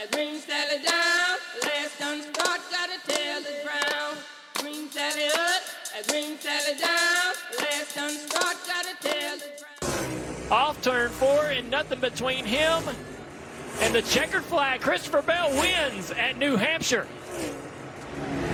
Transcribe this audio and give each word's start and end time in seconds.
and 0.00 0.10
Green 0.12 0.38
Sally 0.40 0.82
down. 0.82 1.36
Last 1.62 1.98
done 1.98 2.22
start, 2.22 2.60
gotta 2.70 2.98
tell 3.06 3.42
the 3.42 3.54
ground. 3.64 4.18
Green 4.54 4.90
Sally 4.90 5.26
up, 5.26 5.62
and 5.96 6.06
Green 6.06 6.38
Sally 6.38 6.78
down. 6.78 7.34
Last 7.58 7.94
done 7.94 8.16
start, 8.16 8.56
gotta 8.66 8.96
tell 9.00 9.38
the 9.38 9.50
ground. 9.58 10.52
Off 10.52 10.80
turn 10.82 11.10
four 11.10 11.46
and 11.46 11.70
nothing 11.70 12.00
between 12.00 12.44
him 12.44 12.82
and 13.80 13.94
the 13.94 14.02
checkered 14.02 14.44
flag. 14.44 14.80
Christopher 14.80 15.22
Bell 15.22 15.50
wins 15.50 16.10
at 16.12 16.38
New 16.38 16.56
Hampshire. 16.56 17.06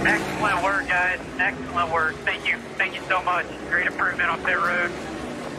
Excellent 0.01 0.63
work, 0.63 0.89
guys. 0.89 1.21
Excellent 1.39 1.93
work. 1.93 2.15
Thank 2.17 2.47
you. 2.47 2.59
Thank 2.77 2.95
you 2.95 3.03
so 3.09 3.23
much. 3.23 3.47
Great 3.71 3.87
improvement 3.87 4.29
on 4.31 4.45
pit 4.45 4.59
road. 4.59 4.91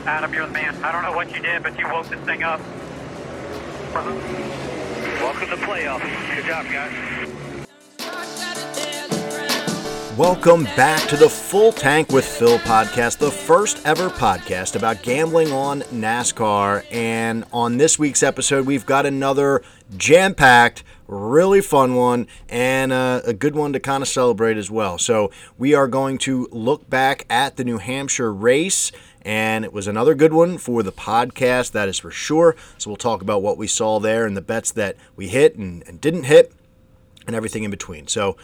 Adam, 0.05 0.33
you're 0.33 0.47
the 0.47 0.54
man. 0.54 0.75
I 0.83 0.91
don't 0.91 1.04
know 1.04 1.13
what 1.13 1.33
you 1.35 1.41
did, 1.41 1.63
but 1.63 1.77
you 1.77 1.88
woke 1.88 2.07
this 2.07 2.19
thing 2.21 2.43
up. 2.43 2.61
Welcome 5.20 5.50
to 5.50 5.55
playoffs. 5.57 6.36
Good 6.36 6.46
job, 6.46 6.65
guys. 6.71 7.37
Welcome 10.18 10.64
back 10.75 11.07
to 11.10 11.15
the 11.18 11.29
Full 11.29 11.71
Tank 11.71 12.10
with 12.10 12.25
Phil 12.25 12.57
podcast, 12.60 13.18
the 13.18 13.29
first 13.29 13.86
ever 13.86 14.10
podcast 14.10 14.75
about 14.75 15.04
gambling 15.04 15.51
on 15.51 15.82
NASCAR. 15.83 16.86
And 16.91 17.46
on 17.54 17.77
this 17.77 18.00
week's 18.00 18.24
episode, 18.24 18.65
we've 18.65 18.86
got 18.86 19.05
another 19.05 19.61
jam 19.96 20.33
packed, 20.33 20.83
really 21.07 21.61
fun 21.61 21.96
one, 21.96 22.27
and 22.49 22.91
uh, 22.91 23.21
a 23.25 23.33
good 23.33 23.55
one 23.55 23.74
to 23.74 23.79
kind 23.79 24.02
of 24.02 24.07
celebrate 24.07 24.57
as 24.57 24.71
well. 24.71 24.97
So, 24.97 25.32
we 25.57 25.74
are 25.74 25.88
going 25.88 26.18
to 26.19 26.47
look 26.52 26.89
back 26.89 27.25
at 27.29 27.55
the 27.57 27.63
New 27.63 27.77
Hampshire 27.77 28.33
race. 28.33 28.91
And 29.27 29.65
it 29.65 29.73
was 29.73 29.87
another 29.87 30.15
good 30.15 30.31
one 30.31 30.57
for 30.57 30.81
the 30.83 30.91
podcast, 30.93 31.73
that 31.73 31.89
is 31.89 31.99
for 31.99 32.11
sure. 32.11 32.55
So, 32.77 32.89
we'll 32.89 32.95
talk 32.95 33.22
about 33.22 33.41
what 33.41 33.58
we 33.58 33.67
saw 33.67 33.99
there 33.99 34.25
and 34.25 34.38
the 34.38 34.41
bets 34.41 34.72
that 34.72 34.95
we 35.17 35.27
hit 35.27 35.58
and, 35.58 35.85
and 35.85 35.99
didn't 35.99 36.23
hit 36.23 36.53
and 37.27 37.35
everything 37.35 37.65
in 37.65 37.69
between. 37.69 38.07
So, 38.07 38.37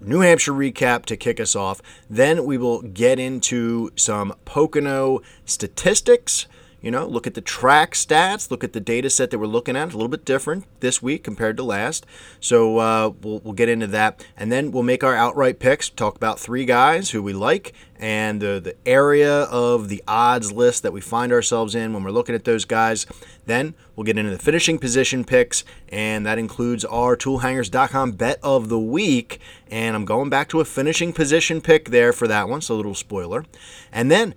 New 0.00 0.20
Hampshire 0.20 0.52
recap 0.52 1.04
to 1.04 1.18
kick 1.18 1.38
us 1.38 1.54
off. 1.54 1.82
Then 2.08 2.46
we 2.46 2.56
will 2.56 2.80
get 2.80 3.18
into 3.18 3.90
some 3.94 4.34
Pocono 4.46 5.20
statistics. 5.44 6.46
You 6.82 6.90
know, 6.90 7.06
look 7.06 7.28
at 7.28 7.34
the 7.34 7.40
track 7.40 7.94
stats, 7.94 8.50
look 8.50 8.64
at 8.64 8.72
the 8.72 8.80
data 8.80 9.08
set 9.08 9.30
that 9.30 9.38
we're 9.38 9.46
looking 9.46 9.76
at. 9.76 9.84
It's 9.84 9.94
a 9.94 9.96
little 9.96 10.08
bit 10.08 10.24
different 10.24 10.64
this 10.80 11.00
week 11.00 11.22
compared 11.22 11.56
to 11.58 11.62
last. 11.62 12.04
So 12.40 12.78
uh, 12.78 13.12
we'll, 13.22 13.38
we'll 13.38 13.54
get 13.54 13.68
into 13.68 13.86
that. 13.86 14.26
And 14.36 14.50
then 14.50 14.72
we'll 14.72 14.82
make 14.82 15.04
our 15.04 15.14
outright 15.14 15.60
picks, 15.60 15.88
talk 15.88 16.16
about 16.16 16.40
three 16.40 16.64
guys 16.64 17.10
who 17.10 17.22
we 17.22 17.32
like 17.32 17.72
and 18.02 18.40
the, 18.42 18.60
the 18.62 18.74
area 18.84 19.42
of 19.44 19.88
the 19.88 20.02
odds 20.08 20.50
list 20.50 20.82
that 20.82 20.92
we 20.92 21.00
find 21.00 21.30
ourselves 21.30 21.76
in 21.76 21.92
when 21.92 22.02
we're 22.02 22.10
looking 22.10 22.34
at 22.34 22.44
those 22.44 22.64
guys. 22.64 23.06
Then 23.46 23.74
we'll 23.94 24.02
get 24.02 24.18
into 24.18 24.32
the 24.32 24.40
finishing 24.40 24.80
position 24.80 25.24
picks, 25.24 25.62
and 25.88 26.26
that 26.26 26.36
includes 26.36 26.84
our 26.84 27.16
toolhangers.com 27.16 28.12
bet 28.12 28.40
of 28.42 28.68
the 28.68 28.78
week. 28.78 29.38
And 29.70 29.94
I'm 29.94 30.04
going 30.04 30.30
back 30.30 30.48
to 30.48 30.58
a 30.58 30.64
finishing 30.64 31.12
position 31.12 31.60
pick 31.60 31.90
there 31.90 32.12
for 32.12 32.26
that 32.26 32.48
one, 32.48 32.60
so 32.60 32.74
a 32.74 32.76
little 32.76 32.96
spoiler. 32.96 33.44
And 33.92 34.10
then 34.10 34.34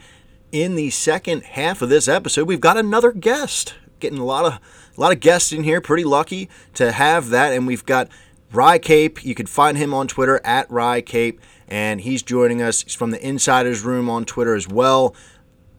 in 0.55 0.75
the 0.75 0.89
second 0.89 1.43
half 1.43 1.81
of 1.81 1.89
this 1.89 2.07
episode, 2.07 2.47
we've 2.47 2.61
got 2.61 2.77
another 2.77 3.11
guest. 3.11 3.75
Getting 3.99 4.19
a 4.19 4.23
lot 4.23 4.45
of 4.45 4.53
a 4.53 5.01
lot 5.01 5.11
of 5.11 5.19
guests 5.19 5.51
in 5.51 5.63
here. 5.65 5.81
Pretty 5.81 6.05
lucky 6.05 6.49
to 6.75 6.93
have 6.93 7.29
that, 7.29 7.51
and 7.51 7.67
we've 7.67 7.85
got 7.85 8.07
Rye 8.53 8.77
Cape. 8.77 9.25
You 9.25 9.35
can 9.35 9.47
find 9.47 9.77
him 9.77 9.93
on 9.93 10.07
Twitter 10.07 10.39
at 10.45 10.71
Rye 10.71 11.01
Cape, 11.01 11.41
and 11.67 11.99
he's 11.99 12.23
joining 12.23 12.61
us. 12.61 12.83
He's 12.83 12.95
from 12.95 13.11
the 13.11 13.25
Insiders 13.25 13.81
Room 13.83 14.09
on 14.09 14.23
Twitter 14.23 14.55
as 14.55 14.65
well. 14.65 15.13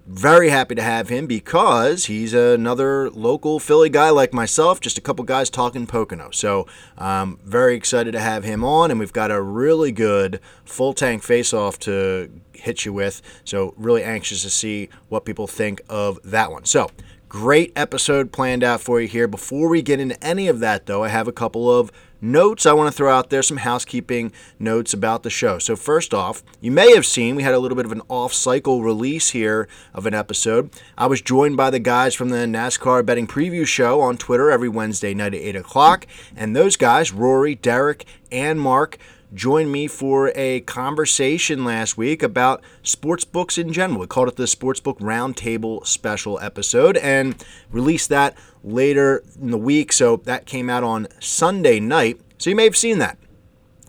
Very 0.08 0.50
happy 0.50 0.76
to 0.76 0.82
have 0.82 1.08
him 1.08 1.26
because 1.26 2.04
he's 2.04 2.32
another 2.32 3.10
local 3.10 3.58
Philly 3.58 3.88
guy 3.88 4.10
like 4.10 4.32
myself, 4.32 4.78
just 4.78 4.96
a 4.96 5.00
couple 5.00 5.24
guys 5.24 5.50
talking 5.50 5.84
Pocono. 5.84 6.30
So, 6.30 6.68
um, 6.96 7.40
very 7.44 7.74
excited 7.74 8.12
to 8.12 8.20
have 8.20 8.44
him 8.44 8.62
on, 8.62 8.92
and 8.92 9.00
we've 9.00 9.12
got 9.12 9.32
a 9.32 9.42
really 9.42 9.90
good 9.90 10.38
full 10.64 10.94
tank 10.94 11.24
face 11.24 11.52
off 11.52 11.80
to 11.80 12.30
hit 12.52 12.84
you 12.84 12.92
with. 12.92 13.20
So, 13.42 13.74
really 13.76 14.04
anxious 14.04 14.42
to 14.42 14.50
see 14.50 14.90
what 15.08 15.24
people 15.24 15.48
think 15.48 15.80
of 15.88 16.20
that 16.22 16.52
one. 16.52 16.66
So, 16.66 16.88
great 17.36 17.70
episode 17.76 18.32
planned 18.32 18.64
out 18.64 18.80
for 18.80 18.98
you 18.98 19.06
here. 19.06 19.28
Before 19.28 19.68
we 19.68 19.82
get 19.82 20.00
into 20.00 20.16
any 20.24 20.48
of 20.48 20.58
that, 20.60 20.86
though, 20.86 21.04
I 21.04 21.08
have 21.08 21.28
a 21.28 21.32
couple 21.32 21.70
of 21.70 21.92
notes 22.18 22.64
I 22.64 22.72
want 22.72 22.90
to 22.90 22.96
throw 22.96 23.14
out 23.14 23.28
there, 23.28 23.42
some 23.42 23.58
housekeeping 23.58 24.32
notes 24.58 24.94
about 24.94 25.22
the 25.22 25.28
show. 25.28 25.58
So, 25.58 25.76
first 25.76 26.14
off, 26.14 26.42
you 26.62 26.70
may 26.70 26.94
have 26.94 27.04
seen 27.04 27.36
we 27.36 27.42
had 27.42 27.52
a 27.52 27.58
little 27.58 27.76
bit 27.76 27.84
of 27.84 27.92
an 27.92 28.00
off 28.08 28.32
cycle 28.32 28.82
release 28.82 29.30
here 29.30 29.68
of 29.92 30.06
an 30.06 30.14
episode. 30.14 30.70
I 30.96 31.08
was 31.08 31.20
joined 31.20 31.58
by 31.58 31.68
the 31.68 31.78
guys 31.78 32.14
from 32.14 32.30
the 32.30 32.38
NASCAR 32.38 33.04
Betting 33.04 33.26
Preview 33.26 33.66
Show 33.66 34.00
on 34.00 34.16
Twitter 34.16 34.50
every 34.50 34.70
Wednesday 34.70 35.12
night 35.12 35.34
at 35.34 35.40
8 35.40 35.56
o'clock. 35.56 36.06
And 36.34 36.56
those 36.56 36.76
guys, 36.76 37.12
Rory, 37.12 37.54
Derek, 37.54 38.06
and 38.32 38.58
Mark, 38.58 38.96
joined 39.34 39.72
me 39.72 39.86
for 39.86 40.32
a 40.34 40.60
conversation 40.60 41.64
last 41.64 41.96
week 41.96 42.22
about 42.22 42.62
sports 42.82 43.24
books 43.24 43.58
in 43.58 43.72
general. 43.72 44.00
We 44.00 44.06
called 44.06 44.28
it 44.28 44.36
the 44.36 44.44
Sportsbook 44.44 44.98
Roundtable 44.98 45.86
Special 45.86 46.38
episode 46.40 46.96
and 46.98 47.44
released 47.70 48.08
that 48.10 48.36
later 48.62 49.22
in 49.40 49.50
the 49.50 49.58
week. 49.58 49.92
So 49.92 50.16
that 50.24 50.46
came 50.46 50.70
out 50.70 50.84
on 50.84 51.08
Sunday 51.20 51.80
night. 51.80 52.20
So 52.38 52.50
you 52.50 52.56
may 52.56 52.64
have 52.64 52.76
seen 52.76 52.98
that. 52.98 53.18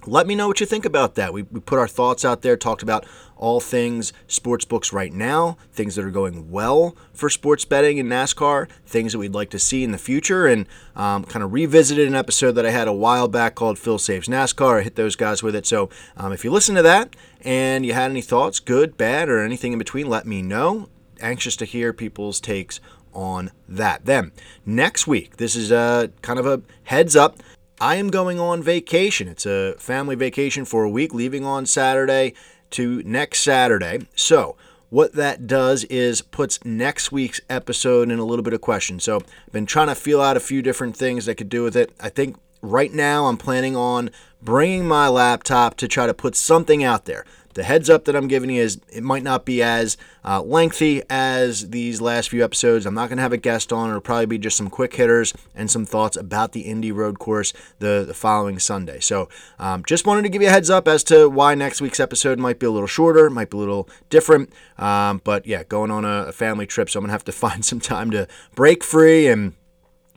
Let 0.06 0.26
me 0.26 0.36
know 0.36 0.48
what 0.48 0.60
you 0.62 0.66
think 0.66 0.86
about 0.86 1.16
that. 1.16 1.34
We, 1.34 1.44
we 1.44 1.60
put 1.60 1.80
our 1.80 1.88
thoughts 1.88 2.24
out 2.24 2.42
there, 2.42 2.56
talked 2.56 2.82
about 2.82 3.06
all 3.38 3.60
things 3.60 4.14
sports 4.28 4.66
books 4.66 4.92
right 4.92 5.14
now, 5.14 5.58
things 5.72 5.96
that 5.96 6.06
are 6.06 6.12
going 6.12 6.52
well 6.52 6.96
for 7.14 7.30
sports 7.30 7.66
betting 7.66 7.98
in 7.98 8.08
NASCAR, 8.08 8.70
things 8.86 9.14
that 9.14 9.20
we'd 9.20 9.34
like 9.34 9.50
to 9.52 9.60
see 9.60 9.84
in 9.84 9.92
the 9.92 9.98
future, 9.98 10.48
and 10.48 10.68
um, 10.96 11.24
kind 11.24 11.44
of 11.44 11.54
revisited 11.54 12.08
an 12.08 12.16
episode 12.16 12.54
that 12.54 12.66
I 12.66 12.72
had 12.72 12.88
a 12.88 12.94
while 12.94 13.28
back 13.28 13.56
called 13.56 13.80
Phil 13.80 14.00
Saves 14.00 14.28
NASCAR. 14.28 14.80
I 14.80 14.84
hit 14.84 14.96
those 14.96 15.16
guys 15.16 15.44
with 15.44 15.56
it. 15.56 15.66
So 15.66 15.90
um, 16.16 16.34
if 16.34 16.44
you 16.44 16.52
listen 16.52 16.76
to 16.76 16.82
that 16.82 17.16
and 17.42 17.86
you 17.86 17.94
had 17.94 18.12
any 18.12 18.22
thoughts, 18.22 18.60
good, 18.60 18.98
bad, 18.98 19.30
or 19.30 19.44
anything 19.44 19.74
in 19.74 19.80
between, 19.80 20.08
let 20.08 20.26
me 20.26 20.42
know. 20.42 20.90
Anxious 21.20 21.56
to 21.58 21.66
hear 21.66 21.94
people's 21.94 22.40
takes 22.40 22.80
on 23.14 23.52
that. 23.68 24.06
Then 24.06 24.32
next 24.66 25.08
week, 25.08 25.38
this 25.38 25.56
is 25.56 25.72
a 25.72 26.12
kind 26.22 26.40
of 26.40 26.46
a 26.46 26.62
heads 26.84 27.16
up. 27.16 27.40
I 27.80 27.96
am 27.96 28.10
going 28.10 28.40
on 28.40 28.64
vacation. 28.64 29.28
It's 29.28 29.46
a 29.46 29.76
family 29.78 30.16
vacation 30.16 30.66
for 30.66 30.84
a 30.84 30.90
week, 30.90 31.14
leaving 31.14 31.46
on 31.46 31.66
Saturday 31.66 32.34
to 32.72 33.02
next 33.04 33.42
Saturday. 33.42 34.08
So, 34.16 34.56
what 34.90 35.14
that 35.14 35.48
does 35.48 35.84
is 35.86 36.22
puts 36.22 36.64
next 36.64 37.12
week's 37.12 37.42
episode 37.50 38.10
in 38.10 38.20
a 38.20 38.26
little 38.26 38.44
bit 38.44 38.54
of 38.54 38.62
question. 38.62 39.00
So, 39.00 39.18
I've 39.18 39.54
been 39.54 39.66
trying 39.66 39.88
to 39.88 39.96
feel 39.96 40.22
out 40.22 40.38
a 40.38 40.42
few 40.42 40.62
different 40.62 40.96
things 40.96 41.26
that 41.26 41.36
could 41.36 41.50
do 41.50 41.64
with 41.64 41.76
it. 41.76 41.92
I 42.00 42.10
think 42.10 42.38
right 42.62 42.94
now 42.94 43.26
I'm 43.26 43.38
planning 43.38 43.76
on 43.76 44.10
bringing 44.42 44.88
my 44.88 45.08
laptop 45.08 45.78
to 45.78 45.88
try 45.88 46.06
to 46.06 46.14
put 46.14 46.36
something 46.36 46.84
out 46.84 47.06
there. 47.06 47.26
The 47.58 47.64
heads 47.64 47.90
up 47.90 48.06
that 48.06 48.16
I'm 48.16 48.28
giving 48.28 48.52
you 48.52 48.62
is 48.62 48.80
it 48.88 49.02
might 49.02 49.24
not 49.24 49.44
be 49.44 49.64
as 49.64 49.98
uh, 50.24 50.44
lengthy 50.44 51.02
as 51.10 51.72
these 51.72 52.00
last 52.00 52.30
few 52.30 52.44
episodes. 52.44 52.86
I'm 52.86 52.94
not 52.94 53.10
going 53.10 53.18
to 53.18 53.24
have 53.24 53.34
a 53.34 53.38
guest 53.38 53.74
on. 53.74 53.90
It'll 53.90 54.00
probably 54.00 54.28
be 54.28 54.38
just 54.38 54.56
some 54.56 54.70
quick 54.70 54.96
hitters 54.96 55.34
and 55.56 55.72
some 55.72 55.84
thoughts 55.84 56.16
about 56.16 56.52
the 56.52 56.62
Indy 56.62 56.92
Road 56.92 57.18
Course 57.18 57.54
the, 57.80 58.04
the 58.06 58.14
following 58.14 58.60
Sunday. 58.60 59.00
So 59.00 59.28
um, 59.58 59.84
just 59.88 60.06
wanted 60.06 60.22
to 60.22 60.30
give 60.30 60.44
you 60.44 60.50
a 60.50 60.52
heads 60.52 60.70
up 60.70 60.88
as 60.88 61.04
to 61.06 61.28
why 61.28 61.56
next 61.56 61.82
week's 61.82 62.00
episode 62.00 62.38
might 62.38 62.60
be 62.60 62.68
a 62.68 62.72
little 62.72 62.86
shorter, 62.86 63.28
might 63.28 63.50
be 63.50 63.58
a 63.58 63.60
little 63.60 63.90
different. 64.12 64.54
Um, 64.78 65.20
but 65.24 65.48
yeah, 65.48 65.64
going 65.64 65.90
on 65.90 66.06
a, 66.06 66.26
a 66.28 66.32
family 66.34 66.68
trip, 66.68 66.92
so 66.92 67.00
I'm 67.00 67.06
going 67.06 67.10
to 67.10 67.14
have 67.14 67.26
to 67.26 67.32
find 67.48 67.66
some 67.66 67.80
time 67.80 68.12
to 68.12 68.28
break 68.54 68.84
free 68.84 69.26
and 69.26 69.56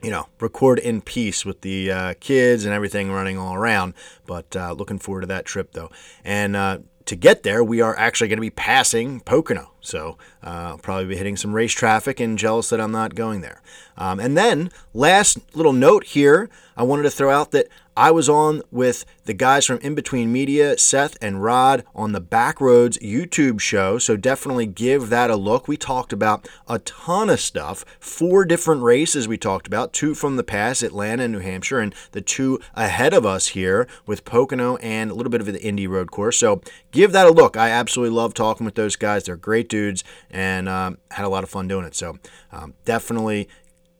you 0.03 0.09
know, 0.09 0.27
record 0.39 0.79
in 0.79 1.01
peace 1.01 1.45
with 1.45 1.61
the 1.61 1.91
uh, 1.91 2.13
kids 2.19 2.65
and 2.65 2.73
everything 2.73 3.11
running 3.11 3.37
all 3.37 3.53
around. 3.53 3.93
But 4.25 4.55
uh, 4.55 4.73
looking 4.73 4.99
forward 4.99 5.21
to 5.21 5.27
that 5.27 5.45
trip 5.45 5.73
though. 5.73 5.91
And 6.23 6.55
uh, 6.55 6.79
to 7.05 7.15
get 7.15 7.43
there, 7.43 7.63
we 7.63 7.81
are 7.81 7.97
actually 7.97 8.27
going 8.27 8.37
to 8.37 8.41
be 8.41 8.49
passing 8.49 9.19
Pocono. 9.21 9.70
So 9.81 10.17
uh, 10.43 10.71
I'll 10.71 10.77
probably 10.77 11.07
be 11.07 11.17
hitting 11.17 11.35
some 11.35 11.53
race 11.53 11.73
traffic 11.73 12.19
and 12.19 12.37
jealous 12.37 12.69
that 12.69 12.79
I'm 12.79 12.91
not 12.91 13.15
going 13.15 13.41
there. 13.41 13.61
Um, 13.97 14.19
and 14.19 14.37
then, 14.37 14.71
last 14.93 15.39
little 15.55 15.73
note 15.73 16.05
here, 16.05 16.49
I 16.77 16.83
wanted 16.83 17.03
to 17.03 17.11
throw 17.11 17.31
out 17.31 17.51
that 17.51 17.67
I 17.95 18.09
was 18.09 18.29
on 18.29 18.61
with 18.71 19.05
the 19.25 19.33
guys 19.33 19.65
from 19.65 19.79
In 19.79 19.95
Between 19.95 20.31
Media, 20.31 20.77
Seth 20.77 21.17
and 21.21 21.43
Rod, 21.43 21.83
on 21.93 22.13
the 22.13 22.21
Backroads 22.21 22.97
YouTube 22.99 23.59
show. 23.59 23.99
So 23.99 24.15
definitely 24.15 24.65
give 24.65 25.09
that 25.09 25.29
a 25.29 25.35
look. 25.35 25.67
We 25.67 25.75
talked 25.75 26.13
about 26.13 26.47
a 26.67 26.79
ton 26.79 27.29
of 27.29 27.41
stuff. 27.41 27.83
Four 27.99 28.45
different 28.45 28.81
races 28.81 29.27
we 29.27 29.37
talked 29.37 29.67
about 29.67 29.91
two 29.91 30.15
from 30.15 30.37
the 30.37 30.43
past, 30.43 30.83
Atlanta 30.83 31.23
and 31.23 31.33
New 31.33 31.39
Hampshire, 31.39 31.79
and 31.79 31.93
the 32.13 32.21
two 32.21 32.59
ahead 32.75 33.13
of 33.13 33.25
us 33.25 33.47
here 33.47 33.87
with 34.05 34.25
Pocono 34.25 34.77
and 34.77 35.11
a 35.11 35.13
little 35.13 35.29
bit 35.29 35.41
of 35.41 35.47
the 35.47 35.61
Indy 35.61 35.85
Road 35.85 36.11
course. 36.11 36.37
So 36.37 36.61
give 36.91 37.11
that 37.11 37.27
a 37.27 37.31
look. 37.31 37.57
I 37.57 37.69
absolutely 37.69 38.15
love 38.15 38.33
talking 38.33 38.65
with 38.65 38.75
those 38.75 38.95
guys. 38.95 39.25
They're 39.25 39.35
great 39.35 39.69
dudes 39.71 40.03
and 40.29 40.69
um, 40.69 40.99
had 41.09 41.25
a 41.25 41.29
lot 41.29 41.43
of 41.43 41.49
fun 41.49 41.67
doing 41.67 41.85
it. 41.85 41.95
So 41.95 42.19
um, 42.51 42.75
definitely 42.85 43.49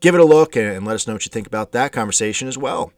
give 0.01 0.13
it 0.13 0.21
a 0.21 0.25
look 0.25 0.55
and, 0.55 0.67
and 0.67 0.85
let 0.85 0.93
us 0.93 1.07
know 1.07 1.13
what 1.13 1.25
you 1.25 1.31
think 1.31 1.47
about 1.47 1.71
that 1.71 1.91
conversation 1.91 2.47
as 2.47 2.57
well. 2.57 2.91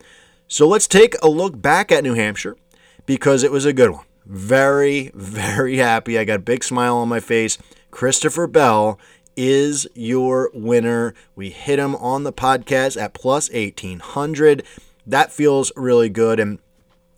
So 0.47 0.67
let's 0.67 0.87
take 0.87 1.15
a 1.21 1.29
look 1.29 1.61
back 1.61 1.91
at 1.91 2.03
New 2.03 2.15
Hampshire 2.15 2.57
because 3.05 3.43
it 3.43 3.51
was 3.51 3.65
a 3.65 3.73
good 3.73 3.91
one. 3.91 4.05
Very, 4.25 5.11
very 5.15 5.77
happy. 5.77 6.17
I 6.19 6.25
got 6.25 6.35
a 6.35 6.39
big 6.39 6.63
smile 6.63 6.97
on 6.97 7.07
my 7.07 7.19
face. 7.19 7.57
Christopher 7.91 8.47
Bell 8.47 8.99
is 9.35 9.87
your 9.93 10.51
winner. 10.53 11.13
We 11.35 11.49
hit 11.49 11.79
him 11.79 11.95
on 11.95 12.23
the 12.23 12.33
podcast 12.33 13.01
at 13.01 13.13
plus 13.13 13.49
1800. 13.51 14.63
that 15.05 15.31
feels 15.31 15.71
really 15.75 16.09
good. 16.09 16.39
And, 16.39 16.59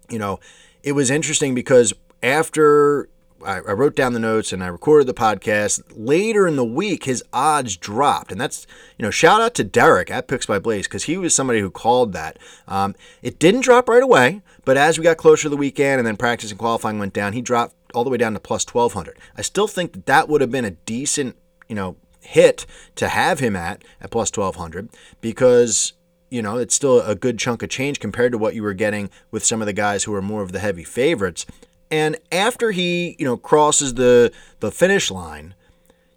you 0.09 0.19
know, 0.19 0.39
it 0.83 0.93
was 0.93 1.09
interesting 1.09 1.53
because 1.55 1.93
after 2.23 3.09
I, 3.45 3.57
I 3.57 3.71
wrote 3.73 3.95
down 3.95 4.13
the 4.13 4.19
notes 4.19 4.51
and 4.51 4.63
I 4.63 4.67
recorded 4.67 5.07
the 5.07 5.13
podcast. 5.13 5.83
Later 5.95 6.47
in 6.47 6.55
the 6.55 6.65
week, 6.65 7.05
his 7.05 7.23
odds 7.31 7.77
dropped, 7.77 8.31
and 8.31 8.41
that's 8.41 8.65
you 8.97 9.03
know 9.03 9.11
shout 9.11 9.41
out 9.41 9.53
to 9.55 9.63
Derek 9.63 10.09
at 10.11 10.27
Picks 10.27 10.45
by 10.45 10.59
Blaze 10.59 10.87
because 10.87 11.03
he 11.03 11.17
was 11.17 11.35
somebody 11.35 11.59
who 11.59 11.69
called 11.69 12.13
that. 12.13 12.39
Um, 12.67 12.95
it 13.21 13.39
didn't 13.39 13.61
drop 13.61 13.87
right 13.87 14.03
away, 14.03 14.41
but 14.65 14.77
as 14.77 14.97
we 14.97 15.03
got 15.03 15.17
closer 15.17 15.43
to 15.43 15.49
the 15.49 15.57
weekend 15.57 15.99
and 15.99 16.07
then 16.07 16.17
practice 16.17 16.51
and 16.51 16.59
qualifying 16.59 16.99
went 16.99 17.13
down, 17.13 17.33
he 17.33 17.41
dropped 17.41 17.75
all 17.93 18.03
the 18.03 18.09
way 18.09 18.17
down 18.17 18.33
to 18.33 18.39
plus 18.39 18.65
twelve 18.65 18.93
hundred. 18.93 19.17
I 19.37 19.41
still 19.41 19.67
think 19.67 19.93
that 19.93 20.05
that 20.07 20.27
would 20.27 20.41
have 20.41 20.51
been 20.51 20.65
a 20.65 20.71
decent 20.71 21.35
you 21.67 21.75
know 21.75 21.95
hit 22.21 22.65
to 22.95 23.07
have 23.07 23.39
him 23.39 23.55
at 23.55 23.83
at 24.01 24.11
plus 24.11 24.31
twelve 24.31 24.55
hundred 24.55 24.89
because 25.21 25.93
you 26.29 26.41
know, 26.41 26.57
it's 26.57 26.75
still 26.75 27.01
a 27.01 27.15
good 27.15 27.39
chunk 27.39 27.63
of 27.63 27.69
change 27.69 27.99
compared 27.99 28.31
to 28.31 28.37
what 28.37 28.55
you 28.55 28.63
were 28.63 28.73
getting 28.73 29.09
with 29.31 29.45
some 29.45 29.61
of 29.61 29.67
the 29.67 29.73
guys 29.73 30.03
who 30.03 30.13
are 30.13 30.21
more 30.21 30.41
of 30.41 30.51
the 30.51 30.59
heavy 30.59 30.83
favorites. 30.83 31.45
And 31.91 32.17
after 32.31 32.71
he, 32.71 33.15
you 33.19 33.25
know, 33.25 33.37
crosses 33.37 33.93
the 33.93 34.31
the 34.59 34.71
finish 34.71 35.11
line, 35.11 35.53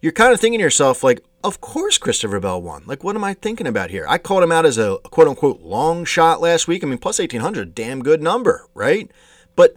you're 0.01 0.13
kind 0.13 0.33
of 0.33 0.41
thinking 0.41 0.59
to 0.59 0.65
yourself, 0.65 1.03
like, 1.03 1.23
of 1.45 1.61
course 1.61 1.99
Christopher 1.99 2.41
Bell 2.41 2.61
won. 2.61 2.83
Like, 2.87 3.05
what 3.05 3.17
am 3.17 3.25
I 3.25 3.35
thinking 3.35 3.67
about 3.67 3.91
here? 3.91 4.07
I 4.09 4.19
called 4.19 4.43
him 4.43 4.53
out 4.53 4.67
as 4.67 4.79
a 4.79 4.99
quote 5.11 5.29
unquote 5.29 5.61
long 5.61 6.05
shot 6.05 6.41
last 6.41 6.69
week. 6.69 6.83
I 6.83 6.87
mean, 6.87 6.99
plus 6.99 7.19
1800, 7.19 7.75
damn 7.75 8.03
good 8.03 8.23
number, 8.23 8.67
right? 8.75 9.11
But 9.57 9.77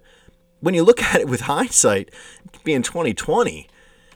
when 0.60 0.74
you 0.74 0.84
look 0.84 1.02
at 1.14 1.22
it 1.22 1.28
with 1.28 1.42
hindsight, 1.42 2.12
being 2.64 2.84
2020, 2.84 3.68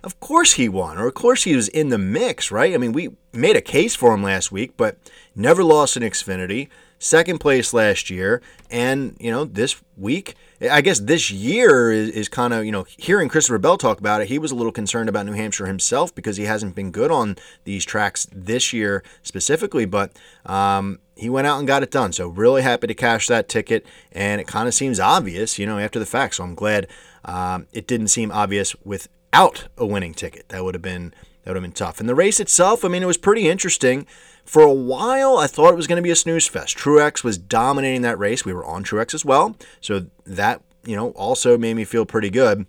of 0.03 0.19
course 0.19 0.53
he 0.53 0.69
won, 0.69 0.97
or 0.97 1.07
of 1.07 1.15
course 1.15 1.43
he 1.43 1.55
was 1.55 1.67
in 1.67 1.89
the 1.89 1.97
mix, 1.97 2.51
right? 2.51 2.73
I 2.73 2.77
mean, 2.77 2.93
we 2.93 3.09
made 3.33 3.55
a 3.55 3.61
case 3.61 3.95
for 3.95 4.13
him 4.13 4.21
last 4.21 4.51
week, 4.51 4.77
but 4.77 4.97
never 5.35 5.63
lost 5.63 5.97
in 5.97 6.03
Xfinity, 6.03 6.69
second 6.99 7.39
place 7.39 7.73
last 7.73 8.11
year, 8.11 8.41
and 8.69 9.17
you 9.19 9.31
know 9.31 9.45
this 9.45 9.81
week 9.97 10.35
I 10.61 10.81
guess 10.81 10.99
this 10.99 11.31
year 11.31 11.91
is, 11.91 12.09
is 12.09 12.29
kind 12.29 12.53
of, 12.53 12.65
you 12.65 12.71
know, 12.71 12.85
hearing 12.97 13.27
Christopher 13.27 13.57
Bell 13.57 13.77
talk 13.77 13.99
about 13.99 14.21
it, 14.21 14.29
he 14.29 14.39
was 14.39 14.51
a 14.51 14.55
little 14.55 14.71
concerned 14.71 15.09
about 15.09 15.25
New 15.25 15.33
Hampshire 15.33 15.65
himself 15.65 16.15
because 16.15 16.37
he 16.37 16.45
hasn't 16.45 16.75
been 16.75 16.91
good 16.91 17.11
on 17.11 17.35
these 17.65 17.83
tracks 17.83 18.27
this 18.31 18.71
year 18.71 19.03
specifically, 19.21 19.85
but 19.85 20.17
um, 20.45 20.99
he 21.15 21.29
went 21.29 21.45
out 21.45 21.59
and 21.59 21.67
got 21.67 21.83
it 21.83 21.91
done. 21.91 22.13
So, 22.13 22.29
really 22.29 22.61
happy 22.61 22.87
to 22.87 22.93
cash 22.93 23.27
that 23.27 23.49
ticket. 23.49 23.85
And 24.13 24.39
it 24.39 24.47
kind 24.47 24.67
of 24.67 24.73
seems 24.73 24.99
obvious, 24.99 25.59
you 25.59 25.65
know, 25.65 25.77
after 25.77 25.99
the 25.99 26.05
fact. 26.05 26.35
So, 26.35 26.43
I'm 26.45 26.55
glad 26.55 26.87
um, 27.25 27.67
it 27.73 27.85
didn't 27.85 28.07
seem 28.07 28.31
obvious 28.31 28.75
without 28.85 29.67
a 29.77 29.85
winning 29.85 30.13
ticket. 30.13 30.47
That 30.49 30.63
would 30.63 30.75
have 30.75 30.81
been. 30.81 31.13
That 31.45 31.51
would 31.51 31.57
have 31.57 31.63
been 31.63 31.71
tough. 31.73 31.99
And 31.99 32.09
the 32.09 32.15
race 32.15 32.39
itself, 32.39 32.83
I 32.83 32.87
mean, 32.87 33.03
it 33.03 33.07
was 33.07 33.17
pretty 33.17 33.47
interesting. 33.47 34.07
For 34.45 34.63
a 34.63 34.73
while, 34.73 35.37
I 35.37 35.45
thought 35.45 35.73
it 35.73 35.77
was 35.77 35.87
going 35.87 35.97
to 35.97 36.03
be 36.03 36.09
a 36.09 36.15
snooze 36.15 36.47
fest. 36.47 36.75
Truex 36.75 37.23
was 37.23 37.37
dominating 37.37 38.01
that 38.01 38.17
race. 38.17 38.43
We 38.43 38.53
were 38.53 38.65
on 38.65 38.83
Truex 38.83 39.13
as 39.13 39.23
well, 39.23 39.55
so 39.79 40.07
that 40.25 40.61
you 40.85 40.95
know 40.95 41.11
also 41.11 41.57
made 41.57 41.75
me 41.75 41.85
feel 41.85 42.05
pretty 42.05 42.31
good. 42.31 42.65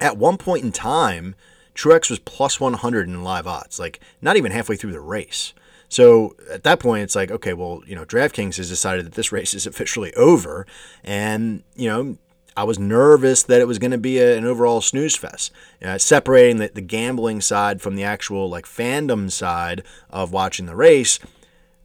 At 0.00 0.16
one 0.16 0.36
point 0.36 0.64
in 0.64 0.72
time, 0.72 1.34
Truex 1.74 2.08
was 2.08 2.18
plus 2.20 2.60
100 2.60 3.08
in 3.08 3.24
live 3.24 3.46
odds, 3.46 3.78
like 3.78 4.00
not 4.22 4.36
even 4.36 4.52
halfway 4.52 4.76
through 4.76 4.92
the 4.92 5.00
race. 5.00 5.52
So 5.88 6.34
at 6.50 6.64
that 6.64 6.80
point, 6.80 7.04
it's 7.04 7.14
like, 7.14 7.30
okay, 7.30 7.52
well, 7.52 7.82
you 7.86 7.94
know, 7.94 8.04
DraftKings 8.04 8.56
has 8.56 8.68
decided 8.68 9.06
that 9.06 9.14
this 9.14 9.30
race 9.30 9.54
is 9.54 9.66
officially 9.66 10.14
over, 10.14 10.66
and 11.02 11.64
you 11.74 11.88
know, 11.88 12.18
I 12.56 12.64
was 12.64 12.78
nervous 12.78 13.42
that 13.44 13.60
it 13.60 13.66
was 13.66 13.78
going 13.78 13.90
to 13.90 13.98
be 13.98 14.18
a, 14.18 14.36
an 14.36 14.44
overall 14.44 14.80
snooze 14.80 15.16
fest. 15.16 15.52
Uh, 15.84 15.98
separating 15.98 16.56
the, 16.56 16.70
the 16.72 16.80
gambling 16.80 17.40
side 17.40 17.82
from 17.82 17.96
the 17.96 18.04
actual 18.04 18.48
like 18.48 18.64
fandom 18.64 19.30
side 19.30 19.82
of 20.10 20.32
watching 20.32 20.66
the 20.66 20.76
race, 20.76 21.18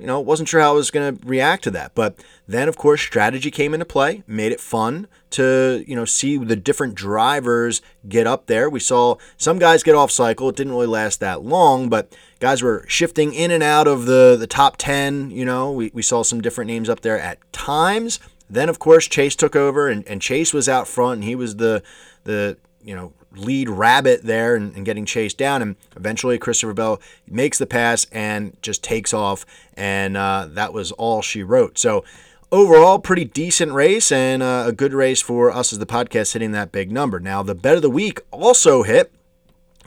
you 0.02 0.08
know, 0.08 0.20
wasn't 0.20 0.50
sure 0.50 0.62
how 0.62 0.72
I 0.72 0.74
was 0.74 0.90
going 0.90 1.16
to 1.16 1.28
react 1.28 1.64
to 1.66 1.72
that. 1.72 1.94
But 1.94 2.16
then, 2.48 2.68
of 2.68 2.76
course, 2.76 3.02
strategy 3.02 3.52
came 3.52 3.76
into 3.76 3.86
play, 3.86 4.24
made 4.26 4.52
it 4.52 4.60
fun 4.60 5.06
to, 5.32 5.84
you 5.88 5.96
know, 5.96 6.06
see 6.06 6.38
the 6.38 6.56
different 6.56 6.96
drivers 6.96 7.84
get 8.10 8.26
up 8.26 8.48
there. 8.48 8.68
We 8.68 8.80
saw 8.80 9.18
some 9.38 9.60
guys 9.60 9.84
get 9.84 9.94
off 9.94 10.10
cycle. 10.10 10.50
It 10.50 10.56
didn't 10.56 10.74
really 10.74 10.88
last 10.88 11.20
that 11.20 11.44
long, 11.44 11.88
but 11.88 12.18
guys 12.40 12.64
were 12.64 12.84
shifting 12.88 13.32
in 13.32 13.52
and 13.52 13.62
out 13.62 13.88
of 13.88 14.08
the, 14.08 14.36
the 14.40 14.48
top 14.48 14.78
10. 14.78 15.30
You 15.30 15.46
know, 15.46 15.72
we, 15.72 15.92
we 15.94 16.02
saw 16.02 16.24
some 16.24 16.42
different 16.42 16.70
names 16.70 16.90
up 16.90 17.02
there 17.02 17.20
at 17.20 17.38
times. 17.54 18.20
Then, 18.52 18.68
of 18.68 18.80
course, 18.80 19.08
Chase 19.08 19.36
took 19.36 19.56
over, 19.56 19.88
and, 19.88 20.06
and 20.08 20.22
Chase 20.22 20.54
was 20.54 20.68
out 20.68 20.88
front, 20.88 21.16
and 21.16 21.24
he 21.24 21.36
was 21.36 21.56
the 21.56 21.82
the 22.26 22.58
you 22.84 22.94
know 22.94 23.14
lead 23.34 23.70
rabbit 23.70 24.24
there 24.24 24.56
and, 24.56 24.76
and, 24.76 24.86
getting 24.86 25.06
chased 25.06 25.38
down. 25.38 25.62
And 25.62 25.78
eventually, 25.96 26.38
Christopher 26.38 26.74
Bell 26.74 27.02
makes 27.26 27.58
the 27.58 27.66
pass 27.66 28.06
and 28.12 28.58
just 28.62 28.84
takes 28.84 29.14
off, 29.14 29.46
and 29.76 30.18
uh, 30.18 30.50
that 30.52 30.74
was 30.74 30.92
all 30.94 31.22
she 31.22 31.44
wrote. 31.44 31.78
So. 31.78 32.04
Overall, 32.54 33.00
pretty 33.00 33.24
decent 33.24 33.72
race 33.72 34.12
and 34.12 34.44
uh, 34.44 34.66
a 34.68 34.74
good 34.74 34.92
race 34.92 35.22
for 35.22 35.52
us 35.52 35.72
as 35.72 35.80
the 35.80 35.86
podcast 35.86 36.34
hitting 36.34 36.52
that 36.52 36.70
big 36.70 36.92
number. 36.92 37.18
Now, 37.18 37.42
the 37.44 37.56
bet 37.56 37.78
of 37.78 37.82
the 37.82 37.90
week 37.90 38.20
also 38.30 38.84
hit. 38.84 39.10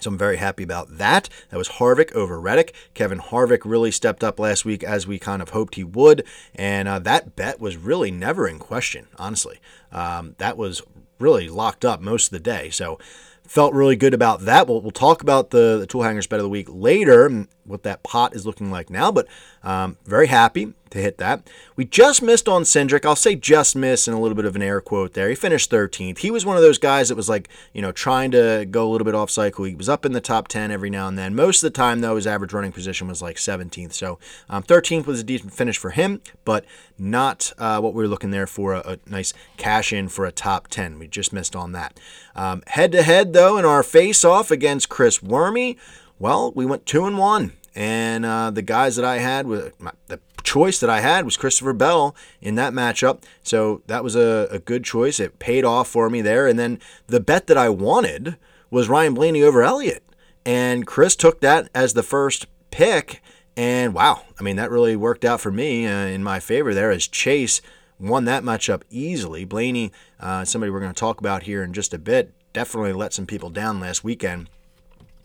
So 0.05 0.11
I'm 0.11 0.19
very 0.19 0.37
happy 0.37 0.63
about 0.63 0.99
that. 0.99 1.31
That 1.49 1.57
was 1.57 1.69
Harvick 1.71 2.13
over 2.13 2.39
Reddick. 2.39 2.75
Kevin 2.93 3.19
Harvick 3.19 3.63
really 3.65 3.91
stepped 3.91 4.23
up 4.23 4.39
last 4.39 4.65
week 4.65 4.85
as 4.85 5.07
we 5.07 5.19
kind 5.19 5.41
of 5.41 5.51
hoped 5.51 5.77
he 5.77 5.85
would, 5.85 6.25
and 6.55 6.87
uh, 6.87 6.99
that 7.01 7.35
bet 7.37 7.59
was 7.59 7.79
really 7.79 8.11
never 8.11 8.47
in 8.47 8.59
question, 8.59 9.07
honestly. 9.17 9.61
Um, 9.91 10.35
that 10.39 10.59
was 10.59 10.83
really 11.19 11.49
locked 11.49 11.85
up 11.87 12.03
most 12.03 12.27
of 12.27 12.31
the 12.33 12.41
day. 12.41 12.69
So 12.69 12.99
felt 13.47 13.73
really 13.73 13.97
good 13.97 14.15
about 14.15 14.41
that. 14.43 14.67
We'll, 14.67 14.83
we'll 14.83 14.91
talk 14.91 15.23
about 15.23 15.51
the, 15.51 15.79
the 15.79 15.87
tool 15.87 16.03
hangers 16.03 16.27
bet 16.27 16.39
of 16.39 16.45
the 16.45 16.51
week 16.51 16.69
later 16.71 17.47
what 17.65 17.83
that 17.83 18.03
pot 18.03 18.35
is 18.35 18.47
looking 18.47 18.71
like 18.71 18.91
now, 18.91 19.11
but 19.11 19.27
um, 19.63 19.97
very 20.05 20.27
happy 20.27 20.75
to 20.91 20.99
hit 21.01 21.19
that. 21.19 21.49
We 21.77 21.85
just 21.85 22.23
missed 22.23 22.49
on 22.49 22.63
Cindric. 22.63 23.05
I'll 23.05 23.17
say 23.17 23.35
just 23.35 23.75
miss 23.75 24.07
in 24.07 24.15
a 24.15 24.21
little 24.21 24.37
bit 24.37 24.45
of 24.45 24.57
an 24.57 24.63
air 24.63 24.81
quote 24.81 25.15
there. 25.15 25.29
He 25.29 25.35
finished 25.35 25.71
13th. 25.71 26.19
He 26.19 26.31
was 26.31 26.47
one 26.47 26.57
of 26.57 26.63
those 26.63 26.79
guys 26.79 27.09
that 27.09 27.17
was 27.17 27.29
like, 27.29 27.49
you 27.73 27.83
know, 27.83 27.93
trying 27.93 28.31
to 28.31 28.67
go 28.71 28.89
a 28.89 28.91
little 28.91 29.05
bit 29.05 29.15
off 29.15 29.31
cycle. 29.31 29.65
He 29.65 29.75
was 29.75 29.89
up 29.89 30.07
in 30.07 30.13
the 30.13 30.21
top 30.21 30.49
10 30.49 30.71
every 30.71 30.91
now 30.91 31.09
and 31.09 31.19
then. 31.19 31.35
Most 31.35 31.63
of 31.63 31.73
the 31.73 31.77
time, 31.77 32.01
though, 32.01 32.17
his 32.17 32.27
average 32.27 32.53
running 32.53 32.73
position 32.73 33.09
was 33.09 33.21
like 33.21 33.37
17th. 33.37 33.93
So 33.93 34.19
um, 34.49 34.63
13th 34.63 35.07
was 35.07 35.21
a 35.21 35.25
decent 35.25 35.53
finish 35.53 35.77
for 35.77 35.91
him, 35.91 36.21
but 36.45 36.65
not 36.99 37.53
uh, 37.59 37.81
what 37.81 37.93
we 37.93 38.03
were 38.03 38.09
looking 38.09 38.31
there 38.31 38.47
for 38.47 38.75
a, 38.75 38.81
a, 38.81 38.99
nice 39.11 39.35
cash 39.57 39.93
in 39.93 40.09
for 40.09 40.27
a 40.27 40.33
top 40.33 40.69
10. 40.69 40.99
We 40.99 41.09
just 41.09 41.33
missed 41.33 41.57
on 41.57 41.73
that. 41.73 41.99
Head 42.69 42.93
to 42.93 43.03
head, 43.03 43.33
though, 43.33 43.59
in 43.59 43.65
our 43.65 43.83
face 43.83 44.25
off 44.25 44.51
against 44.51 44.89
Chris 44.89 45.23
Wormy, 45.23 45.77
well, 46.19 46.53
we 46.55 46.67
went 46.67 46.87
two 46.87 47.05
and 47.05 47.19
one 47.19 47.53
and 47.75 48.25
uh, 48.25 48.51
the 48.51 48.63
guys 48.63 48.97
that 48.97 49.05
I 49.05 49.19
had 49.19 49.47
with 49.47 49.75
the 50.07 50.21
choice 50.45 50.79
that 50.81 50.91
I 50.91 51.01
had 51.01 51.25
was 51.25 51.37
Christopher 51.37 51.73
Bell 51.73 52.15
in 52.41 52.55
that 52.55 52.73
matchup. 52.73 53.25
So 53.43 53.83
that 53.87 54.05
was 54.05 54.15
a, 54.15 54.47
a 54.51 54.59
good 54.59 54.85
choice. 54.85 55.19
It 55.19 55.39
paid 55.39 55.65
off 55.65 55.89
for 55.89 56.09
me 56.09 56.23
there. 56.23 56.47
And 56.47 56.59
then 56.59 56.79
the 57.09 57.21
bet 57.21 57.47
that 57.49 57.57
I 57.57 57.69
wanted 57.69 58.37
was 58.71 58.89
Ryan 58.89 59.15
Blaney 59.15 59.43
over 59.43 59.63
Elliott. 59.63 60.05
And 60.47 60.87
Chris 60.87 61.17
took 61.17 61.41
that 61.41 61.69
as 61.75 61.95
the 61.95 62.03
first 62.03 62.47
pick. 62.71 63.23
And 63.57 63.95
wow, 63.95 64.23
I 64.39 64.43
mean, 64.43 64.57
that 64.57 64.71
really 64.71 64.95
worked 64.95 65.25
out 65.25 65.41
for 65.41 65.51
me 65.51 65.87
uh, 65.87 66.07
in 66.07 66.23
my 66.23 66.39
favor 66.39 66.75
there 66.75 66.91
as 66.91 67.09
Chase 67.09 67.61
won 67.99 68.25
that 68.27 68.43
matchup 68.45 68.83
easily. 68.91 69.45
Blaney, 69.45 69.91
uh, 70.21 70.45
somebody 70.45 70.71
we're 70.71 70.81
going 70.81 70.93
to 70.93 71.01
talk 71.01 71.19
about 71.19 71.45
here 71.45 71.63
in 71.63 71.73
just 71.73 71.95
a 71.95 71.99
bit, 71.99 72.33
definitely 72.53 72.93
let 72.93 73.13
some 73.13 73.27
people 73.27 73.51
down 73.51 73.81
last 73.81 74.05
weekend. 74.05 74.51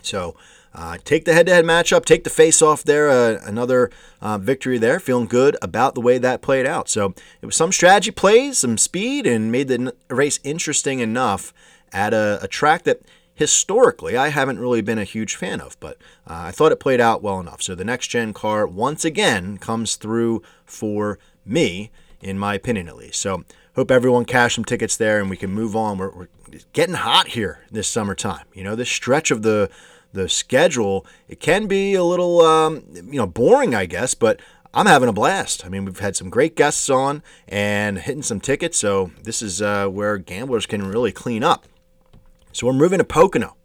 So 0.02 0.36
uh, 0.74 0.98
take 1.04 1.26
the 1.26 1.34
head-to-head 1.34 1.66
matchup, 1.66 2.06
take 2.06 2.24
the 2.24 2.30
face-off 2.30 2.84
there, 2.84 3.10
uh, 3.10 3.40
another 3.44 3.90
uh, 4.22 4.38
victory 4.38 4.78
there. 4.78 5.00
Feeling 5.00 5.28
good 5.28 5.58
about 5.62 5.96
the 5.96 6.02
way 6.02 6.18
that 6.18 6.42
played 6.42 6.66
out. 6.66 6.90
So 6.90 7.14
it 7.42 7.46
was 7.46 7.56
some 7.56 7.72
strategy 7.72 8.12
plays, 8.12 8.60
some 8.60 8.78
speed, 8.78 9.26
and 9.26 9.52
made 9.52 9.68
the 9.68 9.96
race 10.10 10.40
interesting 10.44 11.00
enough 11.00 11.54
at 11.92 12.14
a, 12.14 12.40
a 12.42 12.48
track 12.48 12.84
that 12.84 13.02
historically 13.34 14.18
I 14.18 14.28
haven't 14.28 14.60
really 14.60 14.82
been 14.82 15.00
a 15.00 15.06
huge 15.06 15.36
fan 15.36 15.62
of, 15.62 15.80
but 15.80 15.98
uh, 16.28 16.44
I 16.48 16.52
thought 16.52 16.74
it 16.74 16.80
played 16.80 17.00
out 17.00 17.24
well 17.24 17.40
enough. 17.40 17.62
So 17.62 17.74
the 17.74 17.86
next-gen 17.86 18.34
car 18.34 18.68
once 18.68 19.06
again 19.06 19.58
comes 19.58 19.96
through 19.96 20.44
for 20.66 21.18
me, 21.46 21.90
in 22.22 22.38
my 22.38 22.54
opinion 22.54 22.90
at 22.90 22.98
least. 22.98 23.22
So 23.22 23.46
hope 23.76 23.92
everyone 23.92 24.26
cashed 24.26 24.56
some 24.56 24.66
tickets 24.66 24.98
there 24.98 25.22
and 25.22 25.30
we 25.30 25.38
can 25.38 25.52
move 25.52 25.74
on. 25.74 25.98
We're, 25.98 26.12
we're 26.12 26.28
getting 26.74 26.96
hot 26.96 27.30
here 27.30 27.62
this 27.72 27.88
summertime. 27.88 28.46
You 28.54 28.64
know, 28.66 28.76
this 28.76 28.90
stretch 28.90 29.32
of 29.32 29.42
the 29.42 29.70
the 30.14 30.28
schedule, 30.28 31.06
it 31.28 31.40
can 31.40 31.68
be 31.68 31.94
a 31.94 32.04
little, 32.04 32.42
um, 32.42 32.84
you 32.96 33.18
know, 33.18 33.28
boring, 33.28 33.76
I 33.76 33.86
guess, 33.86 34.14
but 34.14 34.40
I'm 34.74 34.86
having 34.86 35.10
a 35.10 35.14
blast. 35.14 35.66
I 35.66 35.70
mean, 35.70 35.86
we've 35.86 36.00
had 36.00 36.16
some 36.16 36.30
great 36.30 36.56
guests 36.56 36.90
on 36.90 37.24
and 37.48 38.00
hitting 38.00 38.24
some 38.24 38.40
tickets, 38.40 38.78
so 38.78 39.12
this 39.24 39.42
is 39.42 39.62
uh, 39.62 39.88
where 39.88 40.18
gamblers 40.18 40.66
can 40.66 40.88
really 40.88 41.12
clean 41.12 41.44
up. 41.44 41.66
So 42.52 42.68
we're 42.68 42.74
moving 42.74 43.00
to 43.00 43.04
Pocono, 43.04 43.56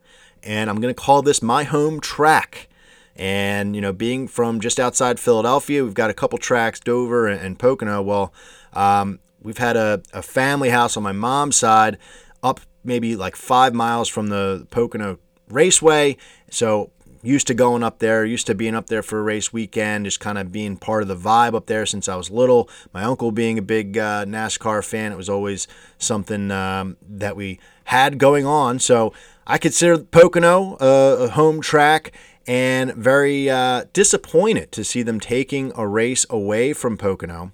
and 0.43 0.69
I'm 0.69 0.81
going 0.81 0.95
to 0.95 1.01
call 1.01 1.23
this 1.23 1.43
my 1.43 1.65
home 1.65 2.01
track. 2.01 2.69
And, 3.17 3.77
you 3.77 3.81
know, 3.81 3.93
being 3.93 4.27
from 4.27 4.61
just 4.61 4.81
outside 4.81 5.21
Philadelphia, 5.21 5.85
we've 5.85 5.95
got 5.95 6.11
a 6.11 6.15
couple 6.15 6.37
tracks, 6.39 6.81
Dover 6.81 7.29
and, 7.29 7.59
Pocono. 7.59 8.03
Well, 8.03 8.35
um, 8.73 9.21
we've 9.41 9.59
had 9.59 9.77
a, 9.77 10.03
a 10.13 10.21
family 10.21 10.71
house 10.71 10.97
on 10.97 11.03
my 11.03 11.13
mom's 11.13 11.55
side 11.57 11.99
up 12.43 12.61
maybe 12.83 13.15
like 13.17 13.37
five 13.37 13.73
miles 13.73 14.09
from 14.09 14.29
the 14.29 14.67
Pocono 14.71 15.19
Raceway. 15.49 16.17
So 16.51 16.91
used 17.23 17.47
to 17.47 17.55
going 17.55 17.83
up 17.83 17.99
there, 17.99 18.25
used 18.25 18.47
to 18.47 18.55
being 18.55 18.75
up 18.75 18.87
there 18.89 19.03
for 19.03 19.19
a 19.19 19.23
race 19.23 19.53
weekend, 19.53 20.05
just 20.05 20.21
kind 20.21 20.39
of 20.39 20.53
being 20.53 20.77
part 20.77 21.03
of 21.03 21.09
the 21.09 21.17
vibe 21.17 21.55
up 21.55 21.67
there 21.67 21.87
since 21.87 22.09
I 22.09 22.17
was 22.17 22.31
little. 22.31 22.69
My 22.93 23.05
uncle 23.05 23.33
being 23.33 23.59
a 23.59 23.63
big 23.63 23.97
uh, 23.97 24.25
NASCAR 24.27 24.85
fan, 24.85 25.13
it 25.13 25.17
was 25.17 25.29
always 25.29 25.67
something 25.99 26.51
um, 26.51 26.97
that 27.09 27.35
we 27.35 27.59
had 27.85 28.19
going 28.19 28.47
on. 28.47 28.79
So 28.79 29.13
I 29.47 29.59
consider 29.59 29.99
Pocono 29.99 30.77
a, 30.81 31.25
a 31.25 31.29
home 31.31 31.61
track 31.61 32.13
and 32.47 32.95
very 32.95 33.49
uh, 33.49 33.85
disappointed 33.93 34.71
to 34.73 34.85
see 34.85 35.03
them 35.03 35.19
taking 35.19 35.73
a 35.77 35.87
race 35.89 36.27
away 36.29 36.73
from 36.73 36.99
Pocono. 36.99 37.53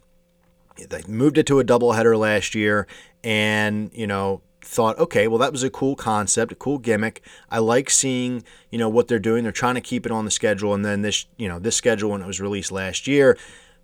They 0.88 1.02
moved 1.06 1.38
it 1.38 1.46
to 1.46 1.60
a 1.60 1.64
doubleheader 1.64 2.18
last 2.18 2.54
year, 2.54 2.86
and 3.22 3.90
you 3.92 4.06
know 4.06 4.40
thought, 4.70 4.98
okay, 4.98 5.26
well 5.26 5.38
that 5.38 5.52
was 5.52 5.62
a 5.62 5.70
cool 5.70 5.96
concept, 5.96 6.52
a 6.52 6.54
cool 6.54 6.78
gimmick. 6.78 7.22
I 7.50 7.58
like 7.58 7.90
seeing 7.90 8.44
you 8.70 8.78
know 8.78 8.88
what 8.88 9.08
they're 9.08 9.18
doing. 9.18 9.42
They're 9.42 9.52
trying 9.52 9.74
to 9.74 9.80
keep 9.80 10.06
it 10.06 10.12
on 10.12 10.24
the 10.24 10.30
schedule, 10.30 10.72
and 10.72 10.84
then 10.84 11.02
this 11.02 11.26
you 11.36 11.48
know 11.48 11.58
this 11.58 11.76
schedule 11.76 12.10
when 12.10 12.22
it 12.22 12.26
was 12.26 12.40
released 12.40 12.72
last 12.72 13.06
year, 13.06 13.36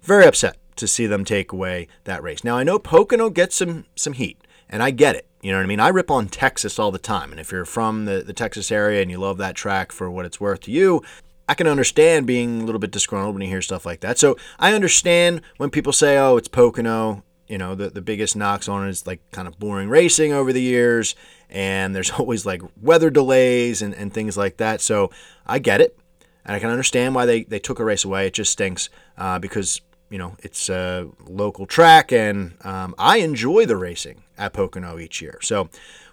very 0.03 0.25
upset 0.25 0.57
to 0.77 0.87
see 0.87 1.07
them 1.07 1.25
take 1.25 1.53
away 1.53 1.89
that 2.05 2.23
race. 2.23 2.45
Now 2.45 2.57
I 2.57 2.63
know 2.63 2.79
Pocono 2.79 3.31
gets 3.31 3.57
some 3.57 3.87
some 3.97 4.13
heat, 4.13 4.39
and 4.69 4.83
I 4.83 4.91
get 4.91 5.17
it. 5.17 5.27
You 5.43 5.53
know 5.53 5.59
what 5.59 5.65
I 5.65 5.69
mean? 5.69 5.81
I 5.81 5.89
rip 5.89 6.11
on 6.11 6.29
Texas 6.29 6.79
all 6.79 6.91
the 6.91 6.99
time. 6.99 7.31
And 7.31 7.39
if 7.39 7.53
you're 7.53 7.65
from 7.65 8.05
the, 8.05 8.23
the 8.27 8.33
Texas 8.33 8.73
area 8.73 9.01
and 9.01 9.11
you 9.11 9.19
love 9.19 9.39
that 9.39 9.55
track 9.55 9.93
for 9.93 10.11
what 10.11 10.27
it's 10.27 10.41
worth 10.41 10.61
to 10.63 10.73
you, 10.73 11.03
I 11.49 11.55
can 11.55 11.69
understand 11.69 12.27
being 12.27 12.63
a 12.63 12.65
little 12.65 12.81
bit 12.81 12.91
disgruntled 12.91 13.35
when 13.35 13.43
you 13.43 13.49
hear 13.49 13.63
stuff 13.63 13.87
like 13.87 14.01
that. 14.01 14.19
So 14.19 14.37
I 14.59 14.73
understand 14.73 15.43
when 15.59 15.71
people 15.71 15.93
say, 15.93 16.19
oh, 16.19 16.37
it's 16.37 16.49
Pocono. 16.49 17.23
You 17.49 17.59
know, 17.59 17.75
the, 17.75 17.91
the 17.91 18.03
biggest 18.03 18.37
knocks 18.37 18.69
on 18.69 18.87
it 18.87 18.91
is 18.91 19.07
like 19.07 19.21
kind 19.31 19.47
of 19.47 19.59
boring 19.59 19.89
racing 19.89 20.33
over 20.33 20.53
the 20.53 20.63
years. 20.63 21.15
And 21.49 21.95
there's 21.95 22.11
always 22.19 22.45
like 22.47 22.63
weather 22.81 23.11
delays 23.11 23.83
and, 23.83 23.95
and 23.95 24.13
things 24.13 24.37
like 24.37 24.57
that. 24.59 24.81
So 24.81 25.11
I 25.47 25.59
get 25.59 25.81
it. 25.81 25.99
And 26.45 26.55
I 26.55 26.61
can 26.61 26.71
understand 26.71 27.15
why 27.15 27.27
they, 27.27 27.43
they 27.43 27.59
took 27.59 27.81
a 27.81 27.85
race 27.85 28.05
away. 28.05 28.27
It 28.29 28.35
just 28.35 28.53
stinks 28.53 28.89
uh, 29.19 29.41
because 29.41 29.81
you 30.11 30.19
know, 30.19 30.37
it's 30.41 30.69
a 30.69 31.09
local 31.27 31.67
track, 31.67 32.13
and 32.13 32.55
um, 32.63 32.95
I 32.99 33.19
enjoy 33.19 33.67
the 33.67 33.77
racing 33.77 34.23
at 34.39 34.53
Pocono 34.53 34.99
each 34.99 35.21
year. 35.21 35.39
So 35.43 35.69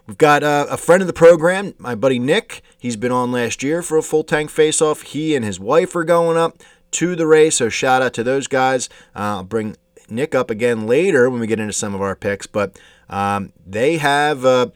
we've 0.08 0.18
got 0.18 0.44
uh, 0.44 0.66
a 0.70 0.78
friend 0.78 1.02
of 1.02 1.08
the 1.08 1.14
program, 1.14 1.76
my 1.78 1.96
buddy 1.96 2.20
Nick. 2.20 2.62
He's 2.78 2.96
been 2.96 3.12
on 3.12 3.32
last 3.32 3.62
year 3.62 3.82
for 3.82 3.98
a 3.98 4.02
full 4.02 4.24
tank 4.24 4.50
face 4.50 4.82
off. 4.82 5.02
He 5.02 5.36
and 5.36 5.46
his 5.46 5.60
wife 5.60 5.96
are 5.96 6.04
going 6.04 6.38
up 6.38 6.58
to 6.92 7.16
the 7.16 7.28
race, 7.28 7.58
so 7.58 7.70
shout 7.70 8.02
out 8.02 8.14
to 8.14 8.24
those 8.24 8.48
guys. 8.48 8.90
Uh, 9.16 9.38
I'll 9.38 9.44
bring 9.44 9.76
Nick 10.10 10.36
up 10.36 10.50
again 10.50 10.88
later 10.88 11.30
when 11.30 11.40
we 11.40 11.48
get 11.48 11.60
into 11.60 11.74
some 11.74 11.96
of 11.96 12.02
our 12.02 12.16
picks, 12.16 12.48
but 12.48 12.80
um, 13.10 13.54
they 13.66 13.98
have. 13.98 14.46
Uh, 14.46 14.68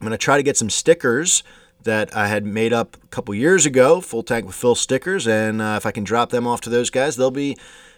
I'm 0.00 0.06
going 0.06 0.12
to 0.12 0.18
try 0.18 0.36
to 0.36 0.44
get 0.44 0.56
some 0.56 0.70
stickers 0.70 1.42
that 1.82 2.14
I 2.16 2.28
had 2.28 2.44
made 2.44 2.72
up 2.72 2.96
a 3.02 3.06
couple 3.08 3.34
years 3.34 3.66
ago, 3.66 4.00
full 4.00 4.22
tank 4.22 4.46
with 4.46 4.54
Phil 4.54 4.74
stickers, 4.74 5.26
and 5.26 5.60
uh, 5.60 5.74
if 5.76 5.86
I 5.86 5.90
can 5.90 6.04
drop 6.04 6.30
them 6.30 6.46
off 6.46 6.60
to 6.62 6.70
those 6.70 6.90
guys, 6.90 7.16
they'll 7.16 7.30
be 7.30 7.56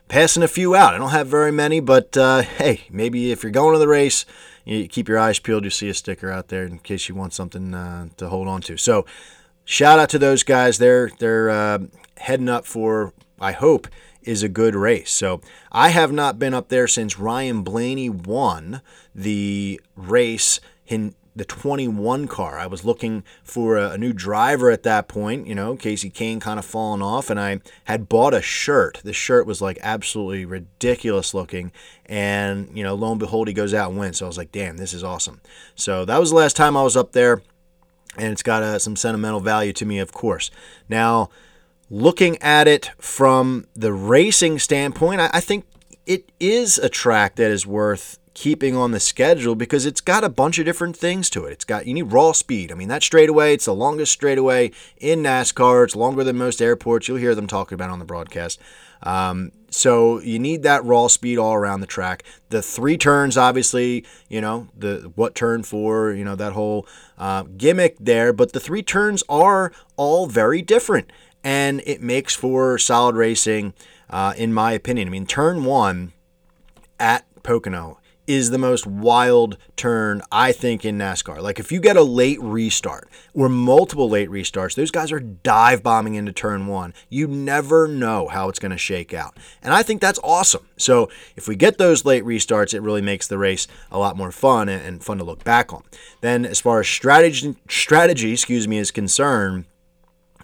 passing 0.09 0.43
a 0.43 0.49
few 0.49 0.75
out. 0.75 0.95
I 0.95 0.99
don't 0.99 1.11
have 1.11 1.29
very 1.29 1.52
many, 1.52 1.81
but 1.81 2.17
uh, 2.17 2.43
hey, 2.43 2.83
maybe 2.90 3.33
if 3.33 3.43
you're 3.43 3.52
going 3.52 3.75
to 3.75 3.79
the 3.79 3.88
race, 3.88 4.26
you 4.64 4.87
keep 4.88 5.09
your 5.09 5.19
eyes 5.19 5.38
peeled. 5.38 5.64
You 5.64 5.71
see 5.71 5.88
a 5.88 5.95
sticker 5.95 6.31
out 6.31 6.49
there 6.49 6.64
in 6.64 6.79
case 6.79 7.09
you 7.09 7.14
want 7.14 7.33
something 7.33 7.75
uh, 7.75 8.09
to 8.19 8.29
hold 8.29 8.49
on 8.49 8.61
to. 8.62 8.76
So, 8.76 9.07
shout 9.64 9.99
out 9.99 10.11
to 10.11 10.19
those 10.19 10.43
guys. 10.43 10.79
They're 10.79 11.11
they're 11.19 11.50
uh, 11.50 11.79
heading 12.19 12.49
up 12.49 12.67
for. 12.67 13.12
I 13.43 13.52
hope 13.52 13.88
is 14.23 14.43
a 14.43 14.49
good 14.49 14.75
race. 14.75 15.11
So 15.11 15.41
I 15.73 15.89
have 15.91 16.12
not 16.12 16.39
been 16.39 16.55
up 16.55 16.69
there 16.69 16.87
since 16.87 17.19
Ryan 17.19 17.62
Blaney 17.62 18.09
won 18.09 18.83
the 19.15 19.81
race 19.97 20.61
in 20.87 21.15
the 21.37 21.45
21 21.45 22.27
car. 22.27 22.59
I 22.59 22.67
was 22.67 22.85
looking 22.85 23.23
for 23.43 23.77
a, 23.77 23.97
new 23.97 24.12
driver 24.12 24.71
at 24.71 24.83
that 24.83 25.09
point, 25.09 25.47
you 25.47 25.55
know, 25.55 25.77
Kasey 25.77 26.12
Kahne 26.12 26.41
kind 26.41 26.59
of 26.59 26.65
fallen 26.65 27.03
off, 27.03 27.31
and 27.31 27.39
I 27.39 27.61
had 27.85 28.09
bought 28.09 28.35
a 28.35 28.43
shirt. 28.43 29.00
The 29.05 29.12
shirt 29.12 29.47
was 29.47 29.62
like 29.62 29.79
absolutely 29.81 30.45
ridiculous 30.45 31.33
looking, 31.33 31.71
and, 32.07 32.69
you 32.77 32.83
know, 32.83 32.95
lo 32.95 33.12
and 33.12 33.21
behold, 33.21 33.49
he 33.49 33.55
goes 33.55 33.73
out 33.73 33.91
and 33.91 33.99
wins. 33.99 34.19
So 34.19 34.27
I 34.27 34.29
was 34.29 34.39
like, 34.39 34.53
damn, 34.53 34.77
this 34.77 34.93
is 34.93 35.05
awesome. 35.05 35.41
So 35.75 36.05
that 36.05 36.19
was 36.19 36.31
the 36.31 36.37
last 36.37 36.57
time 36.57 36.77
I 36.77 36.83
was 36.83 36.97
up 36.97 37.12
there, 37.12 37.43
and 38.17 38.33
it's 38.33 38.43
got 38.43 38.62
uh, 38.62 38.79
some 38.79 38.97
sentimental 38.97 39.41
value 39.41 39.73
to 39.75 39.87
me, 39.87 39.99
of 39.99 40.12
course. 40.12 40.50
Now, 40.89 41.31
looking 41.90 42.40
at 42.40 42.68
it 42.68 42.90
from 42.99 43.66
the 43.75 43.92
racing 43.92 44.59
standpoint, 44.59 45.20
I, 45.20 45.30
I 45.35 45.40
think 45.40 45.66
it 46.06 46.30
is 46.40 46.78
a 46.78 46.88
track 46.88 47.37
that 47.37 47.50
is 47.50 47.66
worth 47.66 48.18
keeping 48.32 48.76
on 48.76 48.92
the 48.92 49.00
schedule 49.00 49.54
because 49.54 49.85
it's 49.85 50.00
got 50.00 50.25
a 50.25 50.28
bunch 50.28 50.59
of 50.59 50.64
different 50.64 50.97
things 50.97 51.28
to 51.28 51.44
it. 51.44 51.52
It's 51.52 51.64
got 51.64 51.87
you 51.87 51.94
need 51.94 52.12
raw 52.12 52.32
speed. 52.32 52.73
I 52.73 52.75
mean 52.75 52.88
that 52.88 53.02
straightaway, 53.02 53.54
it's 53.54 53.66
the 53.66 53.75
longest 53.75 54.12
straightaway 54.12 54.70
in 54.97 55.23
NASCAR. 55.23 55.85
It's 55.85 55.97
longer 55.97 56.25
than 56.25 56.38
most 56.38 56.62
airports. 56.62 57.09
You'll 57.09 57.18
hear 57.18 57.35
them 57.35 57.47
talking 57.47 57.75
about 57.75 57.90
on 57.90 57.99
the 57.99 58.04
broadcast. 58.04 58.61
Um, 59.02 59.52
so 59.70 60.20
you 60.20 60.38
need 60.38 60.62
that 60.62 60.85
raw 60.85 61.06
speed 61.06 61.38
all 61.38 61.54
around 61.54 61.80
the 61.80 61.87
track. 61.87 62.25
The 62.50 62.62
three 62.62 62.97
turns, 62.97 63.37
obviously, 63.37 64.04
you 64.28 64.40
know 64.40 64.68
the 64.76 65.12
what 65.14 65.35
turn 65.35 65.62
for, 65.62 66.12
you 66.12 66.25
know 66.25 66.37
that 66.37 66.52
whole 66.52 66.87
uh, 67.18 67.44
gimmick 67.56 67.97
there. 67.99 68.32
But 68.32 68.52
the 68.52 68.61
three 68.61 68.82
turns 68.82 69.23
are 69.28 69.73
all 69.97 70.26
very 70.26 70.62
different, 70.62 71.11
and 71.42 71.82
it 71.87 72.02
makes 72.02 72.35
for 72.35 72.78
solid 72.78 73.16
racing, 73.16 73.75
uh, 74.09 74.35
in 74.37 74.52
my 74.52 74.73
opinion. 74.73 75.09
I 75.09 75.11
mean, 75.11 75.26
turn 75.26 75.64
one 75.64 76.12
at 76.99 77.25
Pocono 77.42 78.00
is 78.30 78.50
the 78.50 78.59
most 78.59 78.87
wild 78.87 79.56
turn, 79.75 80.23
I 80.30 80.52
think, 80.52 80.85
in 80.85 80.97
NASCAR. 80.97 81.42
Like 81.42 81.59
if 81.59 81.73
you 81.73 81.80
get 81.80 81.97
a 81.97 82.02
late 82.04 82.40
restart 82.40 83.09
or 83.35 83.49
multiple 83.49 84.09
late 84.09 84.28
restarts, 84.28 84.76
those 84.76 84.92
guys 84.92 85.11
are 85.11 85.18
dive 85.18 85.82
bombing 85.82 86.14
into 86.14 86.30
turn 86.30 86.68
one. 86.68 86.94
You 87.09 87.26
never 87.26 87.88
know 87.88 88.28
how 88.28 88.49
it's 88.49 88.61
going 88.61 88.70
to 88.70 88.78
shake 88.78 89.12
out. 89.12 89.37
And 89.64 89.75
I 89.75 89.82
think 89.82 90.00
that's 90.00 90.20
awesome. 90.23 90.64
So 90.76 91.09
if 91.35 91.49
we 91.49 91.56
get 91.56 91.78
those 91.78 92.04
late 92.04 92.23
restarts, 92.23 92.73
it 92.73 92.82
really 92.82 93.02
makes 93.02 93.26
the 93.26 93.37
race 93.37 93.66
a 93.90 93.99
lot 93.99 94.16
more 94.16 94.30
fun 94.30 94.68
and 94.68 95.02
fun 95.02 95.18
to 95.18 95.25
look 95.25 95.42
back 95.42 95.73
on. 95.73 95.82
Then 96.20 96.47
as 96.47 96.61
far 96.61 96.78
as 96.78 96.87
strategy, 96.87 97.56
strategy 97.68 98.32
excuse 98.32 98.68
me, 98.68 98.78
is 98.78 98.92
concerned, 98.92 99.64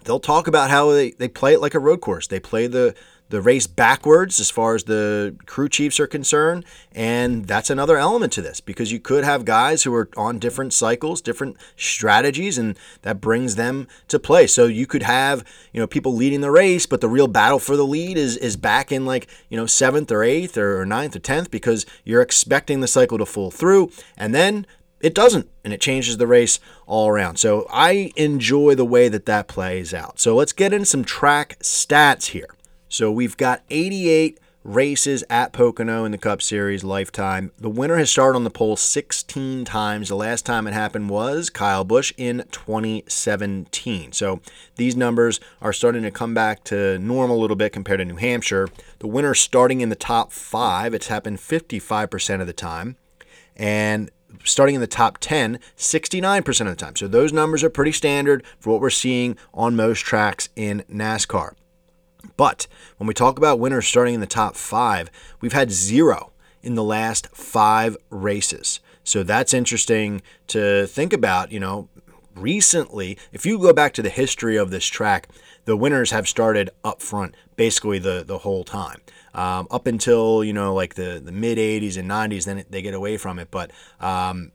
they'll 0.07 0.19
talk 0.19 0.47
about 0.47 0.69
how 0.69 0.91
they, 0.91 1.11
they 1.11 1.27
play 1.27 1.53
it 1.53 1.61
like 1.61 1.75
a 1.75 1.79
road 1.79 2.01
course. 2.01 2.27
They 2.27 2.39
play 2.39 2.65
the 2.65 2.95
the 3.29 3.41
race 3.41 3.67
backwards 3.67 4.39
as 4.39 4.49
far 4.49 4.73
as 4.75 4.85
the 4.85 5.35
crew 5.45 5.67
chiefs 5.67 5.99
are 5.99 6.07
concerned. 6.07 6.63
And 6.93 7.45
that's 7.45 7.69
another 7.69 7.97
element 7.97 8.31
to 8.33 8.41
this 8.41 8.61
because 8.61 8.91
you 8.91 8.99
could 8.99 9.25
have 9.25 9.43
guys 9.43 9.83
who 9.83 9.93
are 9.93 10.09
on 10.15 10.39
different 10.39 10.73
cycles, 10.73 11.21
different 11.21 11.57
strategies, 11.75 12.57
and 12.57 12.77
that 13.01 13.19
brings 13.19 13.55
them 13.55 13.87
to 14.07 14.17
play. 14.17 14.47
So 14.47 14.65
you 14.65 14.87
could 14.87 15.03
have, 15.03 15.43
you 15.73 15.81
know, 15.81 15.87
people 15.87 16.13
leading 16.13 16.41
the 16.41 16.51
race, 16.51 16.85
but 16.85 17.01
the 17.01 17.09
real 17.09 17.27
battle 17.27 17.59
for 17.59 17.75
the 17.75 17.85
lead 17.85 18.17
is 18.17 18.37
is 18.37 18.55
back 18.55 18.91
in 18.91 19.05
like, 19.05 19.27
you 19.49 19.57
know, 19.57 19.65
seventh 19.65 20.11
or 20.11 20.23
eighth 20.23 20.57
or 20.57 20.85
ninth 20.85 21.15
or 21.15 21.19
tenth 21.19 21.51
because 21.51 21.85
you're 22.05 22.21
expecting 22.21 22.79
the 22.79 22.87
cycle 22.87 23.17
to 23.17 23.25
fall 23.25 23.51
through. 23.51 23.91
And 24.15 24.33
then 24.33 24.65
it 24.99 25.13
doesn't 25.13 25.49
and 25.63 25.73
it 25.73 25.81
changes 25.81 26.17
the 26.17 26.27
race 26.27 26.59
all 26.85 27.07
around 27.07 27.37
so 27.37 27.65
i 27.71 28.11
enjoy 28.15 28.75
the 28.75 28.85
way 28.85 29.09
that 29.09 29.25
that 29.25 29.47
plays 29.47 29.93
out 29.93 30.19
so 30.19 30.35
let's 30.35 30.53
get 30.53 30.73
into 30.73 30.85
some 30.85 31.03
track 31.03 31.57
stats 31.59 32.27
here 32.27 32.49
so 32.89 33.11
we've 33.11 33.37
got 33.37 33.63
88 33.69 34.39
races 34.67 35.23
at 35.29 35.53
Pocono 35.53 36.03
in 36.03 36.11
the 36.11 36.17
Cup 36.17 36.41
Series 36.41 36.83
lifetime. 36.83 37.51
The 37.57 37.69
winner 37.69 37.95
has 37.95 38.11
started 38.11 38.35
on 38.35 38.43
the 38.43 38.49
pole 38.49 38.75
16 38.75 39.63
times. 39.63 40.09
The 40.09 40.15
last 40.15 40.45
time 40.45 40.67
it 40.67 40.73
happened 40.73 41.09
was 41.09 41.49
Kyle 41.49 41.85
Busch 41.85 42.13
in 42.17 42.43
2017. 42.51 44.11
So 44.11 44.41
these 44.75 44.95
numbers 44.95 45.39
are 45.61 45.71
starting 45.71 46.03
to 46.03 46.11
come 46.11 46.33
back 46.33 46.65
to 46.65 46.99
normal 46.99 47.37
a 47.37 47.41
little 47.41 47.55
bit 47.55 47.71
compared 47.71 47.99
to 47.99 48.05
New 48.05 48.17
Hampshire. 48.17 48.67
The 48.99 49.07
winner 49.07 49.33
starting 49.33 49.79
in 49.79 49.89
the 49.89 49.95
top 49.95 50.33
five, 50.33 50.93
it's 50.93 51.07
happened 51.07 51.37
55% 51.37 52.41
of 52.41 52.47
the 52.47 52.53
time. 52.53 52.97
And 53.55 54.11
starting 54.43 54.75
in 54.75 54.81
the 54.81 54.87
top 54.87 55.17
10 55.19 55.59
69% 55.77 56.61
of 56.61 56.67
the 56.67 56.75
time. 56.75 56.95
So 56.95 57.07
those 57.07 57.33
numbers 57.33 57.63
are 57.63 57.69
pretty 57.69 57.91
standard 57.91 58.43
for 58.59 58.71
what 58.71 58.81
we're 58.81 58.89
seeing 58.89 59.37
on 59.53 59.75
most 59.75 60.01
tracks 60.01 60.49
in 60.55 60.83
NASCAR. 60.91 61.53
But 62.35 62.67
when 62.97 63.07
we 63.07 63.13
talk 63.13 63.37
about 63.37 63.59
winners 63.59 63.87
starting 63.87 64.13
in 64.13 64.21
the 64.21 64.27
top 64.27 64.55
five, 64.55 65.09
we've 65.41 65.53
had 65.53 65.71
zero 65.71 66.31
in 66.61 66.75
the 66.75 66.83
last 66.83 67.27
five 67.35 67.95
races. 68.09 68.79
So 69.03 69.23
that's 69.23 69.53
interesting 69.53 70.21
to 70.47 70.85
think 70.87 71.13
about. 71.13 71.51
You 71.51 71.59
know, 71.59 71.89
recently, 72.35 73.17
if 73.31 73.45
you 73.45 73.57
go 73.57 73.73
back 73.73 73.93
to 73.93 74.01
the 74.01 74.09
history 74.09 74.57
of 74.57 74.69
this 74.69 74.85
track, 74.85 75.29
the 75.65 75.77
winners 75.77 76.11
have 76.11 76.27
started 76.27 76.69
up 76.83 77.01
front 77.01 77.35
basically 77.55 77.99
the, 77.99 78.23
the 78.25 78.39
whole 78.39 78.63
time. 78.63 79.01
Um, 79.37 79.67
up 79.69 79.85
until, 79.85 80.43
you 80.43 80.51
know, 80.51 80.73
like 80.73 80.95
the, 80.95 81.21
the 81.23 81.31
mid 81.31 81.59
80s 81.59 81.95
and 81.95 82.09
90s, 82.09 82.45
then 82.45 82.65
they 82.69 82.81
get 82.81 82.95
away 82.95 83.17
from 83.17 83.37
it. 83.37 83.49
But 83.51 83.71
um, 83.99 84.51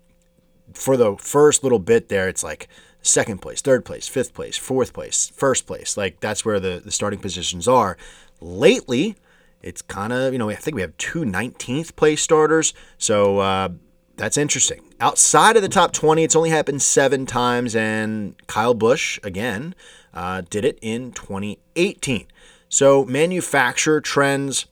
for 0.75 0.97
the 0.97 1.17
first 1.17 1.63
little 1.63 1.79
bit 1.79 2.09
there, 2.09 2.29
it's 2.29 2.43
like 2.43 2.69
second 3.01 3.41
place, 3.41 3.61
third 3.61 3.85
place, 3.85 4.09
fifth 4.09 4.35
place, 4.35 4.59
fourth 4.59 4.93
place, 4.93 5.31
first 5.35 5.67
place. 5.67 5.97
Like 5.97 6.19
that's 6.19 6.45
where 6.45 6.59
the, 6.59 6.83
the 6.85 6.91
starting 6.91 7.21
positions 7.21 7.69
are. 7.69 7.97
Lately, 8.41 9.15
it's 9.63 9.83
kind 9.83 10.13
of, 10.13 10.33
you 10.33 10.39
know, 10.39 10.51
I 10.51 10.57
think 10.57 10.75
we 10.75 10.81
have 10.81 10.97
two 10.97 11.21
19th 11.21 11.95
place 11.95 12.21
starters. 12.21 12.75
So 12.99 13.39
uh, 13.39 13.69
that's 14.17 14.37
interesting. 14.37 14.83
Outside 15.01 15.57
of 15.57 15.63
the 15.63 15.69
top 15.69 15.93
20, 15.93 16.25
it's 16.25 16.37
only 16.37 16.51
happened 16.51 16.83
seven 16.83 17.25
times. 17.25 17.77
And 17.77 18.35
Kyle 18.49 18.75
Busch, 18.75 19.21
again, 19.23 19.75
uh, 20.13 20.43
did 20.51 20.65
it 20.65 20.79
in 20.83 21.13
2018. 21.13 22.27
So, 22.69 23.05
manufacturer 23.05 24.01
trends. 24.01 24.67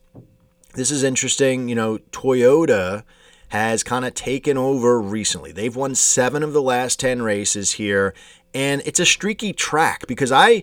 This 0.74 0.90
is 0.90 1.02
interesting. 1.02 1.68
You 1.68 1.74
know, 1.74 1.98
Toyota 2.12 3.04
has 3.48 3.82
kind 3.82 4.04
of 4.04 4.14
taken 4.14 4.56
over 4.56 5.00
recently. 5.00 5.50
They've 5.50 5.74
won 5.74 5.94
seven 5.94 6.42
of 6.42 6.52
the 6.52 6.62
last 6.62 7.00
10 7.00 7.22
races 7.22 7.72
here, 7.72 8.14
and 8.54 8.80
it's 8.84 9.00
a 9.00 9.06
streaky 9.06 9.52
track 9.52 10.06
because 10.06 10.30
I, 10.30 10.62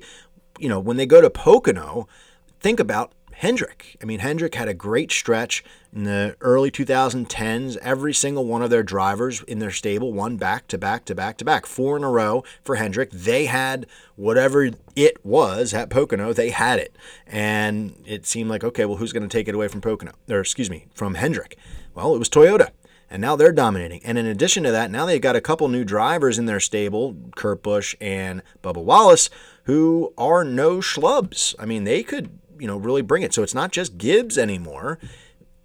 you 0.58 0.70
know, 0.70 0.80
when 0.80 0.96
they 0.96 1.06
go 1.06 1.20
to 1.20 1.30
Pocono, 1.30 2.08
think 2.62 2.80
about 2.80 3.12
Hendrick. 3.38 3.96
I 4.02 4.06
mean, 4.06 4.18
Hendrick 4.18 4.56
had 4.56 4.68
a 4.68 4.74
great 4.74 5.12
stretch 5.12 5.64
in 5.94 6.06
the 6.06 6.36
early 6.42 6.72
2010s. 6.72 7.78
Every 7.78 8.12
single 8.12 8.46
one 8.46 8.64
of 8.64 8.72
their 8.72 8.82
drivers 8.82 9.44
in 9.44 9.60
their 9.60 9.70
stable 9.70 10.12
won 10.12 10.38
back 10.38 10.68
to 10.70 10.78
back 10.80 11.06
to 11.06 11.14
back 11.14 11.38
to 11.38 11.46
back, 11.46 11.68
four 11.68 11.96
in 11.96 12.04
a 12.04 12.10
row 12.10 12.44
for 12.64 12.78
Hendrick. 12.78 13.12
They 13.12 13.46
had 13.46 13.86
whatever 14.16 14.72
it 14.96 15.24
was 15.24 15.72
at 15.76 15.92
Pocono, 15.92 16.34
they 16.34 16.50
had 16.50 16.80
it. 16.80 16.96
And 17.28 18.02
it 18.08 18.26
seemed 18.26 18.50
like, 18.50 18.64
okay, 18.64 18.86
well, 18.86 18.98
who's 18.98 19.14
going 19.14 19.22
to 19.22 19.38
take 19.38 19.48
it 19.48 19.54
away 19.54 19.68
from 19.68 19.82
Pocono? 19.82 20.14
Or, 20.28 20.40
excuse 20.40 20.72
me, 20.72 20.88
from 20.96 21.14
Hendrick? 21.14 21.60
Well, 21.94 22.16
it 22.16 22.20
was 22.20 22.30
Toyota. 22.30 22.72
And 23.08 23.22
now 23.22 23.36
they're 23.36 23.52
dominating. 23.52 24.02
And 24.04 24.18
in 24.18 24.26
addition 24.26 24.64
to 24.64 24.72
that, 24.72 24.90
now 24.90 25.06
they've 25.06 25.22
got 25.22 25.36
a 25.36 25.42
couple 25.42 25.68
new 25.68 25.86
drivers 25.86 26.40
in 26.40 26.48
their 26.48 26.60
stable, 26.60 27.16
Kurt 27.36 27.62
Busch 27.62 27.96
and 28.02 28.42
Bubba 28.64 28.84
Wallace, 28.84 29.30
who 29.66 30.12
are 30.18 30.44
no 30.44 30.80
schlubs. 30.80 31.54
I 31.60 31.68
mean, 31.68 31.84
they 31.84 32.02
could 32.02 32.32
you 32.60 32.68
know, 32.68 32.78
really 32.78 33.02
bring 33.02 33.24
it. 33.24 33.34
So 33.34 33.44
it's 33.44 33.56
not 33.56 33.72
just 33.72 33.98
Gibbs 33.98 34.38
anymore, 34.38 35.00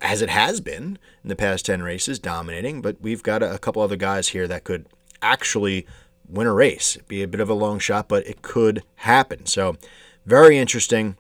as 0.01 0.21
it 0.21 0.31
has 0.31 0.61
been 0.61 0.99
in 1.23 1.29
the 1.29 1.37
past 1.37 1.67
10 1.67 1.83
races, 1.83 2.19
dominating, 2.19 2.83
but 2.83 3.01
we've 3.01 3.23
got 3.23 3.43
a, 3.43 3.55
a 3.55 3.59
couple 3.59 3.83
other 3.83 3.97
guys 3.97 4.29
here 4.29 4.49
that 4.49 4.65
could 4.65 4.87
actually 5.23 5.87
win 6.29 6.47
a 6.47 6.53
race. 6.53 6.97
It'd 6.97 7.09
be 7.09 7.23
a 7.23 7.29
bit 7.29 7.41
of 7.41 7.49
a 7.49 7.55
long 7.55 7.79
shot, 7.79 8.09
but 8.09 8.27
it 8.27 8.43
could 8.43 8.83
happen. 8.97 9.47
So 9.47 9.77
very 10.27 10.59
interesting 10.59 11.17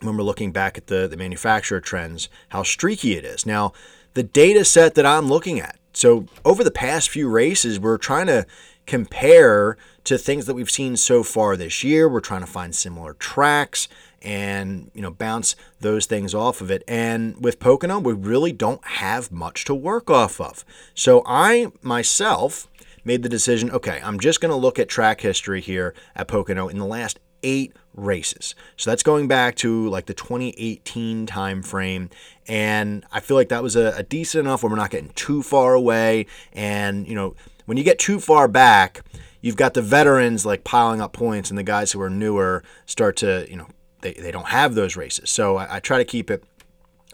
when 0.00 0.16
we're 0.16 0.24
looking 0.24 0.52
back 0.52 0.78
at 0.78 0.86
the, 0.86 1.06
the 1.08 1.16
manufacturer 1.16 1.80
trends, 1.80 2.28
how 2.50 2.62
streaky 2.62 3.16
it 3.16 3.24
is. 3.24 3.46
Now, 3.46 3.72
the 4.14 4.22
data 4.22 4.64
set 4.64 4.94
that 4.94 5.06
I'm 5.06 5.28
looking 5.28 5.60
at, 5.60 5.78
so 5.92 6.26
over 6.44 6.62
the 6.62 6.70
past 6.70 7.08
few 7.08 7.28
races, 7.28 7.80
we're 7.80 7.98
trying 7.98 8.26
to 8.26 8.46
compare 8.86 9.76
to 10.04 10.16
things 10.16 10.46
that 10.46 10.54
we've 10.54 10.70
seen 10.70 10.96
so 10.96 11.22
far 11.22 11.56
this 11.56 11.82
year. 11.82 12.08
We're 12.08 12.20
trying 12.20 12.42
to 12.42 12.46
find 12.46 12.74
similar 12.74 13.14
tracks 13.14 13.88
and 14.22 14.90
you 14.94 15.02
know 15.02 15.10
bounce 15.10 15.56
those 15.80 16.06
things 16.06 16.34
off 16.34 16.60
of 16.60 16.70
it. 16.70 16.82
And 16.88 17.42
with 17.42 17.58
Pocono, 17.58 17.98
we 17.98 18.12
really 18.12 18.52
don't 18.52 18.84
have 18.84 19.30
much 19.30 19.64
to 19.66 19.74
work 19.74 20.10
off 20.10 20.40
of. 20.40 20.64
So 20.94 21.22
I 21.26 21.72
myself 21.82 22.68
made 23.04 23.22
the 23.22 23.28
decision, 23.28 23.70
okay, 23.70 24.00
I'm 24.02 24.18
just 24.18 24.40
going 24.40 24.50
to 24.50 24.56
look 24.56 24.80
at 24.80 24.88
track 24.88 25.20
history 25.20 25.60
here 25.60 25.94
at 26.16 26.26
Pocono 26.26 26.66
in 26.66 26.78
the 26.78 26.86
last 26.86 27.20
8 27.44 27.72
races. 27.94 28.56
So 28.76 28.90
that's 28.90 29.04
going 29.04 29.28
back 29.28 29.54
to 29.56 29.88
like 29.88 30.06
the 30.06 30.14
2018 30.14 31.26
time 31.26 31.62
frame 31.62 32.10
and 32.48 33.04
I 33.12 33.20
feel 33.20 33.36
like 33.36 33.48
that 33.50 33.62
was 33.62 33.76
a, 33.76 33.94
a 33.96 34.02
decent 34.02 34.46
enough 34.46 34.62
where 34.62 34.70
we're 34.70 34.76
not 34.76 34.90
getting 34.90 35.10
too 35.10 35.42
far 35.42 35.74
away 35.74 36.26
and 36.52 37.06
you 37.06 37.14
know 37.14 37.36
when 37.66 37.76
you 37.76 37.84
get 37.84 37.98
too 37.98 38.18
far 38.18 38.48
back, 38.48 39.02
you've 39.42 39.56
got 39.56 39.74
the 39.74 39.82
veterans 39.82 40.46
like 40.46 40.64
piling 40.64 41.00
up 41.00 41.12
points 41.12 41.50
and 41.50 41.58
the 41.58 41.62
guys 41.62 41.92
who 41.92 42.00
are 42.00 42.08
newer 42.08 42.62
start 42.86 43.16
to, 43.18 43.46
you 43.50 43.56
know, 43.56 43.68
they, 44.14 44.20
they 44.20 44.30
don't 44.30 44.48
have 44.48 44.74
those 44.74 44.96
races. 44.96 45.30
So 45.30 45.56
I, 45.56 45.76
I 45.76 45.80
try 45.80 45.98
to 45.98 46.04
keep 46.04 46.30
it 46.30 46.44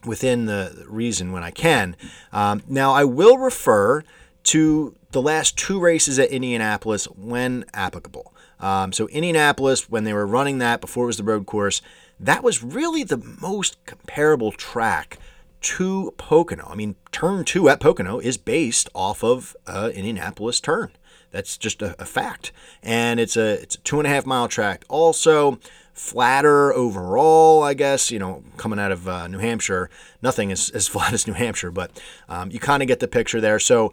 within 0.05 0.47
the 0.47 0.85
reason 0.89 1.33
when 1.33 1.43
I 1.43 1.51
can. 1.51 1.97
Um, 2.33 2.63
now, 2.69 2.93
I 2.93 3.05
will 3.05 3.39
refer 3.39 4.03
to 4.45 4.97
the 5.13 5.23
last 5.23 5.57
two 5.57 5.79
races 5.79 6.19
at 6.19 6.31
Indianapolis 6.31 7.05
when 7.07 7.65
applicable. 7.73 8.35
Um, 8.61 8.93
so, 8.93 9.09
Indianapolis, 9.09 9.89
when 9.89 10.05
they 10.05 10.13
were 10.13 10.27
running 10.27 10.59
that 10.59 10.81
before 10.81 11.05
it 11.05 11.09
was 11.09 11.17
the 11.17 11.25
road 11.25 11.47
course, 11.47 11.83
that 12.19 12.43
was 12.45 12.63
really 12.63 13.03
the 13.03 13.23
most 13.41 13.85
comparable 13.87 14.53
track 14.53 15.19
to 15.61 16.13
Pocono. 16.17 16.67
I 16.69 16.75
mean, 16.75 16.97
turn 17.13 17.45
two 17.45 17.69
at 17.69 17.81
Pocono 17.81 18.19
is 18.19 18.37
based 18.37 18.89
off 18.95 19.23
of 19.23 19.57
uh, 19.67 19.91
Indianapolis 19.95 20.61
turn. 20.61 20.91
That's 21.31 21.57
just 21.57 21.81
a, 21.81 22.01
a, 22.01 22.05
fact, 22.05 22.53
and 22.83 23.19
it's 23.19 23.39
a 23.39 23.55
it's 23.63 23.77
a 23.77 23.79
two 23.79 23.99
and 23.99 24.07
a 24.07 24.11
half 24.11 24.27
mile 24.27 24.49
track. 24.49 24.85
Also, 24.89 25.59
flatter 26.03 26.73
overall, 26.75 27.63
I 27.63 27.75
guess. 27.75 28.11
You 28.11 28.19
know, 28.19 28.43
coming 28.57 28.79
out 28.79 28.91
of 28.93 29.07
uh, 29.07 29.29
New 29.29 29.39
Hampshire, 29.39 29.89
nothing 30.21 30.51
is 30.51 30.69
as 30.71 30.89
flat 30.93 31.13
as 31.13 31.27
New 31.27 31.33
Hampshire, 31.33 31.71
but 31.71 31.91
um, 32.29 32.51
you 32.51 32.59
kind 32.59 32.83
of 32.83 32.89
get 32.89 33.01
the 33.01 33.09
picture 33.09 33.41
there. 33.41 33.59
So 33.59 33.93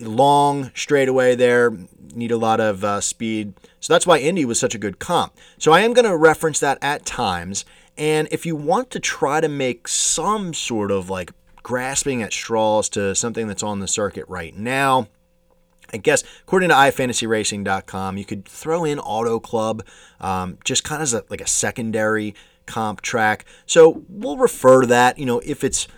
long 0.00 0.70
straightaway 0.74 1.36
there, 1.36 1.72
need 2.14 2.32
a 2.32 2.36
lot 2.36 2.60
of 2.60 2.82
uh, 2.82 3.00
speed. 3.00 3.54
So 3.80 3.92
that's 3.92 4.06
why 4.06 4.18
Indy 4.18 4.44
was 4.44 4.58
such 4.58 4.74
a 4.74 4.78
good 4.78 4.98
comp. 4.98 5.36
So 5.58 5.72
I 5.72 5.80
am 5.80 5.92
going 5.92 6.06
to 6.06 6.16
reference 6.16 6.58
that 6.60 6.78
at 6.82 7.06
times. 7.06 7.64
And 7.96 8.26
if 8.30 8.44
you 8.44 8.56
want 8.56 8.90
to 8.90 9.00
try 9.00 9.40
to 9.40 9.48
make 9.48 9.86
some 9.86 10.52
sort 10.52 10.90
of 10.90 11.08
like 11.08 11.30
grasping 11.62 12.22
at 12.22 12.32
straws 12.32 12.88
to 12.90 13.14
something 13.14 13.46
that's 13.46 13.62
on 13.62 13.80
the 13.80 13.88
circuit 13.88 14.24
right 14.28 14.56
now, 14.56 15.08
I 15.92 15.98
guess 15.98 16.24
according 16.42 16.70
to 16.70 16.74
iFantasyRacing.com, 16.74 18.16
you 18.16 18.24
could 18.24 18.44
throw 18.44 18.84
in 18.84 18.98
Auto 18.98 19.38
Club 19.40 19.84
um, 20.20 20.58
just 20.64 20.84
kind 20.84 21.02
of 21.02 21.12
a, 21.12 21.24
like 21.28 21.40
a 21.40 21.46
secondary 21.46 22.34
comp 22.66 23.00
track. 23.00 23.44
So 23.64 24.02
we'll 24.08 24.36
refer 24.36 24.82
to 24.82 24.86
that, 24.88 25.18
you 25.18 25.26
know, 25.26 25.40
if 25.40 25.64
it's 25.64 25.88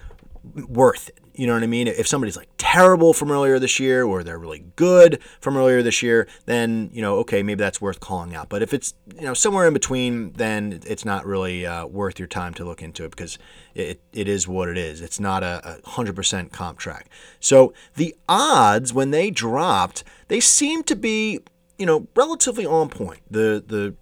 worth 0.55 1.09
it. 1.09 1.19
You 1.39 1.47
know 1.47 1.55
what 1.55 1.63
I 1.63 1.69
mean? 1.69 1.87
If 1.87 2.09
somebody's 2.09 2.37
like 2.37 2.49
terrible 2.59 3.15
from 3.15 3.31
earlier 3.31 3.61
this 3.61 3.79
year 3.79 4.03
or 4.03 4.25
they're 4.25 4.41
really 4.41 4.65
good 4.75 5.23
from 5.41 5.57
earlier 5.57 5.85
this 5.85 6.03
year, 6.03 6.27
then, 6.47 6.91
you 6.93 7.01
know, 7.01 7.19
okay, 7.19 7.45
maybe 7.45 7.61
that's 7.61 7.81
worth 7.81 8.01
calling 8.01 8.35
out. 8.35 8.49
But 8.49 8.61
if 8.61 8.75
it's, 8.75 8.95
you 9.15 9.23
know, 9.23 9.35
somewhere 9.35 9.69
in 9.69 9.73
between, 9.73 10.33
then 10.33 10.81
it's 10.85 11.05
not 11.05 11.25
really 11.25 11.65
uh, 11.65 11.87
worth 11.87 12.19
your 12.19 12.27
time 12.27 12.55
to 12.55 12.65
look 12.65 12.83
into 12.83 13.05
it 13.05 13.11
because 13.11 13.39
it, 13.77 14.01
it 14.13 14.27
is 14.27 14.49
what 14.49 14.69
it 14.69 14.77
is. 14.77 15.01
It's 15.01 15.21
not 15.21 15.45
a, 15.45 15.79
a 15.79 15.83
100% 15.83 16.51
comp 16.51 16.81
track. 16.81 17.09
So 17.39 17.73
the 17.95 18.17
odds 18.29 18.93
when 18.93 19.13
they 19.13 19.31
dropped, 19.31 20.03
they 20.27 20.41
seem 20.41 20.83
to 20.83 20.97
be, 20.97 21.39
you 21.79 21.87
know, 21.87 22.09
relatively 22.17 22.67
on 22.67 22.89
point. 22.89 23.21
The, 23.31 23.63
the 23.65 23.95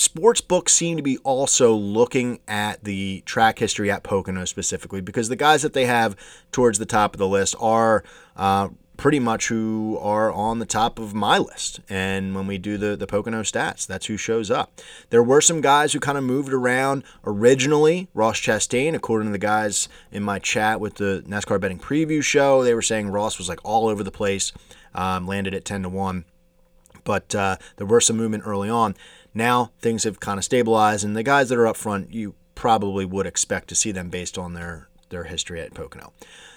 sports 0.00 0.40
books 0.40 0.72
seem 0.72 0.96
to 0.96 1.02
be 1.02 1.18
also 1.18 1.74
looking 1.74 2.40
at 2.48 2.82
the 2.84 3.22
track 3.26 3.58
history 3.58 3.90
at 3.90 4.02
Pocono 4.02 4.44
specifically 4.44 5.00
because 5.00 5.28
the 5.28 5.36
guys 5.36 5.62
that 5.62 5.74
they 5.74 5.86
have 5.86 6.16
towards 6.52 6.78
the 6.78 6.86
top 6.86 7.14
of 7.14 7.18
the 7.18 7.28
list 7.28 7.54
are 7.60 8.02
uh, 8.36 8.68
pretty 8.96 9.18
much 9.18 9.48
who 9.48 9.98
are 10.00 10.32
on 10.32 10.58
the 10.58 10.66
top 10.66 10.98
of 10.98 11.14
my 11.14 11.38
list. 11.38 11.80
And 11.88 12.34
when 12.34 12.46
we 12.46 12.56
do 12.56 12.78
the, 12.78 12.96
the 12.96 13.06
Pocono 13.06 13.42
stats, 13.42 13.86
that's 13.86 14.06
who 14.06 14.16
shows 14.16 14.50
up. 14.50 14.80
There 15.10 15.22
were 15.22 15.40
some 15.40 15.60
guys 15.60 15.92
who 15.92 16.00
kind 16.00 16.16
of 16.18 16.24
moved 16.24 16.52
around 16.52 17.04
originally. 17.24 18.08
Ross 18.14 18.38
Chastain, 18.38 18.94
according 18.94 19.28
to 19.28 19.32
the 19.32 19.38
guys 19.38 19.88
in 20.10 20.22
my 20.22 20.38
chat 20.38 20.80
with 20.80 20.94
the 20.94 21.24
NASCAR 21.26 21.60
betting 21.60 21.78
preview 21.78 22.22
show, 22.22 22.62
they 22.64 22.74
were 22.74 22.82
saying 22.82 23.08
Ross 23.08 23.38
was 23.38 23.48
like 23.48 23.60
all 23.64 23.88
over 23.88 24.02
the 24.02 24.10
place, 24.10 24.52
um, 24.94 25.26
landed 25.26 25.54
at 25.54 25.64
10 25.64 25.82
to 25.82 25.88
1. 25.88 26.24
But 27.04 27.34
uh, 27.34 27.56
there 27.76 27.86
were 27.86 28.00
some 28.00 28.16
movement 28.16 28.44
early 28.46 28.68
on. 28.68 28.94
Now 29.34 29.72
things 29.80 30.04
have 30.04 30.20
kind 30.20 30.38
of 30.38 30.44
stabilized, 30.44 31.04
and 31.04 31.16
the 31.16 31.22
guys 31.22 31.48
that 31.48 31.58
are 31.58 31.66
up 31.66 31.76
front, 31.76 32.12
you 32.12 32.34
probably 32.54 33.04
would 33.04 33.26
expect 33.26 33.68
to 33.68 33.74
see 33.74 33.92
them 33.92 34.10
based 34.10 34.36
on 34.36 34.54
their 34.54 34.88
their 35.10 35.24
history 35.24 35.60
at 35.60 35.74
Pocono. 35.74 36.12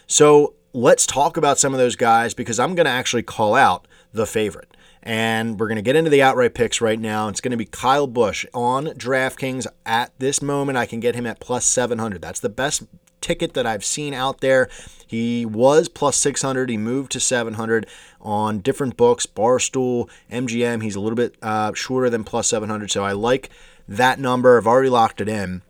So 0.08 0.54
let's 0.74 1.06
talk 1.06 1.38
about 1.38 1.60
some 1.60 1.74
of 1.74 1.80
those 1.80 1.96
guys 1.96 2.34
because 2.34 2.60
I'm 2.60 2.76
going 2.76 2.86
to 2.86 2.92
actually 2.92 3.24
call 3.24 3.56
out 3.56 3.88
the 4.12 4.26
favorite. 4.26 4.76
And 5.02 5.60
we're 5.60 5.68
going 5.68 5.76
to 5.76 5.82
get 5.82 5.98
into 5.98 6.10
the 6.10 6.22
outright 6.22 6.54
picks 6.54 6.80
right 6.80 7.00
now. 7.00 7.28
It's 7.28 7.42
going 7.42 7.52
to 7.52 7.58
be 7.58 7.66
Kyle 7.66 8.08
Busch 8.08 8.46
on 8.54 8.86
DraftKings. 8.86 9.68
At 9.86 10.18
this 10.18 10.42
moment, 10.42 10.78
I 10.78 10.86
can 10.86 11.02
get 11.02 11.16
him 11.16 11.26
at 11.26 11.42
plus 11.42 11.66
700. 11.66 12.22
That's 12.22 12.40
the 12.40 12.50
best 12.50 12.84
ticket 13.20 13.54
that 13.54 13.66
I've 13.66 13.84
seen 13.84 14.14
out 14.14 14.40
there. 14.42 14.70
He 15.06 15.46
was 15.46 15.90
plus 15.90 16.16
600. 16.18 16.70
He 16.70 16.78
moved 16.78 17.12
to 17.14 17.20
700 17.20 17.86
on 18.24 18.60
different 18.60 18.98
books, 18.98 19.26
Barstool, 19.26 20.10
MGM. 20.32 20.82
He's 20.82 20.96
a 20.96 21.00
little 21.00 21.16
bit 21.16 21.36
uh, 21.42 21.74
shorter 21.74 22.10
than 22.10 22.24
plus 22.24 22.48
700. 22.48 22.90
So 22.90 23.04
I 23.04 23.12
like 23.12 23.50
that 23.88 24.20
number. 24.20 24.58
I've 24.58 24.66
already 24.66 24.90
locked 24.90 25.22
it 25.22 25.30
in. 25.30 25.62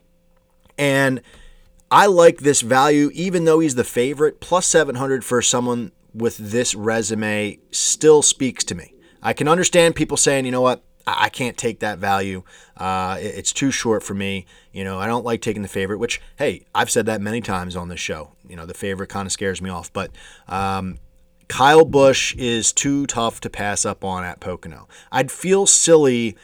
And 0.78 1.22
I 1.92 2.06
like 2.06 2.40
this 2.40 2.62
value, 2.62 3.10
even 3.14 3.46
though 3.46 3.60
he's 3.60 3.76
the 3.76 3.84
favorite. 3.84 4.40
Plus 4.40 4.66
700 4.68 5.26
for 5.26 5.42
someone 5.42 5.92
with 6.14 6.38
this 6.38 6.76
resume 6.76 7.60
still 7.72 8.22
speaks 8.22 8.64
to 8.66 8.76
me. 8.76 8.94
I 9.22 9.34
can 9.34 9.48
understand 9.48 9.96
people 9.96 10.18
saying, 10.18 10.46
you 10.46 10.52
know 10.52 10.62
what, 10.62 10.84
I 11.06 11.30
can't 11.30 11.58
take 11.58 11.80
that 11.80 11.98
value. 11.98 12.44
Uh, 12.78 13.18
it's 13.20 13.52
too 13.52 13.72
short 13.72 14.04
for 14.04 14.14
me. 14.14 14.46
You 14.72 14.84
know, 14.84 15.00
I 15.00 15.08
don't 15.08 15.26
like 15.26 15.42
taking 15.42 15.62
the 15.62 15.68
favorite, 15.68 15.98
which, 15.98 16.22
hey, 16.38 16.66
I've 16.74 16.90
said 16.90 17.06
that 17.08 17.22
many 17.22 17.42
times 17.42 17.76
on 17.76 17.90
this 17.90 18.00
show. 18.00 18.34
You 18.48 18.56
know, 18.56 18.66
the 18.66 18.74
favorite 18.74 19.10
kind 19.10 19.26
of 19.26 19.32
scares 19.32 19.62
me 19.62 19.70
off. 19.70 19.92
But 19.92 20.12
um, 20.48 21.00
Kyle 21.54 21.86
Busch 21.86 22.36
is 22.36 22.74
too 22.74 23.06
tough 23.06 23.40
to 23.42 23.50
pass 23.50 23.86
up 23.86 24.04
on 24.04 24.24
at 24.24 24.40
Pocono. 24.40 24.88
I'd 25.12 25.32
feel 25.32 25.66
silly 25.66 26.36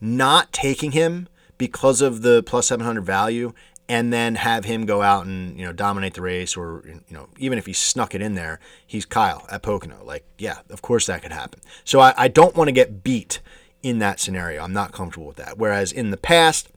not 0.00 0.52
taking 0.52 0.92
him 0.92 1.28
because 1.58 2.00
of 2.00 2.22
the 2.22 2.42
plus 2.42 2.66
700 2.68 3.02
value 3.02 3.52
and 3.88 4.12
then 4.12 4.36
have 4.36 4.64
him 4.64 4.86
go 4.86 5.02
out 5.02 5.26
and 5.26 5.58
you 5.58 5.64
know 5.64 5.72
dominate 5.72 6.14
the 6.14 6.22
race 6.22 6.56
or 6.56 6.82
you 6.86 7.02
know 7.10 7.28
even 7.38 7.58
if 7.58 7.66
he 7.66 7.72
snuck 7.72 8.14
it 8.14 8.22
in 8.22 8.34
there 8.34 8.60
he's 8.86 9.04
kyle 9.04 9.44
at 9.50 9.62
pocono 9.62 10.02
like 10.04 10.24
yeah 10.38 10.58
of 10.70 10.80
course 10.80 11.06
that 11.06 11.20
could 11.20 11.32
happen 11.32 11.60
so 11.84 11.98
i, 12.00 12.14
I 12.16 12.28
don't 12.28 12.54
want 12.54 12.68
to 12.68 12.72
get 12.72 13.02
beat 13.02 13.40
in 13.82 13.98
that 13.98 14.20
scenario. 14.20 14.62
I'm 14.62 14.72
not 14.72 14.92
comfortable 14.92 15.26
with 15.26 15.36
that. 15.36 15.58
Whereas 15.58 15.92
in 15.92 16.10
the 16.10 16.16
past, 16.16 16.68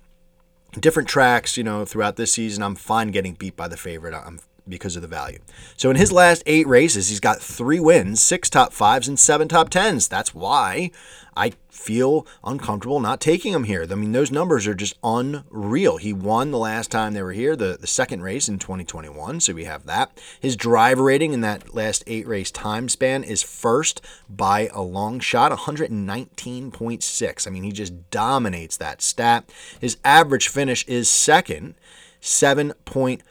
different 0.72 1.10
tracks, 1.10 1.58
you 1.58 1.64
know, 1.64 1.86
throughout 1.86 2.16
this 2.16 2.34
season, 2.34 2.64
I'm 2.64 2.76
fine 2.76 3.10
getting 3.10 3.34
beat 3.34 3.56
by 3.56 3.68
the 3.68 3.78
favorite. 3.78 4.14
I'm 4.14 4.40
because 4.68 4.96
of 4.96 5.02
the 5.02 5.08
value. 5.08 5.40
So 5.78 5.90
in 5.90 5.96
his 5.96 6.12
last 6.12 6.44
eight 6.46 6.68
races, 6.68 7.10
he's 7.10 7.20
got 7.20 7.42
three 7.42 7.80
wins, 7.80 8.22
six 8.22 8.50
top 8.50 8.74
fives, 8.74 9.08
and 9.08 9.20
seven 9.20 9.48
top 9.48 9.70
tens. 9.70 10.08
That's 10.08 10.34
why 10.34 10.92
I 11.36 11.54
feel 11.70 12.26
uncomfortable 12.44 13.00
not 13.00 13.20
taking 13.20 13.54
him 13.54 13.64
here. 13.66 13.86
I 13.90 13.96
mean, 13.96 14.12
those 14.12 14.32
numbers 14.32 14.68
are 14.68 14.76
just 14.76 14.96
unreal. 15.04 15.98
He 15.98 16.14
won 16.14 16.52
the 16.52 16.58
last 16.58 16.92
time 16.92 17.14
they 17.14 17.22
were 17.22 17.34
here, 17.34 17.56
the, 17.56 17.78
the 17.80 17.88
second 17.88 18.22
race 18.22 18.48
in 18.48 18.60
2021. 18.60 19.40
So 19.40 19.54
we 19.54 19.66
have 19.66 19.86
that. 19.86 20.22
His 20.40 20.56
driver 20.56 21.04
rating 21.04 21.34
in 21.34 21.42
that 21.42 21.74
last 21.74 22.04
eight 22.08 22.28
race 22.28 22.52
time 22.52 22.88
span 22.88 23.24
is 23.24 23.44
first 23.44 24.02
by 24.30 24.70
a 24.74 24.82
long 24.82 25.20
shot, 25.20 25.52
119.6. 25.52 27.48
I 27.48 27.50
mean, 27.50 27.64
he 27.64 27.72
just 27.72 28.10
dominates 28.12 28.78
that 28.78 29.02
stat. 29.02 29.50
His 29.82 29.98
average 30.06 30.48
finish 30.48 30.86
is 30.88 31.10
second, 31.10 31.76
7.5. 32.22 33.22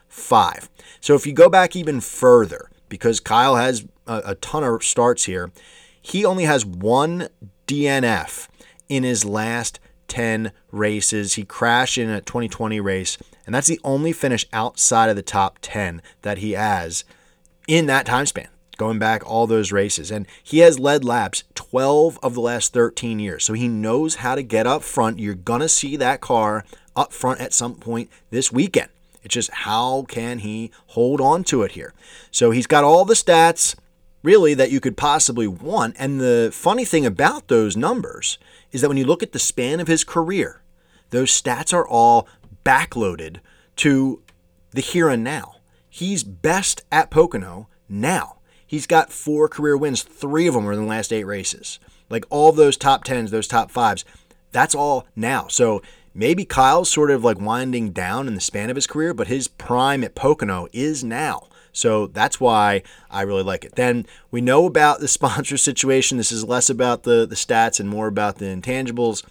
So 1.01 1.15
if 1.15 1.27
you 1.27 1.33
go 1.33 1.49
back 1.49 1.75
even 1.75 2.01
further, 2.01 2.71
because 2.89 3.19
Kyle 3.19 3.57
has 3.57 3.87
a, 4.07 4.23
a 4.27 4.35
ton 4.37 4.63
of 4.63 4.85
starts 4.85 5.25
here, 5.25 5.51
he 6.01 6.25
only 6.25 6.45
has 6.45 6.67
one 6.67 7.29
DNF 7.67 8.49
in 8.89 9.03
his 9.03 9.25
last 9.25 9.81
10 10.09 10.53
races. 10.71 11.35
He 11.35 11.45
crashed 11.45 11.97
in 11.97 12.11
a 12.11 12.21
2020 12.21 12.81
race, 12.81 13.17
and 13.47 13.55
that's 13.55 13.69
the 13.69 13.81
only 13.83 14.13
finish 14.13 14.47
outside 14.53 15.09
of 15.09 15.17
the 15.17 15.23
top 15.23 15.59
10 15.63 16.03
that 16.21 16.39
he 16.39 16.53
has 16.53 17.05
in 17.67 17.87
that 17.87 18.05
time 18.05 18.27
span, 18.27 18.49
going 18.77 18.99
back 18.99 19.25
all 19.25 19.47
those 19.47 19.73
races. 19.73 20.11
And 20.11 20.27
he 20.43 20.59
has 20.59 20.79
led 20.79 21.05
laps 21.05 21.45
12 21.55 22.19
of 22.23 22.35
the 22.35 22.41
last 22.41 22.75
13 22.75 23.19
years. 23.19 23.45
So 23.45 23.55
he 23.55 23.69
knows 23.69 24.17
how 24.17 24.35
to 24.35 24.43
get 24.43 24.67
up 24.67 24.83
front. 24.83 25.19
You're 25.19 25.35
going 25.35 25.63
to 25.63 25.69
see 25.69 25.97
that 25.97 26.21
car 26.21 26.65
up 26.95 27.13
front 27.13 27.41
at 27.41 27.55
some 27.55 27.77
point 27.77 28.11
this 28.31 28.53
weekend. 28.53 28.91
It's 29.23 29.35
just 29.35 29.51
how 29.51 30.03
can 30.09 30.41
he 30.41 30.71
hold 30.89 31.21
on 31.21 31.45
to 31.45 31.63
it 31.63 31.73
here? 31.73 31.95
So 32.31 32.51
he's 32.51 32.67
got 32.67 32.85
all 32.85 33.05
the 33.05 33.15
stats 33.15 33.75
really 34.23 34.55
that 34.55 34.71
you 34.71 34.81
could 34.81 34.97
possibly 34.97 35.47
want. 35.47 35.97
And 35.99 36.21
the 36.21 36.51
funny 36.53 36.85
thing 36.85 37.07
about 37.07 37.49
those 37.49 37.77
numbers 37.77 38.39
is 38.71 38.81
that 38.81 38.89
when 38.89 38.97
you 38.97 39.05
look 39.05 39.23
at 39.23 39.33
the 39.33 39.39
span 39.39 39.81
of 39.81 39.89
his 39.89 40.05
career, 40.05 40.63
those 41.11 41.31
stats 41.31 41.73
are 41.73 41.87
all 41.87 42.27
backloaded 42.65 43.39
to 43.77 44.23
the 44.71 44.81
here 44.81 45.09
and 45.09 45.25
now. 45.25 45.57
He's 45.89 46.25
best 46.25 46.83
at 46.91 47.11
Pocono 47.11 47.69
now. 47.89 48.39
He's 48.67 48.87
got 48.87 49.13
four 49.13 49.49
career 49.49 49.77
wins. 49.77 50.03
Three 50.03 50.47
of 50.47 50.55
them 50.55 50.67
are 50.67 50.73
in 50.73 50.81
the 50.81 50.87
last 50.87 51.13
eight 51.13 51.25
races. 51.25 51.79
Like 52.09 52.25
all 52.31 52.53
those 52.53 52.79
top 52.79 53.05
tens, 53.05 53.31
those 53.31 53.47
top 53.47 53.71
fives, 53.71 54.05
that's 54.53 54.75
all 54.75 55.07
now. 55.15 55.49
So 55.49 55.83
maybe 56.15 56.45
Kyle's 56.45 56.91
sort 56.91 57.11
of 57.11 57.25
like 57.25 57.41
winding 57.41 57.91
down 57.91 58.29
in 58.29 58.35
the 58.35 58.41
span 58.41 58.71
of 58.71 58.77
his 58.77 58.87
career, 58.87 59.15
but 59.15 59.29
his 59.29 59.49
prime 59.49 60.05
at 60.05 60.15
Pocono 60.15 60.69
is 60.73 61.03
now. 61.03 61.49
So 61.73 62.07
that's 62.07 62.39
why 62.39 62.83
I 63.11 63.23
really 63.23 63.43
like 63.43 63.65
it. 63.65 63.77
Then 63.77 64.07
we 64.31 64.41
know 64.41 64.67
about 64.67 65.01
the 65.01 65.09
sponsor 65.09 65.57
situation. 65.57 66.19
This 66.19 66.33
is 66.33 66.45
less 66.45 66.69
about 66.69 67.03
the, 67.05 67.27
the 67.27 67.35
stats 67.35 67.81
and 67.81 67.89
more 67.89 68.07
about 68.07 68.37
the 68.37 68.47
intangibles. 68.47 69.25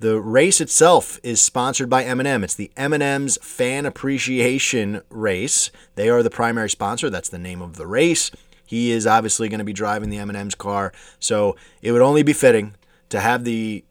The 0.00 0.20
race 0.20 0.60
itself 0.60 1.18
is 1.24 1.40
sponsored 1.40 1.90
by 1.90 2.04
M&M. 2.04 2.44
It's 2.44 2.54
the 2.54 2.70
M&M's 2.76 3.36
Fan 3.42 3.84
Appreciation 3.84 5.02
Race. 5.10 5.72
They 5.96 6.08
are 6.08 6.22
the 6.22 6.30
primary 6.30 6.70
sponsor. 6.70 7.10
That's 7.10 7.28
the 7.28 7.38
name 7.38 7.60
of 7.60 7.76
the 7.76 7.86
race. 7.86 8.30
He 8.64 8.92
is 8.92 9.08
obviously 9.08 9.48
going 9.48 9.58
to 9.58 9.64
be 9.64 9.72
driving 9.72 10.10
the 10.10 10.18
M&M's 10.18 10.54
car, 10.54 10.92
so 11.18 11.56
it 11.80 11.90
would 11.90 12.02
only 12.02 12.22
be 12.22 12.34
fitting 12.34 12.74
to 13.08 13.18
have 13.18 13.44
the 13.44 13.82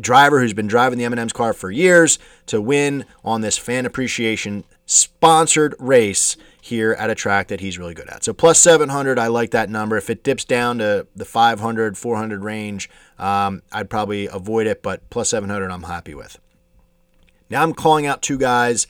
driver 0.00 0.40
who's 0.40 0.54
been 0.54 0.66
driving 0.66 0.98
the 0.98 1.04
M&M's 1.04 1.32
car 1.32 1.52
for 1.52 1.70
years 1.70 2.18
to 2.46 2.60
win 2.60 3.04
on 3.24 3.40
this 3.40 3.58
fan 3.58 3.86
appreciation 3.86 4.64
sponsored 4.86 5.74
race 5.78 6.36
here 6.60 6.92
at 6.92 7.10
a 7.10 7.14
track 7.14 7.48
that 7.48 7.60
he's 7.60 7.78
really 7.78 7.94
good 7.94 8.08
at. 8.08 8.24
So 8.24 8.32
plus 8.32 8.58
700, 8.58 9.18
I 9.18 9.26
like 9.26 9.50
that 9.50 9.70
number. 9.70 9.96
If 9.96 10.10
it 10.10 10.22
dips 10.22 10.44
down 10.44 10.78
to 10.78 11.06
the 11.14 11.24
500, 11.24 11.98
400 11.98 12.42
range, 12.42 12.88
um, 13.18 13.62
I'd 13.72 13.90
probably 13.90 14.26
avoid 14.26 14.66
it, 14.66 14.82
but 14.82 15.08
plus 15.10 15.30
700, 15.30 15.70
I'm 15.70 15.84
happy 15.84 16.14
with. 16.14 16.38
Now 17.50 17.62
I'm 17.62 17.72
calling 17.72 18.06
out 18.06 18.22
two 18.22 18.38
guys 18.38 18.86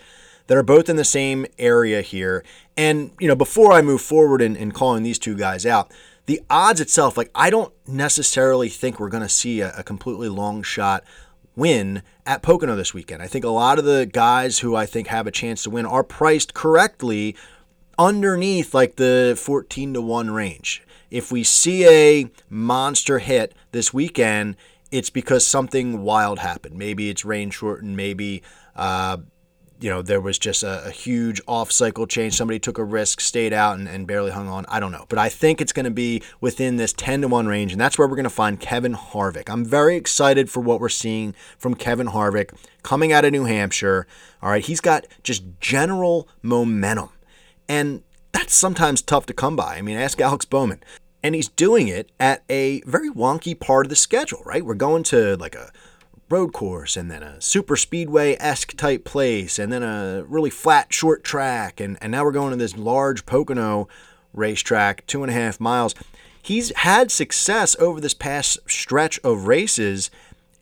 that 0.48 0.56
are 0.56 0.62
both 0.62 0.88
in 0.88 0.96
the 0.96 1.04
same 1.04 1.46
area 1.58 2.00
here. 2.00 2.44
And, 2.76 3.12
you 3.20 3.28
know, 3.28 3.36
before 3.36 3.72
I 3.72 3.82
move 3.82 4.00
forward 4.00 4.42
in, 4.42 4.56
in 4.56 4.72
calling 4.72 5.02
these 5.02 5.18
two 5.18 5.36
guys 5.36 5.64
out, 5.64 5.92
the 6.28 6.42
odds 6.50 6.78
itself, 6.78 7.16
like, 7.16 7.30
I 7.34 7.48
don't 7.48 7.72
necessarily 7.86 8.68
think 8.68 9.00
we're 9.00 9.08
going 9.08 9.22
to 9.22 9.30
see 9.30 9.62
a, 9.62 9.72
a 9.78 9.82
completely 9.82 10.28
long 10.28 10.62
shot 10.62 11.02
win 11.56 12.02
at 12.26 12.42
Pocono 12.42 12.76
this 12.76 12.92
weekend. 12.92 13.22
I 13.22 13.26
think 13.26 13.46
a 13.46 13.48
lot 13.48 13.78
of 13.78 13.86
the 13.86 14.04
guys 14.04 14.58
who 14.58 14.76
I 14.76 14.84
think 14.84 15.06
have 15.06 15.26
a 15.26 15.30
chance 15.30 15.62
to 15.62 15.70
win 15.70 15.86
are 15.86 16.04
priced 16.04 16.52
correctly 16.52 17.34
underneath 17.98 18.74
like 18.74 18.96
the 18.96 19.40
14 19.40 19.94
to 19.94 20.02
1 20.02 20.30
range. 20.30 20.82
If 21.10 21.32
we 21.32 21.44
see 21.44 21.88
a 21.88 22.30
monster 22.50 23.20
hit 23.20 23.54
this 23.72 23.94
weekend, 23.94 24.56
it's 24.90 25.08
because 25.08 25.46
something 25.46 26.02
wild 26.02 26.40
happened. 26.40 26.76
Maybe 26.76 27.08
it's 27.08 27.24
rain 27.24 27.48
shortened, 27.48 27.96
maybe 27.96 28.42
uh, 28.76 29.16
you 29.80 29.88
know, 29.88 30.02
there 30.02 30.20
was 30.20 30.38
just 30.38 30.62
a, 30.62 30.86
a, 30.86 30.90
huge 30.90 31.40
off 31.46 31.70
cycle 31.70 32.06
change. 32.06 32.34
Somebody 32.34 32.58
took 32.58 32.78
a 32.78 32.84
risk, 32.84 33.20
stayed 33.20 33.52
out, 33.52 33.78
and, 33.78 33.88
and 33.88 34.06
barely 34.06 34.30
hung 34.30 34.48
on. 34.48 34.66
I 34.68 34.80
don't 34.80 34.90
know. 34.90 35.06
But 35.08 35.18
I 35.18 35.28
think 35.28 35.60
it's 35.60 35.72
going 35.72 35.84
to 35.84 35.90
be 35.90 36.22
within 36.40 36.76
this 36.76 36.92
10 36.92 37.22
to 37.22 37.28
1 37.28 37.46
range, 37.46 37.72
and 37.72 37.80
that's 37.80 37.96
where 37.96 38.08
we're 38.08 38.16
going 38.16 38.24
to 38.24 38.30
find 38.30 38.58
Kevin 38.58 38.94
Harvick. 38.94 39.48
I'm 39.48 39.64
very 39.64 39.96
excited 39.96 40.50
for 40.50 40.60
what 40.60 40.80
we're 40.80 40.88
seeing 40.88 41.34
from 41.56 41.74
Kevin 41.74 42.08
Harvick 42.08 42.56
coming 42.82 43.12
out 43.12 43.24
of 43.24 43.32
New 43.32 43.44
Hampshire. 43.44 44.06
All 44.42 44.50
right, 44.50 44.64
he's 44.64 44.80
got 44.80 45.06
just 45.22 45.44
general 45.60 46.28
momentum. 46.42 47.10
And 47.68 48.02
that's 48.32 48.54
sometimes 48.54 49.02
tough 49.02 49.26
to 49.26 49.34
come 49.34 49.56
by. 49.56 49.76
I 49.76 49.82
mean, 49.82 49.96
ask 49.96 50.20
Alex 50.20 50.44
Bowman. 50.44 50.82
And 51.22 51.34
he's 51.34 51.48
doing 51.48 51.88
it 51.88 52.10
at 52.20 52.44
a 52.48 52.80
very 52.82 53.10
wonky 53.10 53.58
part 53.58 53.86
of 53.86 53.90
the 53.90 53.96
schedule, 53.96 54.42
right? 54.44 54.64
We're 54.64 54.74
going 54.74 55.02
to 55.04 55.36
like 55.36 55.56
a 55.56 55.72
road 56.28 56.52
course 56.52 56.96
and 56.96 57.10
then 57.10 57.22
a 57.22 57.40
super 57.40 57.76
speedway 57.76 58.36
esque 58.38 58.76
type 58.76 59.04
place 59.04 59.58
and 59.58 59.72
then 59.72 59.82
a 59.82 60.24
really 60.28 60.50
flat 60.50 60.92
short 60.92 61.24
track 61.24 61.80
and, 61.80 61.96
and 62.00 62.12
now 62.12 62.24
we're 62.24 62.32
going 62.32 62.50
to 62.50 62.56
this 62.56 62.76
large 62.76 63.24
Pocono 63.24 63.88
racetrack, 64.34 65.06
two 65.06 65.22
and 65.22 65.30
a 65.30 65.34
half 65.34 65.58
miles. 65.58 65.94
He's 66.40 66.74
had 66.76 67.10
success 67.10 67.76
over 67.78 68.00
this 68.00 68.14
past 68.14 68.58
stretch 68.66 69.18
of 69.24 69.46
races 69.46 70.10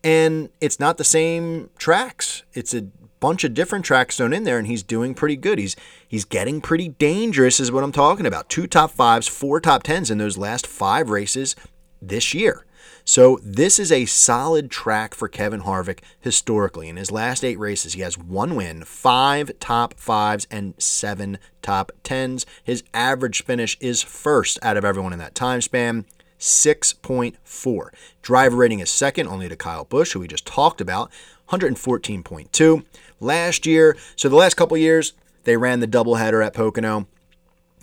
and 0.03 0.49
it's 0.61 0.79
not 0.79 0.97
the 0.97 1.03
same 1.03 1.69
tracks. 1.77 2.43
It's 2.53 2.73
a 2.73 2.87
bunch 3.19 3.43
of 3.43 3.53
different 3.53 3.83
tracks 3.83 4.17
thrown 4.17 4.33
in 4.33 4.43
there 4.43 4.57
and 4.57 4.67
he's 4.67 4.83
doing 4.83 5.13
pretty 5.13 5.35
good. 5.35 5.59
He's 5.59 5.75
he's 6.07 6.25
getting 6.25 6.61
pretty 6.61 6.89
dangerous 6.89 7.59
is 7.59 7.71
what 7.71 7.83
I'm 7.83 7.91
talking 7.91 8.25
about. 8.25 8.47
Two 8.47 8.67
top 8.67 8.93
5s, 8.93 9.29
four 9.29 9.59
top 9.59 9.83
10s 9.83 10.11
in 10.11 10.17
those 10.17 10.37
last 10.37 10.65
5 10.65 11.09
races 11.09 11.55
this 12.01 12.33
year. 12.33 12.65
So 13.09 13.39
this 13.41 13.79
is 13.79 13.89
a 13.89 14.05
solid 14.05 14.69
track 14.69 15.15
for 15.15 15.29
Kevin 15.29 15.61
Harvick 15.61 15.99
historically. 16.19 16.89
In 16.89 16.97
his 16.97 17.09
last 17.09 17.45
eight 17.45 17.57
races, 17.57 17.93
he 17.93 18.01
has 18.01 18.17
one 18.17 18.53
win, 18.53 18.83
five 18.83 19.49
top 19.61 19.93
fives, 19.97 20.45
and 20.51 20.73
seven 20.77 21.37
top 21.61 21.93
tens. 22.03 22.45
His 22.65 22.83
average 22.93 23.45
finish 23.45 23.77
is 23.79 24.03
first 24.03 24.59
out 24.61 24.75
of 24.75 24.83
everyone 24.83 25.13
in 25.13 25.19
that 25.19 25.35
time 25.35 25.61
span. 25.61 26.03
6.4. 26.37 27.89
Driver 28.21 28.57
rating 28.57 28.81
is 28.81 28.89
second, 28.89 29.27
only 29.27 29.47
to 29.47 29.55
Kyle 29.55 29.85
Busch, 29.85 30.11
who 30.11 30.19
we 30.19 30.27
just 30.27 30.45
talked 30.45 30.81
about, 30.81 31.09
114.2. 31.49 32.83
Last 33.21 33.65
year, 33.65 33.95
so 34.17 34.27
the 34.27 34.35
last 34.35 34.55
couple 34.55 34.75
years, 34.75 35.13
they 35.45 35.55
ran 35.55 35.79
the 35.79 35.87
doubleheader 35.87 36.45
at 36.45 36.53
Pocono, 36.53 37.07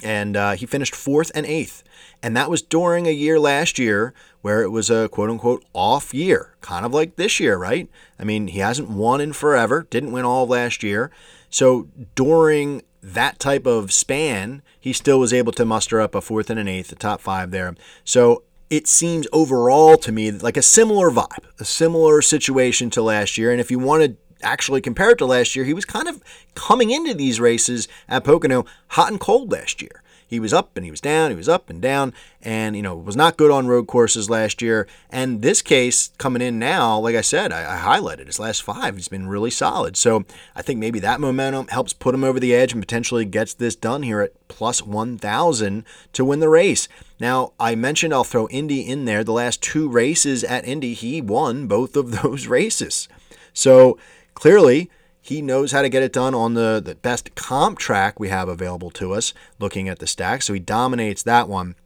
and 0.03 0.37
uh, 0.37 0.53
he 0.53 0.67
finished 0.67 0.95
fourth 0.95 1.33
and 1.35 1.47
eighth. 1.47 1.83
And 2.25 2.35
that 2.39 2.49
was 2.49 2.63
during 2.63 3.07
a 3.07 3.11
year 3.11 3.39
last 3.39 3.79
year 3.79 4.15
where 4.41 4.63
it 4.63 4.71
was 4.71 4.89
a 4.89 5.11
quote 5.11 5.29
unquote 5.29 5.63
off 5.75 6.15
year, 6.15 6.55
kind 6.63 6.87
of 6.87 6.95
like 6.95 7.17
this 7.17 7.39
year, 7.39 7.59
right? 7.59 7.87
I 8.19 8.25
mean, 8.25 8.47
he 8.47 8.61
hasn't 8.61 8.89
won 8.89 9.21
in 9.21 9.35
forever, 9.35 9.87
didn't 9.91 10.11
win 10.11 10.25
all 10.25 10.47
last 10.47 10.83
year. 10.83 11.11
So 11.51 11.87
during 12.15 12.81
that 13.03 13.39
type 13.39 13.67
of 13.67 13.93
span, 13.93 14.63
he 14.81 14.95
still 14.95 15.21
was 15.21 15.35
able 15.35 15.53
to 15.53 15.67
muster 15.67 16.01
up 16.01 16.15
a 16.15 16.23
fourth 16.23 16.49
and 16.49 16.59
an 16.59 16.67
eighth, 16.67 16.89
the 16.89 16.97
top 16.97 17.21
five 17.21 17.51
there. 17.51 17.75
So 18.05 18.45
it 18.71 18.87
seems 18.87 19.27
overall 19.31 19.99
to 19.99 20.11
me 20.11 20.31
like 20.31 20.57
a 20.57 20.63
similar 20.63 21.11
vibe, 21.11 21.45
a 21.61 21.65
similar 21.67 22.23
situation 22.23 22.89
to 22.91 23.03
last 23.03 23.37
year. 23.37 23.53
And 23.53 23.61
if 23.61 23.71
you 23.71 23.79
want 23.79 24.03
to 24.03 24.17
actually 24.43 24.81
compare 24.81 25.11
it 25.11 25.19
to 25.19 25.27
last 25.27 25.55
year, 25.55 25.67
he 25.67 25.75
was 25.75 25.85
kind 25.85 26.09
of 26.09 26.23
coming 26.55 26.91
into 26.91 27.13
these 27.13 27.39
races 27.39 27.87
at 28.09 28.25
Pocono 28.25 28.65
hot 28.89 29.11
and 29.11 29.21
cold 29.21 29.53
last 29.53 29.83
year. 29.83 30.01
He 30.35 30.41
was 30.41 30.53
up 30.53 30.77
and 30.77 30.85
he 30.85 30.91
was 30.91 31.01
down, 31.01 31.31
he 31.31 31.37
was 31.37 31.49
up 31.49 31.71
and 31.71 31.81
down, 31.81 32.13
and 32.43 32.77
you 32.77 32.83
know 32.83 32.97
was 32.97 33.17
not 33.17 33.37
good 33.37 33.51
on 33.51 33.67
road 33.69 33.87
courses 33.87 34.29
last 34.29 34.61
year. 34.61 34.87
And 35.09 35.43
this 35.43 35.63
case 35.63 36.11
coming 36.19 36.43
in 36.43 36.59
now, 36.59 36.99
like 36.99 37.15
I 37.15 37.21
said, 37.21 37.53
I, 37.53 37.77
I 37.77 37.79
highlighted 37.79 38.27
his 38.27 38.41
last 38.41 38.63
five. 38.63 38.97
He's 38.97 39.09
been 39.09 39.29
really 39.29 39.51
solid. 39.51 39.97
So 39.97 40.25
I 40.57 40.63
think 40.63 40.81
maybe 40.81 40.99
that 41.01 41.21
momentum 41.21 41.69
helps 41.69 41.93
put 41.93 42.15
him 42.15 42.25
over 42.25 42.41
the 42.41 42.55
edge 42.55 42.73
and 42.73 42.83
potentially 42.83 43.25
gets 43.25 43.55
this 43.55 43.77
done 43.77 44.03
here 44.03 44.21
at 44.21 44.49
plus 44.49 44.83
one 44.83 45.17
thousand 45.17 45.85
to 46.13 46.25
win 46.25 46.41
the 46.41 46.49
race. 46.49 46.89
Now 47.21 47.53
I 47.61 47.77
mentioned 47.77 48.13
I'll 48.13 48.25
throw 48.25 48.49
Indy 48.49 48.81
in 48.81 49.05
there. 49.05 49.23
The 49.23 49.33
last 49.33 49.63
two 49.63 49.89
races 49.89 50.43
at 50.43 50.67
Indy, 50.67 50.95
he 50.95 51.21
won 51.21 51.67
both 51.69 51.97
of 51.97 52.11
those 52.23 52.49
races. 52.49 53.09
So 53.53 53.99
clearly 54.35 54.91
he 55.25 55.41
knows 55.41 55.73
how 55.73 55.81
to 55.81 55.89
get 55.89 56.03
it 56.03 56.13
done 56.13 56.35
on 56.35 56.53
the, 56.53 56.83
the 56.85 56.97
best 56.97 57.35
comp 57.35 57.79
track 57.79 58.21
we 58.21 58.29
have 58.29 58.47
available 58.47 58.91
to 58.91 59.15
us, 59.15 59.33
looking 59.59 59.89
at 59.89 59.99
the 59.99 60.07
stack. 60.07 60.43
So 60.43 60.53
he 60.53 60.61
dominates 60.61 61.23
that 61.23 61.49
one. 61.49 61.77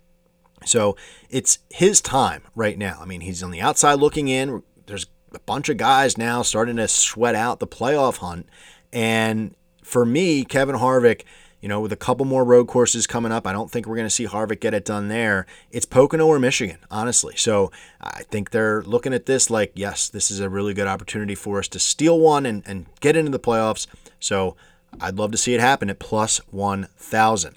So 0.66 0.96
it's 1.30 1.60
his 1.70 2.00
time 2.00 2.42
right 2.56 2.76
now. 2.76 2.98
I 3.00 3.04
mean, 3.04 3.20
he's 3.20 3.40
on 3.44 3.52
the 3.52 3.60
outside 3.60 4.00
looking 4.00 4.26
in. 4.26 4.64
There's 4.86 5.06
a 5.32 5.38
bunch 5.38 5.68
of 5.68 5.76
guys 5.76 6.18
now 6.18 6.42
starting 6.42 6.74
to 6.78 6.88
sweat 6.88 7.36
out 7.36 7.60
the 7.60 7.68
playoff 7.68 8.16
hunt. 8.16 8.48
And 8.92 9.54
for 9.84 10.04
me, 10.04 10.44
Kevin 10.44 10.74
Harvick 10.74 11.22
you 11.60 11.68
know, 11.68 11.80
with 11.80 11.92
a 11.92 11.96
couple 11.96 12.24
more 12.24 12.44
road 12.44 12.68
courses 12.68 13.06
coming 13.06 13.32
up, 13.32 13.46
I 13.46 13.52
don't 13.52 13.70
think 13.70 13.86
we're 13.86 13.96
going 13.96 14.06
to 14.06 14.10
see 14.10 14.26
Harvick 14.26 14.60
get 14.60 14.74
it 14.74 14.84
done 14.84 15.08
there. 15.08 15.46
It's 15.70 15.86
Pocono 15.86 16.26
or 16.26 16.38
Michigan, 16.38 16.78
honestly. 16.90 17.34
So 17.36 17.72
I 18.00 18.22
think 18.24 18.50
they're 18.50 18.82
looking 18.82 19.12
at 19.12 19.26
this 19.26 19.50
like, 19.50 19.72
yes, 19.74 20.08
this 20.08 20.30
is 20.30 20.38
a 20.38 20.48
really 20.48 20.72
good 20.72 20.86
opportunity 20.86 21.34
for 21.34 21.58
us 21.58 21.68
to 21.68 21.80
steal 21.80 22.20
one 22.20 22.46
and, 22.46 22.62
and 22.64 22.86
get 23.00 23.16
into 23.16 23.32
the 23.32 23.40
playoffs. 23.40 23.86
So 24.20 24.56
I'd 25.00 25.18
love 25.18 25.32
to 25.32 25.38
see 25.38 25.54
it 25.54 25.60
happen 25.60 25.90
at 25.90 25.98
plus 25.98 26.38
1,000. 26.50 27.56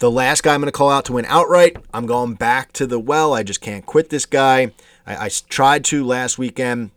The 0.00 0.10
last 0.10 0.42
guy 0.42 0.54
I'm 0.54 0.60
going 0.60 0.66
to 0.66 0.72
call 0.72 0.90
out 0.90 1.06
to 1.06 1.14
win 1.14 1.24
outright, 1.26 1.76
I'm 1.92 2.06
going 2.06 2.34
back 2.34 2.72
to 2.74 2.86
the 2.86 3.00
well. 3.00 3.32
I 3.32 3.42
just 3.42 3.60
can't 3.60 3.86
quit 3.86 4.10
this 4.10 4.26
guy. 4.26 4.72
I, 5.06 5.26
I 5.26 5.30
tried 5.48 5.84
to 5.86 6.04
last 6.04 6.38
weekend 6.38 6.90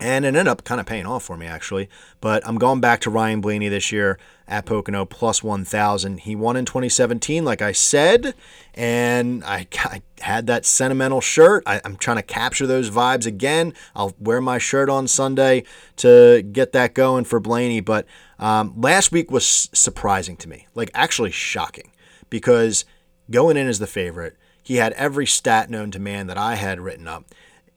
and 0.00 0.24
it 0.24 0.28
ended 0.28 0.46
up 0.46 0.62
kind 0.62 0.80
of 0.80 0.86
paying 0.86 1.06
off 1.06 1.24
for 1.24 1.36
me 1.36 1.46
actually. 1.46 1.88
But 2.20 2.46
I'm 2.46 2.58
going 2.58 2.80
back 2.80 3.00
to 3.00 3.10
Ryan 3.10 3.40
Blaney 3.40 3.68
this 3.68 3.90
year 3.90 4.18
at 4.48 4.64
Pocono 4.64 5.04
plus 5.04 5.42
1,000. 5.42 6.20
He 6.20 6.34
won 6.34 6.56
in 6.56 6.64
2017, 6.64 7.44
like 7.44 7.60
I 7.60 7.72
said, 7.72 8.34
and 8.74 9.44
I, 9.44 9.66
I 9.84 10.02
had 10.20 10.46
that 10.46 10.64
sentimental 10.64 11.20
shirt. 11.20 11.62
I, 11.66 11.80
am 11.84 11.96
trying 11.96 12.16
to 12.16 12.22
capture 12.22 12.66
those 12.66 12.90
vibes 12.90 13.26
again. 13.26 13.74
I'll 13.94 14.14
wear 14.18 14.40
my 14.40 14.58
shirt 14.58 14.88
on 14.88 15.06
Sunday 15.06 15.64
to 15.96 16.42
get 16.50 16.72
that 16.72 16.94
going 16.94 17.24
for 17.24 17.38
Blaney. 17.38 17.80
But 17.80 18.06
um, 18.38 18.72
last 18.80 19.12
week 19.12 19.30
was 19.30 19.68
surprising 19.72 20.36
to 20.38 20.48
me, 20.48 20.66
like 20.74 20.90
actually 20.94 21.30
shocking, 21.30 21.92
because 22.30 22.86
going 23.30 23.58
in 23.58 23.68
as 23.68 23.78
the 23.78 23.86
favorite, 23.86 24.36
he 24.62 24.76
had 24.76 24.92
every 24.94 25.26
stat 25.26 25.70
known 25.70 25.90
to 25.90 25.98
man 25.98 26.26
that 26.26 26.38
I 26.38 26.54
had 26.54 26.80
written 26.80 27.06
up 27.06 27.26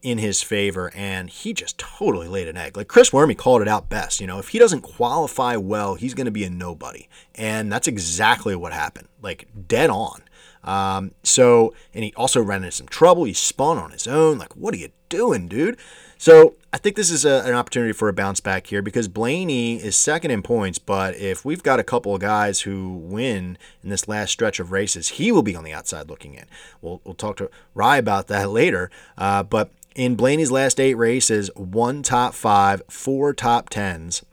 in 0.02 0.18
his 0.18 0.42
favor, 0.42 0.92
and 0.94 1.30
he 1.30 1.54
just 1.54 1.78
totally 1.78 2.28
laid 2.28 2.48
an 2.48 2.56
egg. 2.56 2.76
Like 2.76 2.88
Chris 2.88 3.12
Wormy 3.12 3.34
called 3.34 3.62
it 3.62 3.68
out 3.68 3.88
best. 3.88 4.20
You 4.20 4.26
know, 4.26 4.38
if 4.38 4.48
he 4.48 4.58
doesn't 4.58 4.82
qualify 4.82 5.56
well, 5.56 5.94
he's 5.94 6.14
going 6.14 6.26
to 6.26 6.32
be 6.32 6.44
a 6.44 6.50
nobody, 6.50 7.08
and 7.34 7.72
that's 7.72 7.88
exactly 7.88 8.56
what 8.56 8.72
happened. 8.72 9.08
Like 9.22 9.48
dead 9.68 9.90
on. 9.90 10.22
Um, 10.64 11.12
so, 11.22 11.74
and 11.92 12.04
he 12.04 12.12
also 12.16 12.40
ran 12.40 12.62
into 12.62 12.72
some 12.72 12.86
trouble. 12.86 13.24
He 13.24 13.32
spun 13.32 13.78
on 13.78 13.90
his 13.90 14.06
own. 14.06 14.38
Like, 14.38 14.54
what 14.56 14.74
are 14.74 14.78
you 14.78 14.90
doing, 15.08 15.48
dude? 15.48 15.76
So, 16.18 16.54
I 16.72 16.78
think 16.78 16.94
this 16.94 17.10
is 17.10 17.24
a, 17.24 17.42
an 17.44 17.54
opportunity 17.54 17.92
for 17.92 18.08
a 18.08 18.12
bounce 18.12 18.40
back 18.40 18.68
here 18.68 18.80
because 18.80 19.08
Blaney 19.08 19.82
is 19.82 19.96
second 19.96 20.30
in 20.30 20.42
points. 20.42 20.78
But 20.78 21.16
if 21.16 21.44
we've 21.44 21.62
got 21.62 21.80
a 21.80 21.84
couple 21.84 22.14
of 22.14 22.20
guys 22.20 22.60
who 22.60 22.94
win 22.94 23.58
in 23.82 23.90
this 23.90 24.06
last 24.06 24.30
stretch 24.30 24.60
of 24.60 24.70
races, 24.70 25.08
he 25.08 25.32
will 25.32 25.42
be 25.42 25.56
on 25.56 25.64
the 25.64 25.72
outside 25.72 26.08
looking 26.08 26.34
in. 26.34 26.44
We'll, 26.80 27.00
we'll 27.04 27.14
talk 27.14 27.36
to 27.38 27.50
Rye 27.74 27.96
about 27.96 28.28
that 28.28 28.50
later. 28.50 28.90
Uh, 29.18 29.42
but 29.42 29.70
in 29.94 30.14
Blaney's 30.14 30.50
last 30.50 30.80
eight 30.80 30.94
races, 30.94 31.50
one 31.54 32.02
top 32.02 32.34
five, 32.34 32.82
four 32.88 33.32
top 33.34 33.68
tens. 33.68 34.24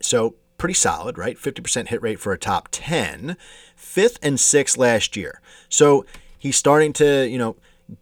So 0.00 0.34
pretty 0.58 0.74
solid, 0.74 1.18
right? 1.18 1.36
50% 1.36 1.88
hit 1.88 2.02
rate 2.02 2.20
for 2.20 2.32
a 2.32 2.38
top 2.38 2.68
10. 2.70 3.36
Fifth 3.74 4.18
and 4.22 4.38
sixth 4.38 4.76
last 4.76 5.16
year. 5.16 5.40
So 5.68 6.04
he's 6.38 6.56
starting 6.56 6.92
to, 6.94 7.28
you 7.28 7.38
know, 7.38 7.56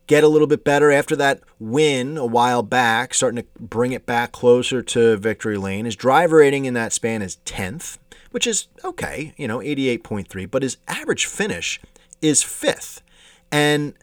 get 0.07 0.23
a 0.23 0.29
little 0.29 0.47
bit 0.47 0.65
better 0.65 0.91
after 0.91 1.17
that 1.17 1.41
win 1.59 2.17
a 2.17 2.27
while 2.27 2.63
back, 2.63 3.15
starting 3.15 3.43
to 3.43 3.49
bring 3.59 3.93
it 3.93 4.07
back 4.07 4.33
closer 4.33 4.83
to 4.83 5.17
victory 5.17 5.57
lane. 5.57 5.85
His 5.85 5.97
driver 5.97 6.37
rating 6.37 6.65
in 6.65 6.75
that 6.75 6.93
span 6.93 7.23
is 7.23 7.39
10th, 7.45 7.99
which 8.31 8.47
is 8.47 8.69
okay, 8.85 9.35
you 9.37 9.49
know, 9.49 9.59
88.3, 9.59 10.51
but 10.51 10.63
his 10.63 10.77
average 10.87 11.27
finish 11.27 11.81
is 12.21 12.43
fifth. 12.43 13.03
And 13.51 13.95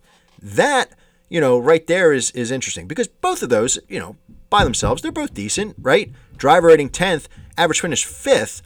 that 0.42 0.92
you 1.30 1.40
know, 1.40 1.58
right 1.58 1.86
there 1.88 2.12
is 2.12 2.32
is 2.32 2.52
interesting 2.52 2.88
because 2.88 3.08
both 3.08 3.42
of 3.44 3.50
those, 3.50 3.80
you 3.88 4.00
know, 4.00 4.16
by 4.50 4.64
themselves, 4.64 5.02
they're 5.02 5.12
both 5.12 5.34
decent, 5.34 5.76
right? 5.80 6.12
Driver 6.36 6.68
rating 6.68 6.90
10th, 6.90 7.28
average 7.58 7.82
finish 7.82 8.06
5th. 8.06 8.62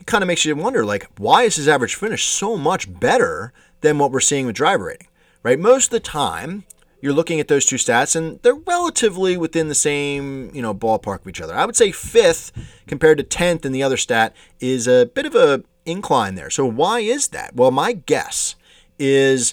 It 0.00 0.06
kind 0.06 0.22
of 0.22 0.28
makes 0.28 0.44
you 0.44 0.54
wonder, 0.54 0.84
like, 0.84 1.06
why 1.18 1.42
is 1.42 1.56
his 1.56 1.68
average 1.68 1.94
finish 1.94 2.24
so 2.24 2.56
much 2.56 2.92
better 3.00 3.52
than 3.80 3.98
what 3.98 4.12
we're 4.12 4.20
seeing 4.20 4.46
with 4.46 4.54
driver 4.54 4.84
rating, 4.84 5.08
right? 5.42 5.58
Most 5.58 5.86
of 5.86 5.90
the 5.90 6.00
time, 6.00 6.64
you're 7.00 7.12
looking 7.12 7.38
at 7.38 7.48
those 7.48 7.66
two 7.66 7.76
stats 7.76 8.16
and 8.16 8.40
they're 8.42 8.54
relatively 8.54 9.36
within 9.36 9.68
the 9.68 9.74
same, 9.74 10.50
you 10.54 10.62
know, 10.62 10.74
ballpark 10.74 11.20
of 11.20 11.28
each 11.28 11.40
other. 11.40 11.54
I 11.54 11.66
would 11.66 11.76
say 11.76 11.92
fifth 11.92 12.50
compared 12.86 13.18
to 13.18 13.24
10th 13.24 13.66
in 13.66 13.72
the 13.72 13.82
other 13.82 13.98
stat 13.98 14.34
is 14.58 14.88
a 14.88 15.04
bit 15.06 15.26
of 15.26 15.34
a 15.34 15.62
incline 15.84 16.34
there. 16.34 16.48
So 16.48 16.64
why 16.64 17.00
is 17.00 17.28
that? 17.28 17.54
Well, 17.54 17.70
my 17.70 17.92
guess 17.92 18.56
is 18.98 19.52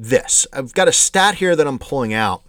this. 0.00 0.46
I've 0.52 0.72
got 0.72 0.88
a 0.88 0.92
stat 0.92 1.36
here 1.36 1.54
that 1.54 1.66
I'm 1.66 1.78
pulling 1.78 2.14
out, 2.14 2.42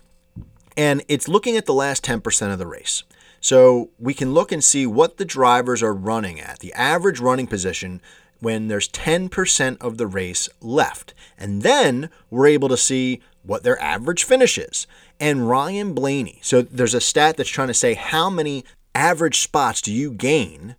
and 0.78 1.04
it's 1.08 1.28
looking 1.28 1.58
at 1.58 1.66
the 1.66 1.74
last 1.74 2.04
10% 2.06 2.52
of 2.52 2.60
the 2.60 2.68
race. 2.68 3.04
So 3.42 3.90
we 4.00 4.14
can 4.14 4.34
look 4.34 4.52
and 4.52 4.64
see 4.64 4.86
what 4.86 5.18
the 5.18 5.26
drivers 5.26 5.82
are 5.84 5.94
running 5.94 6.40
at, 6.40 6.60
the 6.60 6.74
average 6.74 7.20
running 7.20 7.48
position 7.48 8.02
when 8.40 8.68
there's 8.68 8.88
10% 8.90 9.78
of 9.82 9.98
the 9.98 10.08
race 10.08 10.48
left. 10.62 11.14
And 11.38 11.62
then 11.62 12.10
we're 12.30 12.48
able 12.48 12.70
to 12.70 12.78
see 12.78 13.22
what 13.44 13.64
their 13.64 13.82
average 13.82 14.24
finish 14.24 14.58
is. 14.58 14.88
And 15.20 15.50
Ryan 15.50 15.94
Blaney, 15.94 16.40
so 16.42 16.62
there's 16.62 16.94
a 16.94 17.02
stat 17.02 17.38
that's 17.38 17.50
trying 17.50 17.68
to 17.68 17.74
say 17.74 17.96
how 17.96 18.30
many 18.30 18.64
average 18.96 19.40
spots 19.40 19.82
do 19.82 19.92
you 19.92 20.12
gain 20.12 20.76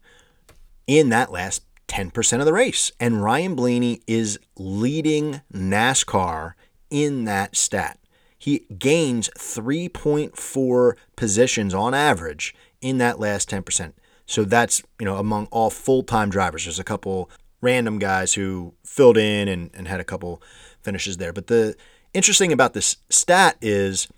in 0.87 1.08
that 1.11 1.32
last 1.32 1.62
10% 1.88 2.38
of 2.38 2.44
the 2.46 2.52
race. 2.52 2.90
And 2.98 3.22
Ryan 3.22 3.54
Blaney 3.54 4.00
is 4.06 4.38
leading 4.56 5.42
NASCAR 5.52 6.54
in 6.92 7.24
that 7.24 7.57
stat. 7.57 7.98
He 8.38 8.66
gains 8.78 9.31
3.4 9.38 10.92
positions 11.16 11.74
on 11.74 11.94
average 11.94 12.55
in 12.81 12.98
that 12.98 13.18
last 13.18 13.50
10%. 13.50 13.94
So 14.26 14.44
that's, 14.44 14.83
you 15.00 15.07
know, 15.07 15.16
among 15.16 15.46
all 15.46 15.70
full-time 15.70 16.28
drivers. 16.28 16.64
There's 16.64 16.78
a 16.78 16.85
couple 16.85 17.31
random 17.61 17.98
guys 17.98 18.35
who 18.35 18.74
filled 18.85 19.16
in 19.16 19.48
and, 19.48 19.70
and 19.72 19.88
had 19.88 20.00
a 20.00 20.05
couple 20.05 20.42
finishes 20.83 21.16
there. 21.16 21.33
But 21.33 21.46
the 21.46 21.76
interesting 22.12 22.52
about 22.52 22.74
this 22.74 22.96
stat 23.09 23.57
is 23.62 24.09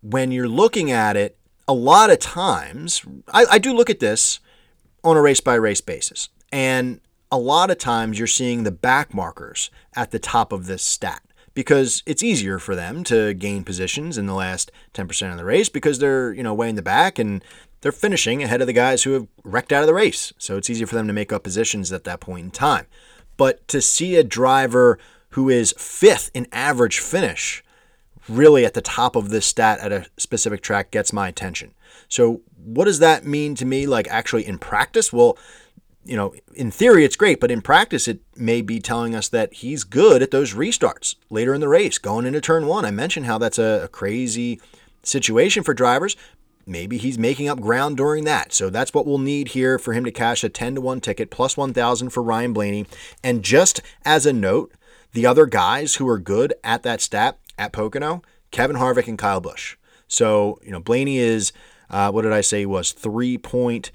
when 0.00 0.32
you're 0.32 0.48
looking 0.48 0.90
at 0.90 1.16
it, 1.16 1.38
a 1.68 1.74
lot 1.74 2.10
of 2.10 2.18
times, 2.18 3.02
I, 3.32 3.44
I 3.52 3.58
do 3.58 3.72
look 3.72 3.90
at 3.90 4.00
this 4.00 4.40
on 5.04 5.16
a 5.16 5.22
race 5.22 5.40
by 5.40 5.54
race 5.54 5.80
basis. 5.80 6.30
And 6.50 7.00
a 7.30 7.38
lot 7.38 7.70
of 7.70 7.78
times 7.78 8.18
you're 8.18 8.26
seeing 8.26 8.64
the 8.64 8.72
back 8.72 9.14
markers 9.14 9.70
at 9.94 10.10
the 10.10 10.18
top 10.18 10.52
of 10.52 10.66
this 10.66 10.82
stat 10.82 11.22
because 11.54 12.02
it's 12.06 12.22
easier 12.22 12.58
for 12.58 12.74
them 12.74 13.04
to 13.04 13.34
gain 13.34 13.64
positions 13.64 14.18
in 14.18 14.26
the 14.26 14.34
last 14.34 14.70
10% 14.94 15.30
of 15.30 15.36
the 15.36 15.44
race 15.44 15.68
because 15.68 15.98
they're, 15.98 16.32
you 16.32 16.42
know, 16.42 16.54
way 16.54 16.68
in 16.68 16.76
the 16.76 16.82
back 16.82 17.18
and 17.18 17.44
they're 17.80 17.92
finishing 17.92 18.42
ahead 18.42 18.60
of 18.60 18.66
the 18.66 18.72
guys 18.72 19.02
who 19.02 19.12
have 19.12 19.26
wrecked 19.44 19.72
out 19.72 19.82
of 19.82 19.86
the 19.86 19.94
race. 19.94 20.32
So 20.38 20.56
it's 20.56 20.70
easier 20.70 20.86
for 20.86 20.94
them 20.94 21.06
to 21.06 21.12
make 21.12 21.32
up 21.32 21.42
positions 21.42 21.92
at 21.92 22.04
that 22.04 22.20
point 22.20 22.44
in 22.44 22.50
time. 22.50 22.86
But 23.36 23.66
to 23.68 23.80
see 23.80 24.16
a 24.16 24.24
driver 24.24 24.98
who 25.30 25.48
is 25.48 25.74
fifth 25.76 26.30
in 26.34 26.46
average 26.52 27.00
finish 27.00 27.62
really 28.28 28.64
at 28.64 28.74
the 28.74 28.80
top 28.80 29.16
of 29.16 29.30
this 29.30 29.46
stat 29.46 29.80
at 29.80 29.92
a 29.92 30.06
specific 30.16 30.62
track 30.62 30.90
gets 30.90 31.12
my 31.12 31.28
attention. 31.28 31.74
So 32.08 32.42
what 32.64 32.84
does 32.84 33.00
that 33.00 33.26
mean 33.26 33.54
to 33.56 33.64
me 33.64 33.86
like 33.86 34.06
actually 34.08 34.46
in 34.46 34.58
practice? 34.58 35.12
Well, 35.12 35.36
you 36.04 36.16
know, 36.16 36.34
in 36.54 36.70
theory, 36.70 37.04
it's 37.04 37.16
great, 37.16 37.40
but 37.40 37.50
in 37.50 37.62
practice, 37.62 38.08
it 38.08 38.20
may 38.36 38.60
be 38.60 38.80
telling 38.80 39.14
us 39.14 39.28
that 39.28 39.54
he's 39.54 39.84
good 39.84 40.22
at 40.22 40.30
those 40.30 40.54
restarts 40.54 41.14
later 41.30 41.54
in 41.54 41.60
the 41.60 41.68
race, 41.68 41.98
going 41.98 42.26
into 42.26 42.40
turn 42.40 42.66
one. 42.66 42.84
I 42.84 42.90
mentioned 42.90 43.26
how 43.26 43.38
that's 43.38 43.58
a, 43.58 43.82
a 43.84 43.88
crazy 43.88 44.60
situation 45.02 45.62
for 45.62 45.74
drivers. 45.74 46.16
Maybe 46.66 46.98
he's 46.98 47.18
making 47.18 47.48
up 47.48 47.60
ground 47.60 47.96
during 47.96 48.24
that. 48.24 48.52
So 48.52 48.70
that's 48.70 48.94
what 48.94 49.06
we'll 49.06 49.18
need 49.18 49.48
here 49.48 49.78
for 49.78 49.92
him 49.92 50.04
to 50.04 50.12
cash 50.12 50.44
a 50.44 50.48
10 50.48 50.76
to 50.76 50.80
1 50.80 51.00
ticket 51.00 51.30
plus 51.30 51.56
1,000 51.56 52.10
for 52.10 52.22
Ryan 52.22 52.52
Blaney. 52.52 52.86
And 53.22 53.42
just 53.42 53.80
as 54.04 54.26
a 54.26 54.32
note, 54.32 54.72
the 55.12 55.26
other 55.26 55.46
guys 55.46 55.96
who 55.96 56.08
are 56.08 56.18
good 56.18 56.54
at 56.62 56.82
that 56.84 57.00
stat 57.00 57.38
at 57.58 57.72
Pocono, 57.72 58.22
Kevin 58.50 58.76
Harvick 58.76 59.08
and 59.08 59.18
Kyle 59.18 59.40
Busch. 59.40 59.76
So, 60.06 60.60
you 60.64 60.70
know, 60.70 60.80
Blaney 60.80 61.18
is, 61.18 61.52
uh, 61.90 62.10
what 62.10 62.22
did 62.22 62.32
I 62.32 62.42
say, 62.42 62.64
was 62.66 62.92
3.0 62.92 63.90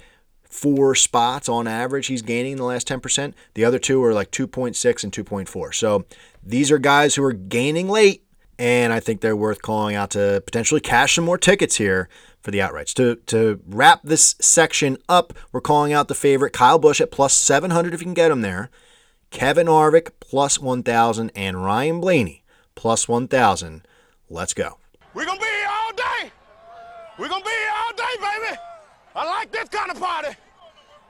four 0.58 0.94
spots 0.96 1.48
on 1.48 1.68
average 1.68 2.08
he's 2.08 2.22
gaining 2.22 2.52
in 2.52 2.58
the 2.58 2.64
last 2.64 2.88
10%. 2.88 3.32
The 3.54 3.64
other 3.64 3.78
two 3.78 4.02
are 4.02 4.12
like 4.12 4.32
2.6 4.32 5.04
and 5.04 5.12
2.4. 5.12 5.74
So 5.74 6.04
these 6.42 6.70
are 6.72 6.78
guys 6.78 7.14
who 7.14 7.22
are 7.22 7.32
gaining 7.32 7.88
late, 7.88 8.24
and 8.58 8.92
I 8.92 8.98
think 8.98 9.20
they're 9.20 9.36
worth 9.36 9.62
calling 9.62 9.94
out 9.94 10.10
to 10.10 10.42
potentially 10.44 10.80
cash 10.80 11.14
some 11.14 11.24
more 11.24 11.38
tickets 11.38 11.76
here 11.76 12.08
for 12.40 12.50
the 12.50 12.58
outrights. 12.58 12.92
To, 12.94 13.16
to 13.26 13.60
wrap 13.68 14.00
this 14.02 14.34
section 14.40 14.98
up, 15.08 15.32
we're 15.52 15.60
calling 15.60 15.92
out 15.92 16.08
the 16.08 16.14
favorite 16.14 16.52
Kyle 16.52 16.78
Busch 16.78 17.00
at 17.00 17.12
plus 17.12 17.34
700 17.34 17.94
if 17.94 18.00
you 18.00 18.06
can 18.06 18.14
get 18.14 18.32
him 18.32 18.40
there, 18.40 18.68
Kevin 19.30 19.68
Harvick 19.68 20.10
plus 20.18 20.58
1,000, 20.58 21.30
and 21.36 21.64
Ryan 21.64 22.00
Blaney 22.00 22.42
plus 22.74 23.06
1,000. 23.06 23.86
Let's 24.28 24.54
go. 24.54 24.78
We're 25.14 25.24
gonna 25.24 25.38
be 25.38 25.46
here 25.46 25.68
all 25.70 25.92
day. 25.92 26.32
We're 27.16 27.28
gonna 27.28 27.44
be 27.44 27.50
here 27.50 27.72
all 27.76 27.92
day, 27.92 28.14
baby. 28.20 28.58
I 29.14 29.24
like 29.24 29.52
this 29.52 29.68
kind 29.68 29.90
of 29.90 30.00
party. 30.00 30.36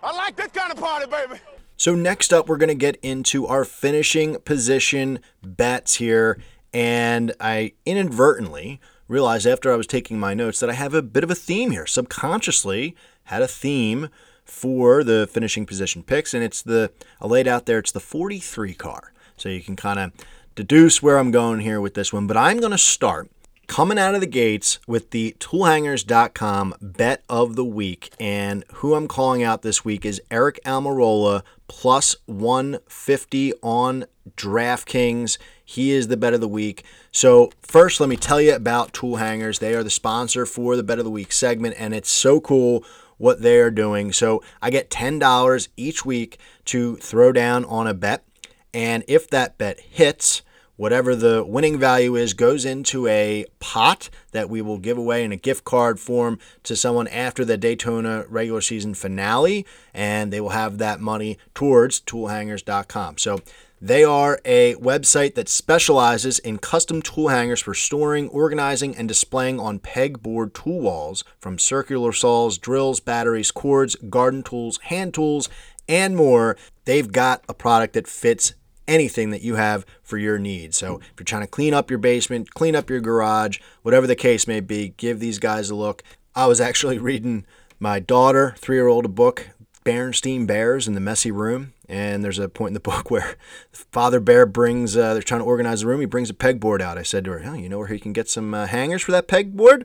I 0.03 0.17
like 0.17 0.37
this 0.37 0.49
kind 0.49 0.73
of 0.73 0.79
party, 0.79 1.07
baby. 1.07 1.41
So, 1.77 1.95
next 1.95 2.33
up, 2.33 2.49
we're 2.49 2.57
going 2.57 2.69
to 2.69 2.75
get 2.75 2.97
into 3.03 3.47
our 3.47 3.65
finishing 3.65 4.37
position 4.41 5.21
bets 5.43 5.97
here. 5.97 6.39
And 6.73 7.33
I 7.41 7.73
inadvertently 7.87 8.81
realized 9.07 9.47
after 9.47 9.73
I 9.73 9.77
was 9.77 9.87
taking 9.87 10.19
my 10.19 10.35
notes 10.35 10.61
that 10.61 10.71
I 10.71 10.75
have 10.75 10.95
a 10.95 11.03
bit 11.03 11.25
of 11.25 11.31
a 11.31 11.35
theme 11.35 11.71
here. 11.71 11.87
Subconsciously, 11.87 12.97
had 13.25 13.43
a 13.43 13.49
theme 13.49 14.09
for 14.45 15.05
the 15.05 15.29
finishing 15.31 15.67
position 15.67 16.03
picks. 16.03 16.35
And 16.35 16.43
it's 16.43 16.63
the, 16.63 16.91
I 17.21 17.27
laid 17.27 17.49
out 17.49 17.67
there, 17.67 17.79
it's 17.79 17.93
the 17.93 18.01
43 18.01 18.75
car. 18.75 19.13
So, 19.37 19.49
you 19.49 19.61
can 19.61 19.77
kind 19.77 19.99
of 19.99 20.13
deduce 20.55 21.03
where 21.03 21.19
I'm 21.19 21.31
going 21.31 21.61
here 21.61 21.81
with 21.81 21.95
this 21.95 22.13
one. 22.13 22.27
But 22.27 22.37
I'm 22.37 22.59
going 22.59 22.73
to 22.73 22.79
start 22.79 23.31
coming 23.69 23.99
out 23.99 24.15
of 24.15 24.21
the 24.21 24.27
gates 24.27 24.81
with 24.89 25.11
the 25.11 25.37
toolhangers.com 25.39 26.75
bet 26.81 27.23
of 27.29 27.55
the 27.55 27.65
week. 27.65 28.11
And 28.19 28.65
who 28.75 28.95
I'm 28.95 29.07
calling 29.07 29.45
out 29.45 29.63
this 29.63 29.85
week 29.85 30.05
is 30.05 30.21
Aric 30.31 30.59
Almirola 30.65 31.43
plus 31.69 32.17
150 32.27 33.53
on 33.63 34.07
DraftKings. 34.37 35.39
He 35.65 35.93
is 35.93 36.09
the 36.09 36.17
bet 36.17 36.35
of 36.35 36.41
the 36.41 36.49
week. 36.49 36.83
So, 37.13 37.53
first, 37.61 38.01
let 38.01 38.09
me 38.09 38.17
tell 38.17 38.41
you 38.41 38.55
about 38.55 38.93
Tool 38.93 39.17
Hangers. 39.17 39.59
They 39.59 39.75
are 39.75 39.85
the 39.85 39.91
sponsor 39.91 40.47
for 40.47 40.75
the 40.75 40.83
bet 40.83 40.99
of 40.99 41.05
the 41.05 41.11
week 41.11 41.31
segment, 41.31 41.77
and 41.79 41.95
it's 41.95 42.11
so 42.11 42.41
cool 42.41 42.85
what 43.19 43.43
they 43.43 43.59
are 43.59 43.71
doing. 43.71 44.13
So, 44.13 44.43
I 44.63 44.71
get 44.71 44.91
$10 44.91 45.69
each 45.77 46.05
week 46.05 46.39
to 46.67 46.97
throw 46.97 47.33
down 47.33 47.65
on 47.67 47.87
a 47.87 47.95
bet. 47.95 48.25
And 48.73 49.05
if 49.09 49.29
that 49.31 49.59
bet 49.59 49.79
hits, 49.81 50.43
whatever 50.79 51.15
the 51.15 51.45
winning 51.45 51.79
value 51.79 52.17
is 52.17 52.33
goes 52.33 52.65
into 52.65 53.07
a 53.09 53.45
pot 53.61 54.09
that 54.33 54.49
we 54.49 54.63
will 54.63 54.79
give 54.79 54.97
away 54.97 55.23
in 55.25 55.33
a 55.33 55.37
gift 55.37 55.65
card 55.65 56.01
form 56.01 56.39
to 56.63 56.75
someone 56.75 57.09
after 57.09 57.45
the 57.45 57.59
Daytona 57.59 58.25
regular 58.29 58.63
season 58.63 58.95
finale, 58.95 59.67
and 59.93 60.33
they 60.33 60.41
will 60.41 60.51
have 60.51 60.79
that 60.79 61.01
money 61.01 61.37
towards 61.53 62.01
toolhangers.com. 62.01 63.19
So 63.19 63.41
they 63.81 64.05
are 64.05 64.41
a 64.45 64.75
website 64.77 65.35
that 65.35 65.49
specializes 65.49 66.39
in 66.39 66.59
custom 66.59 67.03
tool 67.03 67.29
hangers 67.29 67.61
for 67.61 67.75
storing, 67.75 68.29
organizing, 68.29 68.97
and 68.97 69.09
displaying 69.09 69.61
on 69.61 69.81
pegboard 69.81 70.53
tool 70.53 70.81
walls 70.81 71.25
from 71.41 71.59
circular 71.59 72.13
saws, 72.13 72.57
drills, 72.57 73.01
batteries, 73.01 73.51
cords, 73.51 73.97
garden 74.09 74.43
tools, 74.43 74.79
hand 74.85 75.13
tools, 75.13 75.49
and 75.89 76.17
more. 76.17 76.57
They've 76.85 77.11
got 77.11 77.45
a 77.49 77.55
product 77.55 77.95
that 77.95 78.07
fits 78.07 78.55
anything 78.89 79.31
that 79.31 79.43
you 79.43 79.55
have 79.55 79.87
for 80.03 80.19
your 80.19 80.39
needs. 80.39 80.77
So 80.77 80.99
if 80.99 81.13
you're 81.19 81.25
trying 81.25 81.43
to 81.43 81.49
clean 81.49 81.75
up 81.75 81.91
your 81.91 81.99
basement, 81.99 82.55
clean 82.55 82.75
up 82.75 82.91
your 82.91 83.01
garage, 83.01 83.61
whatever 83.83 84.07
the 84.07 84.17
case 84.17 84.49
may 84.49 84.61
be, 84.61 84.95
give 84.97 85.21
these 85.21 85.39
guys 85.39 85.71
a 85.71 85.75
look. 85.77 86.03
I 86.35 86.47
was 86.47 86.61
actually 86.61 86.99
reading 86.99 87.47
my 87.79 88.01
daughter, 88.01 88.55
three 88.59 88.77
year 88.77 88.89
old, 88.89 89.05
a 89.05 89.09
book, 89.09 89.51
Berenstain 89.85 90.47
Bears 90.47 90.89
in 90.89 90.95
the 90.95 91.01
Messy 91.01 91.31
Room. 91.31 91.75
And 91.89 92.25
there's 92.25 92.39
a 92.39 92.49
point 92.49 92.71
in 92.71 92.75
the 92.75 92.81
book 92.91 93.11
where 93.11 93.37
Father 93.71 94.19
Bear 94.19 94.47
brings, 94.47 94.97
uh, 94.97 95.13
they're 95.13 95.23
trying 95.23 95.43
to 95.43 95.47
organize 95.47 95.83
the 95.83 95.87
room. 95.87 96.01
He 96.01 96.07
brings 96.07 96.31
a 96.31 96.35
pegboard 96.35 96.81
out. 96.81 96.99
I 96.99 97.03
said 97.03 97.25
to 97.27 97.33
her, 97.33 97.43
oh, 97.45 97.55
You 97.55 97.69
know 97.69 97.79
where 97.79 97.87
he 97.89 98.01
can 98.01 98.13
get 98.13 98.29
some 98.29 98.55
uh, 98.55 98.67
hangers 98.67 99.03
for 99.03 99.13
that 99.13 99.29
pegboard? 99.29 99.85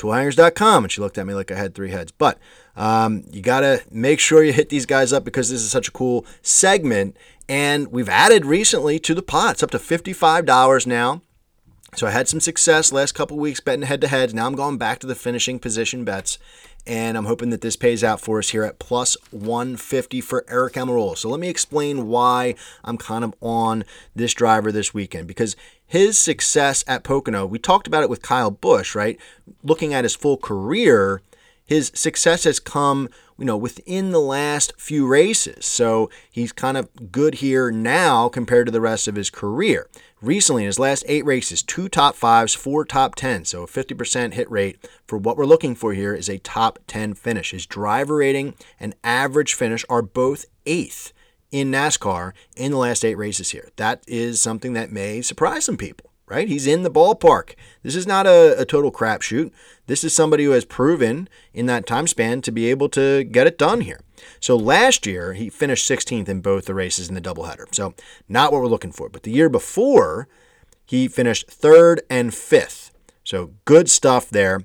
toolhangers.com. 0.00 0.84
And 0.84 0.90
she 0.90 1.00
looked 1.00 1.18
at 1.18 1.26
me 1.26 1.34
like 1.34 1.50
I 1.50 1.56
had 1.56 1.74
three 1.74 1.90
heads. 1.90 2.10
But 2.10 2.38
um, 2.76 3.24
you 3.30 3.42
got 3.42 3.60
to 3.60 3.82
make 3.90 4.20
sure 4.20 4.42
you 4.42 4.52
hit 4.52 4.68
these 4.68 4.86
guys 4.86 5.12
up 5.12 5.24
because 5.24 5.50
this 5.50 5.60
is 5.60 5.70
such 5.70 5.88
a 5.88 5.92
cool 5.92 6.24
segment. 6.42 7.16
And 7.48 7.88
we've 7.88 8.08
added 8.08 8.46
recently 8.46 8.98
to 9.00 9.14
the 9.14 9.22
pot. 9.22 9.52
It's 9.54 9.62
up 9.62 9.70
to 9.72 9.78
$55 9.78 10.86
now. 10.86 11.22
So 11.96 12.06
I 12.06 12.10
had 12.10 12.28
some 12.28 12.38
success 12.38 12.92
last 12.92 13.12
couple 13.12 13.36
weeks 13.36 13.58
betting 13.58 13.82
head 13.82 14.00
to 14.02 14.08
heads. 14.08 14.32
Now 14.32 14.46
I'm 14.46 14.54
going 14.54 14.78
back 14.78 15.00
to 15.00 15.06
the 15.06 15.16
finishing 15.16 15.58
position 15.58 16.04
bets. 16.04 16.38
And 16.86 17.18
I'm 17.18 17.26
hoping 17.26 17.50
that 17.50 17.60
this 17.60 17.76
pays 17.76 18.02
out 18.02 18.20
for 18.20 18.38
us 18.38 18.50
here 18.50 18.64
at 18.64 18.78
plus 18.78 19.16
150 19.32 20.20
for 20.20 20.42
Aric 20.42 20.72
Almirola. 20.72 21.18
So 21.18 21.28
let 21.28 21.40
me 21.40 21.48
explain 21.48 22.06
why 22.06 22.54
I'm 22.84 22.96
kind 22.96 23.22
of 23.24 23.34
on 23.40 23.84
this 24.14 24.32
driver 24.32 24.72
this 24.72 24.94
weekend. 24.94 25.26
Because 25.26 25.56
his 25.86 26.16
success 26.16 26.82
at 26.86 27.02
Pocono, 27.02 27.44
we 27.44 27.58
talked 27.58 27.86
about 27.86 28.02
it 28.02 28.08
with 28.08 28.22
Kyle 28.22 28.50
Busch, 28.50 28.94
right? 28.94 29.18
Looking 29.62 29.92
at 29.92 30.04
his 30.04 30.14
full 30.14 30.36
career, 30.36 31.20
his 31.70 31.92
success 31.94 32.42
has 32.42 32.58
come, 32.58 33.08
you 33.38 33.44
know, 33.44 33.56
within 33.56 34.10
the 34.10 34.20
last 34.20 34.72
few 34.76 35.06
races. 35.06 35.64
So 35.64 36.10
he's 36.28 36.50
kind 36.50 36.76
of 36.76 37.12
good 37.12 37.34
here 37.36 37.70
now 37.70 38.28
compared 38.28 38.66
to 38.66 38.72
the 38.72 38.80
rest 38.80 39.06
of 39.06 39.14
his 39.14 39.30
career. 39.30 39.88
Recently, 40.20 40.64
in 40.64 40.66
his 40.66 40.80
last 40.80 41.04
eight 41.06 41.24
races, 41.24 41.62
two 41.62 41.88
top 41.88 42.16
fives, 42.16 42.56
four 42.56 42.84
top 42.84 43.14
10. 43.14 43.44
So 43.44 43.62
a 43.62 43.68
50% 43.68 44.34
hit 44.34 44.50
rate 44.50 44.84
for 45.06 45.16
what 45.16 45.36
we're 45.36 45.44
looking 45.44 45.76
for 45.76 45.94
here 45.94 46.12
is 46.12 46.28
a 46.28 46.38
top 46.38 46.80
10 46.88 47.14
finish. 47.14 47.52
His 47.52 47.66
driver 47.66 48.16
rating 48.16 48.54
and 48.80 48.96
average 49.04 49.54
finish 49.54 49.84
are 49.88 50.02
both 50.02 50.46
eighth 50.66 51.12
in 51.52 51.70
NASCAR 51.70 52.32
in 52.56 52.72
the 52.72 52.78
last 52.78 53.04
eight 53.04 53.14
races 53.14 53.50
here. 53.50 53.68
That 53.76 54.02
is 54.08 54.40
something 54.40 54.72
that 54.72 54.90
may 54.90 55.22
surprise 55.22 55.66
some 55.66 55.76
people, 55.76 56.09
right? 56.30 56.48
He's 56.48 56.66
in 56.66 56.82
the 56.82 56.90
ballpark. 56.90 57.54
This 57.82 57.96
is 57.96 58.06
not 58.06 58.26
a, 58.26 58.58
a 58.60 58.64
total 58.64 58.92
crapshoot. 58.92 59.50
This 59.86 60.04
is 60.04 60.14
somebody 60.14 60.44
who 60.44 60.52
has 60.52 60.64
proven 60.64 61.28
in 61.52 61.66
that 61.66 61.86
time 61.86 62.06
span 62.06 62.40
to 62.42 62.52
be 62.52 62.70
able 62.70 62.88
to 62.90 63.24
get 63.24 63.46
it 63.46 63.58
done 63.58 63.80
here. 63.80 64.00
So 64.38 64.56
last 64.56 65.06
year, 65.06 65.34
he 65.34 65.50
finished 65.50 65.88
16th 65.90 66.28
in 66.28 66.40
both 66.40 66.66
the 66.66 66.74
races 66.74 67.08
in 67.08 67.14
the 67.14 67.20
doubleheader. 67.20 67.74
So 67.74 67.94
not 68.28 68.52
what 68.52 68.62
we're 68.62 68.68
looking 68.68 68.92
for. 68.92 69.08
But 69.08 69.24
the 69.24 69.32
year 69.32 69.48
before, 69.48 70.28
he 70.86 71.08
finished 71.08 71.50
third 71.50 72.02
and 72.08 72.32
fifth. 72.32 72.92
So 73.24 73.52
good 73.64 73.90
stuff 73.90 74.30
there. 74.30 74.62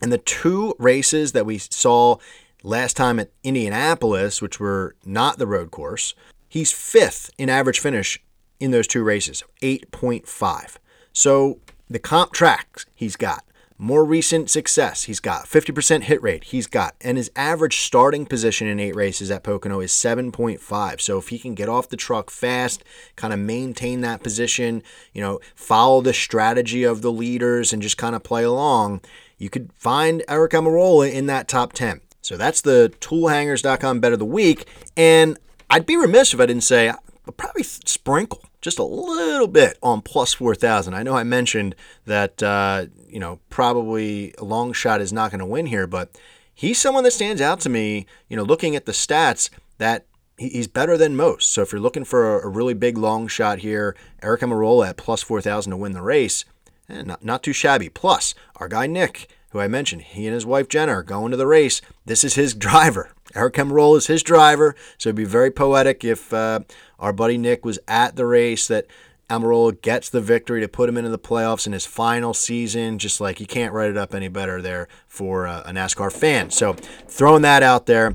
And 0.00 0.12
the 0.12 0.18
two 0.18 0.74
races 0.78 1.32
that 1.32 1.46
we 1.46 1.58
saw 1.58 2.18
Last 2.66 2.96
time 2.96 3.20
at 3.20 3.28
Indianapolis, 3.42 4.40
which 4.40 4.58
were 4.58 4.96
not 5.04 5.36
the 5.36 5.46
road 5.46 5.70
course, 5.70 6.14
he's 6.48 6.72
fifth 6.72 7.30
in 7.36 7.50
average 7.50 7.78
finish 7.78 8.18
in 8.58 8.70
those 8.70 8.86
two 8.86 9.04
races, 9.04 9.44
8.5. 9.60 10.78
So 11.14 11.60
the 11.88 12.00
comp 12.00 12.32
tracks 12.32 12.86
he's 12.92 13.14
got, 13.14 13.44
more 13.78 14.04
recent 14.04 14.50
success 14.50 15.04
he's 15.04 15.20
got, 15.20 15.46
50% 15.46 16.02
hit 16.02 16.20
rate 16.20 16.44
he's 16.44 16.66
got, 16.66 16.96
and 17.00 17.16
his 17.16 17.30
average 17.36 17.78
starting 17.78 18.26
position 18.26 18.66
in 18.66 18.80
eight 18.80 18.96
races 18.96 19.30
at 19.30 19.44
Pocono 19.44 19.78
is 19.78 19.92
7.5. 19.92 21.00
So 21.00 21.18
if 21.18 21.28
he 21.28 21.38
can 21.38 21.54
get 21.54 21.68
off 21.68 21.88
the 21.88 21.96
truck 21.96 22.30
fast, 22.30 22.82
kind 23.14 23.32
of 23.32 23.38
maintain 23.38 24.00
that 24.00 24.24
position, 24.24 24.82
you 25.12 25.22
know, 25.22 25.38
follow 25.54 26.00
the 26.00 26.12
strategy 26.12 26.82
of 26.82 27.00
the 27.00 27.12
leaders 27.12 27.72
and 27.72 27.80
just 27.80 27.96
kind 27.96 28.16
of 28.16 28.24
play 28.24 28.42
along, 28.42 29.00
you 29.38 29.48
could 29.48 29.72
find 29.72 30.24
Aric 30.28 30.50
Almirola 30.50 31.12
in 31.12 31.26
that 31.26 31.46
top 31.46 31.74
10. 31.74 32.00
So 32.22 32.36
that's 32.36 32.60
the 32.60 32.92
toolhangers.com 32.98 34.00
bet 34.00 34.12
of 34.12 34.18
the 34.18 34.24
week. 34.24 34.66
And 34.96 35.38
I'd 35.70 35.86
be 35.86 35.96
remiss 35.96 36.34
if 36.34 36.40
I 36.40 36.46
didn't 36.46 36.64
say 36.64 36.88
I'll 36.88 37.32
probably 37.36 37.62
sprinkle 37.62 38.42
just 38.64 38.78
a 38.78 38.84
little 38.84 39.46
bit 39.46 39.78
on 39.82 40.00
plus 40.00 40.32
4,000. 40.32 40.94
I 40.94 41.02
know 41.02 41.14
I 41.14 41.22
mentioned 41.22 41.74
that, 42.06 42.42
uh, 42.42 42.86
you 43.06 43.20
know, 43.20 43.38
probably 43.50 44.34
a 44.38 44.44
long 44.44 44.72
shot 44.72 45.02
is 45.02 45.12
not 45.12 45.30
going 45.30 45.40
to 45.40 45.46
win 45.46 45.66
here, 45.66 45.86
but 45.86 46.18
he's 46.54 46.80
someone 46.80 47.04
that 47.04 47.10
stands 47.10 47.42
out 47.42 47.60
to 47.60 47.68
me, 47.68 48.06
you 48.26 48.38
know, 48.38 48.42
looking 48.42 48.74
at 48.74 48.86
the 48.86 48.92
stats 48.92 49.50
that 49.76 50.06
he's 50.38 50.66
better 50.66 50.96
than 50.96 51.14
most. 51.14 51.52
So 51.52 51.60
if 51.60 51.72
you're 51.72 51.80
looking 51.80 52.04
for 52.04 52.40
a 52.40 52.48
really 52.48 52.72
big 52.72 52.96
long 52.96 53.28
shot 53.28 53.58
here, 53.58 53.94
Aric 54.22 54.38
Almirola 54.38 54.88
at 54.88 54.96
plus 54.96 55.22
4,000 55.22 55.70
to 55.70 55.76
win 55.76 55.92
the 55.92 56.00
race, 56.00 56.46
eh, 56.88 57.02
not, 57.02 57.22
not 57.22 57.42
too 57.42 57.52
shabby. 57.52 57.90
Plus, 57.90 58.34
our 58.56 58.68
guy 58.68 58.86
Nick 58.86 59.28
who 59.54 59.60
I 59.60 59.68
mentioned, 59.68 60.02
he 60.02 60.26
and 60.26 60.34
his 60.34 60.44
wife 60.44 60.68
Jenna 60.68 60.90
are 60.90 61.04
going 61.04 61.30
to 61.30 61.36
the 61.36 61.46
race. 61.46 61.80
This 62.04 62.24
is 62.24 62.34
his 62.34 62.54
driver. 62.66 63.12
Aric 63.34 63.52
Almirola 63.52 63.98
is 63.98 64.08
his 64.08 64.24
driver, 64.24 64.74
so 64.98 65.10
it'd 65.10 65.16
be 65.16 65.24
very 65.24 65.52
poetic 65.52 66.04
if 66.04 66.34
uh, 66.34 66.60
our 67.04 67.12
buddy 67.12 67.36
Nick 67.36 67.66
was 67.66 67.78
at 67.86 68.16
the 68.16 68.24
race 68.24 68.66
that 68.68 68.86
Almirola 69.28 69.78
gets 69.82 70.08
the 70.08 70.22
victory 70.22 70.62
to 70.62 70.68
put 70.68 70.88
him 70.88 70.96
into 70.96 71.10
the 71.10 71.18
playoffs 71.18 71.66
in 71.66 71.74
his 71.74 71.84
final 71.84 72.32
season. 72.32 72.98
Just 72.98 73.20
like 73.20 73.40
you 73.40 73.46
can't 73.46 73.74
write 73.74 73.90
it 73.90 73.98
up 73.98 74.14
any 74.14 74.28
better 74.28 74.62
there 74.62 74.88
for 75.06 75.46
uh, 75.46 75.62
a 75.66 75.70
NASCAR 75.70 76.10
fan. 76.10 76.48
So 76.48 76.72
throwing 77.06 77.42
that 77.42 77.62
out 77.62 77.84
there 77.84 78.14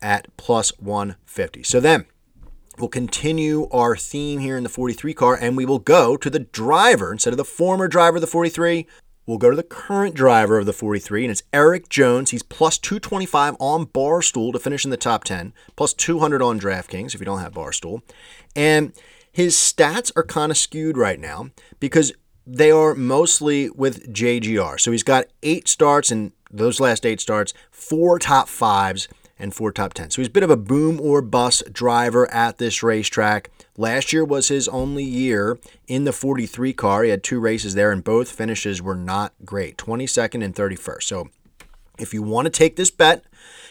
at 0.00 0.34
plus 0.38 0.70
150. 0.78 1.64
So 1.64 1.80
then 1.80 2.06
we'll 2.78 2.88
continue 2.88 3.68
our 3.70 3.94
theme 3.94 4.40
here 4.40 4.56
in 4.56 4.62
the 4.62 4.70
43 4.70 5.12
car 5.12 5.38
and 5.38 5.54
we 5.54 5.66
will 5.66 5.78
go 5.78 6.16
to 6.16 6.30
the 6.30 6.40
driver 6.40 7.12
instead 7.12 7.34
of 7.34 7.36
the 7.36 7.44
former 7.44 7.88
driver 7.88 8.16
of 8.16 8.22
the 8.22 8.26
43 8.26 8.86
We'll 9.26 9.38
go 9.38 9.50
to 9.50 9.56
the 9.56 9.62
current 9.62 10.14
driver 10.14 10.58
of 10.58 10.66
the 10.66 10.72
43, 10.74 11.24
and 11.24 11.30
it's 11.30 11.42
Erik 11.52 11.88
Jones. 11.88 12.30
He's 12.30 12.42
plus 12.42 12.76
225 12.76 13.56
on 13.58 13.86
Barstool 13.86 14.52
to 14.52 14.58
finish 14.58 14.84
in 14.84 14.90
the 14.90 14.98
top 14.98 15.24
10, 15.24 15.54
plus 15.76 15.94
200 15.94 16.42
on 16.42 16.60
DraftKings 16.60 17.14
if 17.14 17.20
you 17.20 17.26
don't 17.26 17.40
have 17.40 17.54
Barstool. 17.54 18.02
And 18.54 18.92
his 19.32 19.56
stats 19.56 20.12
are 20.14 20.24
kind 20.24 20.52
of 20.52 20.58
skewed 20.58 20.98
right 20.98 21.18
now 21.18 21.50
because 21.80 22.12
they 22.46 22.70
are 22.70 22.94
mostly 22.94 23.70
with 23.70 24.12
JGR. 24.12 24.78
So 24.78 24.90
he's 24.92 25.02
got 25.02 25.26
eight 25.42 25.68
starts, 25.68 26.10
and 26.10 26.32
those 26.50 26.78
last 26.78 27.06
eight 27.06 27.20
starts, 27.20 27.54
four 27.70 28.18
top 28.18 28.48
fives 28.48 29.08
and 29.38 29.54
four 29.54 29.72
top 29.72 29.94
10. 29.94 30.10
So 30.10 30.20
he's 30.20 30.28
a 30.28 30.32
bit 30.32 30.42
of 30.42 30.50
a 30.50 30.56
boom 30.56 31.00
or 31.00 31.22
bust 31.22 31.72
driver 31.72 32.30
at 32.30 32.58
this 32.58 32.82
racetrack. 32.82 33.50
Last 33.76 34.12
year 34.12 34.24
was 34.24 34.48
his 34.48 34.68
only 34.68 35.04
year 35.04 35.58
in 35.88 36.04
the 36.04 36.12
43 36.12 36.72
car. 36.72 37.02
He 37.02 37.10
had 37.10 37.24
two 37.24 37.40
races 37.40 37.74
there, 37.74 37.90
and 37.90 38.04
both 38.04 38.30
finishes 38.30 38.80
were 38.80 38.94
not 38.94 39.32
great 39.44 39.76
22nd 39.76 40.44
and 40.44 40.54
31st. 40.54 41.02
So 41.02 41.28
if 41.98 42.14
you 42.14 42.22
want 42.22 42.46
to 42.46 42.50
take 42.50 42.76
this 42.76 42.90
bet, 42.90 43.24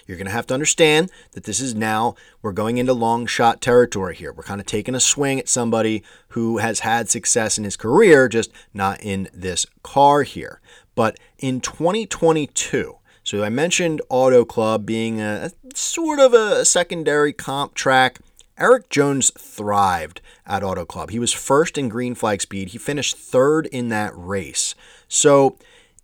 you're 0.06 0.18
going 0.18 0.28
to 0.28 0.34
have 0.34 0.48
to 0.48 0.54
understand 0.54 1.10
that 1.32 1.46
this 1.46 1.60
is 1.60 1.74
now, 1.74 2.16
we're 2.42 2.52
going 2.52 2.78
into 2.78 2.94
long 2.94 3.26
shot 3.26 3.62
territory 3.62 4.16
here. 4.16 4.34
We're 4.34 4.44
kind 4.44 4.60
of 4.60 4.68
taking 4.68 4.96
a 4.96 5.00
swing 5.00 5.40
at 5.40 5.48
somebody 5.48 6.04
who 6.30 6.58
has 6.58 6.82
had 6.82 7.10
success 7.10 7.58
in 7.58 7.64
his 7.64 7.78
career, 7.78 8.28
just 8.28 8.52
not 8.74 9.02
in 9.02 9.30
this 9.34 9.66
car 9.82 10.24
here. 10.24 10.60
But 10.96 11.18
in 11.40 11.62
2022, 11.62 12.98
so 13.24 13.44
I 13.44 13.50
mentioned 13.50 14.02
Auto 14.10 14.44
Club 14.44 14.86
being 14.86 15.22
a, 15.22 15.52
sort 15.74 16.20
of 16.20 16.34
a 16.34 16.66
secondary 16.66 17.32
comp 17.32 17.74
track. 17.74 18.20
Erik 18.58 18.90
Jones 18.90 19.32
thrived 19.38 20.22
at 20.46 20.64
Auto 20.64 20.86
Club. 20.86 21.10
He 21.10 21.20
was 21.20 21.34
first 21.34 21.78
in 21.78 21.90
green 21.90 22.16
flag 22.16 22.42
speed. 22.42 22.70
He 22.70 22.78
finished 22.78 23.16
third 23.16 23.68
in 23.68 23.90
that 23.90 24.12
race. 24.16 24.76
So 25.08 25.58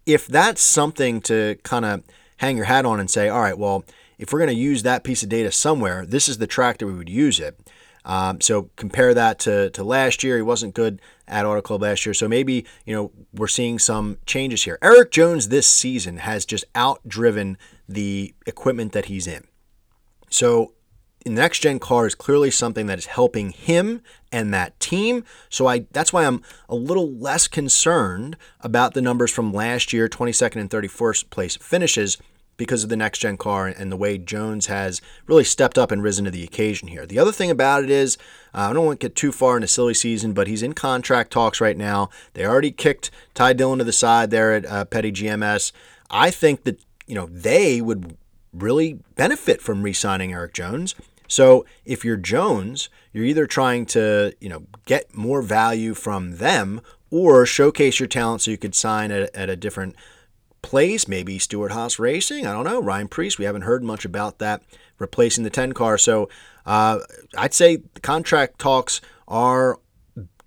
if 0.05 0.25
that's 0.27 0.61
something 0.61 1.21
to 1.21 1.57
kind 1.63 1.85
of 1.85 2.03
hang 2.37 2.57
your 2.57 2.65
hat 2.65 2.85
on 2.85 2.99
and 2.99 3.09
say, 3.09 3.29
all 3.29 3.41
right, 3.41 3.57
well, 3.57 3.83
if 4.17 4.33
we're 4.33 4.39
going 4.39 4.49
to 4.49 4.55
use 4.55 4.83
that 4.83 5.03
piece 5.03 5.23
of 5.23 5.29
data 5.29 5.51
somewhere, 5.51 6.05
this 6.05 6.27
is 6.27 6.39
the 6.39 6.47
track 6.47 6.79
that 6.79 6.87
we 6.87 6.93
would 6.93 7.09
use 7.09 7.39
it. 7.39 7.59
Um, 8.05 8.41
so 8.41 8.69
compare 8.75 9.13
that 9.13 9.39
to, 9.39 9.69
to 9.71 9.83
last 9.83 10.23
year. 10.23 10.37
He 10.37 10.41
wasn't 10.41 10.73
good 10.73 11.01
at 11.27 11.45
Auto 11.45 11.61
Club 11.61 11.81
last 11.81 12.05
year. 12.05 12.13
So 12.13 12.27
maybe, 12.27 12.65
you 12.85 12.95
know, 12.95 13.11
we're 13.33 13.47
seeing 13.47 13.77
some 13.77 14.17
changes 14.25 14.63
here. 14.63 14.79
Erik 14.81 15.11
Jones 15.11 15.49
this 15.49 15.67
season 15.67 16.17
has 16.17 16.45
just 16.45 16.65
outdriven 16.73 17.55
the 17.87 18.33
equipment 18.45 18.93
that 18.93 19.05
he's 19.05 19.27
in. 19.27 19.45
So 20.29 20.73
next 21.25 21.59
gen 21.59 21.79
car 21.79 22.07
is 22.07 22.15
clearly 22.15 22.51
something 22.51 22.85
that 22.87 22.97
is 22.97 23.07
helping 23.07 23.51
him 23.51 24.01
and 24.31 24.53
that 24.53 24.79
team. 24.79 25.23
So 25.49 25.67
I 25.67 25.85
that's 25.91 26.13
why 26.13 26.25
I'm 26.25 26.41
a 26.67 26.75
little 26.75 27.11
less 27.11 27.47
concerned 27.47 28.37
about 28.61 28.93
the 28.93 29.01
numbers 29.01 29.31
from 29.31 29.53
last 29.53 29.91
year, 29.93 30.07
22nd 30.07 30.57
and 30.57 30.69
31st 30.69 31.29
place 31.29 31.57
finishes 31.57 32.17
because 32.59 32.83
of 32.83 32.89
the 32.89 32.97
next 32.97 33.19
gen 33.19 33.37
car 33.37 33.67
and 33.67 33.91
the 33.91 33.97
way 33.97 34.17
Jones 34.17 34.67
has 34.67 35.01
really 35.27 35.45
stepped 35.45 35.77
up 35.77 35.91
and 35.91 36.03
risen 36.03 36.25
to 36.25 36.31
the 36.31 36.43
occasion 36.43 36.89
here. 36.89 37.05
The 37.05 37.17
other 37.17 37.31
thing 37.31 37.49
about 37.49 37.85
it 37.85 37.89
is, 37.89 38.17
uh, 38.53 38.67
I 38.69 38.73
don't 38.73 38.85
want 38.85 38.99
to 38.99 39.07
get 39.07 39.15
too 39.15 39.31
far 39.31 39.55
into 39.55 39.67
silly 39.67 39.93
season, 39.93 40.33
but 40.33 40.47
he's 40.47 40.61
in 40.61 40.73
contract 40.73 41.31
talks 41.31 41.61
right 41.61 41.77
now. 41.77 42.09
They 42.33 42.45
already 42.45 42.71
kicked 42.71 43.11
Ty 43.33 43.53
Dillon 43.53 43.79
to 43.79 43.85
the 43.85 43.93
side 43.93 44.29
there 44.29 44.53
at 44.53 44.65
uh, 44.65 44.85
Petty 44.85 45.11
GMS. 45.11 45.71
I 46.11 46.31
think 46.31 46.65
that 46.65 46.83
you 47.07 47.15
know 47.15 47.27
they 47.27 47.81
would 47.81 48.17
really 48.53 48.99
benefit 49.15 49.61
from 49.61 49.83
re-signing 49.83 50.33
Erik 50.33 50.53
Jones. 50.53 50.95
So 51.27 51.65
if 51.85 52.03
you're 52.03 52.17
Jones, 52.17 52.89
you're 53.13 53.25
either 53.25 53.45
trying 53.45 53.85
to 53.87 54.33
you 54.39 54.49
know 54.49 54.63
get 54.85 55.15
more 55.15 55.41
value 55.41 55.93
from 55.93 56.37
them 56.37 56.81
or 57.11 57.45
showcase 57.45 57.99
your 57.99 58.07
talent 58.07 58.41
so 58.41 58.51
you 58.51 58.57
could 58.57 58.75
sign 58.75 59.11
at, 59.11 59.33
at 59.35 59.49
a 59.49 59.55
different 59.55 59.95
place, 60.61 61.07
maybe 61.07 61.39
Stewart 61.39 61.71
Haas 61.71 61.99
Racing. 61.99 62.45
I 62.45 62.53
don't 62.53 62.65
know. 62.65 62.81
Ryan 62.81 63.07
Preece, 63.07 63.37
we 63.37 63.45
haven't 63.45 63.61
heard 63.63 63.83
much 63.83 64.05
about 64.05 64.39
that 64.39 64.61
replacing 64.97 65.43
the 65.43 65.49
10 65.49 65.73
car. 65.73 65.97
So 65.97 66.29
uh, 66.65 66.99
I'd 67.37 67.53
say 67.53 67.77
the 67.93 68.01
contract 68.01 68.59
talks 68.59 69.01
are 69.27 69.79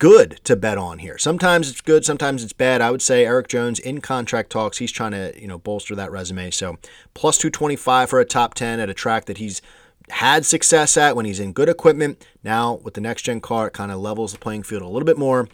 good 0.03 0.41
to 0.43 0.57
bet 0.57 0.77
on 0.77 0.99
here. 0.99 1.17
Sometimes 1.17 1.71
it's 1.71 1.81
good, 1.81 2.05
sometimes 2.05 2.43
it's 2.43 2.53
bad. 2.53 2.81
I 2.81 2.91
would 2.91 3.01
say 3.01 3.25
Erik 3.25 3.47
Jones 3.47 3.79
in 3.79 4.01
contract 4.01 4.51
talks, 4.51 4.79
he's 4.79 4.91
trying 4.91 5.13
to, 5.13 5.33
you 5.41 5.47
know, 5.47 5.59
bolster 5.59 5.95
that 5.95 6.11
resume. 6.11 6.51
So 6.51 6.77
plus 7.15 7.39
225 7.39 8.11
for 8.11 8.19
a 8.19 8.25
top 8.25 8.55
10 8.55 8.81
at 8.81 8.91
a 8.91 8.95
track 8.95 9.27
that 9.27 9.39
he's 9.39 9.63
had 10.11 10.45
success 10.45 10.97
at 10.97 11.15
when 11.15 11.25
he's 11.25 11.39
in 11.39 11.53
good 11.53 11.69
equipment. 11.69 12.27
Now 12.43 12.81
with 12.83 12.95
the 12.95 13.01
next 13.01 13.23
gen 13.23 13.41
car, 13.41 13.69
it 13.69 13.75
kind 13.75 13.93
of 13.93 14.01
levels 14.01 14.33
the 14.33 14.41
playing 14.41 14.65
field 14.65 14.83
a 14.83 14.89
little 14.89 15.07
bit 15.07 15.19
more. 15.19 15.49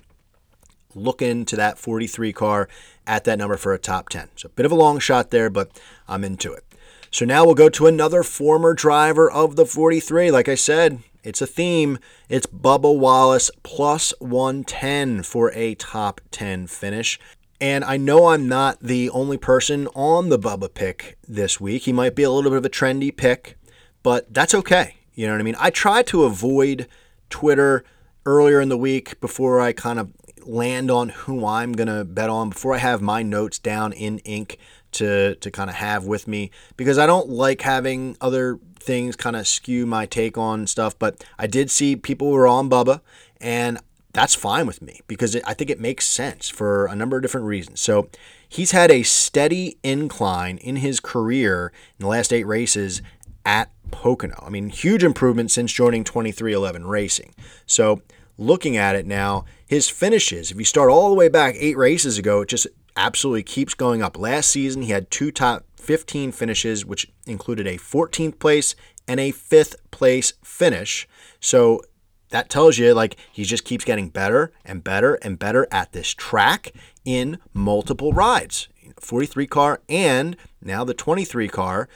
Look 0.95 1.21
into 1.21 1.55
that 1.57 1.77
43 1.77 2.33
car 2.33 2.71
at 3.07 3.25
that 3.25 3.39
number 3.39 3.59
for 3.59 3.75
a 3.75 3.79
top 3.79 4.09
10. 4.09 4.31
So 4.37 4.47
a 4.47 4.53
bit 4.53 4.65
of 4.65 4.73
a 4.73 4.77
long 4.77 4.99
shot 4.99 5.31
there, 5.31 5.51
but 5.51 5.79
I'm 6.09 6.25
into 6.25 6.55
it. 6.55 6.65
So 7.11 7.27
now 7.27 7.45
we'll 7.45 7.55
go 7.55 7.69
to 7.69 7.87
another 7.87 8.23
former 8.23 8.73
driver 8.73 9.31
of 9.31 9.57
the 9.57 9.67
43. 9.67 10.31
Like 10.31 10.49
I 10.49 10.55
said, 10.55 11.01
it's 11.23 11.43
a 11.43 11.47
theme. 11.47 11.99
It's 12.29 12.47
Bubba 12.47 12.97
Wallace 12.97 13.51
plus 13.63 14.13
110 14.21 15.23
for 15.23 15.53
a 15.53 15.75
top 15.75 16.21
10 16.31 16.67
finish. 16.67 17.19
And 17.61 17.85
I 17.85 17.97
know 17.97 18.29
I'm 18.29 18.49
not 18.49 18.81
the 18.81 19.11
only 19.11 19.37
person 19.37 19.89
on 19.89 20.29
the 20.29 20.39
Bubba 20.39 20.73
pick 20.73 21.19
this 21.27 21.61
week. 21.61 21.83
He 21.83 21.93
might 21.93 22.15
be 22.15 22.23
a 22.23 22.31
little 22.31 22.51
bit 22.51 22.59
of 22.59 22.65
a 22.65 22.71
trendy 22.71 23.15
pick, 23.15 23.57
but 24.03 24.33
that's 24.33 24.55
okay. 24.55 24.97
You 25.15 25.27
know 25.27 25.33
what 25.33 25.41
I 25.41 25.45
mean? 25.45 25.57
I 25.59 25.71
try 25.71 26.03
to 26.05 26.23
avoid 26.23 26.87
Twitter 27.31 27.85
earlier 28.25 28.61
in 28.61 28.69
the 28.69 28.77
week 28.77 29.21
before 29.21 29.61
I 29.61 29.73
kind 29.73 29.99
of 29.99 30.13
land 30.47 30.91
on 30.91 31.09
who 31.09 31.45
I'm 31.45 31.73
going 31.73 31.89
to 31.89 32.05
bet 32.05 32.31
on 32.31 32.51
before 32.51 32.75
I 32.75 32.79
have 32.79 33.03
my 33.03 33.23
notes 33.23 33.59
down 33.59 33.93
in 33.93 34.19
ink 34.21 34.59
to, 34.93 35.35
to 35.35 35.51
kind 35.51 35.69
of 35.69 35.77
have 35.77 36.07
with 36.07 36.29
me 36.29 36.51
because 36.77 36.99
I 36.99 37.07
don't 37.07 37.29
like 37.29 37.63
having 37.63 38.17
other 38.21 38.59
things 38.89 39.17
kind 39.17 39.37
of 39.37 39.47
skew 39.47 39.85
my 39.85 40.07
take 40.07 40.39
on 40.39 40.67
stuff. 40.67 40.99
But 40.99 41.23
I 41.39 41.47
did 41.47 41.71
see 41.71 41.95
people 41.95 42.31
were 42.31 42.49
on 42.49 42.71
Bubba, 42.71 43.03
and 43.39 43.79
that's 44.15 44.35
fine 44.35 44.67
with 44.67 44.81
me 44.81 45.03
because 45.07 45.35
it, 45.35 45.43
I 45.47 45.53
think 45.53 45.69
it 45.69 45.79
makes 45.79 46.07
sense 46.07 46.49
for 46.49 46.87
a 46.87 46.97
number 46.97 47.17
of 47.17 47.23
different 47.23 47.47
reasons. 47.47 47.81
So 47.81 48.09
he's 48.49 48.71
had 48.71 48.91
a 48.91 49.03
steady 49.03 49.77
incline 49.85 50.57
in 50.57 50.77
his 50.77 51.01
career 51.01 51.71
in 51.99 52.05
the 52.05 52.09
last 52.09 52.33
eight 52.33 52.47
races 52.47 53.03
at 53.45 53.71
Pocono. 53.91 54.43
I 54.45 54.49
mean, 54.49 54.71
huge 54.71 55.05
improvement 55.05 55.51
since 55.51 55.71
joining 55.71 56.03
23XI 56.03 56.89
Racing. 56.89 57.35
So 57.67 58.01
looking 58.39 58.79
at 58.79 58.97
it 58.97 59.07
now, 59.07 59.45
his 59.67 59.91
finishes, 59.91 60.51
if 60.51 60.57
you 60.57 60.65
start 60.65 60.91
all 60.91 61.11
the 61.11 61.15
way 61.15 61.29
back 61.29 61.55
eight 61.59 61.77
races 61.77 62.17
ago, 62.17 62.41
it 62.41 62.49
just 62.49 62.67
absolutely 62.97 63.43
keeps 63.43 63.75
going 63.75 64.03
up. 64.03 64.19
Last 64.19 64.49
season, 64.49 64.81
he 64.81 64.93
had 64.93 65.11
two 65.11 65.31
top 65.31 65.65
15 65.79 66.33
finishes, 66.33 66.85
which 66.85 67.11
included 67.27 67.67
a 67.67 67.79
14th 67.79 68.39
place 68.39 68.75
and 69.07 69.19
a 69.19 69.31
fifth 69.31 69.77
place 69.91 70.35
finish. 70.43 71.09
So 71.41 71.83
that 72.31 72.51
tells 72.51 72.77
you 72.77 72.93
like 72.93 73.17
he 73.33 73.45
just 73.45 73.65
keeps 73.65 73.85
getting 73.85 74.11
better 74.11 74.53
and 74.65 74.85
better 74.85 75.15
and 75.17 75.39
better 75.39 75.67
at 75.71 75.93
this 75.93 76.13
track 76.13 76.73
in 77.05 77.39
multiple 77.55 78.13
rides 78.13 78.69
43 79.01 79.47
car 79.47 79.81
and 79.89 80.37
now 80.61 80.85
the 80.85 80.93
23 80.93 81.49
car 81.49 81.89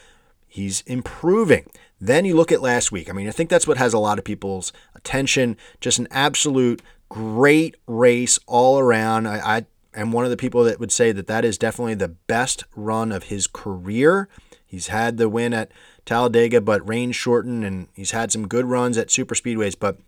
he's 0.48 0.80
improving 0.82 1.66
then 2.02 2.24
you 2.24 2.34
look 2.34 2.50
at 2.50 2.60
last 2.60 2.90
week. 2.90 3.08
I 3.08 3.12
mean, 3.12 3.28
I 3.28 3.30
think 3.30 3.48
that's 3.48 3.68
what 3.68 3.76
has 3.76 3.94
a 3.94 3.98
lot 3.98 4.18
of 4.18 4.24
people's 4.24 4.72
attention. 4.96 5.56
Just 5.80 6.00
an 6.00 6.08
absolute 6.10 6.82
great 7.08 7.76
race 7.86 8.40
all 8.48 8.80
around. 8.80 9.28
I, 9.28 9.58
I 9.58 9.66
am 9.94 10.12
one 10.12 10.24
of 10.24 10.30
the 10.30 10.36
people 10.36 10.64
that 10.64 10.80
would 10.80 10.92
say 10.92 11.12
that 11.12 11.26
that 11.26 11.44
is 11.44 11.58
definitely 11.58 11.94
the 11.94 12.08
best 12.08 12.64
run 12.74 13.12
of 13.12 13.24
his 13.24 13.46
career. 13.46 14.28
He's 14.66 14.88
had 14.88 15.18
the 15.18 15.28
win 15.28 15.52
at 15.52 15.70
Talladega, 16.04 16.60
but 16.60 16.86
rain 16.88 17.12
shortened, 17.12 17.64
and 17.64 17.88
he's 17.94 18.12
had 18.12 18.32
some 18.32 18.48
good 18.48 18.64
runs 18.64 18.96
at 18.96 19.10
super 19.10 19.34
speedways. 19.34 19.76
But 19.78 19.98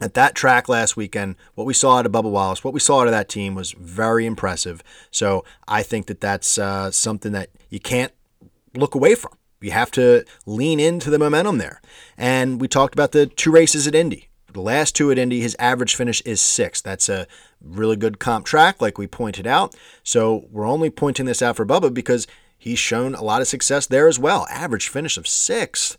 at 0.00 0.14
that 0.14 0.34
track 0.34 0.68
last 0.68 0.96
weekend, 0.96 1.36
what 1.54 1.66
we 1.66 1.74
saw 1.74 1.98
out 1.98 2.06
of 2.06 2.12
Bubba 2.12 2.30
Wallace, 2.30 2.62
what 2.62 2.74
we 2.74 2.80
saw 2.80 3.00
out 3.00 3.08
of 3.08 3.12
that 3.12 3.28
team 3.28 3.54
was 3.54 3.72
very 3.72 4.26
impressive. 4.26 4.82
So 5.10 5.44
I 5.66 5.82
think 5.82 6.06
that 6.06 6.20
that's 6.20 6.58
uh, 6.58 6.90
something 6.90 7.32
that 7.32 7.50
you 7.70 7.80
can't 7.80 8.12
look 8.74 8.94
away 8.94 9.14
from. 9.14 9.32
You 9.60 9.70
have 9.70 9.90
to 9.92 10.24
lean 10.44 10.78
into 10.78 11.10
the 11.10 11.18
momentum 11.18 11.58
there. 11.58 11.80
And 12.16 12.60
we 12.60 12.68
talked 12.68 12.94
about 12.94 13.12
the 13.12 13.26
two 13.26 13.50
races 13.50 13.86
at 13.86 13.94
Indy. 13.94 14.28
The 14.56 14.62
last 14.62 14.96
two 14.96 15.10
at 15.10 15.18
Indy, 15.18 15.42
his 15.42 15.54
average 15.58 15.94
finish 15.94 16.22
is 16.22 16.40
six. 16.40 16.80
That's 16.80 17.10
a 17.10 17.26
really 17.60 17.94
good 17.94 18.18
comp 18.18 18.46
track, 18.46 18.80
like 18.80 18.96
we 18.96 19.06
pointed 19.06 19.46
out. 19.46 19.76
So 20.02 20.46
we're 20.50 20.66
only 20.66 20.88
pointing 20.88 21.26
this 21.26 21.42
out 21.42 21.56
for 21.56 21.66
Bubba 21.66 21.92
because 21.92 22.26
he's 22.56 22.78
shown 22.78 23.14
a 23.14 23.22
lot 23.22 23.42
of 23.42 23.48
success 23.48 23.84
there 23.84 24.08
as 24.08 24.18
well. 24.18 24.46
Average 24.48 24.88
finish 24.88 25.18
of 25.18 25.26
six. 25.26 25.98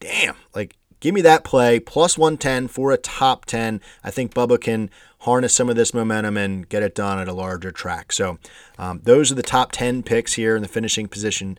Damn. 0.00 0.34
Like, 0.52 0.74
give 0.98 1.14
me 1.14 1.20
that 1.20 1.44
play. 1.44 1.78
Plus 1.78 2.18
110 2.18 2.66
for 2.66 2.90
a 2.90 2.96
top 2.96 3.44
10. 3.44 3.80
I 4.02 4.10
think 4.10 4.34
Bubba 4.34 4.60
can 4.60 4.90
harness 5.20 5.54
some 5.54 5.70
of 5.70 5.76
this 5.76 5.94
momentum 5.94 6.36
and 6.36 6.68
get 6.68 6.82
it 6.82 6.96
done 6.96 7.20
at 7.20 7.28
a 7.28 7.32
larger 7.32 7.70
track. 7.70 8.10
So 8.10 8.36
um, 8.78 9.00
those 9.04 9.30
are 9.30 9.36
the 9.36 9.44
top 9.44 9.70
10 9.70 10.02
picks 10.02 10.32
here 10.32 10.56
in 10.56 10.62
the 10.62 10.66
finishing 10.66 11.06
position 11.06 11.56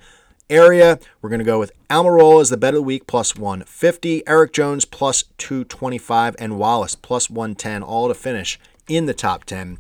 area. 0.54 0.99
We're 1.22 1.30
going 1.30 1.39
to 1.39 1.45
go 1.45 1.60
with 1.60 1.72
Almirola 1.89 2.41
as 2.41 2.49
the 2.49 2.58
bet 2.58 2.74
of 2.74 2.80
the 2.80 2.84
week 2.84 3.08
plus 3.08 3.36
150, 3.36 4.28
Erik 4.28 4.54
Jones 4.54 4.86
plus 4.86 5.24
225, 5.38 6.36
and 6.38 6.60
Wallace 6.60 6.95
plus 6.95 7.30
110, 7.30 7.82
all 7.82 8.08
to 8.08 8.14
finish 8.14 8.60
in 8.88 9.06
the 9.06 9.14
top 9.14 9.43
10. 9.45 9.80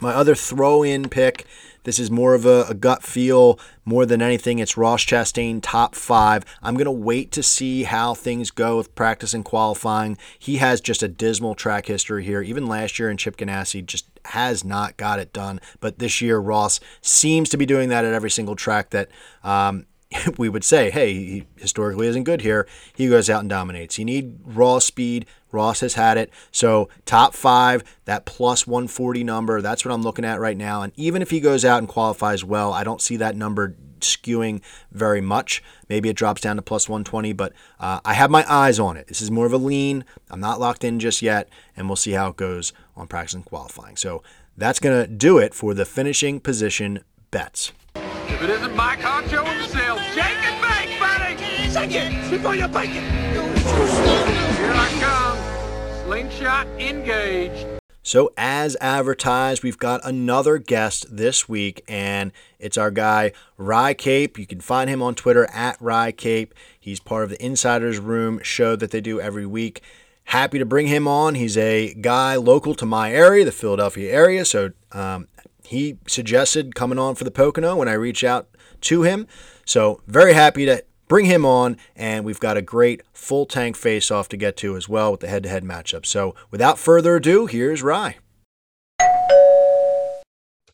My 0.00 0.12
other 0.12 0.34
throw 0.34 0.82
in 0.82 1.08
pick, 1.08 1.46
this 1.84 1.98
is 1.98 2.10
more 2.10 2.34
of 2.34 2.44
a, 2.44 2.64
a, 2.68 2.74
gut 2.74 3.02
feel 3.02 3.58
more 3.84 4.04
than 4.04 4.20
anything. 4.20 4.58
It's 4.58 4.76
Ross 4.76 5.04
Chastain, 5.04 5.60
top 5.62 5.94
five. 5.94 6.44
I'm 6.62 6.74
going 6.74 6.84
to 6.86 6.90
wait 6.90 7.32
to 7.32 7.42
see 7.42 7.84
how 7.84 8.12
things 8.12 8.50
go 8.50 8.76
with 8.76 8.94
practice 8.94 9.32
and 9.32 9.44
qualifying. 9.44 10.18
He 10.38 10.56
has 10.56 10.80
just 10.80 11.02
a 11.02 11.08
dismal 11.08 11.54
track 11.54 11.86
history 11.86 12.24
here. 12.24 12.42
Even 12.42 12.66
last 12.66 12.98
year 12.98 13.08
in 13.08 13.16
Chip 13.16 13.36
Ganassi, 13.36 13.86
just 13.86 14.06
has 14.26 14.64
not 14.64 14.96
got 14.96 15.18
it 15.18 15.32
done. 15.32 15.60
But 15.80 15.98
this 15.98 16.20
year, 16.20 16.38
Ross 16.38 16.80
seems 17.00 17.48
to 17.50 17.56
be 17.56 17.66
doing 17.66 17.88
that 17.88 18.04
at 18.04 18.12
every 18.12 18.30
single 18.30 18.56
track 18.56 18.90
that 18.90 19.08
um, 19.44 19.86
we 20.38 20.48
would 20.48 20.64
say, 20.64 20.90
hey, 20.90 21.12
he 21.14 21.46
historically 21.56 22.06
isn't 22.06 22.24
good 22.24 22.40
here. 22.40 22.66
He 22.94 23.08
goes 23.08 23.28
out 23.28 23.40
and 23.40 23.50
dominates. 23.50 23.98
You 23.98 24.04
need 24.04 24.38
raw 24.44 24.78
speed. 24.78 25.26
Ross 25.52 25.80
has 25.80 25.94
had 25.94 26.18
it. 26.18 26.30
So, 26.50 26.88
top 27.06 27.34
five, 27.34 27.82
that 28.04 28.26
plus 28.26 28.66
140 28.66 29.24
number, 29.24 29.62
that's 29.62 29.84
what 29.84 29.92
I'm 29.92 30.02
looking 30.02 30.24
at 30.24 30.40
right 30.40 30.56
now. 30.56 30.82
And 30.82 30.92
even 30.96 31.22
if 31.22 31.30
he 31.30 31.40
goes 31.40 31.64
out 31.64 31.78
and 31.78 31.88
qualifies 31.88 32.44
well, 32.44 32.72
I 32.72 32.84
don't 32.84 33.00
see 33.00 33.16
that 33.16 33.36
number 33.36 33.74
skewing 34.00 34.60
very 34.92 35.20
much. 35.22 35.62
Maybe 35.88 36.08
it 36.08 36.16
drops 36.16 36.42
down 36.42 36.56
to 36.56 36.62
plus 36.62 36.88
120, 36.88 37.32
but 37.32 37.52
uh, 37.80 38.00
I 38.04 38.12
have 38.14 38.30
my 38.30 38.44
eyes 38.52 38.78
on 38.78 38.96
it. 38.96 39.06
This 39.06 39.22
is 39.22 39.30
more 39.30 39.46
of 39.46 39.52
a 39.52 39.58
lean. 39.58 40.04
I'm 40.30 40.40
not 40.40 40.60
locked 40.60 40.84
in 40.84 41.00
just 41.00 41.22
yet, 41.22 41.48
and 41.76 41.88
we'll 41.88 41.96
see 41.96 42.12
how 42.12 42.28
it 42.28 42.36
goes 42.36 42.72
on 42.94 43.06
practice 43.06 43.34
and 43.34 43.44
qualifying. 43.44 43.96
So, 43.96 44.22
that's 44.58 44.80
going 44.80 45.04
to 45.04 45.06
do 45.06 45.38
it 45.38 45.54
for 45.54 45.74
the 45.74 45.84
finishing 45.84 46.40
position 46.40 47.00
bets. 47.30 47.72
If 48.28 48.42
it 48.42 48.50
isn't 48.50 48.74
Mike 48.74 49.00
Honcho 49.00 49.46
himself, 49.46 50.00
shake 50.12 50.24
and 50.24 50.60
bake, 50.60 50.98
buddy! 50.98 51.36
Shake 51.70 51.94
it 51.94 52.30
before 52.30 52.54
you 52.54 52.68
bake 52.68 52.90
it! 52.90 53.02
Here 54.56 54.72
I 54.74 54.88
come. 55.00 56.04
Slingshot 56.04 56.66
engaged. 56.80 57.66
So, 58.02 58.32
as 58.36 58.76
advertised, 58.80 59.62
we've 59.62 59.78
got 59.78 60.00
another 60.04 60.58
guest 60.58 61.06
this 61.10 61.48
week, 61.48 61.82
and 61.88 62.30
it's 62.58 62.78
our 62.78 62.92
guy, 62.92 63.32
Rye 63.56 63.94
Cape. 63.94 64.38
You 64.38 64.46
can 64.46 64.60
find 64.60 64.88
him 64.88 65.02
on 65.02 65.14
Twitter 65.16 65.48
at 65.52 65.76
Rye 65.80 66.12
Cape. 66.12 66.54
He's 66.78 67.00
part 67.00 67.24
of 67.24 67.30
the 67.30 67.44
Insiders 67.44 67.98
Room 67.98 68.40
show 68.42 68.76
that 68.76 68.92
they 68.92 69.00
do 69.00 69.20
every 69.20 69.46
week. 69.46 69.82
Happy 70.26 70.58
to 70.58 70.64
bring 70.64 70.86
him 70.86 71.08
on. 71.08 71.34
He's 71.34 71.56
a 71.56 71.94
guy 71.94 72.36
local 72.36 72.74
to 72.76 72.86
my 72.86 73.12
area, 73.12 73.44
the 73.44 73.52
Philadelphia 73.52 74.12
area. 74.12 74.44
So, 74.44 74.70
um, 74.92 75.26
he 75.66 75.98
suggested 76.06 76.74
coming 76.74 76.98
on 76.98 77.14
for 77.14 77.24
the 77.24 77.30
Pocono 77.30 77.76
when 77.76 77.88
I 77.88 77.92
reach 77.92 78.24
out 78.24 78.48
to 78.82 79.02
him. 79.02 79.26
So 79.64 80.00
very 80.06 80.32
happy 80.32 80.66
to 80.66 80.84
bring 81.08 81.26
him 81.26 81.44
on, 81.44 81.76
and 81.94 82.24
we've 82.24 82.40
got 82.40 82.56
a 82.56 82.62
great 82.62 83.02
full 83.12 83.46
tank 83.46 83.76
face 83.76 84.10
off 84.10 84.28
to 84.30 84.36
get 84.36 84.56
to 84.58 84.76
as 84.76 84.88
well 84.88 85.12
with 85.12 85.20
the 85.20 85.28
head 85.28 85.42
to 85.44 85.48
head 85.48 85.64
matchup. 85.64 86.06
So 86.06 86.34
without 86.50 86.78
further 86.78 87.16
ado, 87.16 87.46
here's 87.46 87.82
Rye. 87.82 88.16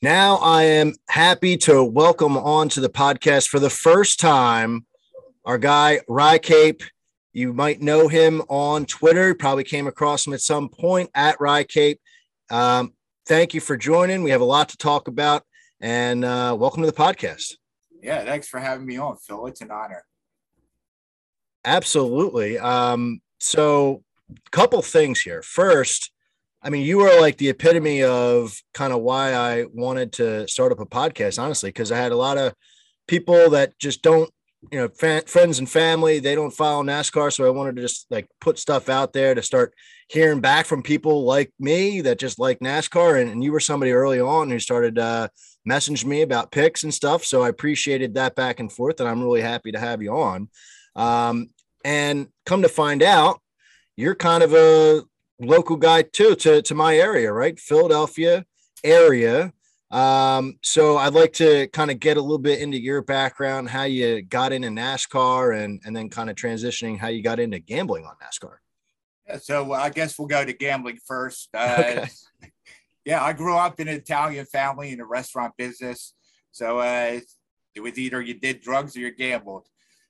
Now 0.00 0.36
I 0.36 0.64
am 0.64 0.94
happy 1.08 1.56
to 1.58 1.84
welcome 1.84 2.36
on 2.36 2.68
to 2.70 2.80
the 2.80 2.88
podcast 2.88 3.48
for 3.48 3.60
the 3.60 3.70
first 3.70 4.18
time 4.18 4.84
our 5.44 5.58
guy 5.58 6.00
Rye 6.08 6.38
Cape. 6.38 6.82
You 7.32 7.52
might 7.52 7.80
know 7.80 8.08
him 8.08 8.42
on 8.48 8.84
Twitter. 8.84 9.34
Probably 9.34 9.64
came 9.64 9.86
across 9.86 10.26
him 10.26 10.32
at 10.32 10.40
some 10.40 10.68
point 10.68 11.10
at 11.14 11.40
Rye 11.40 11.64
Cape. 11.64 12.00
Um, 12.50 12.94
thank 13.26 13.54
you 13.54 13.60
for 13.60 13.76
joining. 13.76 14.22
We 14.22 14.30
have 14.30 14.40
a 14.40 14.46
lot 14.46 14.68
to 14.70 14.76
talk 14.76 15.08
about, 15.08 15.42
and 15.80 16.24
uh, 16.24 16.56
welcome 16.58 16.82
to 16.82 16.86
the 16.86 16.96
podcast. 16.96 17.54
Yeah, 18.02 18.24
thanks 18.24 18.48
for 18.48 18.58
having 18.58 18.86
me 18.86 18.98
on, 18.98 19.16
Phil. 19.16 19.46
It's 19.46 19.60
an 19.60 19.70
honor. 19.70 20.04
Absolutely. 21.64 22.58
Um, 22.58 23.20
so, 23.38 24.02
a 24.30 24.50
couple 24.50 24.82
things 24.82 25.20
here. 25.20 25.42
First, 25.42 26.10
I 26.62 26.70
mean, 26.70 26.84
you 26.84 27.00
are 27.00 27.20
like 27.20 27.38
the 27.38 27.48
epitome 27.48 28.02
of 28.02 28.60
kind 28.74 28.92
of 28.92 29.00
why 29.00 29.34
I 29.34 29.66
wanted 29.72 30.12
to 30.14 30.48
start 30.48 30.72
up 30.72 30.80
a 30.80 30.86
podcast, 30.86 31.40
honestly, 31.40 31.68
because 31.68 31.92
I 31.92 31.98
had 31.98 32.12
a 32.12 32.16
lot 32.16 32.38
of 32.38 32.54
people 33.06 33.50
that 33.50 33.78
just 33.78 34.02
don't 34.02 34.30
you 34.70 34.78
know, 34.78 34.88
fa- 34.88 35.24
friends 35.26 35.58
and 35.58 35.68
family, 35.68 36.18
they 36.18 36.34
don't 36.34 36.52
follow 36.52 36.82
NASCAR. 36.82 37.32
So 37.32 37.44
I 37.44 37.50
wanted 37.50 37.76
to 37.76 37.82
just 37.82 38.06
like 38.10 38.28
put 38.40 38.58
stuff 38.58 38.88
out 38.88 39.12
there 39.12 39.34
to 39.34 39.42
start 39.42 39.74
hearing 40.08 40.40
back 40.40 40.66
from 40.66 40.82
people 40.82 41.24
like 41.24 41.52
me 41.58 42.00
that 42.02 42.18
just 42.18 42.38
like 42.38 42.60
NASCAR. 42.60 43.20
And, 43.20 43.30
and 43.30 43.44
you 43.44 43.52
were 43.52 43.60
somebody 43.60 43.92
early 43.92 44.20
on 44.20 44.50
who 44.50 44.58
started 44.58 44.98
uh, 44.98 45.28
messaging 45.68 46.06
me 46.06 46.22
about 46.22 46.52
picks 46.52 46.84
and 46.84 46.94
stuff. 46.94 47.24
So 47.24 47.42
I 47.42 47.48
appreciated 47.48 48.14
that 48.14 48.36
back 48.36 48.60
and 48.60 48.70
forth. 48.70 49.00
And 49.00 49.08
I'm 49.08 49.22
really 49.22 49.40
happy 49.40 49.72
to 49.72 49.80
have 49.80 50.02
you 50.02 50.14
on. 50.14 50.48
Um, 50.94 51.50
and 51.84 52.28
come 52.46 52.62
to 52.62 52.68
find 52.68 53.02
out, 53.02 53.40
you're 53.96 54.14
kind 54.14 54.42
of 54.42 54.54
a 54.54 55.02
local 55.40 55.76
guy 55.76 56.02
too 56.02 56.34
to, 56.36 56.62
to 56.62 56.74
my 56.74 56.96
area, 56.96 57.32
right? 57.32 57.58
Philadelphia 57.58 58.44
area. 58.84 59.52
Um, 59.92 60.58
so 60.62 60.96
I'd 60.96 61.12
like 61.12 61.34
to 61.34 61.68
kind 61.68 61.90
of 61.90 62.00
get 62.00 62.16
a 62.16 62.20
little 62.20 62.38
bit 62.38 62.60
into 62.60 62.80
your 62.80 63.02
background, 63.02 63.68
how 63.68 63.84
you 63.84 64.22
got 64.22 64.52
into 64.52 64.68
NASCAR, 64.68 65.62
and 65.62 65.80
and 65.84 65.94
then 65.94 66.08
kind 66.08 66.30
of 66.30 66.36
transitioning 66.36 66.98
how 66.98 67.08
you 67.08 67.22
got 67.22 67.38
into 67.38 67.58
gambling 67.58 68.06
on 68.06 68.14
NASCAR. 68.16 68.56
Yeah, 69.28 69.36
so 69.36 69.72
I 69.72 69.90
guess 69.90 70.18
we'll 70.18 70.28
go 70.28 70.44
to 70.44 70.52
gambling 70.52 70.98
first. 71.06 71.50
Uh, 71.54 71.76
Okay. 71.78 72.08
Yeah, 73.04 73.22
I 73.22 73.32
grew 73.32 73.56
up 73.56 73.80
in 73.80 73.88
an 73.88 73.96
Italian 73.96 74.46
family 74.46 74.92
in 74.92 75.00
a 75.00 75.04
restaurant 75.04 75.54
business. 75.56 76.14
So 76.52 76.78
uh, 76.78 77.18
it 77.74 77.80
was 77.80 77.98
either 77.98 78.22
you 78.22 78.34
did 78.34 78.60
drugs 78.60 78.96
or 78.96 79.00
you 79.00 79.14
gambled. 79.14 79.66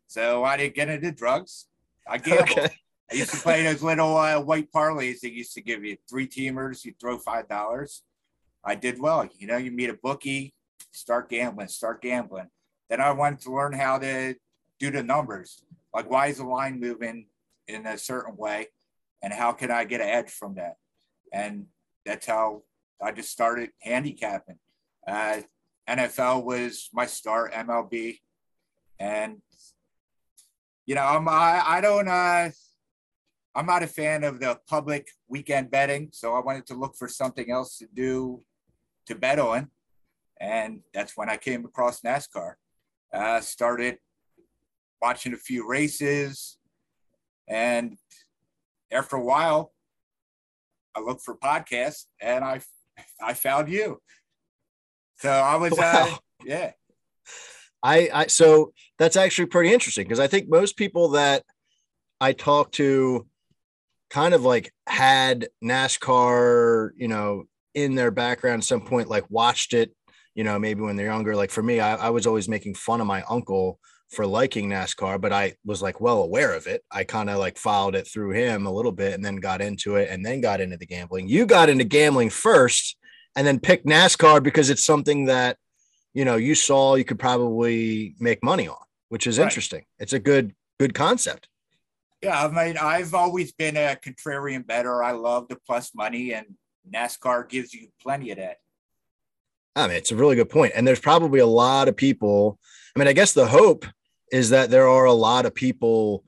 So 0.08 0.44
I 0.44 0.58
didn't 0.58 0.74
get 0.74 0.90
into 0.90 1.10
drugs. 1.10 1.66
I 2.06 2.18
gambled. 2.18 2.50
Okay. 2.50 2.68
I 3.10 3.14
used 3.14 3.30
to 3.30 3.38
play 3.38 3.62
those 3.62 3.82
little 3.82 4.16
uh, 4.16 4.40
white 4.40 4.70
parlays 4.72 5.20
they 5.20 5.30
used 5.30 5.54
to 5.54 5.62
give 5.62 5.84
you 5.84 5.96
three 6.08 6.26
teamers, 6.26 6.84
you 6.84 6.92
throw 7.00 7.18
five 7.18 7.48
dollars. 7.48 8.02
I 8.64 8.74
did 8.74 9.00
well. 9.00 9.28
You 9.38 9.46
know, 9.46 9.56
you 9.56 9.70
meet 9.70 9.90
a 9.90 9.94
bookie, 9.94 10.54
start 10.92 11.28
gambling, 11.28 11.68
start 11.68 12.02
gambling. 12.02 12.48
Then 12.88 13.00
I 13.00 13.10
wanted 13.12 13.40
to 13.40 13.54
learn 13.54 13.72
how 13.72 13.98
to 13.98 14.34
do 14.78 14.90
the 14.90 15.02
numbers. 15.02 15.64
Like 15.94 16.10
why 16.10 16.28
is 16.28 16.38
the 16.38 16.44
line 16.44 16.80
moving 16.80 17.26
in 17.68 17.86
a 17.86 17.98
certain 17.98 18.36
way? 18.36 18.68
And 19.22 19.32
how 19.32 19.52
can 19.52 19.70
I 19.70 19.84
get 19.84 20.00
an 20.00 20.08
edge 20.08 20.30
from 20.30 20.54
that? 20.54 20.76
And 21.32 21.66
that's 22.04 22.26
how 22.26 22.62
I 23.00 23.12
just 23.12 23.30
started 23.30 23.70
handicapping. 23.80 24.58
Uh, 25.06 25.42
NFL 25.88 26.44
was 26.44 26.88
my 26.92 27.06
start, 27.06 27.52
MLB. 27.52 28.18
And 28.98 29.38
you 30.86 30.94
know, 30.94 31.02
I'm 31.02 31.28
I, 31.28 31.62
I 31.64 31.80
don't 31.80 32.08
uh 32.08 32.50
I'm 33.54 33.66
not 33.66 33.82
a 33.82 33.86
fan 33.86 34.24
of 34.24 34.40
the 34.40 34.58
public 34.68 35.08
weekend 35.28 35.70
betting, 35.70 36.08
so 36.12 36.34
I 36.34 36.40
wanted 36.40 36.66
to 36.66 36.74
look 36.74 36.96
for 36.96 37.08
something 37.08 37.50
else 37.50 37.78
to 37.78 37.86
do 37.92 38.42
to 39.06 39.14
bet 39.14 39.38
on. 39.38 39.70
And 40.40 40.80
that's 40.92 41.16
when 41.16 41.28
I 41.28 41.36
came 41.36 41.64
across 41.64 42.00
NASCAR. 42.00 42.54
Uh, 43.12 43.40
started 43.40 43.98
watching 45.00 45.34
a 45.34 45.36
few 45.36 45.68
races. 45.68 46.58
And 47.48 47.96
after 48.90 49.16
a 49.16 49.24
while, 49.24 49.72
I 50.94 51.00
looked 51.00 51.22
for 51.22 51.36
podcasts 51.36 52.06
and 52.20 52.44
I 52.44 52.60
I 53.20 53.34
found 53.34 53.70
you. 53.70 54.00
So 55.18 55.30
I 55.30 55.56
was, 55.56 55.78
uh, 55.78 56.16
yeah, 56.44 56.72
I, 57.82 58.10
I 58.12 58.26
so 58.26 58.72
that's 58.98 59.16
actually 59.16 59.46
pretty 59.46 59.72
interesting 59.72 60.04
because 60.04 60.20
I 60.20 60.26
think 60.26 60.48
most 60.48 60.76
people 60.76 61.10
that 61.10 61.44
I 62.20 62.32
talk 62.32 62.72
to 62.72 63.26
kind 64.10 64.34
of 64.34 64.44
like 64.44 64.72
had 64.86 65.48
NASCAR, 65.64 66.90
you 66.96 67.08
know, 67.08 67.44
in 67.74 67.94
their 67.94 68.10
background 68.10 68.60
at 68.60 68.64
some 68.64 68.82
point, 68.82 69.08
like 69.08 69.24
watched 69.30 69.72
it, 69.74 69.94
you 70.34 70.44
know, 70.44 70.58
maybe 70.58 70.80
when 70.82 70.96
they're 70.96 71.06
younger. 71.06 71.34
Like 71.36 71.50
for 71.50 71.62
me, 71.62 71.80
I, 71.80 71.96
I 71.96 72.10
was 72.10 72.26
always 72.26 72.48
making 72.48 72.74
fun 72.74 73.00
of 73.00 73.06
my 73.06 73.22
uncle 73.28 73.78
for 74.10 74.26
liking 74.26 74.68
NASCAR, 74.68 75.18
but 75.20 75.32
I 75.32 75.54
was 75.64 75.80
like 75.80 76.00
well 76.00 76.22
aware 76.22 76.52
of 76.54 76.66
it. 76.66 76.82
I 76.90 77.04
kind 77.04 77.30
of 77.30 77.38
like 77.38 77.56
followed 77.56 77.94
it 77.94 78.06
through 78.06 78.32
him 78.32 78.66
a 78.66 78.72
little 78.72 78.92
bit 78.92 79.14
and 79.14 79.24
then 79.24 79.36
got 79.36 79.62
into 79.62 79.96
it 79.96 80.10
and 80.10 80.24
then 80.24 80.40
got 80.42 80.60
into 80.60 80.76
the 80.76 80.84
gambling. 80.86 81.28
You 81.28 81.46
got 81.46 81.70
into 81.70 81.84
gambling 81.84 82.28
first 82.28 82.96
and 83.36 83.46
then 83.46 83.58
picked 83.58 83.86
NASCAR 83.86 84.42
because 84.42 84.68
it's 84.68 84.84
something 84.84 85.24
that 85.26 85.56
you 86.12 86.26
know 86.26 86.36
you 86.36 86.54
saw 86.54 86.94
you 86.94 87.04
could 87.04 87.18
probably 87.18 88.14
make 88.20 88.44
money 88.44 88.68
on, 88.68 88.76
which 89.08 89.26
is 89.26 89.38
Right. 89.38 89.44
interesting. 89.46 89.84
It's 89.98 90.12
a 90.12 90.18
good 90.18 90.54
good 90.78 90.92
concept. 90.92 91.48
yeah. 92.22 92.44
I 92.44 92.48
mean, 92.66 92.76
I've 92.76 93.14
always 93.14 93.52
been 93.52 93.76
a 93.78 93.96
contrarian 93.96 94.66
better. 94.66 95.02
I 95.02 95.12
love 95.12 95.48
the 95.48 95.56
plus 95.66 95.94
money, 95.94 96.34
and 96.34 96.46
NASCAR 96.90 97.48
gives 97.48 97.72
you 97.74 97.88
plenty 98.00 98.30
of 98.30 98.38
that. 98.38 98.58
I 99.74 99.86
mean, 99.86 99.96
it's 99.96 100.12
a 100.12 100.16
really 100.16 100.36
good 100.36 100.50
point. 100.50 100.72
And 100.74 100.86
there's 100.86 101.00
probably 101.00 101.40
a 101.40 101.46
lot 101.46 101.88
of 101.88 101.96
people. 101.96 102.58
I 102.94 102.98
mean, 102.98 103.08
I 103.08 103.12
guess 103.12 103.32
the 103.32 103.46
hope 103.46 103.86
is 104.30 104.50
that 104.50 104.70
there 104.70 104.88
are 104.88 105.04
a 105.04 105.12
lot 105.12 105.46
of 105.46 105.54
people 105.54 106.24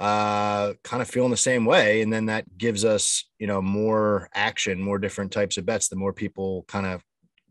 uh 0.00 0.72
kind 0.82 1.00
of 1.00 1.08
feeling 1.08 1.30
the 1.30 1.36
same 1.36 1.64
way 1.64 2.02
and 2.02 2.12
then 2.12 2.26
that 2.26 2.58
gives 2.58 2.84
us 2.84 3.30
you 3.38 3.46
know 3.46 3.62
more 3.62 4.28
action 4.34 4.82
more 4.82 4.98
different 4.98 5.30
types 5.30 5.56
of 5.56 5.64
bets 5.64 5.86
the 5.86 5.94
more 5.94 6.12
people 6.12 6.64
kind 6.66 6.84
of 6.84 7.00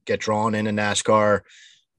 get 0.06 0.20
drawn 0.20 0.54
into 0.54 0.70
nascar 0.70 1.40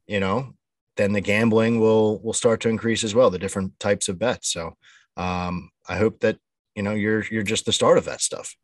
you 0.07 0.21
know 0.21 0.53
then 0.99 1.13
the 1.13 1.21
gambling 1.21 1.81
will 1.81 2.21
will 2.21 2.35
start 2.35 2.61
to 2.61 2.69
increase 2.69 3.05
as 3.05 3.15
well 3.15 3.31
the 3.31 3.39
different 3.39 3.73
types 3.81 4.07
of 4.11 4.19
bets 4.19 4.53
so 4.53 4.77
um 5.17 5.71
i 5.89 5.97
hope 5.97 6.21
that 6.21 6.37
you 6.75 6.83
know 6.83 6.93
you're 6.93 7.25
you're 7.31 7.43
just 7.43 7.65
the 7.65 7.73
start 7.73 7.97
of 7.97 8.05
that 8.05 8.21
stuff 8.21 8.55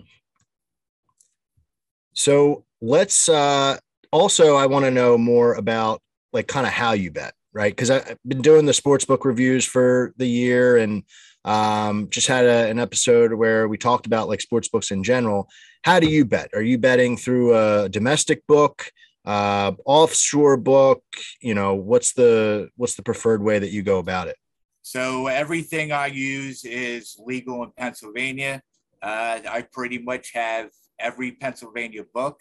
so 2.21 2.65
let's 2.81 3.29
uh 3.29 3.79
also 4.13 4.57
I 4.57 4.67
want 4.67 4.85
to 4.85 4.91
know 4.91 5.17
more 5.17 5.55
about 5.55 6.03
like 6.33 6.47
kind 6.47 6.67
of 6.67 6.73
how 6.73 6.93
you 6.93 7.11
bet, 7.11 7.35
right? 7.53 7.73
Because 7.73 7.91
I've 7.91 8.17
been 8.27 8.43
doing 8.43 8.67
the 8.67 8.75
sports 8.75 9.05
book 9.05 9.25
reviews 9.25 9.65
for 9.65 10.13
the 10.17 10.29
year 10.29 10.77
and 10.77 11.03
um, 11.45 12.09
just 12.11 12.29
had 12.29 12.45
a, 12.45 12.69
an 12.69 12.79
episode 12.79 13.33
where 13.33 13.67
we 13.67 13.79
talked 13.79 14.07
about 14.07 14.29
like 14.29 14.41
sports 14.41 14.69
books 14.69 14.91
in 14.91 15.03
general. 15.03 15.49
How 15.83 15.99
do 15.99 16.09
you 16.09 16.25
bet? 16.25 16.51
Are 16.55 16.63
you 16.63 16.77
betting 16.77 17.17
through 17.17 17.57
a 17.57 17.89
domestic 17.89 18.47
book, 18.47 18.93
uh, 19.25 19.73
offshore 19.87 20.59
book? 20.59 21.03
You 21.41 21.55
know, 21.55 21.75
what's 21.75 22.13
the 22.13 22.69
what's 22.77 22.95
the 22.95 23.03
preferred 23.03 23.43
way 23.43 23.59
that 23.59 23.71
you 23.71 23.83
go 23.83 23.99
about 23.99 24.29
it? 24.29 24.37
So 24.83 25.27
everything 25.29 25.93
I 25.93 26.07
use 26.07 26.65
is 26.65 27.17
legal 27.25 27.63
in 27.63 27.71
Pennsylvania. 27.77 28.61
Uh, 29.03 29.41
I 29.49 29.63
pretty 29.73 29.99
much 29.99 30.33
have 30.35 30.71
every 31.01 31.33
Pennsylvania 31.33 32.05
book. 32.15 32.41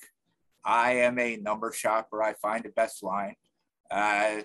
I 0.64 0.98
am 0.98 1.18
a 1.20 1.38
number 1.38 1.72
shopper. 1.72 2.22
I 2.22 2.34
find 2.34 2.64
the 2.64 2.70
best 2.70 3.02
line. 3.02 3.36
Uh, 3.90 4.42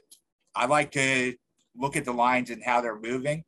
I 0.54 0.66
like 0.66 0.92
to 0.92 1.34
look 1.76 1.96
at 1.96 2.04
the 2.04 2.12
lines 2.12 2.50
and 2.50 2.62
how 2.64 2.80
they're 2.80 2.98
moving. 2.98 3.44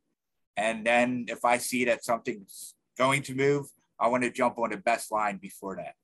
And 0.57 0.85
then 0.85 1.25
if 1.29 1.45
I 1.45 1.57
see 1.57 1.85
that 1.85 2.03
something's 2.03 2.75
going 2.97 3.21
to 3.23 3.35
move, 3.35 3.67
I 3.99 4.07
want 4.07 4.23
to 4.23 4.31
jump 4.31 4.57
on 4.59 4.71
the 4.71 4.77
best 4.77 5.11
line 5.11 5.37
before 5.37 5.77
that. 5.77 5.95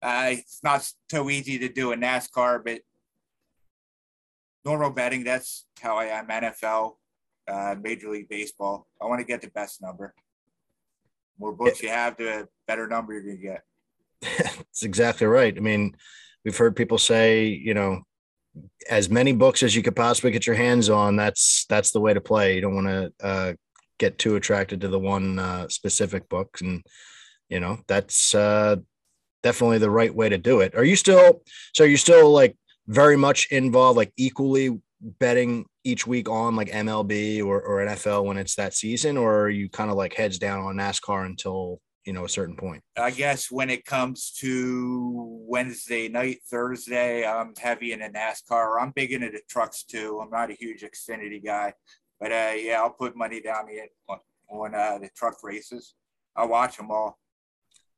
Uh, 0.00 0.30
it's 0.32 0.60
not 0.62 0.90
so 1.10 1.30
easy 1.30 1.58
to 1.58 1.68
do 1.68 1.92
in 1.92 2.00
NASCAR, 2.00 2.64
but 2.64 2.80
normal 4.64 4.90
betting, 4.90 5.24
that's 5.24 5.66
how 5.80 5.96
I 5.96 6.06
am. 6.06 6.28
NFL, 6.28 6.96
uh, 7.48 7.74
Major 7.80 8.10
League 8.10 8.28
Baseball. 8.28 8.86
I 9.00 9.06
want 9.06 9.20
to 9.20 9.26
get 9.26 9.40
the 9.40 9.50
best 9.50 9.82
number. 9.82 10.14
More 11.38 11.52
books 11.52 11.82
you 11.82 11.88
have, 11.88 12.16
the 12.16 12.48
better 12.66 12.86
number 12.86 13.12
you're 13.12 13.22
going 13.22 13.36
to 13.36 13.42
get. 13.42 13.64
That's 14.22 14.82
exactly 14.82 15.26
right. 15.26 15.56
I 15.56 15.60
mean, 15.60 15.96
we've 16.44 16.56
heard 16.56 16.76
people 16.76 16.98
say, 16.98 17.46
you 17.46 17.74
know, 17.74 18.02
as 18.90 19.10
many 19.10 19.32
books 19.32 19.62
as 19.62 19.76
you 19.76 19.82
could 19.82 19.96
possibly 19.96 20.30
get 20.30 20.46
your 20.46 20.56
hands 20.56 20.88
on. 20.88 21.16
That's 21.16 21.66
that's 21.68 21.90
the 21.90 22.00
way 22.00 22.14
to 22.14 22.20
play. 22.20 22.54
You 22.54 22.60
don't 22.60 22.74
want 22.74 22.86
to 22.86 23.12
uh, 23.22 23.52
get 23.98 24.18
too 24.18 24.36
attracted 24.36 24.80
to 24.80 24.88
the 24.88 24.98
one 24.98 25.38
uh, 25.38 25.68
specific 25.68 26.28
book, 26.28 26.58
and 26.60 26.82
you 27.48 27.60
know 27.60 27.78
that's 27.86 28.34
uh, 28.34 28.76
definitely 29.42 29.78
the 29.78 29.90
right 29.90 30.14
way 30.14 30.28
to 30.28 30.38
do 30.38 30.60
it. 30.60 30.74
Are 30.74 30.84
you 30.84 30.96
still? 30.96 31.42
So 31.74 31.84
you 31.84 31.96
still 31.96 32.32
like 32.32 32.56
very 32.86 33.16
much 33.16 33.48
involved, 33.50 33.96
like 33.96 34.12
equally 34.16 34.78
betting 35.00 35.64
each 35.84 36.06
week 36.06 36.28
on 36.28 36.56
like 36.56 36.70
MLB 36.70 37.44
or, 37.44 37.60
or 37.60 37.86
NFL 37.86 38.24
when 38.24 38.36
it's 38.38 38.56
that 38.56 38.74
season, 38.74 39.16
or 39.16 39.42
are 39.42 39.50
you 39.50 39.68
kind 39.68 39.90
of 39.90 39.96
like 39.96 40.14
heads 40.14 40.38
down 40.38 40.60
on 40.60 40.76
NASCAR 40.76 41.26
until 41.26 41.80
you 42.08 42.14
know 42.14 42.24
a 42.24 42.28
certain 42.28 42.56
point? 42.56 42.82
I 42.96 43.10
guess 43.10 43.50
when 43.50 43.68
it 43.68 43.84
comes 43.84 44.32
to 44.38 45.12
Wednesday 45.46 46.08
night, 46.08 46.38
Thursday, 46.50 47.26
I'm 47.26 47.52
heavy 47.54 47.92
in 47.92 48.00
into 48.00 48.18
NASCAR. 48.18 48.80
I'm 48.80 48.92
big 48.92 49.12
into 49.12 49.28
the 49.30 49.42
trucks 49.46 49.84
too. 49.84 50.18
I'm 50.22 50.30
not 50.30 50.50
a 50.50 50.54
huge 50.54 50.82
Xfinity 50.82 51.44
guy, 51.44 51.74
but 52.18 52.32
uh, 52.32 52.52
yeah, 52.56 52.80
I'll 52.80 52.96
put 52.98 53.14
money 53.14 53.42
down 53.42 53.66
on, 54.08 54.18
on 54.48 54.74
uh, 54.74 54.98
the 55.02 55.10
truck 55.14 55.42
races. 55.42 55.94
I 56.34 56.46
watch 56.46 56.78
them 56.78 56.90
all. 56.90 57.18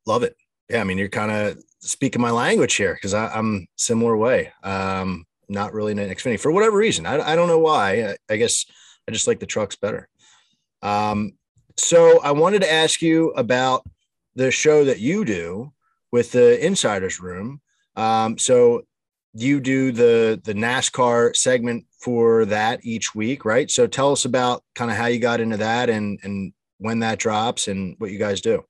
Love 0.06 0.24
it. 0.24 0.34
Yeah, 0.68 0.80
I 0.80 0.84
mean, 0.84 0.98
you're 0.98 1.08
kind 1.08 1.30
of 1.30 1.62
speaking 1.78 2.20
my 2.20 2.32
language 2.32 2.74
here 2.74 2.94
because 2.94 3.14
I'm 3.14 3.68
similar 3.76 4.16
way. 4.16 4.52
Um, 4.64 5.24
not 5.48 5.72
really 5.72 5.92
an 5.92 5.98
Xfinity 5.98 6.40
for 6.40 6.50
whatever 6.50 6.76
reason. 6.76 7.06
I, 7.06 7.20
I 7.20 7.36
don't 7.36 7.48
know 7.48 7.60
why. 7.60 8.02
I, 8.02 8.16
I 8.28 8.36
guess 8.38 8.66
I 9.08 9.12
just 9.12 9.28
like 9.28 9.38
the 9.38 9.46
trucks 9.46 9.76
better. 9.76 10.08
Um, 10.82 11.34
so 11.76 12.20
I 12.22 12.32
wanted 12.32 12.62
to 12.62 12.72
ask 12.72 13.02
you 13.02 13.30
about 13.30 13.84
the 14.34 14.50
show 14.50 14.84
that 14.84 15.00
you 15.00 15.24
do 15.24 15.72
with 16.12 16.32
the 16.32 16.64
Insiders 16.64 17.20
Room. 17.20 17.60
Um, 17.96 18.38
so 18.38 18.82
you 19.34 19.60
do 19.60 19.92
the 19.92 20.40
the 20.44 20.54
NASCAR 20.54 21.36
segment 21.36 21.86
for 22.00 22.44
that 22.46 22.84
each 22.84 23.14
week, 23.14 23.44
right? 23.44 23.70
So 23.70 23.86
tell 23.86 24.12
us 24.12 24.24
about 24.24 24.64
kind 24.74 24.90
of 24.90 24.96
how 24.96 25.06
you 25.06 25.20
got 25.20 25.40
into 25.40 25.58
that 25.58 25.90
and 25.90 26.18
and 26.22 26.52
when 26.78 27.00
that 27.00 27.18
drops 27.18 27.68
and 27.68 27.94
what 27.98 28.10
you 28.10 28.18
guys 28.18 28.40
do. 28.40 28.64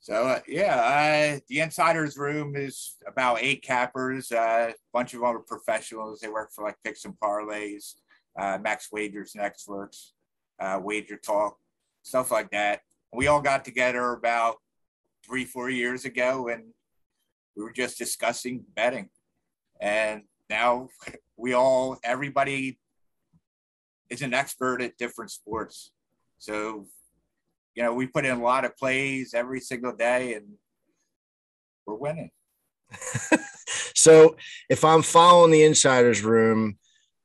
So 0.00 0.14
uh, 0.26 0.40
yeah, 0.48 1.36
uh, 1.36 1.40
the 1.48 1.60
Insiders 1.60 2.16
Room 2.16 2.56
is 2.56 2.96
about 3.06 3.38
eight 3.40 3.62
cappers. 3.62 4.32
Uh, 4.32 4.72
a 4.72 4.74
bunch 4.92 5.14
of 5.14 5.20
them 5.20 5.28
are 5.28 5.38
professionals. 5.40 6.20
They 6.20 6.28
work 6.28 6.50
for 6.52 6.64
like 6.64 6.76
Picks 6.82 7.04
and 7.04 7.14
Parlays, 7.22 7.94
uh, 8.38 8.58
Max 8.60 8.90
Wagers, 8.90 9.34
Nextworks, 9.34 10.10
uh, 10.58 10.80
Wager 10.82 11.16
Talk, 11.16 11.58
stuff 12.02 12.30
like 12.30 12.50
that. 12.50 12.80
We 13.12 13.26
all 13.26 13.40
got 13.40 13.64
together 13.64 14.12
about 14.12 14.56
three, 15.30 15.44
four 15.44 15.70
years 15.70 16.04
ago, 16.04 16.48
and 16.48 16.64
we 17.56 17.62
were 17.62 17.72
just 17.72 17.96
discussing 17.96 18.64
betting. 18.74 19.08
And 19.80 20.22
now 20.48 20.88
we 21.36 21.54
all, 21.54 21.98
everybody 22.02 22.80
is 24.10 24.22
an 24.22 24.34
expert 24.34 24.82
at 24.82 24.98
different 24.98 25.30
sports. 25.30 25.92
So, 26.38 26.86
you 27.76 27.84
know, 27.84 27.94
we 27.94 28.08
put 28.08 28.26
in 28.26 28.38
a 28.38 28.42
lot 28.42 28.64
of 28.64 28.76
plays 28.76 29.32
every 29.32 29.60
single 29.60 29.94
day 29.94 30.34
and 30.34 30.46
we're 31.86 31.94
winning. 31.94 32.30
so 33.94 34.36
if 34.68 34.84
I'm 34.84 35.02
following 35.02 35.52
the 35.52 35.62
insiders 35.62 36.22
room, 36.22 36.76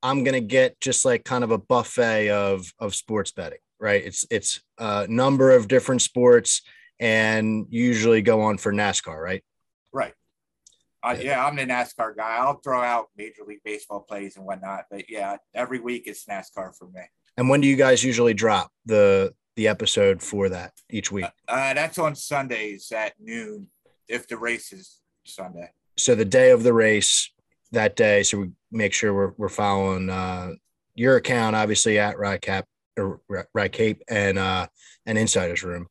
I'm 0.04 0.24
gonna 0.24 0.42
get 0.42 0.80
just 0.80 1.06
like 1.06 1.26
kind 1.26 1.44
of 1.44 1.50
a 1.50 1.58
buffet 1.58 2.30
of 2.30 2.72
of 2.78 2.94
sports 2.94 3.32
betting, 3.32 3.58
right? 3.80 4.04
It's 4.06 4.24
it's 4.30 4.62
a 4.78 5.08
number 5.08 5.50
of 5.50 5.68
different 5.68 6.04
sports 6.04 6.62
and 7.00 7.68
usually 7.70 8.22
go 8.22 8.42
on 8.42 8.58
for 8.58 8.72
NASCAR, 8.72 9.22
right? 9.22 9.44
Right. 9.94 10.14
Uh, 11.04 11.16
yeah, 11.20 11.46
I'm 11.46 11.56
the 11.56 11.66
NASCAR 11.66 12.16
guy. 12.16 12.38
I'll 12.38 12.60
throw 12.62 12.82
out 12.82 13.08
Major 13.16 13.44
League 13.46 13.62
Baseball 13.64 14.02
plays 14.02 14.38
and 14.38 14.46
whatnot, 14.46 14.86
but 14.90 15.10
yeah, 15.10 15.38
every 15.54 15.80
week 15.80 16.04
it's 16.08 16.26
NASCAR 16.26 16.76
for 16.76 16.88
me. 16.94 17.02
And 17.38 17.50
when 17.50 17.62
do 17.62 17.68
you 17.68 17.76
guys 17.76 18.04
usually 18.04 18.34
drop 18.34 18.72
the 18.86 19.34
the 19.56 19.68
episode 19.68 20.22
for 20.22 20.50
that 20.50 20.74
each 20.90 21.12
week? 21.12 21.26
Uh, 21.48 21.52
uh, 21.52 21.74
that's 21.74 21.98
on 21.98 22.16
Sundays 22.16 22.92
at 22.92 23.14
noon, 23.20 23.68
if 24.08 24.28
the 24.28 24.38
race 24.38 24.74
is 24.74 25.00
Sunday. 25.26 25.70
So 25.98 26.16
the 26.16 26.26
day 26.26 26.52
of 26.52 26.64
the 26.64 26.74
race, 26.74 27.30
that 27.72 27.96
day, 27.96 28.24
so 28.24 28.40
we 28.40 28.50
make 28.72 28.94
sure 28.94 29.14
we're 29.14 29.34
we're 29.38 29.50
following 29.50 30.10
uh, 30.10 30.52
your 30.96 31.18
account, 31.18 31.56
obviously 31.56 32.00
at 32.00 32.16
Rycap 32.16 32.64
Right 33.54 33.72
Cape 33.72 34.02
and 34.08 34.38
uh, 34.38 34.68
and 35.06 35.18
Insiders 35.18 35.64
Room. 35.64 35.88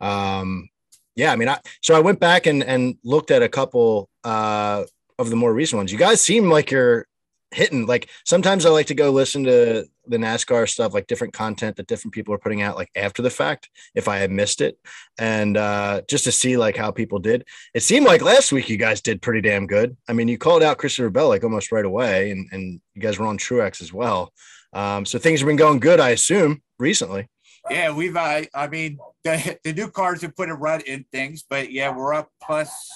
Um, 0.00 0.68
yeah, 1.14 1.32
I 1.32 1.36
mean, 1.36 1.48
I 1.48 1.58
so 1.80 1.94
I 1.94 2.00
went 2.00 2.20
back 2.20 2.46
and 2.46 2.62
and 2.62 2.96
looked 3.04 3.30
at 3.30 3.42
a 3.42 3.48
couple 3.48 4.08
uh, 4.24 4.84
of 5.18 5.30
the 5.30 5.36
more 5.36 5.52
recent 5.52 5.78
ones. 5.78 5.92
You 5.92 5.98
guys 5.98 6.20
seem 6.20 6.50
like 6.50 6.70
you're 6.70 7.06
hitting. 7.52 7.86
Like 7.86 8.08
sometimes 8.24 8.66
I 8.66 8.70
like 8.70 8.86
to 8.86 8.94
go 8.94 9.10
listen 9.10 9.44
to 9.44 9.86
the 10.06 10.16
NASCAR 10.16 10.68
stuff, 10.68 10.94
like 10.94 11.06
different 11.06 11.32
content 11.32 11.76
that 11.76 11.86
different 11.86 12.14
people 12.14 12.34
are 12.34 12.38
putting 12.38 12.62
out, 12.62 12.76
like 12.76 12.90
after 12.96 13.22
the 13.22 13.30
fact, 13.30 13.70
if 13.94 14.08
I 14.08 14.16
had 14.16 14.30
missed 14.30 14.60
it, 14.60 14.78
and 15.18 15.56
uh, 15.56 16.02
just 16.08 16.24
to 16.24 16.32
see 16.32 16.56
like 16.56 16.76
how 16.76 16.90
people 16.90 17.18
did. 17.18 17.44
It 17.74 17.82
seemed 17.82 18.06
like 18.06 18.22
last 18.22 18.52
week 18.52 18.68
you 18.68 18.76
guys 18.76 19.00
did 19.00 19.22
pretty 19.22 19.40
damn 19.40 19.66
good. 19.66 19.96
I 20.08 20.12
mean, 20.12 20.28
you 20.28 20.38
called 20.38 20.62
out 20.62 20.78
Christopher 20.78 21.10
Bell 21.10 21.28
like 21.28 21.44
almost 21.44 21.72
right 21.72 21.84
away, 21.84 22.30
and 22.30 22.48
and 22.52 22.80
you 22.94 23.02
guys 23.02 23.18
were 23.18 23.26
on 23.26 23.38
Truex 23.38 23.80
as 23.80 23.92
well. 23.92 24.32
Um, 24.72 25.04
so 25.04 25.18
things 25.18 25.40
have 25.40 25.46
been 25.46 25.56
going 25.56 25.80
good, 25.80 26.00
I 26.00 26.10
assume, 26.10 26.62
recently. 26.78 27.28
Yeah, 27.70 27.92
we've. 27.92 28.16
Uh, 28.16 28.42
I 28.54 28.66
mean, 28.68 28.98
the, 29.24 29.58
the 29.64 29.72
new 29.72 29.88
cars 29.88 30.22
have 30.22 30.34
put 30.34 30.48
a 30.48 30.54
run 30.54 30.80
in 30.80 31.04
things, 31.12 31.44
but 31.48 31.70
yeah, 31.70 31.94
we're 31.94 32.14
up 32.14 32.30
plus 32.42 32.90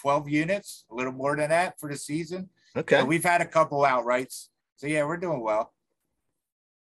twelve 0.00 0.28
units, 0.28 0.84
a 0.90 0.94
little 0.94 1.12
more 1.12 1.36
than 1.36 1.50
that 1.50 1.78
for 1.78 1.90
the 1.90 1.96
season. 1.96 2.48
Okay, 2.76 3.00
so 3.00 3.04
we've 3.04 3.24
had 3.24 3.40
a 3.40 3.46
couple 3.46 3.80
outrights, 3.80 4.48
so 4.76 4.86
yeah, 4.86 5.04
we're 5.04 5.16
doing 5.16 5.42
well. 5.42 5.72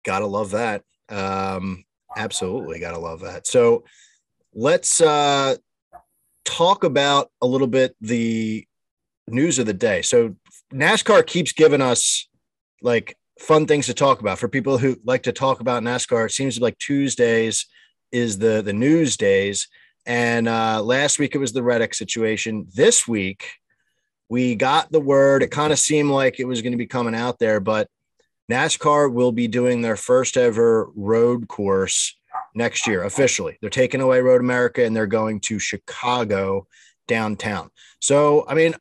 Gotta 0.03 0.27
love 0.27 0.51
that. 0.51 0.83
Um, 1.09 1.85
absolutely, 2.15 2.79
gotta 2.79 2.99
love 2.99 3.21
that. 3.21 3.47
So 3.47 3.83
let's 4.53 5.01
uh, 5.01 5.55
talk 6.45 6.83
about 6.83 7.31
a 7.41 7.47
little 7.47 7.67
bit 7.67 7.95
the 8.01 8.67
news 9.27 9.57
of 9.57 9.65
the 9.65 9.73
day. 9.73 10.01
So 10.01 10.35
NASCAR 10.71 11.25
keeps 11.25 11.51
giving 11.51 11.81
us 11.81 12.27
like 12.81 13.17
fun 13.39 13.65
things 13.65 13.87
to 13.87 13.93
talk 13.93 14.21
about 14.21 14.39
for 14.39 14.47
people 14.47 14.77
who 14.77 14.97
like 15.03 15.23
to 15.23 15.31
talk 15.31 15.59
about 15.59 15.83
NASCAR. 15.83 16.25
It 16.25 16.31
seems 16.31 16.59
like 16.59 16.77
Tuesdays 16.77 17.65
is 18.11 18.37
the 18.37 18.61
the 18.61 18.73
news 18.73 19.17
days, 19.17 19.67
and 20.05 20.47
uh, 20.47 20.81
last 20.83 21.19
week 21.19 21.35
it 21.35 21.39
was 21.39 21.53
the 21.53 21.63
Reddick 21.63 21.93
situation. 21.93 22.67
This 22.73 23.07
week 23.07 23.53
we 24.29 24.55
got 24.55 24.91
the 24.91 24.99
word. 24.99 25.43
It 25.43 25.51
kind 25.51 25.73
of 25.73 25.79
seemed 25.79 26.09
like 26.09 26.39
it 26.39 26.47
was 26.47 26.61
going 26.61 26.71
to 26.71 26.77
be 26.77 26.87
coming 26.87 27.15
out 27.15 27.39
there, 27.39 27.59
but 27.59 27.87
NASCAR 28.51 29.11
will 29.11 29.31
be 29.31 29.47
doing 29.47 29.81
their 29.81 29.95
first 29.95 30.37
ever 30.37 30.89
road 30.95 31.47
course 31.47 32.15
next 32.55 32.87
year 32.87 33.03
officially. 33.03 33.57
They're 33.61 33.69
taking 33.69 34.01
away 34.01 34.21
Road 34.21 34.41
America 34.41 34.83
and 34.83 34.95
they're 34.95 35.07
going 35.07 35.39
to 35.41 35.59
Chicago 35.59 36.67
downtown. 37.07 37.69
So, 37.99 38.45
I 38.47 38.53
mean, 38.53 38.75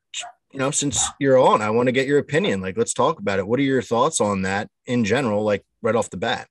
you 0.53 0.59
know, 0.59 0.71
since 0.71 1.09
you're 1.19 1.39
on, 1.39 1.63
I 1.63 1.71
want 1.71 1.87
to 1.87 1.93
get 1.93 2.07
your 2.07 2.19
opinion. 2.19 2.61
Like, 2.61 2.77
let's 2.77 2.93
talk 2.93 3.19
about 3.19 3.39
it. 3.39 3.47
What 3.47 3.59
are 3.59 3.63
your 3.63 3.83
thoughts 3.83 4.21
on 4.21 4.43
that 4.43 4.69
in 4.87 5.05
general, 5.05 5.43
like 5.45 5.65
right 5.81 5.97
off 5.97 6.11
the 6.11 6.19
bat? 6.19 6.47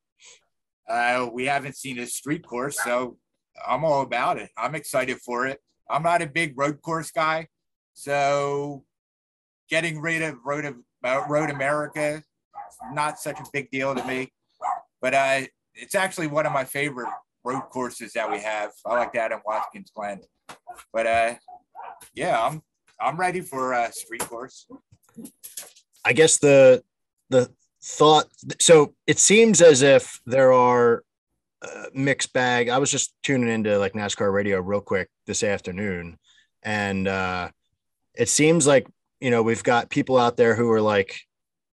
Uh, 0.89 1.29
we 1.31 1.45
haven't 1.45 1.75
seen 1.75 1.99
a 1.99 2.07
street 2.07 2.45
course, 2.45 2.77
so 2.83 3.17
I'm 3.65 3.85
all 3.85 4.01
about 4.01 4.37
it. 4.37 4.49
I'm 4.57 4.75
excited 4.75 5.19
for 5.19 5.45
it. 5.47 5.59
I'm 5.89 6.03
not 6.03 6.21
a 6.21 6.27
big 6.27 6.57
road 6.57 6.81
course 6.81 7.11
guy, 7.11 7.47
so 7.93 8.83
getting 9.69 10.01
rid 10.01 10.21
of 10.21 10.37
Road 10.43 10.65
of 10.65 10.75
uh, 11.03 11.23
Road 11.29 11.49
America, 11.49 12.23
not 12.91 13.19
such 13.19 13.39
a 13.39 13.43
big 13.53 13.69
deal 13.71 13.93
to 13.93 14.03
me. 14.05 14.31
But 14.99 15.13
uh, 15.13 15.41
it's 15.75 15.95
actually 15.95 16.27
one 16.27 16.45
of 16.45 16.53
my 16.53 16.65
favorite 16.65 17.09
road 17.43 17.63
courses 17.69 18.13
that 18.13 18.29
we 18.29 18.39
have. 18.39 18.71
I 18.85 18.97
like 18.97 19.13
that 19.13 19.31
in 19.31 19.39
Watkins 19.45 19.91
Glen. 19.95 20.21
But 20.91 21.07
uh, 21.07 21.35
yeah, 22.13 22.41
I'm 22.41 22.61
I'm 23.01 23.17
ready 23.17 23.41
for 23.41 23.73
a 23.73 23.91
street 23.91 24.21
course. 24.21 24.67
I 26.05 26.13
guess 26.13 26.37
the 26.37 26.83
the 27.29 27.51
thought 27.83 28.27
so 28.59 28.93
it 29.07 29.17
seems 29.17 29.61
as 29.61 29.81
if 29.81 30.19
there 30.25 30.53
are 30.53 31.03
uh, 31.61 31.85
mixed 31.93 32.33
bag. 32.33 32.69
I 32.69 32.77
was 32.77 32.91
just 32.91 33.13
tuning 33.23 33.49
into 33.49 33.77
like 33.79 33.93
NASCAR 33.93 34.31
radio 34.31 34.59
real 34.59 34.81
quick 34.81 35.09
this 35.25 35.43
afternoon 35.43 36.17
and 36.63 37.07
uh 37.07 37.49
it 38.15 38.29
seems 38.29 38.67
like 38.67 38.87
you 39.19 39.31
know 39.31 39.41
we've 39.41 39.63
got 39.63 39.89
people 39.89 40.17
out 40.17 40.37
there 40.37 40.55
who 40.55 40.69
are 40.71 40.81
like 40.81 41.19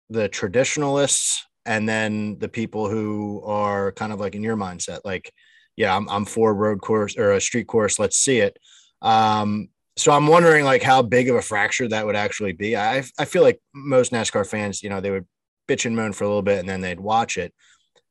the 0.10 0.30
traditionalists 0.30 1.46
and 1.66 1.90
then 1.90 2.38
the 2.40 2.48
people 2.48 2.90
who 2.90 3.42
are 3.46 3.92
kind 3.94 4.14
of 4.14 4.20
like 4.20 4.36
in 4.36 4.44
your 4.44 4.58
mindset 4.58 5.00
like 5.04 5.32
yeah 5.76 5.96
I'm, 5.96 6.08
I'm 6.10 6.26
for 6.26 6.52
a 6.52 6.54
road 6.54 6.82
course 6.82 7.18
or 7.18 7.32
a 7.32 7.42
street 7.42 7.68
course 7.68 7.98
let's 7.98 8.18
see 8.18 8.40
it 8.40 8.58
um 9.02 9.70
so 9.98 10.12
I'm 10.12 10.28
wondering 10.28 10.66
like 10.66 10.84
how 10.84 11.02
big 11.02 11.30
of 11.30 11.36
a 11.36 11.42
fracture 11.42 11.88
that 11.88 12.06
would 12.06 12.16
actually 12.16 12.54
be. 12.54 12.76
I 12.76 13.04
I 13.18 13.26
feel 13.26 13.44
like 13.44 13.62
most 13.74 14.12
NASCAR 14.12 14.46
fans, 14.46 14.84
you 14.84 14.90
know, 14.90 15.00
they 15.00 15.12
would 15.12 15.26
bitch 15.68 15.86
and 15.86 15.96
moan 15.96 16.14
for 16.14 16.24
a 16.24 16.28
little 16.28 16.42
bit 16.42 16.60
and 16.60 16.70
then 16.70 16.82
they'd 16.82 17.00
watch 17.00 17.38
it. 17.38 17.54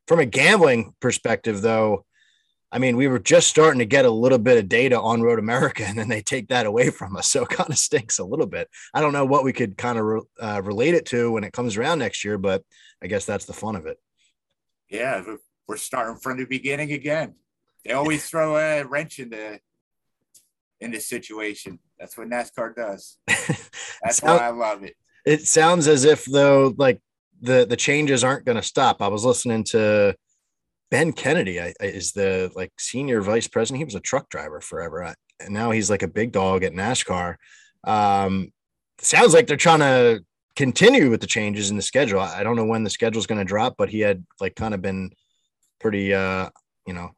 From 0.07 0.21
a 0.21 0.27
gambling 0.27 0.95
perspective, 1.01 1.63
though, 1.63 2.05
I 2.75 2.79
mean, 2.79 2.97
we 2.97 3.07
were 3.07 3.21
just 3.21 3.49
starting 3.49 3.79
to 3.79 3.87
get 3.87 4.05
a 4.05 4.11
little 4.11 4.39
bit 4.39 4.59
of 4.59 4.69
data 4.69 5.01
on 5.01 5.23
Road 5.23 5.39
America, 5.39 5.85
and 5.87 5.97
then 5.99 6.09
they 6.09 6.23
take 6.23 6.49
that 6.49 6.67
away 6.67 6.91
from 6.91 7.17
us. 7.17 7.31
So 7.31 7.45
it 7.45 7.49
kind 7.51 7.71
of 7.71 7.79
stinks 7.79 8.19
a 8.19 8.25
little 8.25 8.47
bit. 8.47 8.69
I 8.93 9.01
don't 9.01 9.13
know 9.13 9.25
what 9.25 9.45
we 9.45 9.53
could 9.53 9.77
kind 9.79 9.99
of 9.99 10.05
re- 10.05 10.21
uh, 10.41 10.61
relate 10.63 10.95
it 10.95 11.07
to 11.07 11.31
when 11.31 11.45
it 11.45 11.53
comes 11.53 11.77
around 11.77 12.01
next 12.01 12.25
year, 12.25 12.37
but 12.37 12.63
I 13.03 13.07
guess 13.07 13.25
that's 13.27 13.45
the 13.45 13.53
fun 13.53 13.77
of 13.77 13.87
it. 13.87 13.99
Yeah, 14.91 15.23
we're 15.67 15.77
starting 15.77 16.17
from 16.17 16.39
the 16.39 16.45
beginning 16.45 16.93
again. 16.93 17.35
They 17.85 17.93
always 17.93 18.29
throw 18.29 18.57
a 18.57 18.85
wrench 18.85 19.19
in 19.19 19.31
the 19.31 19.61
in 20.81 20.91
this 20.91 21.09
situation. 21.09 21.79
That's 21.99 22.17
what 22.17 22.29
NASCAR 22.29 22.75
does. 22.75 23.19
That's 24.03 24.21
why 24.21 24.39
I 24.39 24.51
love 24.51 24.83
it. 24.83 24.95
It 25.25 25.47
sounds 25.47 25.89
as 25.89 26.05
if 26.05 26.25
though, 26.25 26.75
like 26.77 27.01
the 27.41 27.67
the 27.69 27.77
changes 27.77 28.25
aren't 28.25 28.45
going 28.45 28.57
to 28.57 28.63
stop. 28.63 29.01
I 29.01 29.09
was 29.09 29.25
listening 29.25 29.65
to 29.65 30.15
Ben 30.91 31.13
Kennedy. 31.13 31.61
I, 31.61 31.75
I, 31.81 31.87
is 31.87 32.13
the 32.13 32.51
like 32.55 32.73
senior 32.79 33.21
vice 33.21 33.49
president. 33.49 33.79
He 33.79 33.85
was 33.85 33.95
a 33.95 34.01
truck 34.01 34.29
driver 34.29 34.61
forever, 34.61 35.15
and 35.41 35.55
now 35.55 35.71
he's 35.71 35.91
like 35.91 36.03
a 36.03 36.09
big 36.09 36.33
dog 36.33 36.65
at 36.65 36.73
NASCAR. 36.73 37.37
Um, 37.85 38.53
sounds 38.99 39.35
like 39.35 39.47
they're 39.47 39.57
trying 39.57 39.81
to 39.81 40.25
continue 40.57 41.11
with 41.11 41.21
the 41.21 41.27
changes 41.27 41.71
in 41.71 41.77
the 41.77 41.83
schedule. 41.83 42.21
I 42.21 42.43
don't 42.43 42.57
know 42.57 42.65
when 42.65 42.85
the 42.85 42.91
schedule 42.91 43.19
is 43.19 43.27
going 43.27 43.39
to 43.39 43.45
drop, 43.45 43.75
but 43.77 43.89
he 43.89 44.01
had 44.01 44.25
like 44.41 44.55
kind 44.55 44.75
of 44.75 44.81
been 44.83 45.11
pretty, 45.81 46.15
uh, 46.15 46.51
you 46.87 46.95
know, 46.95 47.11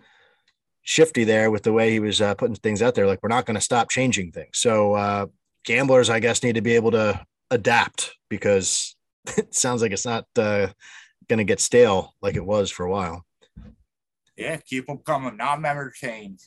shifty 0.87 1.24
there 1.24 1.51
with 1.51 1.64
the 1.64 1.72
way 1.72 1.91
he 1.91 1.99
was 1.99 2.20
uh, 2.20 2.34
putting 2.37 2.55
things 2.55 2.80
out 2.80 2.95
there. 2.95 3.07
Like 3.07 3.22
we're 3.22 3.28
not 3.28 3.45
going 3.45 3.57
to 3.57 3.61
stop 3.61 3.91
changing 3.91 4.30
things. 4.30 4.59
So 4.59 4.95
uh, 4.95 5.26
gamblers, 5.64 6.09
I 6.09 6.20
guess, 6.20 6.43
need 6.43 6.55
to 6.55 6.62
be 6.62 6.76
able 6.76 6.93
to 6.93 7.26
adapt 7.51 8.14
because 8.30 8.97
it 9.37 9.55
sounds 9.55 9.82
like 9.82 9.93
it's 9.93 10.07
not 10.07 10.26
uh, 10.37 10.68
going 11.28 11.39
to 11.39 11.45
get 11.45 11.61
stale 11.61 12.14
like 12.22 12.37
it 12.37 12.45
was 12.45 12.70
for 12.70 12.87
a 12.87 12.91
while. 12.91 13.26
Yeah, 14.37 14.57
keep 14.59 14.87
them 14.87 14.99
coming. 14.99 15.39
I'm 15.41 15.64
entertained. 15.64 16.41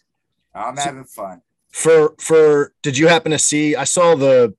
I'm 0.56 0.78
so, 0.78 0.84
having 0.84 1.04
fun. 1.04 1.42
For 1.72 2.16
for, 2.18 2.74
did 2.82 2.98
you 2.98 3.08
happen 3.08 3.32
to 3.32 3.40
see? 3.40 3.76
I 3.76 3.84
saw 3.84 4.16
the 4.16 4.56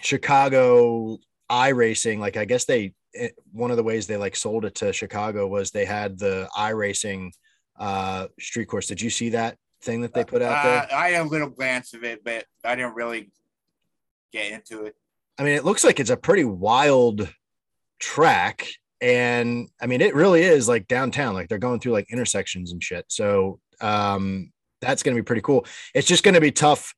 Chicago 0.00 1.18
iRacing. 1.50 2.18
Like 2.18 2.36
I 2.36 2.44
guess 2.44 2.64
they 2.64 2.94
it, 3.12 3.34
one 3.50 3.72
of 3.72 3.76
the 3.76 3.82
ways 3.82 4.06
they 4.06 4.16
like 4.16 4.36
sold 4.36 4.64
it 4.64 4.76
to 4.76 4.92
Chicago 4.92 5.48
was 5.48 5.70
they 5.70 5.84
had 5.84 6.18
the 6.18 6.48
iRacing 6.56 7.32
uh, 7.80 8.28
street 8.38 8.66
course. 8.66 8.86
Did 8.86 9.00
you 9.00 9.10
see 9.10 9.30
that 9.30 9.56
thing 9.82 10.02
that 10.02 10.14
they 10.14 10.24
put 10.24 10.42
out 10.42 10.62
there? 10.62 10.82
Uh, 10.82 10.86
I 10.94 11.08
had 11.10 11.26
a 11.26 11.28
little 11.28 11.48
glance 11.48 11.94
of 11.94 12.04
it, 12.04 12.22
but 12.22 12.44
I 12.62 12.76
didn't 12.76 12.94
really 12.94 13.32
get 14.32 14.52
into 14.52 14.84
it. 14.84 14.94
I 15.38 15.42
mean, 15.42 15.54
it 15.54 15.64
looks 15.64 15.82
like 15.82 15.98
it's 15.98 16.10
a 16.10 16.16
pretty 16.16 16.44
wild 16.44 17.32
track. 17.98 18.68
And 19.00 19.68
I 19.80 19.86
mean, 19.86 20.02
it 20.02 20.14
really 20.14 20.42
is 20.42 20.68
like 20.68 20.86
downtown, 20.86 21.32
like 21.32 21.48
they're 21.48 21.58
going 21.58 21.80
through 21.80 21.92
like 21.92 22.12
intersections 22.12 22.72
and 22.72 22.82
shit. 22.82 23.06
So 23.08 23.58
um, 23.80 24.52
that's 24.82 25.02
going 25.02 25.16
to 25.16 25.22
be 25.22 25.24
pretty 25.24 25.42
cool. 25.42 25.64
It's 25.94 26.06
just 26.06 26.22
going 26.22 26.34
to 26.34 26.40
be 26.40 26.52
tough 26.52 26.94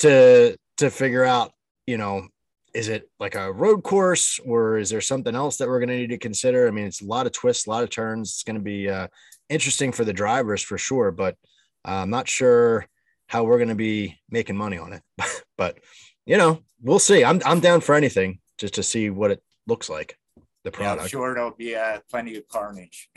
to 0.00 0.56
to 0.78 0.90
figure 0.90 1.24
out, 1.24 1.52
you 1.86 1.96
know, 1.96 2.26
is 2.74 2.88
it 2.88 3.08
like 3.20 3.36
a 3.36 3.52
road 3.52 3.84
course 3.84 4.40
or 4.44 4.78
is 4.78 4.90
there 4.90 5.00
something 5.00 5.36
else 5.36 5.58
that 5.58 5.68
we're 5.68 5.78
going 5.78 5.90
to 5.90 5.96
need 5.96 6.08
to 6.08 6.18
consider? 6.18 6.66
I 6.66 6.72
mean, 6.72 6.86
it's 6.86 7.00
a 7.00 7.06
lot 7.06 7.26
of 7.26 7.32
twists, 7.32 7.66
a 7.66 7.70
lot 7.70 7.84
of 7.84 7.90
turns. 7.90 8.30
It's 8.30 8.42
going 8.42 8.56
to 8.56 8.62
be 8.62 8.88
uh, 8.88 9.06
interesting 9.48 9.92
for 9.92 10.04
the 10.04 10.12
drivers 10.12 10.62
for 10.62 10.78
sure, 10.78 11.10
but 11.10 11.36
uh, 11.86 12.02
I'm 12.02 12.10
not 12.10 12.28
sure 12.28 12.86
how 13.26 13.44
we're 13.44 13.58
going 13.58 13.68
to 13.68 13.74
be 13.74 14.18
making 14.30 14.56
money 14.56 14.78
on 14.78 14.92
it. 14.92 15.02
but 15.56 15.78
you 16.26 16.36
know, 16.36 16.62
we'll 16.82 16.98
see. 16.98 17.24
I'm 17.24 17.40
I'm 17.44 17.60
down 17.60 17.80
for 17.80 17.94
anything 17.94 18.40
just 18.58 18.74
to 18.74 18.82
see 18.82 19.10
what 19.10 19.30
it 19.30 19.42
looks 19.66 19.88
like. 19.88 20.18
The 20.64 20.70
product. 20.70 20.96
Yeah, 20.96 21.02
I'm 21.02 21.08
sure 21.08 21.34
there'll 21.34 21.50
be 21.50 21.76
uh, 21.76 22.00
plenty 22.10 22.36
of 22.36 22.48
carnage. 22.48 23.10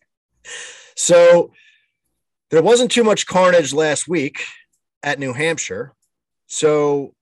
so 0.96 1.52
there 2.50 2.62
wasn't 2.62 2.90
too 2.90 3.04
much 3.04 3.26
carnage 3.26 3.74
last 3.74 4.08
week 4.08 4.46
at 5.02 5.18
New 5.18 5.34
Hampshire. 5.34 5.92
So 6.46 7.14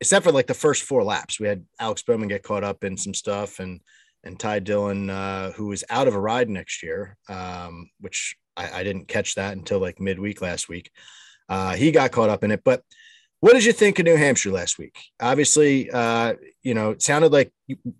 except 0.00 0.24
for 0.24 0.32
like 0.32 0.46
the 0.46 0.54
first 0.54 0.82
four 0.82 1.02
laps, 1.02 1.40
we 1.40 1.48
had 1.48 1.64
Alex 1.80 2.02
Bowman 2.02 2.28
get 2.28 2.42
caught 2.42 2.62
up 2.62 2.84
in 2.84 2.98
some 2.98 3.14
stuff 3.14 3.58
and 3.58 3.80
and 4.24 4.40
Ty 4.40 4.60
Dillon, 4.60 5.10
uh, 5.10 5.52
who 5.52 5.70
is 5.72 5.84
out 5.90 6.08
of 6.08 6.14
a 6.14 6.20
ride 6.20 6.48
next 6.48 6.82
year, 6.82 7.16
um, 7.28 7.90
which 8.00 8.36
I, 8.56 8.80
I, 8.80 8.82
didn't 8.82 9.08
catch 9.08 9.34
that 9.34 9.56
until 9.56 9.78
like 9.78 10.00
midweek 10.00 10.40
last 10.40 10.68
week. 10.68 10.90
Uh, 11.48 11.74
he 11.74 11.92
got 11.92 12.10
caught 12.10 12.30
up 12.30 12.42
in 12.42 12.50
it. 12.50 12.62
But 12.64 12.82
what 13.40 13.52
did 13.52 13.64
you 13.64 13.72
think 13.72 13.98
of 13.98 14.06
New 14.06 14.16
Hampshire 14.16 14.50
last 14.50 14.78
week? 14.78 14.96
Obviously, 15.20 15.90
uh, 15.90 16.34
you 16.62 16.74
know, 16.74 16.92
it 16.92 17.02
sounded 17.02 17.32
like 17.32 17.52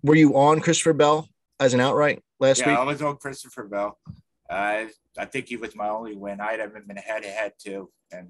were 0.03 0.15
you 0.15 0.35
on 0.35 0.59
Christopher 0.59 0.93
Bell 0.93 1.29
as 1.59 1.73
an 1.73 1.79
outright 1.79 2.21
last 2.39 2.61
yeah, 2.61 2.69
week? 2.69 2.77
I 2.79 2.83
was 2.83 3.01
on 3.01 3.17
Christopher 3.17 3.65
Bell. 3.65 3.99
Uh, 4.49 4.85
I 5.17 5.25
think 5.25 5.47
he 5.47 5.57
was 5.57 5.75
my 5.75 5.89
only 5.89 6.15
win. 6.15 6.41
I'd 6.41 6.59
have 6.59 6.73
been 6.73 6.97
head 6.97 7.23
to 7.23 7.29
head 7.29 7.53
too, 7.59 7.91
and 8.11 8.29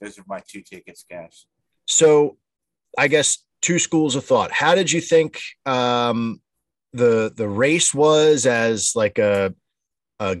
those 0.00 0.18
are 0.18 0.24
my 0.26 0.42
two 0.46 0.62
tickets 0.62 1.04
cash. 1.08 1.44
So, 1.86 2.38
I 2.96 3.08
guess 3.08 3.44
two 3.60 3.78
schools 3.78 4.16
of 4.16 4.24
thought. 4.24 4.52
How 4.52 4.74
did 4.74 4.90
you 4.90 5.00
think 5.00 5.40
um, 5.64 6.40
the 6.92 7.32
the 7.34 7.48
race 7.48 7.94
was 7.94 8.46
as 8.46 8.94
like 8.94 9.18
a 9.18 9.54
a 10.20 10.38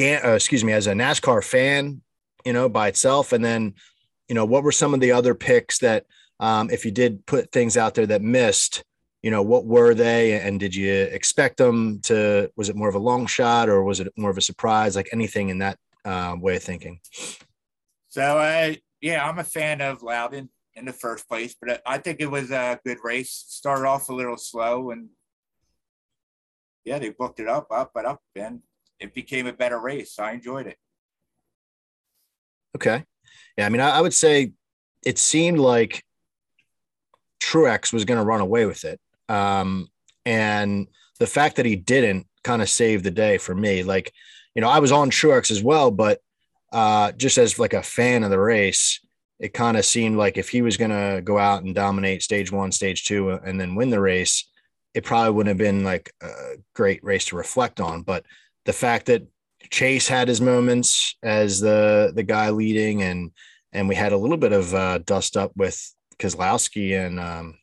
uh, 0.00 0.30
excuse 0.30 0.64
me 0.64 0.72
as 0.72 0.86
a 0.86 0.92
NASCAR 0.92 1.44
fan, 1.44 2.00
you 2.44 2.52
know, 2.52 2.68
by 2.68 2.88
itself, 2.88 3.32
and 3.32 3.44
then 3.44 3.74
you 4.28 4.34
know 4.34 4.44
what 4.44 4.62
were 4.62 4.72
some 4.72 4.94
of 4.94 5.00
the 5.00 5.12
other 5.12 5.34
picks 5.34 5.78
that 5.78 6.06
um, 6.38 6.70
if 6.70 6.84
you 6.84 6.90
did 6.90 7.26
put 7.26 7.52
things 7.52 7.76
out 7.76 7.94
there 7.94 8.06
that 8.06 8.22
missed, 8.22 8.82
you 9.22 9.30
know, 9.30 9.42
what 9.42 9.66
were 9.66 9.94
they, 9.94 10.40
and 10.40 10.58
did 10.58 10.74
you 10.74 10.92
expect 10.92 11.58
them 11.58 12.00
to? 12.04 12.50
Was 12.56 12.68
it 12.68 12.76
more 12.76 12.88
of 12.88 12.94
a 12.94 13.00
long 13.00 13.26
shot, 13.26 13.68
or 13.68 13.84
was 13.84 14.00
it 14.00 14.12
more 14.16 14.30
of 14.30 14.38
a 14.38 14.42
surprise? 14.42 14.96
Like 14.96 15.10
anything 15.12 15.50
in 15.50 15.58
that 15.58 15.78
uh, 16.04 16.36
way 16.38 16.56
of 16.56 16.62
thinking. 16.62 17.00
So, 18.08 18.38
uh, 18.38 18.74
yeah, 19.00 19.28
I'm 19.28 19.38
a 19.38 19.44
fan 19.44 19.80
of 19.80 20.02
Loudon 20.02 20.48
in 20.74 20.84
the 20.84 20.92
first 20.92 21.28
place, 21.28 21.54
but 21.60 21.82
I 21.84 21.98
think 21.98 22.20
it 22.20 22.30
was 22.30 22.50
a 22.50 22.80
good 22.84 22.98
race. 23.04 23.44
Started 23.48 23.86
off 23.86 24.08
a 24.08 24.14
little 24.14 24.38
slow 24.38 24.90
and 24.90 25.10
yeah, 26.84 26.98
they 26.98 27.10
booked 27.10 27.40
it 27.40 27.48
up, 27.48 27.68
up, 27.70 27.92
but 27.94 28.04
up, 28.04 28.20
and 28.36 28.60
it 28.98 29.14
became 29.14 29.46
a 29.46 29.52
better 29.52 29.80
race. 29.80 30.18
I 30.18 30.32
enjoyed 30.32 30.66
it. 30.66 30.76
Okay. 32.76 33.04
Yeah, 33.56 33.66
I 33.66 33.68
mean, 33.68 33.80
I, 33.80 33.90
I 33.90 34.00
would 34.00 34.14
say 34.14 34.52
it 35.04 35.18
seemed 35.18 35.58
like 35.58 36.04
Truex 37.42 37.92
was 37.92 38.04
going 38.04 38.18
to 38.18 38.24
run 38.24 38.40
away 38.40 38.66
with 38.66 38.84
it. 38.84 39.00
Um, 39.28 39.88
and 40.24 40.88
the 41.18 41.26
fact 41.26 41.56
that 41.56 41.66
he 41.66 41.76
didn't 41.76 42.26
kind 42.42 42.62
of 42.62 42.68
saved 42.68 43.04
the 43.04 43.10
day 43.10 43.38
for 43.38 43.54
me. 43.54 43.82
Like, 43.82 44.12
you 44.54 44.62
know, 44.62 44.68
I 44.68 44.78
was 44.78 44.92
on 44.92 45.10
Truex 45.10 45.50
as 45.50 45.62
well, 45.62 45.90
but 45.90 46.20
uh, 46.72 47.12
just 47.12 47.38
as 47.38 47.58
like 47.58 47.74
a 47.74 47.82
fan 47.82 48.24
of 48.24 48.30
the 48.30 48.38
race, 48.38 49.00
it 49.38 49.54
kind 49.54 49.76
of 49.76 49.84
seemed 49.84 50.16
like 50.16 50.36
if 50.36 50.48
he 50.48 50.62
was 50.62 50.76
going 50.76 50.90
to 50.90 51.22
go 51.22 51.38
out 51.38 51.62
and 51.62 51.74
dominate 51.74 52.22
stage 52.22 52.52
one, 52.52 52.72
stage 52.72 53.04
two, 53.04 53.30
and 53.30 53.60
then 53.60 53.74
win 53.74 53.90
the 53.90 54.00
race, 54.00 54.49
it 54.94 55.04
probably 55.04 55.30
wouldn't 55.32 55.48
have 55.48 55.58
been 55.58 55.84
like 55.84 56.12
a 56.22 56.56
great 56.74 57.02
race 57.04 57.26
to 57.26 57.36
reflect 57.36 57.80
on. 57.80 58.02
But 58.02 58.24
the 58.64 58.72
fact 58.72 59.06
that 59.06 59.26
Chase 59.70 60.08
had 60.08 60.28
his 60.28 60.40
moments 60.40 61.16
as 61.22 61.60
the 61.60 62.12
the 62.14 62.22
guy 62.22 62.50
leading, 62.50 63.02
and 63.02 63.30
and 63.72 63.88
we 63.88 63.94
had 63.94 64.12
a 64.12 64.16
little 64.16 64.36
bit 64.36 64.52
of 64.52 64.74
uh, 64.74 64.98
dust 64.98 65.36
up 65.36 65.52
with 65.56 65.94
Keselowski 66.18 66.98
and 66.98 67.20
um, 67.20 67.58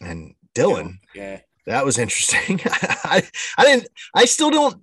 and 0.00 0.34
Dillon. 0.54 1.00
Yeah, 1.14 1.40
that 1.66 1.84
was 1.84 1.98
interesting. 1.98 2.60
I 2.66 3.22
I 3.58 3.64
didn't. 3.64 3.88
I 4.14 4.24
still 4.24 4.50
don't 4.50 4.82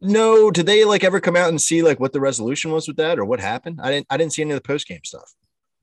know. 0.00 0.50
Did 0.50 0.66
they 0.66 0.84
like 0.84 1.04
ever 1.04 1.20
come 1.20 1.36
out 1.36 1.48
and 1.48 1.60
see 1.60 1.82
like 1.82 2.00
what 2.00 2.12
the 2.12 2.20
resolution 2.20 2.70
was 2.70 2.86
with 2.88 2.96
that 2.96 3.18
or 3.18 3.24
what 3.24 3.40
happened? 3.40 3.80
I 3.82 3.90
didn't. 3.90 4.06
I 4.10 4.16
didn't 4.16 4.32
see 4.32 4.42
any 4.42 4.52
of 4.52 4.56
the 4.56 4.66
post 4.66 4.86
game 4.86 5.04
stuff. 5.04 5.32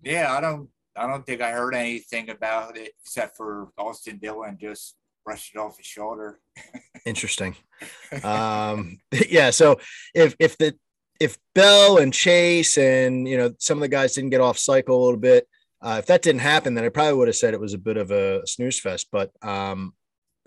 Yeah, 0.03 0.31
I 0.31 0.41
don't. 0.41 0.69
I 0.95 1.05
don't 1.07 1.25
think 1.25 1.41
I 1.41 1.51
heard 1.51 1.75
anything 1.75 2.29
about 2.29 2.75
it 2.75 2.93
except 3.03 3.37
for 3.37 3.69
Austin 3.77 4.17
Dillon 4.17 4.57
just 4.59 4.95
brushed 5.28 5.53
it 5.53 5.59
off 5.59 5.75
his 5.75 5.86
shoulder. 5.86 6.39
Interesting. 7.05 7.57
um, 8.23 8.97
yeah. 9.30 9.49
So 9.49 9.78
if 10.15 10.36
if 10.39 10.57
the 10.57 10.73
if 11.19 11.38
Bell 11.53 11.97
and 11.97 12.13
Chase 12.13 12.78
and 12.78 13.28
you 13.28 13.38
know 13.38 13.53
some 13.59 13.78
of 13.78 13.82
the 13.82 13.89
guys 13.89 14.13
didn't 14.13 14.30
get 14.30 14.39
off 14.39 14.57
cycle 14.57 14.97
a 14.97 15.03
little 15.03 15.19
bit, 15.19 15.45
uh, 15.82 15.97
if 15.99 16.05
that 16.05 16.21
didn't 16.21 16.41
happen, 16.41 16.75
then 16.75 16.86
I 16.86 16.89
probably 16.89 17.15
would 17.15 17.28
have 17.28 17.36
said 17.36 17.53
it 17.53 17.59
was 17.59 17.73
a 17.73 17.78
bit 17.78 17.97
of 17.97 18.09
a 18.09 18.47
snooze 18.47 18.80
fest. 18.80 19.07
But 19.11 19.32
um, 19.41 19.93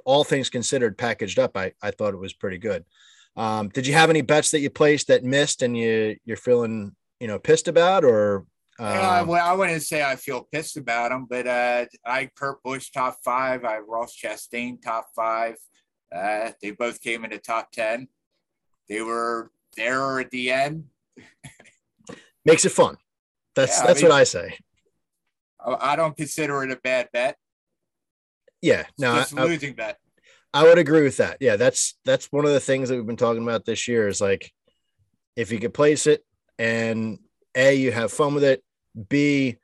all 0.06 0.24
things 0.24 0.48
considered, 0.48 0.96
packaged 0.96 1.38
up, 1.38 1.58
I 1.58 1.72
I 1.82 1.90
thought 1.90 2.14
it 2.14 2.24
was 2.24 2.32
pretty 2.32 2.58
good. 2.58 2.86
Um, 3.36 3.68
did 3.68 3.86
you 3.86 3.92
have 3.92 4.08
any 4.08 4.22
bets 4.22 4.50
that 4.52 4.60
you 4.60 4.70
placed 4.70 5.08
that 5.08 5.24
missed 5.24 5.60
and 5.60 5.76
you 5.76 6.16
you're 6.24 6.38
feeling 6.38 6.96
you 7.20 7.28
know 7.28 7.38
pissed 7.38 7.68
about 7.68 8.02
or 8.02 8.46
Um, 8.80 9.28
well, 9.28 9.46
I 9.46 9.52
wouldn't 9.52 9.82
say 9.82 10.02
I 10.02 10.16
feel 10.16 10.48
pissed 10.52 10.76
about 10.76 11.10
them, 11.10 11.26
but 11.28 11.46
uh, 11.46 11.84
I 12.04 12.30
Kurt 12.34 12.62
Busch 12.62 12.90
top 12.90 13.18
five, 13.24 13.64
I 13.64 13.78
Ross 13.78 14.16
Chastain 14.16 14.80
top 14.80 15.08
five. 15.14 15.56
Uh, 16.14 16.52
they 16.62 16.70
both 16.70 17.00
came 17.00 17.24
in 17.24 17.30
the 17.30 17.38
top 17.38 17.70
ten. 17.72 18.08
They 18.88 19.02
were 19.02 19.50
there 19.76 20.20
at 20.20 20.30
the 20.30 20.50
end. 20.50 20.84
makes 22.44 22.64
it 22.64 22.72
fun? 22.72 22.96
That's 23.54 23.76
Yeah, 23.78 23.84
I 23.84 23.86
that's 23.88 24.02
mean- 24.02 24.10
what 24.10 24.20
I 24.20 24.24
say. 24.24 24.58
I 25.64 25.92
I 25.92 25.96
don't 25.96 26.16
consider 26.16 26.64
it 26.64 26.70
a 26.70 26.76
bad 26.76 27.08
bet. 27.12 27.36
Yeah, 28.62 28.80
It's 28.80 28.98
no, 28.98 29.14
just 29.16 29.32
a 29.34 29.40
I, 29.40 29.44
losing 29.44 29.74
bet. 29.74 29.98
I 30.52 30.64
would 30.64 30.78
agree 30.78 31.02
with 31.02 31.18
that. 31.18 31.36
Yeah, 31.40 31.56
that's 31.56 31.98
that's 32.04 32.32
one 32.32 32.44
of 32.46 32.52
the 32.52 32.60
things 32.60 32.88
that 32.88 32.96
we've 32.96 33.06
been 33.06 33.16
talking 33.16 33.42
about 33.42 33.64
this 33.64 33.86
year 33.88 34.08
is 34.08 34.20
like 34.20 34.50
if 35.36 35.52
you 35.52 35.58
could 35.60 35.72
place 35.74 36.06
it 36.06 36.24
and 36.58 37.18
A, 37.54 37.74
you 37.74 37.92
have 37.92 38.10
fun 38.12 38.34
with 38.34 38.42
it, 38.44 38.62
B, 39.08 39.56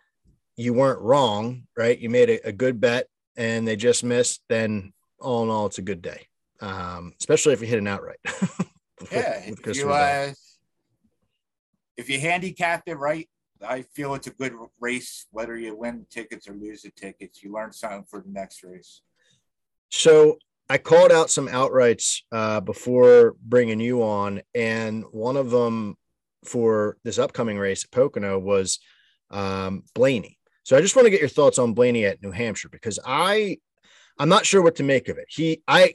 you 0.56 0.72
weren't 0.74 1.00
wrong, 1.00 1.64
right? 1.76 1.98
You 1.98 2.08
made 2.10 2.30
a, 2.30 2.48
a 2.48 2.52
good 2.52 2.80
bet 2.80 3.08
and 3.36 3.66
they 3.66 3.76
just 3.76 4.04
missed, 4.04 4.42
then 4.48 4.92
all 5.20 5.42
in 5.42 5.50
all, 5.50 5.66
it's 5.66 5.78
a 5.78 5.82
good 5.82 6.02
day. 6.02 6.26
Um, 6.60 7.12
especially 7.20 7.52
if 7.52 7.60
you 7.60 7.66
hit 7.66 7.78
an 7.78 7.86
outright. 7.86 8.18
with- 8.24 9.12
Yeah, 9.12 9.50
with 9.50 9.66
if 9.66 9.76
you 9.76 9.90
uh, 9.90 10.32
if 11.96 12.08
you 12.10 12.20
handicapped 12.20 12.88
it 12.88 12.96
right, 12.96 13.28
I 13.66 13.82
feel 13.82 14.14
it's 14.14 14.26
a 14.26 14.30
good 14.30 14.52
race. 14.80 15.26
Whether 15.30 15.56
you 15.56 15.74
win 15.76 16.06
tickets 16.10 16.48
or 16.48 16.52
lose 16.54 16.82
the 16.82 16.90
tickets, 16.90 17.42
you 17.42 17.52
learn 17.52 17.72
something 17.72 18.04
for 18.08 18.20
the 18.20 18.30
next 18.30 18.62
race. 18.62 19.00
So 19.90 20.38
I 20.68 20.78
called 20.78 21.12
out 21.12 21.30
some 21.30 21.48
outrights 21.48 22.22
uh, 22.32 22.60
before 22.60 23.34
bringing 23.42 23.80
you 23.80 24.02
on, 24.02 24.42
and 24.54 25.04
one 25.10 25.36
of 25.36 25.50
them 25.50 25.96
for 26.44 26.96
this 27.02 27.18
upcoming 27.18 27.58
race 27.58 27.84
at 27.84 27.90
Pocono 27.90 28.38
was 28.38 28.78
um, 29.30 29.82
Blaney. 29.94 30.38
So 30.64 30.76
I 30.76 30.80
just 30.80 30.96
want 30.96 31.06
to 31.06 31.10
get 31.10 31.20
your 31.20 31.28
thoughts 31.28 31.58
on 31.58 31.74
Blaney 31.74 32.04
at 32.06 32.22
New 32.22 32.32
Hampshire 32.32 32.68
because 32.68 32.98
I 33.04 33.58
I'm 34.18 34.28
not 34.28 34.46
sure 34.46 34.62
what 34.62 34.76
to 34.76 34.82
make 34.82 35.08
of 35.08 35.18
it. 35.18 35.26
He 35.28 35.62
I 35.68 35.94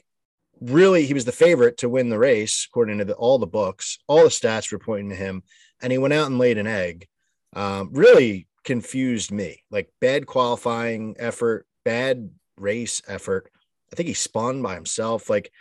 really 0.60 1.04
he 1.06 1.14
was 1.14 1.24
the 1.24 1.32
favorite 1.32 1.78
to 1.78 1.88
win 1.88 2.08
the 2.08 2.18
race 2.18 2.66
according 2.70 2.98
to 2.98 3.04
the, 3.04 3.14
all 3.14 3.38
the 3.38 3.46
books. 3.46 3.98
All 4.06 4.22
the 4.22 4.28
stats 4.28 4.70
were 4.70 4.78
pointing 4.78 5.10
to 5.10 5.16
him, 5.16 5.42
and 5.82 5.92
he 5.92 5.98
went 5.98 6.14
out 6.14 6.26
and 6.26 6.38
laid 6.38 6.58
an 6.58 6.66
egg. 6.66 7.06
Um, 7.54 7.90
really 7.92 8.46
confused 8.64 9.30
me. 9.30 9.62
Like 9.70 9.90
bad 10.00 10.26
qualifying 10.26 11.16
effort, 11.18 11.66
bad 11.84 12.30
race 12.56 13.02
effort. 13.06 13.50
I 13.92 13.96
think 13.96 14.06
he 14.06 14.14
spun 14.14 14.62
by 14.62 14.74
himself. 14.74 15.28
Like, 15.28 15.52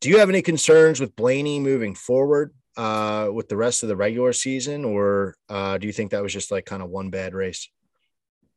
do 0.00 0.10
you 0.10 0.18
have 0.18 0.28
any 0.28 0.42
concerns 0.42 1.00
with 1.00 1.16
Blaney 1.16 1.60
moving 1.60 1.94
forward 1.94 2.52
uh, 2.80 3.30
with 3.30 3.46
the 3.50 3.56
rest 3.58 3.82
of 3.82 3.90
the 3.90 3.96
regular 3.96 4.32
season, 4.32 4.86
or 4.86 5.36
uh, 5.50 5.76
do 5.76 5.86
you 5.86 5.92
think 5.92 6.12
that 6.12 6.22
was 6.22 6.32
just 6.32 6.50
like 6.50 6.64
kind 6.64 6.82
of 6.82 6.88
one 6.88 7.10
bad 7.10 7.34
race? 7.34 7.68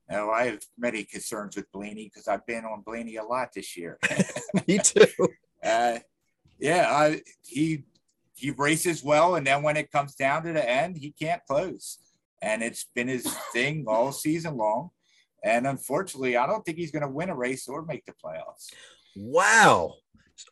Now, 0.10 0.32
I 0.32 0.46
have 0.46 0.62
many 0.78 1.04
concerns 1.04 1.58
with 1.58 1.70
Blaney 1.74 2.06
because 2.06 2.30
I've 2.30 2.46
been 2.46 2.64
on 2.64 2.84
Blaney 2.86 3.18
a 3.18 3.24
lot 3.24 3.50
this 3.54 3.76
year. 3.76 4.00
Me 4.68 4.78
too. 4.78 5.08
uh, 5.62 6.00
yeah, 6.58 6.88
I, 6.90 7.22
he 7.46 7.84
he 8.36 8.52
races 8.52 9.04
well, 9.04 9.36
and 9.36 9.46
then 9.46 9.62
when 9.62 9.76
it 9.76 9.92
comes 9.92 10.16
down 10.16 10.44
to 10.44 10.54
the 10.54 10.70
end, 10.70 10.96
he 10.96 11.12
can't 11.12 11.42
close, 11.46 11.98
and 12.42 12.64
it's 12.64 12.86
been 12.96 13.10
his 13.10 13.28
thing 13.52 13.84
all 13.88 14.14
season 14.14 14.56
long. 14.56 14.92
And 15.44 15.68
unfortunately, 15.68 16.38
I 16.38 16.48
don't 16.48 16.64
think 16.64 16.78
he's 16.78 16.92
going 16.92 17.02
to 17.02 17.10
win 17.10 17.30
a 17.30 17.36
race 17.36 17.68
or 17.68 17.84
make 17.84 18.06
the 18.06 18.14
playoffs. 18.14 18.72
Wow, 19.18 19.96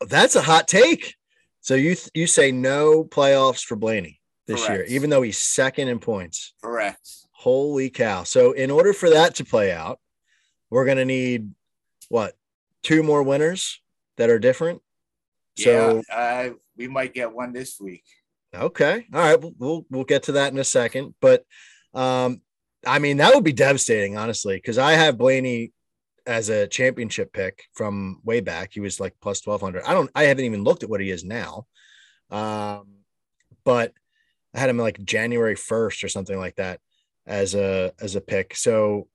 that's 0.10 0.36
a 0.36 0.42
hot 0.42 0.68
take. 0.68 1.16
So 1.62 1.76
you 1.76 1.96
you 2.14 2.28
say 2.28 2.52
no 2.52 3.04
playoffs 3.04 3.64
for 3.64 3.76
Blaney 3.76 4.20
this 4.48 4.68
year, 4.68 4.84
even 4.86 5.10
though 5.10 5.22
he's 5.22 5.38
second 5.38 5.88
in 5.88 6.00
points. 6.00 6.54
Correct. 6.62 7.08
Holy 7.32 7.90
cow! 7.90 8.24
So 8.24 8.52
in 8.52 8.70
order 8.70 8.94
for 8.94 9.10
that 9.12 9.36
to 9.36 9.46
play 9.46 9.72
out, 9.72 10.00
we're 10.70 10.86
gonna 10.86 11.06
need 11.06 11.52
what 12.10 12.36
two 12.84 13.04
more 13.04 13.24
winners 13.24 13.80
that 14.18 14.30
are 14.30 14.40
different. 14.40 14.82
So 15.58 16.02
yeah, 16.10 16.16
uh, 16.16 16.54
we 16.76 16.88
might 16.88 17.14
get 17.14 17.32
one 17.32 17.54
this 17.54 17.80
week. 17.80 18.04
Okay. 18.54 19.06
All 19.14 19.20
right. 19.22 19.40
We'll, 19.40 19.54
we'll 19.58 19.86
we'll 19.90 20.04
get 20.04 20.24
to 20.24 20.34
that 20.34 20.52
in 20.52 20.60
a 20.60 20.64
second. 20.64 21.14
But 21.22 21.46
um, 21.94 22.42
I 22.86 23.00
mean, 23.00 23.18
that 23.18 23.34
would 23.36 23.44
be 23.44 23.54
devastating, 23.54 24.18
honestly, 24.18 24.56
because 24.56 24.78
I 24.78 24.94
have 24.94 25.18
Blaney 25.18 25.72
as 26.26 26.50
a 26.50 26.68
championship 26.68 27.34
pick 27.34 27.64
from 27.74 28.22
way 28.24 28.40
back. 28.42 28.72
He 28.74 28.80
was 28.80 29.00
like 29.00 29.16
plus 29.22 29.42
twelve 29.42 29.62
hundred. 29.62 29.84
I 29.84 29.94
don't. 29.94 30.10
I 30.16 30.24
haven't 30.24 30.46
even 30.46 30.64
looked 30.64 30.84
at 30.84 30.90
what 30.90 31.02
he 31.02 31.10
is 31.10 31.24
now. 31.24 31.66
Um, 32.30 32.88
but 33.64 33.94
I 34.54 34.60
had 34.60 34.70
him 34.70 34.78
like 34.78 35.04
January 35.04 35.56
first 35.56 36.04
or 36.04 36.10
something 36.10 36.38
like 36.38 36.56
that 36.56 36.80
as 37.26 37.56
a 37.56 37.94
as 38.00 38.16
a 38.16 38.22
pick. 38.22 38.56
So 38.56 39.08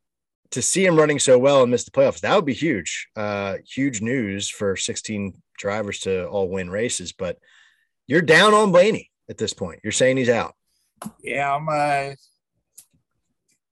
to 0.51 0.63
see 0.63 0.85
him 0.85 0.97
running 0.97 1.19
so 1.19 1.39
well 1.39 1.63
and 1.63 1.71
miss 1.71 1.85
the 1.85 1.91
playoffs, 1.91 2.21
that 2.21 2.35
would 2.35 2.45
be 2.45 2.55
huge. 2.55 3.09
Uh, 3.17 3.57
huge 3.67 4.01
news 4.01 4.49
for 4.49 4.77
sixteen 4.77 5.35
drivers 5.59 6.01
to 6.01 6.27
all 6.27 6.49
win 6.49 6.71
races. 6.71 7.13
But 7.13 7.39
you're 8.07 8.23
down 8.23 8.55
on 8.55 8.73
Blaney 8.73 9.11
at 9.29 9.39
this 9.39 9.53
point. 9.53 9.81
You're 9.83 9.93
saying 9.93 10.17
he's 10.17 10.29
out. 10.29 10.55
Yeah, 11.23 11.55
I'm. 11.55 11.69
Uh, 11.69 12.15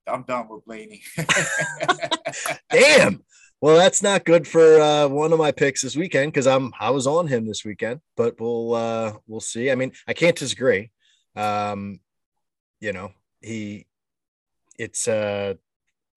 I'm 0.07 0.23
done 0.23 0.47
with 0.49 0.65
Blaney. 0.65 1.01
Damn. 2.71 3.23
Well, 3.61 3.77
that's 3.77 4.03
not 4.03 4.25
good 4.25 4.47
for 4.47 4.79
uh, 4.79 5.07
one 5.07 5.31
of 5.31 5.39
my 5.39 5.51
picks 5.51 5.81
this 5.81 5.95
weekend 5.95 6.31
because 6.31 6.45
I'm 6.45 6.73
I 6.79 6.91
was 6.91 7.07
on 7.07 7.27
him 7.27 7.47
this 7.47 7.65
weekend, 7.65 8.01
but 8.15 8.39
we'll 8.39 8.75
uh, 8.75 9.13
we'll 9.27 9.39
see. 9.39 9.71
I 9.71 9.75
mean, 9.75 9.93
I 10.07 10.13
can't 10.13 10.37
disagree. 10.37 10.91
Um, 11.35 11.99
you 12.79 12.93
know, 12.93 13.11
he 13.41 13.87
it's 14.77 15.07
uh, 15.07 15.55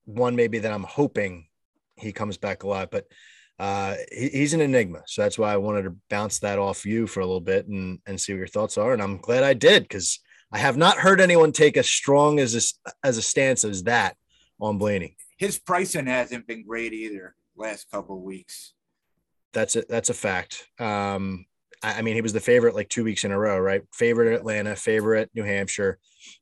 one 0.04 0.36
maybe 0.36 0.58
that 0.58 0.72
I'm 0.72 0.84
hoping 0.84 1.46
he 1.96 2.12
comes 2.12 2.36
back 2.36 2.64
alive, 2.64 2.88
but 2.90 3.06
uh, 3.58 3.94
he, 4.12 4.28
he's 4.28 4.54
an 4.54 4.60
enigma. 4.60 5.02
So 5.06 5.22
that's 5.22 5.38
why 5.38 5.52
I 5.52 5.56
wanted 5.56 5.82
to 5.82 5.96
bounce 6.10 6.40
that 6.40 6.58
off 6.58 6.84
you 6.84 7.06
for 7.06 7.20
a 7.20 7.26
little 7.26 7.40
bit 7.40 7.66
and 7.68 8.00
and 8.06 8.20
see 8.20 8.32
what 8.32 8.38
your 8.38 8.46
thoughts 8.48 8.76
are. 8.76 8.92
And 8.92 9.02
I'm 9.02 9.18
glad 9.18 9.44
I 9.44 9.54
did 9.54 9.84
because 9.84 10.20
I 10.52 10.58
have 10.58 10.76
not 10.76 10.98
heard 10.98 11.20
anyone 11.20 11.52
take 11.52 11.76
as 11.76 11.88
strong 11.88 12.38
as 12.38 12.52
this 12.54 12.78
as 13.02 13.18
a 13.18 13.22
stance 13.22 13.64
as 13.64 13.84
that 13.84 14.16
on 14.60 14.78
Blaney. 14.78 15.16
His 15.36 15.58
pricing 15.58 16.06
hasn't 16.06 16.46
been 16.46 16.64
great 16.64 16.92
either 16.92 17.34
last 17.56 17.90
couple 17.90 18.16
of 18.16 18.22
weeks. 18.22 18.72
That's 19.52 19.76
a 19.76 19.84
that's 19.88 20.10
a 20.10 20.14
fact. 20.14 20.66
Um, 20.78 21.46
I, 21.82 21.98
I 21.98 22.02
mean, 22.02 22.14
he 22.14 22.22
was 22.22 22.32
the 22.32 22.40
favorite 22.40 22.74
like 22.74 22.88
two 22.88 23.04
weeks 23.04 23.24
in 23.24 23.32
a 23.32 23.38
row, 23.38 23.58
right? 23.58 23.82
Favorite 23.92 24.32
at 24.32 24.40
Atlanta, 24.40 24.74
favorite 24.76 25.22
at 25.22 25.34
New 25.34 25.44
Hampshire. 25.44 25.98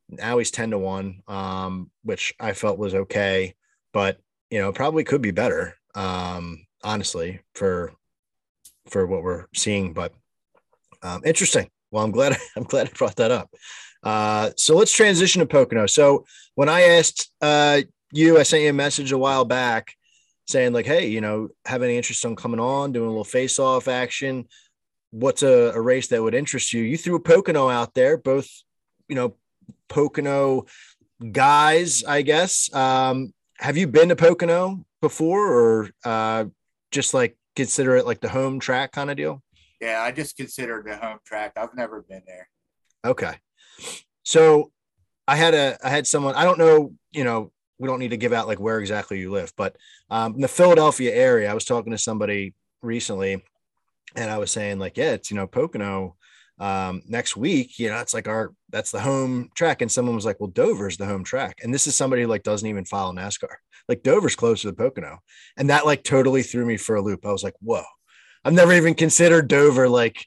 Now 0.09 0.39
he's 0.39 0.51
ten 0.51 0.71
to 0.71 0.79
one, 0.79 1.23
um, 1.29 1.91
which 2.03 2.35
I 2.39 2.53
felt 2.53 2.79
was 2.79 2.95
okay, 2.95 3.55
but 3.93 4.19
you 4.51 4.61
know, 4.61 4.73
probably 4.73 5.05
could 5.05 5.23
be 5.23 5.33
better. 5.33 5.75
Um, 5.95 6.67
honestly, 6.85 7.41
for 7.55 7.93
for 8.89 9.07
what 9.07 9.23
we're 9.23 9.47
seeing, 9.55 9.93
but 9.93 10.13
um, 11.03 11.23
interesting. 11.25 11.69
Well, 11.91 12.05
I'm 12.05 12.13
glad 12.13 12.37
I'm 12.57 12.65
glad 12.65 12.89
I 12.89 12.93
brought 12.93 13.17
that 13.17 13.31
up. 13.31 13.51
Uh, 14.07 14.53
so 14.57 14.77
let's 14.77 14.93
transition 14.93 15.41
to 15.41 15.47
Pocono. 15.47 15.87
So 15.87 16.27
when 16.55 16.69
I 16.69 16.83
asked 16.83 17.29
uh, 17.41 17.81
you, 18.13 18.39
I 18.39 18.45
sent 18.45 18.63
you 18.63 18.71
a 18.71 18.73
message 18.73 19.11
a 19.11 19.19
while 19.19 19.45
back 19.45 19.93
saying 20.47 20.73
like, 20.73 20.87
hey, 20.87 21.09
you 21.09 21.21
know, 21.21 21.49
have 21.65 21.83
any 21.83 21.97
interest 21.97 22.25
on 22.25 22.37
coming 22.37 22.61
on, 22.61 22.93
doing 22.93 23.07
a 23.07 23.11
little 23.11 23.25
face-off 23.25 23.89
action? 23.89 24.47
What's 25.11 25.43
a, 25.43 25.73
a 25.75 25.81
race 25.81 26.07
that 26.09 26.23
would 26.23 26.37
interest 26.37 26.73
you? 26.73 26.83
You 26.83 26.97
threw 26.97 27.17
a 27.17 27.21
Pocono 27.21 27.69
out 27.69 27.95
there, 27.95 28.17
both, 28.17 28.49
you 29.09 29.17
know, 29.17 29.35
Pocono 29.89 30.67
guys, 31.33 32.05
I 32.05 32.23
guess. 32.23 32.73
Um, 32.73 33.35
have 33.59 33.77
you 33.77 33.89
been 33.89 34.11
to 34.11 34.17
Pocono 34.17 34.85
before 35.01 35.53
or 35.53 35.91
uh, 36.05 36.45
just 36.93 37.13
like 37.13 37.37
consider 37.57 37.97
it 37.97 38.07
like 38.07 38.21
the 38.21 38.29
home 38.29 38.61
track 38.61 38.93
kind 38.93 39.11
of 39.11 39.17
deal? 39.17 39.43
Yeah, 39.81 40.01
I 40.01 40.13
just 40.13 40.37
consider 40.37 40.79
it 40.79 40.93
a 40.93 40.97
home 40.97 41.19
track. 41.25 41.55
I've 41.57 41.75
never 41.75 42.03
been 42.03 42.23
there. 42.25 42.49
Okay. 43.05 43.35
So 44.23 44.71
I 45.29 45.37
had 45.37 45.55
a 45.55 45.79
I 45.83 45.91
had 45.91 46.07
someone 46.07 46.35
I 46.35 46.45
don't 46.45 46.59
know, 46.59 46.93
you 47.13 47.25
know, 47.25 47.53
we 47.79 47.89
don't 47.89 47.99
need 47.99 48.11
to 48.11 48.17
give 48.17 48.33
out 48.33 48.47
like 48.47 48.61
where 48.61 48.79
exactly 48.81 49.19
you 49.19 49.31
live, 49.31 49.53
but 49.57 49.77
um, 50.11 50.35
in 50.35 50.41
the 50.41 50.49
Philadelphia 50.49 51.15
area, 51.15 51.51
I 51.51 51.55
was 51.55 51.65
talking 51.65 51.93
to 51.93 51.99
somebody 51.99 52.55
recently 52.83 53.43
and 54.15 54.31
I 54.31 54.39
was 54.39 54.51
saying 54.51 54.79
like, 54.79 54.97
yeah, 54.97 55.13
it's 55.13 55.31
you 55.31 55.37
know, 55.37 55.47
Pocono 55.47 56.17
um, 56.59 57.03
next 57.07 57.37
week, 57.37 57.79
you 57.79 57.91
know, 57.91 58.01
it's 58.01 58.15
like 58.15 58.29
our 58.29 58.55
that's 58.71 58.91
the 58.91 59.01
home 59.01 59.51
track. 59.55 59.83
And 59.83 59.93
someone 59.93 60.15
was 60.15 60.25
like, 60.25 60.41
Well, 60.41 60.51
Dover's 60.51 60.97
the 60.97 61.07
home 61.07 61.25
track. 61.25 61.59
And 61.63 61.73
this 61.73 61.87
is 61.87 61.95
somebody 61.95 62.23
who 62.23 62.29
like 62.29 62.43
doesn't 62.43 62.69
even 62.69 62.85
follow 62.85 63.13
NASCAR. 63.13 63.55
like 63.89 64.03
Dover's 64.03 64.37
closer 64.37 64.63
to 64.63 64.69
the 64.69 64.77
Pocono. 64.77 65.19
And 65.57 65.71
that 65.71 65.87
like 65.87 66.03
totally 66.03 66.43
threw 66.43 66.65
me 66.65 66.77
for 66.77 66.97
a 66.97 67.03
loop. 67.03 67.27
I 67.27 67.33
was 67.33 67.45
like, 67.45 67.55
whoa, 67.61 67.85
I've 68.45 68.55
never 68.55 68.73
even 68.73 68.95
considered 68.95 69.49
Dover 69.49 69.89
like 69.89 70.27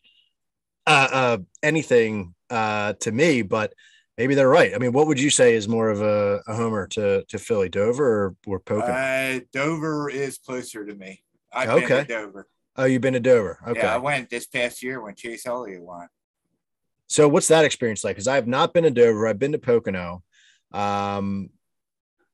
uh, 0.88 1.08
uh 1.12 1.38
anything 1.64 2.34
uh 2.50 2.94
to 3.02 3.12
me, 3.12 3.42
but 3.42 3.74
maybe 4.18 4.36
they're 4.36 4.50
right. 4.50 4.74
I 4.74 4.78
mean, 4.78 4.92
what 4.92 5.08
would 5.08 5.20
you 5.20 5.30
say 5.30 5.56
is 5.56 5.68
more 5.68 5.90
of 5.90 6.02
a, 6.02 6.42
a 6.48 6.56
homer 6.56 6.88
to 6.88 7.24
to 7.26 7.38
Philly, 7.40 7.70
Dover 7.70 8.26
or, 8.26 8.36
or 8.48 8.60
Pocono? 8.60 8.94
Uh, 8.94 9.40
Dover 9.54 10.10
is 10.10 10.38
closer 10.38 10.86
to 10.86 10.96
me. 10.96 11.24
I've 11.54 11.70
Okay. 11.70 11.88
been 11.88 12.08
to 12.08 12.14
Dover. 12.14 12.48
oh, 12.78 12.86
you've 12.86 13.02
been 13.02 13.14
to 13.14 13.20
Dover. 13.20 13.60
Okay. 13.68 13.80
Yeah, 13.80 13.96
I 13.96 13.98
went 13.98 14.30
this 14.30 14.46
past 14.48 14.84
year 14.84 15.02
when 15.02 15.16
Chase 15.16 15.46
Elliott 15.46 15.82
won. 15.82 16.08
So 17.08 17.28
what's 17.28 17.48
that 17.48 17.66
experience 17.66 18.04
like? 18.04 18.16
Because 18.16 18.28
I 18.28 18.36
have 18.36 18.48
not 18.48 18.74
been 18.74 18.84
to 18.84 18.92
Dover. 18.92 19.28
I've 19.28 19.40
been 19.40 19.54
to 19.54 19.58
Pocono. 19.60 20.24
Um, 20.72 21.50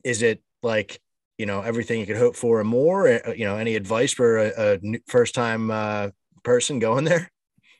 is 0.03 0.21
it 0.21 0.41
like 0.61 0.99
you 1.37 1.45
know 1.45 1.61
everything 1.61 1.99
you 1.99 2.05
could 2.05 2.17
hope 2.17 2.35
for 2.35 2.59
and 2.59 2.69
more? 2.69 3.07
Uh, 3.07 3.31
You 3.31 3.45
know, 3.45 3.57
any 3.57 3.75
advice 3.75 4.11
for 4.11 4.37
a, 4.37 4.51
a 4.57 4.99
first 5.07 5.33
time 5.35 5.71
uh, 5.71 6.09
person 6.43 6.79
going 6.79 7.05
there? 7.05 7.31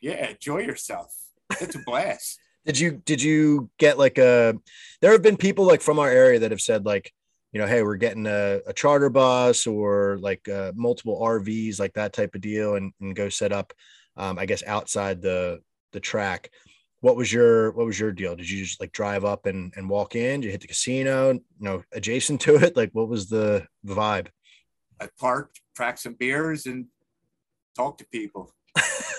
Yeah, 0.06 0.28
enjoy 0.28 0.58
yourself. 0.58 1.12
It's 1.60 1.74
a 1.74 1.80
blast. 1.84 2.38
Did 2.64 2.78
you 2.80 3.02
did 3.04 3.22
you 3.22 3.70
get 3.78 3.96
like 3.96 4.18
a? 4.18 4.54
There 5.00 5.12
have 5.12 5.22
been 5.22 5.36
people 5.36 5.64
like 5.66 5.80
from 5.80 6.00
our 6.00 6.08
area 6.08 6.40
that 6.40 6.50
have 6.50 6.60
said 6.60 6.84
like, 6.84 7.12
you 7.52 7.60
know, 7.60 7.66
hey, 7.66 7.84
we're 7.84 7.94
getting 7.94 8.26
a, 8.26 8.58
a 8.66 8.72
charter 8.72 9.08
bus 9.08 9.68
or 9.68 10.18
like 10.20 10.48
uh, 10.48 10.72
multiple 10.74 11.20
RVs, 11.20 11.78
like 11.78 11.92
that 11.94 12.12
type 12.12 12.34
of 12.34 12.40
deal, 12.40 12.74
and, 12.74 12.92
and 13.00 13.14
go 13.14 13.28
set 13.28 13.52
up, 13.52 13.72
um, 14.16 14.36
I 14.36 14.46
guess 14.46 14.64
outside 14.64 15.22
the 15.22 15.60
the 15.92 16.00
track. 16.00 16.50
What 17.00 17.16
was 17.16 17.32
your 17.32 17.70
what 17.70 17.86
was 17.86 18.00
your 18.00 18.10
deal? 18.10 18.34
Did 18.34 18.50
you 18.50 18.64
just 18.64 18.80
like 18.80 18.90
drive 18.90 19.24
up 19.24 19.46
and, 19.46 19.72
and 19.76 19.88
walk 19.88 20.16
in? 20.16 20.40
Did 20.40 20.46
you 20.46 20.52
hit 20.52 20.60
the 20.60 20.66
casino? 20.66 21.34
You 21.34 21.42
know, 21.60 21.84
adjacent 21.92 22.40
to 22.46 22.56
it? 22.56 22.76
Like, 22.76 22.90
what 22.94 23.08
was 23.08 23.28
the 23.28 23.64
vibe? 23.86 24.26
I 25.00 25.08
parked, 25.20 25.60
cracked 25.76 26.00
some 26.00 26.14
beers, 26.14 26.66
and 26.66 26.86
talked 27.76 28.00
to 28.00 28.06
people. 28.06 28.55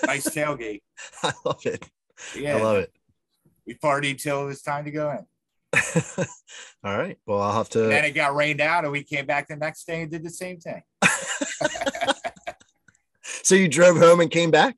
Nice 0.06 0.28
tailgate. 0.28 0.82
I 1.22 1.32
love 1.44 1.64
it. 1.66 1.88
Yeah, 2.36 2.56
I 2.56 2.62
love 2.62 2.76
it. 2.78 2.92
we 3.66 3.74
partied 3.74 4.20
till 4.20 4.42
it 4.42 4.46
was 4.46 4.62
time 4.62 4.84
to 4.84 4.90
go 4.90 5.10
in. 5.10 5.26
All 6.84 6.96
right. 6.96 7.18
Well, 7.26 7.40
I'll 7.40 7.52
have 7.52 7.68
to. 7.70 7.84
And 7.84 7.92
then 7.92 8.04
it 8.04 8.12
got 8.12 8.34
rained 8.34 8.60
out, 8.60 8.84
and 8.84 8.92
we 8.92 9.02
came 9.02 9.26
back 9.26 9.48
the 9.48 9.56
next 9.56 9.86
day 9.86 10.02
and 10.02 10.10
did 10.10 10.24
the 10.24 10.30
same 10.30 10.58
thing. 10.58 10.82
So 13.48 13.54
you 13.54 13.66
drove 13.66 13.96
home 13.96 14.20
and 14.20 14.30
came 14.30 14.50
back? 14.50 14.76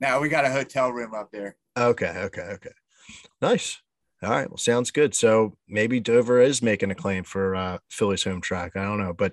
Now 0.00 0.20
we 0.20 0.28
got 0.28 0.44
a 0.44 0.50
hotel 0.50 0.92
room 0.92 1.12
up 1.12 1.32
there. 1.32 1.56
Okay, 1.76 2.06
okay, 2.06 2.42
okay. 2.52 2.70
Nice. 3.40 3.80
All 4.22 4.30
right. 4.30 4.48
Well, 4.48 4.58
sounds 4.58 4.92
good. 4.92 5.12
So 5.12 5.56
maybe 5.68 5.98
Dover 5.98 6.40
is 6.40 6.62
making 6.62 6.92
a 6.92 6.94
claim 6.94 7.24
for 7.24 7.56
uh, 7.56 7.78
Philly's 7.90 8.22
home 8.22 8.40
track. 8.40 8.76
I 8.76 8.84
don't 8.84 9.00
know, 9.00 9.12
but 9.12 9.32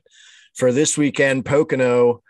for 0.55 0.71
this 0.71 0.97
weekend, 0.97 1.45
Pocono, 1.45 2.23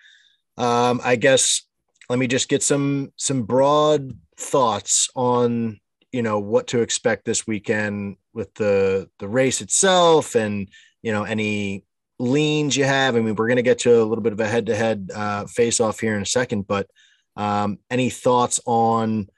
um, 0.57 0.99
I 1.01 1.15
guess 1.15 1.61
let 2.10 2.20
me 2.20 2.28
just 2.28 2.49
get 2.49 2.64
some 2.64 3.14
some 3.16 3.43
broad 3.43 4.14
thoughts 4.38 5.10
on 5.16 5.80
you 6.12 6.22
know 6.22 6.39
what 6.39 6.68
to 6.68 6.82
expect 6.82 7.26
this 7.26 7.45
weekend 7.45 8.18
with 8.34 8.53
the 8.55 9.10
the 9.20 9.28
race 9.28 9.62
itself 9.62 10.36
and 10.36 10.70
you 11.01 11.12
know 11.12 11.24
any 11.24 11.86
leans 12.20 12.76
you 12.76 12.84
have. 12.84 13.16
I 13.16 13.22
mean, 13.22 13.36
we're 13.36 13.47
going 13.47 13.57
to 13.57 13.64
get 13.64 13.80
to 13.80 14.01
a 14.01 14.03
little 14.03 14.22
bit 14.22 14.34
of 14.34 14.39
a 14.39 14.47
head 14.47 14.66
to 14.66 14.76
head 14.76 15.10
face 15.49 15.80
off 15.80 15.99
here 15.99 16.16
in 16.16 16.22
a 16.22 16.26
second, 16.26 16.68
but 16.68 16.88
um, 17.36 17.80
any 17.89 18.10
thoughts 18.10 18.60
on 18.66 19.30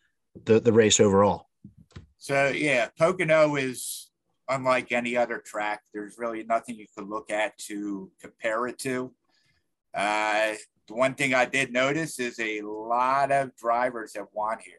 the 0.45 0.59
the 0.59 0.73
race 0.73 0.99
overall? 0.99 1.47
So 2.17 2.49
yeah, 2.49 2.89
Pocono 2.97 3.55
is 3.55 4.09
unlike 4.49 4.91
any 4.91 5.15
other 5.15 5.37
track. 5.39 5.83
There's 5.93 6.17
really 6.17 6.43
nothing 6.43 6.75
you 6.75 6.87
could 6.95 7.07
look 7.07 7.31
at 7.31 7.57
to 7.59 8.11
compare 8.19 8.67
it 8.67 8.79
to. 8.79 9.11
Uh, 9.93 10.53
the 10.91 10.97
one 10.97 11.15
thing 11.15 11.33
I 11.33 11.45
did 11.45 11.71
notice 11.71 12.19
is 12.19 12.37
a 12.39 12.61
lot 12.61 13.31
of 13.31 13.55
drivers 13.55 14.15
have 14.15 14.27
won 14.33 14.57
here. 14.63 14.75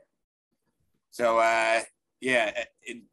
So 1.10 1.38
uh, 1.38 1.80
yeah, 2.20 2.64
in 2.86 3.04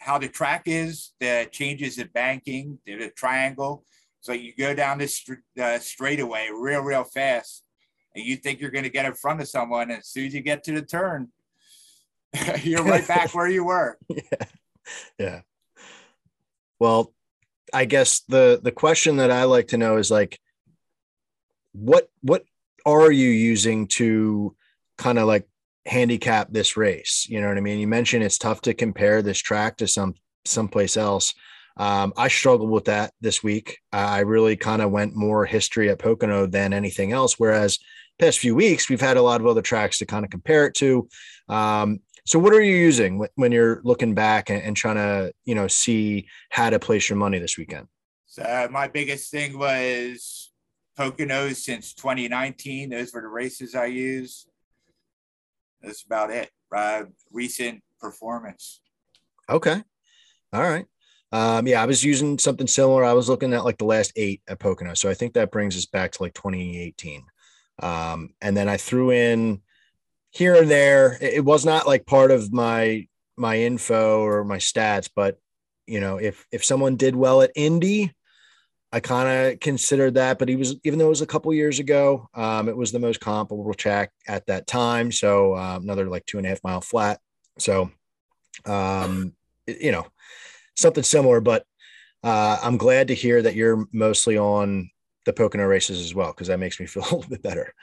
how 0.00 0.18
the 0.18 0.28
track 0.28 0.62
is, 0.66 1.12
the 1.20 1.48
changes 1.52 1.98
in 1.98 2.08
banking, 2.12 2.78
the, 2.84 3.10
triangle. 3.16 3.84
So 4.20 4.32
you 4.32 4.52
go 4.58 4.74
down 4.74 4.98
this 4.98 5.24
uh, 5.60 5.78
straightaway 5.78 6.48
real, 6.52 6.80
real 6.80 7.04
fast, 7.04 7.62
and 8.14 8.24
you 8.24 8.36
think 8.36 8.60
you're 8.60 8.70
going 8.70 8.84
to 8.84 8.90
get 8.90 9.06
in 9.06 9.14
front 9.14 9.40
of 9.40 9.48
someone, 9.48 9.90
and 9.90 10.00
as 10.00 10.08
soon 10.08 10.26
as 10.26 10.34
you 10.34 10.40
get 10.40 10.64
to 10.64 10.72
the 10.72 10.82
turn, 10.82 11.28
you're 12.62 12.82
right 12.82 13.06
back 13.06 13.34
where 13.34 13.48
you 13.48 13.64
were. 13.64 13.98
yeah 14.08 14.46
yeah 15.18 15.40
well 16.80 17.12
i 17.72 17.84
guess 17.84 18.20
the 18.28 18.58
the 18.60 18.72
question 18.72 19.18
that 19.18 19.30
i 19.30 19.44
like 19.44 19.68
to 19.68 19.76
know 19.76 19.98
is 19.98 20.10
like 20.10 20.40
what 21.72 22.08
what 22.22 22.44
are 22.86 23.12
you 23.12 23.28
using 23.28 23.86
to 23.86 24.54
kind 24.98 25.18
of 25.18 25.26
like 25.26 25.48
handicap 25.86 26.48
this 26.50 26.76
race? 26.76 27.26
You 27.28 27.40
know 27.40 27.48
what 27.48 27.58
i 27.58 27.60
mean? 27.60 27.78
You 27.78 27.88
mentioned 27.88 28.24
it's 28.24 28.38
tough 28.38 28.60
to 28.62 28.74
compare 28.74 29.22
this 29.22 29.38
track 29.38 29.76
to 29.78 29.88
some 29.88 30.14
someplace 30.44 30.96
else. 30.96 31.34
Um, 31.76 32.12
i 32.16 32.28
struggled 32.28 32.70
with 32.70 32.86
that 32.86 33.12
this 33.20 33.42
week. 33.42 33.78
I 33.92 34.20
really 34.20 34.56
kind 34.56 34.82
of 34.82 34.90
went 34.90 35.14
more 35.14 35.46
history 35.46 35.88
at 35.90 35.98
pocono 35.98 36.46
than 36.46 36.72
anything 36.72 37.12
else 37.12 37.38
whereas 37.38 37.78
past 38.18 38.38
few 38.38 38.54
weeks 38.54 38.88
we've 38.88 39.00
had 39.00 39.16
a 39.16 39.22
lot 39.22 39.40
of 39.40 39.46
other 39.46 39.62
tracks 39.62 39.98
to 39.98 40.06
kind 40.06 40.24
of 40.24 40.30
compare 40.30 40.66
it 40.66 40.74
to. 40.74 41.08
Um, 41.48 42.00
so 42.26 42.38
what 42.38 42.52
are 42.52 42.60
you 42.60 42.76
using 42.76 43.18
wh- 43.18 43.38
when 43.38 43.50
you're 43.50 43.80
looking 43.82 44.14
back 44.14 44.50
and, 44.50 44.62
and 44.62 44.76
trying 44.76 44.96
to, 44.96 45.32
you 45.44 45.54
know, 45.54 45.68
see 45.68 46.28
how 46.50 46.70
to 46.70 46.78
place 46.78 47.08
your 47.08 47.16
money 47.16 47.38
this 47.38 47.56
weekend? 47.56 47.88
So 48.26 48.42
uh, 48.42 48.68
my 48.70 48.88
biggest 48.88 49.30
thing 49.30 49.58
was 49.58 50.49
Poconos 50.98 51.56
since 51.56 51.94
2019. 51.94 52.90
Those 52.90 53.12
were 53.12 53.22
the 53.22 53.28
races 53.28 53.74
I 53.74 53.86
used. 53.86 54.48
That's 55.82 56.02
about 56.02 56.30
it. 56.30 56.50
Uh, 56.74 57.04
recent 57.32 57.82
performance. 58.00 58.80
Okay. 59.48 59.82
All 60.52 60.62
right. 60.62 60.86
Um, 61.32 61.66
yeah, 61.66 61.82
I 61.82 61.86
was 61.86 62.04
using 62.04 62.38
something 62.38 62.66
similar. 62.66 63.04
I 63.04 63.12
was 63.12 63.28
looking 63.28 63.52
at 63.54 63.64
like 63.64 63.78
the 63.78 63.84
last 63.84 64.12
eight 64.16 64.42
at 64.48 64.58
Pocono. 64.58 64.94
So 64.94 65.08
I 65.08 65.14
think 65.14 65.34
that 65.34 65.52
brings 65.52 65.76
us 65.76 65.86
back 65.86 66.12
to 66.12 66.22
like 66.22 66.34
2018. 66.34 67.22
Um, 67.82 68.34
and 68.40 68.56
then 68.56 68.68
I 68.68 68.76
threw 68.76 69.10
in 69.10 69.62
here 70.30 70.54
and 70.54 70.70
there. 70.70 71.16
It, 71.20 71.34
it 71.34 71.44
was 71.44 71.64
not 71.64 71.86
like 71.86 72.06
part 72.06 72.30
of 72.30 72.52
my 72.52 73.06
my 73.36 73.58
info 73.58 74.20
or 74.20 74.44
my 74.44 74.58
stats, 74.58 75.08
but 75.14 75.38
you 75.86 76.00
know, 76.00 76.18
if 76.18 76.46
if 76.52 76.64
someone 76.64 76.96
did 76.96 77.16
well 77.16 77.42
at 77.42 77.52
Indy, 77.54 78.12
I 78.92 79.00
kind 79.00 79.52
of 79.52 79.60
considered 79.60 80.14
that. 80.14 80.38
But 80.38 80.48
he 80.48 80.56
was 80.56 80.76
even 80.84 80.98
though 80.98 81.06
it 81.06 81.10
was 81.10 81.22
a 81.22 81.26
couple 81.26 81.52
years 81.54 81.78
ago, 81.78 82.28
um, 82.34 82.68
it 82.68 82.76
was 82.76 82.92
the 82.92 82.98
most 82.98 83.20
comparable 83.20 83.72
track 83.74 84.12
at 84.26 84.46
that 84.46 84.66
time. 84.66 85.12
So 85.12 85.54
uh, 85.54 85.78
another 85.80 86.06
like 86.06 86.26
two 86.26 86.38
and 86.38 86.46
a 86.46 86.50
half 86.50 86.64
mile 86.64 86.80
flat. 86.80 87.20
So 87.58 87.90
um, 88.66 89.34
you 89.66 89.92
know, 89.92 90.06
something 90.76 91.04
similar, 91.04 91.40
but 91.40 91.64
uh, 92.22 92.58
I'm 92.62 92.76
glad 92.76 93.08
to 93.08 93.14
hear 93.14 93.40
that 93.42 93.54
you're 93.54 93.86
mostly 93.92 94.36
on 94.36 94.90
the 95.26 95.32
Pocono 95.32 95.64
races 95.64 96.00
as 96.00 96.14
well, 96.14 96.32
because 96.32 96.48
that 96.48 96.58
makes 96.58 96.80
me 96.80 96.86
feel 96.86 97.02
a 97.02 97.14
little 97.14 97.30
bit 97.30 97.42
better. 97.42 97.74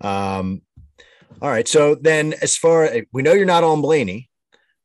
Um, 0.00 0.62
all 1.42 1.50
right. 1.50 1.68
So 1.68 1.94
then 1.94 2.34
as 2.40 2.56
far 2.56 2.90
we 3.12 3.22
know 3.22 3.32
you're 3.32 3.46
not 3.46 3.64
on 3.64 3.82
Blaney, 3.82 4.30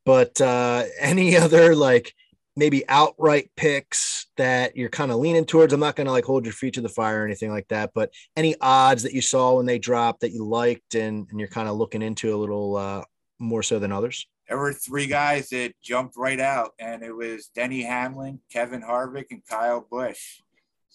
but 0.04 0.40
uh, 0.40 0.84
any 1.00 1.36
other 1.44 1.74
like 1.74 2.14
maybe 2.56 2.86
outright 2.88 3.50
picks 3.56 4.26
that 4.36 4.76
you're 4.76 4.88
kind 4.88 5.10
of 5.10 5.18
leaning 5.18 5.44
towards? 5.44 5.72
I'm 5.72 5.80
not 5.80 5.96
going 5.96 6.06
to 6.06 6.12
like 6.12 6.24
hold 6.24 6.44
your 6.44 6.52
feet 6.52 6.74
to 6.74 6.80
the 6.80 6.88
fire 6.88 7.22
or 7.22 7.24
anything 7.24 7.50
like 7.50 7.68
that, 7.68 7.92
but 7.94 8.12
any 8.36 8.54
odds 8.60 9.02
that 9.02 9.12
you 9.12 9.22
saw 9.22 9.54
when 9.54 9.66
they 9.66 9.78
dropped 9.78 10.20
that 10.20 10.32
you 10.32 10.44
liked 10.46 10.94
and, 10.94 11.26
and 11.30 11.38
you're 11.38 11.48
kind 11.48 11.68
of 11.68 11.76
looking 11.76 12.02
into 12.02 12.34
a 12.34 12.36
little 12.36 12.76
uh, 12.76 13.02
more 13.38 13.62
so 13.62 13.78
than 13.78 13.92
others? 13.92 14.26
There 14.48 14.58
were 14.58 14.72
three 14.72 15.06
guys 15.06 15.48
that 15.50 15.72
jumped 15.82 16.16
right 16.16 16.40
out, 16.40 16.72
and 16.78 17.02
it 17.02 17.14
was 17.14 17.48
Denny 17.54 17.82
Hamlin, 17.82 18.40
Kevin 18.52 18.82
Harvick, 18.82 19.26
and 19.30 19.42
Kyle 19.46 19.86
Busch. 19.90 20.40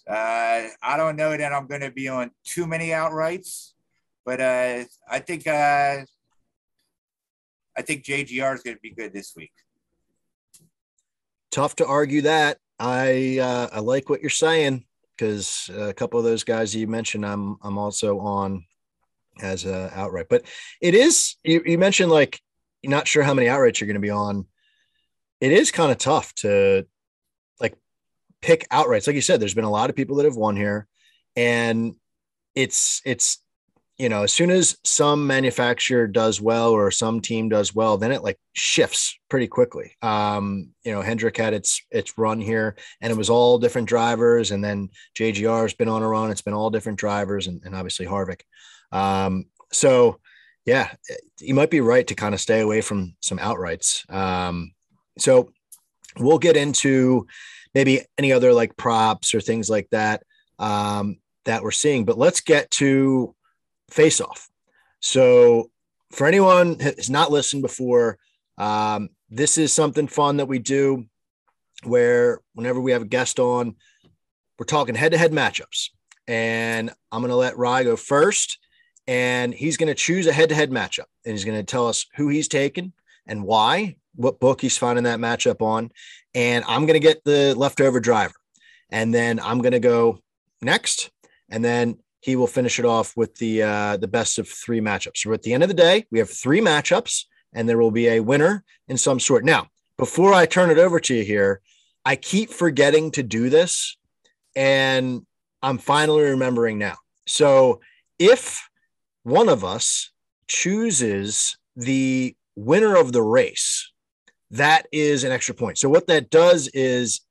Uh, 0.08 0.68
I 0.82 0.96
don't 0.96 1.16
know 1.16 1.36
that 1.36 1.54
I'm 1.54 1.68
going 1.68 1.82
to 1.82 1.92
be 1.92 2.08
on 2.08 2.32
too 2.46 2.68
many 2.68 2.90
outrights, 2.90 3.74
but 4.26 4.40
uh, 4.40 4.84
I 5.10 5.20
think 5.20 5.48
uh, 5.48 6.04
I 7.78 7.82
think 7.82 8.04
JGR 8.04 8.54
is 8.56 8.64
going 8.64 8.76
to 8.76 8.82
be 8.82 8.92
good 8.92 9.14
this 9.14 9.34
week. 9.36 9.52
Tough 11.58 11.76
to 11.76 11.88
argue 11.88 12.22
that. 12.22 12.60
I 12.80 13.40
uh, 13.40 13.70
I 13.74 13.80
like 13.80 14.10
what 14.10 14.22
you're 14.22 14.30
saying 14.30 14.86
because 15.16 15.72
a 15.76 15.92
couple 15.92 16.20
of 16.20 16.26
those 16.26 16.44
guys 16.44 16.76
you 16.76 16.86
mentioned, 16.86 17.26
I'm 17.26 17.58
I'm 17.64 17.80
also 17.80 18.20
on 18.20 18.64
as 19.42 19.66
a 19.66 19.92
outright. 19.96 20.28
But 20.30 20.44
it 20.80 20.94
is 20.94 21.36
you, 21.44 21.64
you 21.66 21.80
mentioned 21.80 22.12
like 22.12 22.40
you're 22.84 22.92
not 22.92 23.08
sure 23.08 23.24
how 23.24 23.34
many 23.34 23.48
outrights 23.48 23.80
you're 23.80 23.88
going 23.88 23.96
to 23.96 24.00
be 24.00 24.12
on. 24.12 24.46
It 25.42 25.52
is 25.52 25.72
kind 25.72 25.92
of 25.92 25.98
tough 25.98 26.32
to 26.36 26.86
like 27.60 27.76
pick 28.44 28.70
outrights. 28.70 29.08
Like 29.08 29.16
you 29.16 29.22
said, 29.22 29.40
there's 29.40 29.56
been 29.56 29.64
a 29.64 29.72
lot 29.72 29.90
of 29.90 29.96
people 29.96 30.18
that 30.18 30.26
have 30.26 30.36
won 30.36 30.56
here, 30.56 30.88
and 31.36 31.96
it's 32.54 33.02
it's 33.04 33.42
you 33.98 34.10
know, 34.10 34.24
as 34.24 34.32
soon 34.32 34.52
as 34.52 34.78
some 34.84 35.26
manufacturer 35.26 36.06
does 36.06 36.40
well 36.40 36.72
or 36.72 36.92
some 36.92 37.20
team 37.20 37.50
does 37.50 37.74
well, 37.74 37.98
then 37.98 38.12
it 38.12 38.24
like 38.24 38.38
shifts 38.54 39.18
pretty 39.28 39.48
quickly. 39.48 39.96
Um, 40.04 40.70
you 40.84 40.92
know, 40.92 41.02
Hendrick 41.02 41.36
had 41.36 41.54
its 41.54 41.82
its 41.90 42.16
run 42.18 42.40
here, 42.40 42.76
and 43.02 43.12
it 43.12 43.18
was 43.18 43.30
all 43.30 43.58
different 43.58 43.90
drivers, 43.90 44.52
and 44.52 44.64
then 44.64 44.90
JGR 45.18 45.64
has 45.64 45.74
been 45.74 45.90
on 45.90 46.04
a 46.04 46.08
run. 46.08 46.30
It's 46.30 46.44
been 46.44 46.54
all 46.54 46.70
different 46.70 47.00
drivers, 47.00 47.48
and, 47.48 47.62
and 47.66 47.76
obviously 47.76 48.06
Harvick. 48.06 48.42
Um, 48.92 49.46
so, 49.74 50.20
yeah, 50.66 50.92
you 51.40 51.56
might 51.56 51.72
be 51.72 51.82
right 51.82 52.06
to 52.06 52.16
kind 52.16 52.36
of 52.36 52.42
stay 52.42 52.62
away 52.62 52.82
from 52.82 53.16
some 53.22 53.40
outrights. 53.40 54.10
Um, 54.14 54.74
so, 55.18 55.52
we'll 56.20 56.38
get 56.38 56.56
into 56.56 57.26
maybe 57.74 58.02
any 58.20 58.32
other 58.32 58.54
like 58.54 58.78
props 58.78 59.34
or 59.34 59.42
things 59.42 59.72
like 59.72 59.90
that 59.90 60.22
um, 60.60 61.18
that 61.46 61.64
we're 61.64 61.72
seeing, 61.72 62.06
but 62.06 62.18
let's 62.18 62.42
get 62.42 62.70
to 62.72 63.34
face 63.90 64.22
off. 64.22 64.50
So, 65.00 65.72
for 66.12 66.26
anyone 66.26 66.80
has 66.80 67.10
not 67.10 67.32
listened 67.32 67.62
before, 67.62 68.18
um, 68.58 69.10
this 69.30 69.58
is 69.58 69.74
something 69.74 70.08
fun 70.08 70.38
that 70.38 70.48
we 70.48 70.60
do 70.60 71.06
where 71.84 72.40
whenever 72.54 72.80
we 72.80 72.92
have 72.92 73.02
a 73.02 73.06
guest 73.06 73.40
on, 73.40 73.76
we're 74.58 74.66
talking 74.66 74.96
head 74.96 75.12
to 75.12 75.18
head 75.18 75.32
matchups. 75.32 75.90
And 76.28 76.92
I'm 77.12 77.22
going 77.22 77.30
to 77.30 77.36
let 77.36 77.58
Rye 77.58 77.84
go 77.84 77.96
first. 77.96 78.60
And 79.08 79.54
he's 79.54 79.78
going 79.78 79.88
to 79.88 79.96
choose 79.96 80.28
a 80.28 80.34
head 80.34 80.50
to 80.50 80.56
head 80.56 80.70
matchup. 80.70 81.06
And 81.26 81.32
he's 81.32 81.46
going 81.46 81.58
to 81.58 81.64
tell 81.64 81.88
us 81.88 82.06
who 82.16 82.28
he's 82.28 82.48
taken 82.48 82.92
and 83.26 83.44
why, 83.44 83.98
what 84.16 84.40
book 84.40 84.60
he's 84.60 84.78
finding 84.78 85.06
that 85.06 85.20
matchup 85.20 85.62
on. 85.62 85.92
And 86.34 86.66
I'm 86.68 86.86
going 86.86 87.00
to 87.00 87.08
get 87.08 87.24
the 87.24 87.54
leftover 87.56 88.00
driver. 88.00 88.34
And 88.90 89.14
then 89.14 89.40
I'm 89.40 89.60
going 89.60 89.74
to 89.74 89.80
go 89.80 90.20
next. 90.62 91.12
And 91.50 91.64
then 91.64 92.00
he 92.28 92.36
will 92.36 92.46
finish 92.46 92.78
it 92.78 92.84
off 92.84 93.16
with 93.16 93.34
the 93.36 93.64
uh, 93.64 93.96
the 93.96 94.08
best 94.08 94.38
of 94.38 94.50
three 94.50 94.82
matchups. 94.82 95.20
So 95.20 95.32
at 95.32 95.44
the 95.44 95.54
end 95.54 95.64
of 95.64 95.70
the 95.70 95.82
day, 95.90 96.06
we 96.12 96.20
have 96.20 96.30
three 96.30 96.60
matchups, 96.60 97.24
and 97.54 97.68
there 97.68 97.78
will 97.78 97.90
be 97.90 98.10
a 98.10 98.20
winner 98.20 98.66
in 98.90 98.98
some 98.98 99.18
sort. 99.18 99.46
Now, 99.46 99.68
before 99.98 100.34
I 100.34 100.46
turn 100.46 100.70
it 100.70 100.78
over 100.78 101.00
to 101.00 101.16
you 101.16 101.24
here, 101.24 101.62
I 102.04 102.18
keep 102.18 102.50
forgetting 102.50 103.12
to 103.12 103.24
do 103.24 103.50
this, 103.50 103.96
and 104.58 105.26
I'm 105.64 105.78
finally 105.78 106.24
remembering 106.24 106.78
now. 106.78 106.98
So 107.28 107.80
if 108.20 108.70
one 109.24 109.48
of 109.48 109.64
us 109.64 110.12
chooses 110.48 111.58
the 111.78 112.36
winner 112.58 112.98
of 112.98 113.14
the 113.14 113.24
race, 113.24 113.90
that 114.52 114.86
is 114.92 115.24
an 115.24 115.32
extra 115.32 115.56
point. 115.56 115.78
So 115.78 115.88
what 115.88 116.08
that 116.08 116.30
does 116.30 116.68
is 116.74 117.22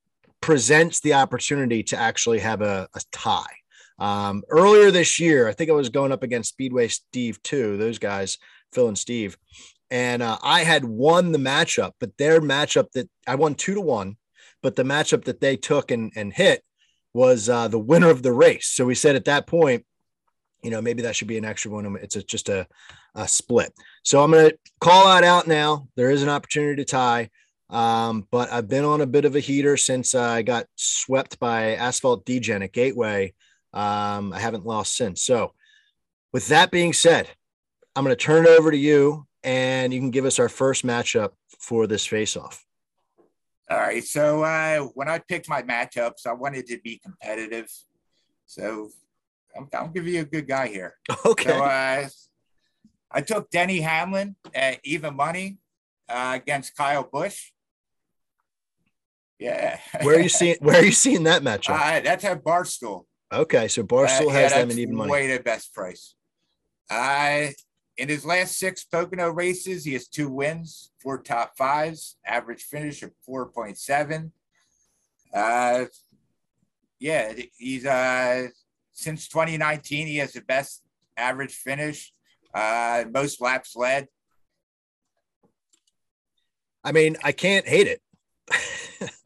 presents 0.41 1.01
the 1.01 1.13
opportunity 1.13 1.83
to 1.83 1.97
actually 1.97 2.39
have 2.39 2.63
a, 2.63 2.87
a 2.95 3.01
tie. 3.11 3.57
Um, 3.99 4.43
earlier 4.49 4.91
this 4.91 5.19
year, 5.19 5.47
I 5.47 5.53
think 5.53 5.69
I 5.69 5.73
was 5.73 5.89
going 5.89 6.11
up 6.11 6.23
against 6.23 6.49
Speedway 6.49 6.87
Steve 6.87 7.41
too. 7.43 7.77
Those 7.77 7.99
guys, 7.99 8.37
Phil 8.73 8.87
and 8.87 8.97
Steve, 8.97 9.37
and 9.89 10.21
uh, 10.21 10.37
I 10.43 10.63
had 10.63 10.83
won 10.83 11.31
the 11.31 11.39
matchup, 11.39 11.93
but 11.99 12.17
their 12.17 12.41
matchup 12.41 12.91
that 12.91 13.09
I 13.25 13.35
won 13.35 13.55
two 13.55 13.73
to 13.75 13.81
one, 13.81 14.17
but 14.61 14.75
the 14.75 14.83
matchup 14.83 15.25
that 15.25 15.41
they 15.41 15.55
took 15.55 15.91
and, 15.91 16.11
and 16.15 16.33
hit 16.33 16.63
was 17.13 17.49
uh, 17.49 17.67
the 17.67 17.79
winner 17.79 18.09
of 18.09 18.21
the 18.21 18.33
race. 18.33 18.67
So 18.67 18.85
we 18.85 18.95
said 18.95 19.15
at 19.15 19.25
that 19.25 19.47
point, 19.47 19.85
you 20.63 20.69
know, 20.69 20.81
maybe 20.81 21.03
that 21.03 21.15
should 21.15 21.27
be 21.27 21.37
an 21.37 21.45
extra 21.45 21.71
one. 21.71 21.97
It's 22.01 22.15
a, 22.15 22.23
just 22.23 22.49
a, 22.49 22.67
a 23.15 23.27
split. 23.27 23.73
So 24.03 24.23
I'm 24.23 24.31
going 24.31 24.49
to 24.49 24.57
call 24.79 25.05
that 25.07 25.23
out 25.23 25.47
now. 25.47 25.87
There 25.95 26.11
is 26.11 26.23
an 26.23 26.29
opportunity 26.29 26.83
to 26.83 26.85
tie. 26.85 27.29
Um, 27.69 28.27
but 28.31 28.51
I've 28.51 28.69
been 28.69 28.85
on 28.85 29.01
a 29.01 29.07
bit 29.07 29.25
of 29.25 29.35
a 29.35 29.41
heater 29.41 29.77
since 29.77 30.15
uh, 30.15 30.21
I 30.21 30.41
got 30.41 30.67
swept 30.75 31.39
by 31.39 31.75
Asphalt 31.75 32.25
Degen 32.25 32.63
at 32.63 32.71
Gateway 32.71 33.33
um, 33.73 34.33
I 34.33 34.39
haven't 34.39 34.65
lost 34.65 34.95
since. 34.95 35.23
So, 35.23 35.53
with 36.33 36.47
that 36.49 36.71
being 36.71 36.93
said, 36.93 37.29
I'm 37.95 38.03
going 38.03 38.15
to 38.15 38.23
turn 38.23 38.45
it 38.45 38.49
over 38.49 38.71
to 38.71 38.77
you, 38.77 39.25
and 39.43 39.93
you 39.93 39.99
can 39.99 40.11
give 40.11 40.25
us 40.25 40.39
our 40.39 40.49
first 40.49 40.85
matchup 40.85 41.31
for 41.59 41.87
this 41.87 42.05
face-off. 42.05 42.63
All 43.69 43.77
right. 43.77 44.03
So 44.03 44.43
uh, 44.43 44.79
when 44.93 45.09
I 45.09 45.19
picked 45.19 45.49
my 45.49 45.61
matchups, 45.61 46.25
I 46.25 46.33
wanted 46.33 46.67
to 46.67 46.79
be 46.79 46.99
competitive. 47.03 47.69
So 48.45 48.89
I'm, 49.55 49.67
I'll 49.73 49.89
give 49.89 50.07
you 50.07 50.21
a 50.21 50.25
good 50.25 50.47
guy 50.47 50.67
here. 50.67 50.95
Okay. 51.25 51.49
So 51.49 51.63
uh, 51.63 52.07
I 53.11 53.21
took 53.21 53.49
Denny 53.49 53.81
Hamlin 53.81 54.35
at 54.53 54.79
even 54.83 55.15
money 55.15 55.57
uh, 56.07 56.33
against 56.41 56.77
Kyle 56.77 57.07
Busch. 57.11 57.51
Yeah. 59.39 59.79
where 60.01 60.17
are 60.17 60.21
you 60.21 60.29
seeing 60.41 60.55
Where 60.61 60.79
are 60.79 60.85
you 60.85 60.91
seeing 60.91 61.23
that 61.23 61.41
matchup? 61.41 61.75
Uh, 61.75 61.99
that's 61.99 62.23
at 62.23 62.43
Barstool. 62.43 63.05
Okay, 63.31 63.67
so 63.67 63.83
Barstool 63.83 64.27
Uh, 64.27 64.31
has 64.31 64.53
them 64.53 64.71
in 64.71 64.79
even 64.79 64.95
money. 64.95 65.11
Way 65.11 65.35
the 65.35 65.43
best 65.43 65.73
price. 65.73 66.15
Uh, 66.89 67.47
in 67.97 68.07
his 68.09 68.23
last 68.23 68.57
six 68.57 68.83
Pocono 68.85 69.29
races, 69.29 69.83
he 69.83 69.93
has 69.93 70.07
two 70.07 70.29
wins, 70.29 70.91
four 71.01 71.21
top 71.21 71.57
fives, 71.57 72.17
average 72.25 72.63
finish 72.63 73.03
of 73.03 73.11
4.7. 73.27 74.31
Uh, 75.33 75.85
yeah, 76.99 77.33
he's 77.57 77.85
uh, 77.85 78.47
since 78.93 79.27
2019, 79.27 80.07
he 80.07 80.17
has 80.17 80.33
the 80.33 80.41
best 80.41 80.83
average 81.17 81.53
finish, 81.53 82.13
uh, 82.53 83.03
most 83.11 83.41
laps 83.41 83.75
led. 83.75 84.07
I 86.83 86.91
mean, 86.93 87.17
I 87.23 87.33
can't 87.33 87.67
hate 87.67 87.87
it. 87.87 88.01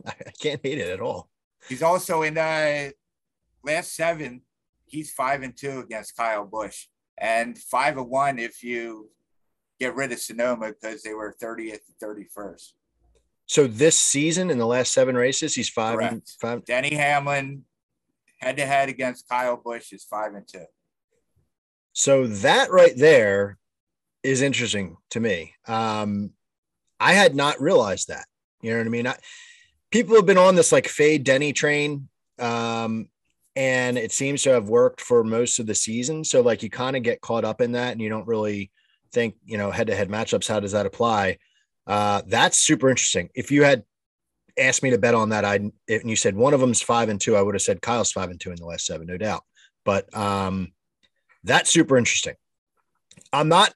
I 0.05 0.31
can't 0.41 0.59
hate 0.63 0.79
it 0.79 0.89
at 0.89 0.99
all. 0.99 1.29
He's 1.69 1.83
also 1.83 2.23
in 2.23 2.33
the 2.33 2.93
last 3.63 3.95
seven, 3.95 4.41
he's 4.85 5.11
five 5.11 5.41
and 5.41 5.55
two 5.55 5.79
against 5.79 6.15
Kyle 6.15 6.45
Busch, 6.45 6.87
and 7.17 7.57
five 7.57 7.97
and 7.97 8.09
one 8.09 8.39
if 8.39 8.63
you 8.63 9.09
get 9.79 9.95
rid 9.95 10.11
of 10.11 10.19
Sonoma 10.19 10.69
because 10.69 11.01
they 11.01 11.13
were 11.13 11.35
30th 11.41 11.79
and 12.01 12.27
31st. 12.27 12.73
So 13.47 13.67
this 13.67 13.97
season, 13.97 14.49
in 14.49 14.57
the 14.57 14.65
last 14.65 14.93
seven 14.93 15.15
races, 15.15 15.55
he's 15.55 15.69
five 15.69 15.99
and 15.99 16.21
five. 16.39 16.63
Denny 16.63 16.95
Hamlin, 16.95 17.65
head 18.37 18.57
to 18.57 18.65
head 18.65 18.87
against 18.87 19.27
Kyle 19.27 19.57
Busch, 19.57 19.91
is 19.91 20.05
five 20.05 20.33
and 20.33 20.47
two. 20.47 20.65
So 21.93 22.27
that 22.27 22.71
right 22.71 22.95
there 22.95 23.57
is 24.23 24.41
interesting 24.41 24.97
to 25.09 25.19
me. 25.19 25.53
Um, 25.67 26.31
I 26.99 27.13
had 27.13 27.35
not 27.35 27.59
realized 27.59 28.07
that. 28.07 28.25
You 28.61 28.71
know 28.71 28.77
what 28.77 28.85
I 28.85 28.89
mean? 28.89 29.07
I, 29.07 29.17
people 29.89 30.15
have 30.15 30.25
been 30.25 30.37
on 30.37 30.55
this 30.55 30.71
like 30.71 30.87
fade 30.87 31.23
Denny 31.23 31.51
train, 31.51 32.07
um, 32.39 33.09
and 33.55 33.97
it 33.97 34.11
seems 34.11 34.43
to 34.43 34.51
have 34.51 34.69
worked 34.69 35.01
for 35.01 35.23
most 35.23 35.59
of 35.59 35.67
the 35.67 35.75
season. 35.75 36.23
So 36.23 36.41
like 36.41 36.63
you 36.63 36.69
kind 36.69 36.95
of 36.95 37.03
get 37.03 37.21
caught 37.21 37.45
up 37.45 37.61
in 37.61 37.73
that, 37.73 37.91
and 37.91 38.01
you 38.01 38.09
don't 38.09 38.27
really 38.27 38.71
think 39.11 39.35
you 39.45 39.57
know 39.57 39.71
head 39.71 39.87
to 39.87 39.95
head 39.95 40.09
matchups. 40.09 40.47
How 40.47 40.59
does 40.59 40.71
that 40.71 40.85
apply? 40.85 41.37
Uh, 41.87 42.21
that's 42.27 42.57
super 42.57 42.89
interesting. 42.89 43.29
If 43.35 43.51
you 43.51 43.63
had 43.63 43.83
asked 44.57 44.83
me 44.83 44.91
to 44.91 44.97
bet 44.97 45.15
on 45.15 45.29
that, 45.29 45.45
I 45.45 45.55
and 45.55 45.73
you 45.87 46.15
said 46.15 46.35
one 46.35 46.53
of 46.53 46.59
them's 46.59 46.81
five 46.81 47.09
and 47.09 47.19
two, 47.19 47.35
I 47.35 47.41
would 47.41 47.55
have 47.55 47.61
said 47.61 47.81
Kyle's 47.81 48.11
five 48.11 48.29
and 48.29 48.39
two 48.39 48.51
in 48.51 48.57
the 48.57 48.65
last 48.65 48.85
seven, 48.85 49.07
no 49.07 49.17
doubt. 49.17 49.43
But 49.83 50.15
um, 50.15 50.71
that's 51.43 51.71
super 51.71 51.97
interesting. 51.97 52.35
I'm 53.33 53.49
not 53.49 53.73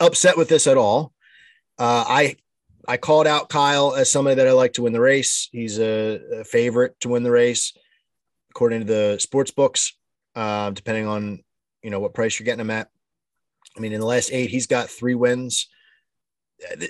upset 0.00 0.36
with 0.36 0.48
this 0.48 0.66
at 0.66 0.76
all. 0.76 1.12
Uh, 1.78 2.04
I 2.06 2.36
I 2.86 2.96
called 2.96 3.26
out 3.26 3.48
Kyle 3.48 3.94
as 3.94 4.10
somebody 4.10 4.36
that 4.36 4.48
I 4.48 4.52
like 4.52 4.74
to 4.74 4.82
win 4.82 4.92
the 4.92 5.00
race. 5.00 5.48
He's 5.52 5.78
a, 5.78 6.20
a 6.40 6.44
favorite 6.44 6.98
to 7.00 7.08
win 7.08 7.22
the 7.22 7.30
race, 7.30 7.72
according 8.54 8.80
to 8.80 8.86
the 8.86 9.18
sports 9.18 9.50
books. 9.50 9.96
Uh, 10.34 10.70
depending 10.70 11.06
on 11.06 11.44
you 11.82 11.90
know 11.90 12.00
what 12.00 12.14
price 12.14 12.38
you're 12.38 12.44
getting 12.44 12.60
him 12.60 12.70
at. 12.70 12.88
I 13.76 13.80
mean, 13.80 13.92
in 13.92 14.00
the 14.00 14.06
last 14.06 14.30
eight, 14.32 14.50
he's 14.50 14.66
got 14.66 14.88
three 14.88 15.14
wins. 15.14 15.68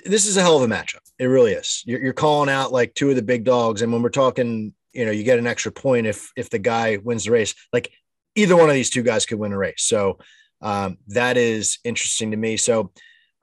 This 0.05 0.25
is 0.25 0.37
a 0.37 0.41
hell 0.41 0.61
of 0.61 0.69
a 0.69 0.73
matchup. 0.73 1.01
It 1.19 1.25
really 1.25 1.51
is. 1.51 1.83
You're, 1.85 2.01
you're 2.01 2.13
calling 2.13 2.49
out 2.49 2.71
like 2.71 2.93
two 2.93 3.09
of 3.09 3.15
the 3.15 3.21
big 3.21 3.43
dogs, 3.43 3.81
and 3.81 3.91
when 3.91 4.01
we're 4.01 4.09
talking, 4.09 4.73
you 4.93 5.05
know, 5.05 5.11
you 5.11 5.23
get 5.23 5.39
an 5.39 5.47
extra 5.47 5.71
point 5.71 6.07
if 6.07 6.31
if 6.35 6.49
the 6.49 6.59
guy 6.59 6.97
wins 6.97 7.25
the 7.25 7.31
race. 7.31 7.53
Like 7.71 7.91
either 8.35 8.55
one 8.55 8.69
of 8.69 8.75
these 8.75 8.89
two 8.89 9.03
guys 9.03 9.25
could 9.25 9.39
win 9.39 9.53
a 9.53 9.57
race. 9.57 9.83
So 9.83 10.19
um, 10.61 10.97
that 11.09 11.37
is 11.37 11.79
interesting 11.83 12.31
to 12.31 12.37
me. 12.37 12.57
So 12.57 12.91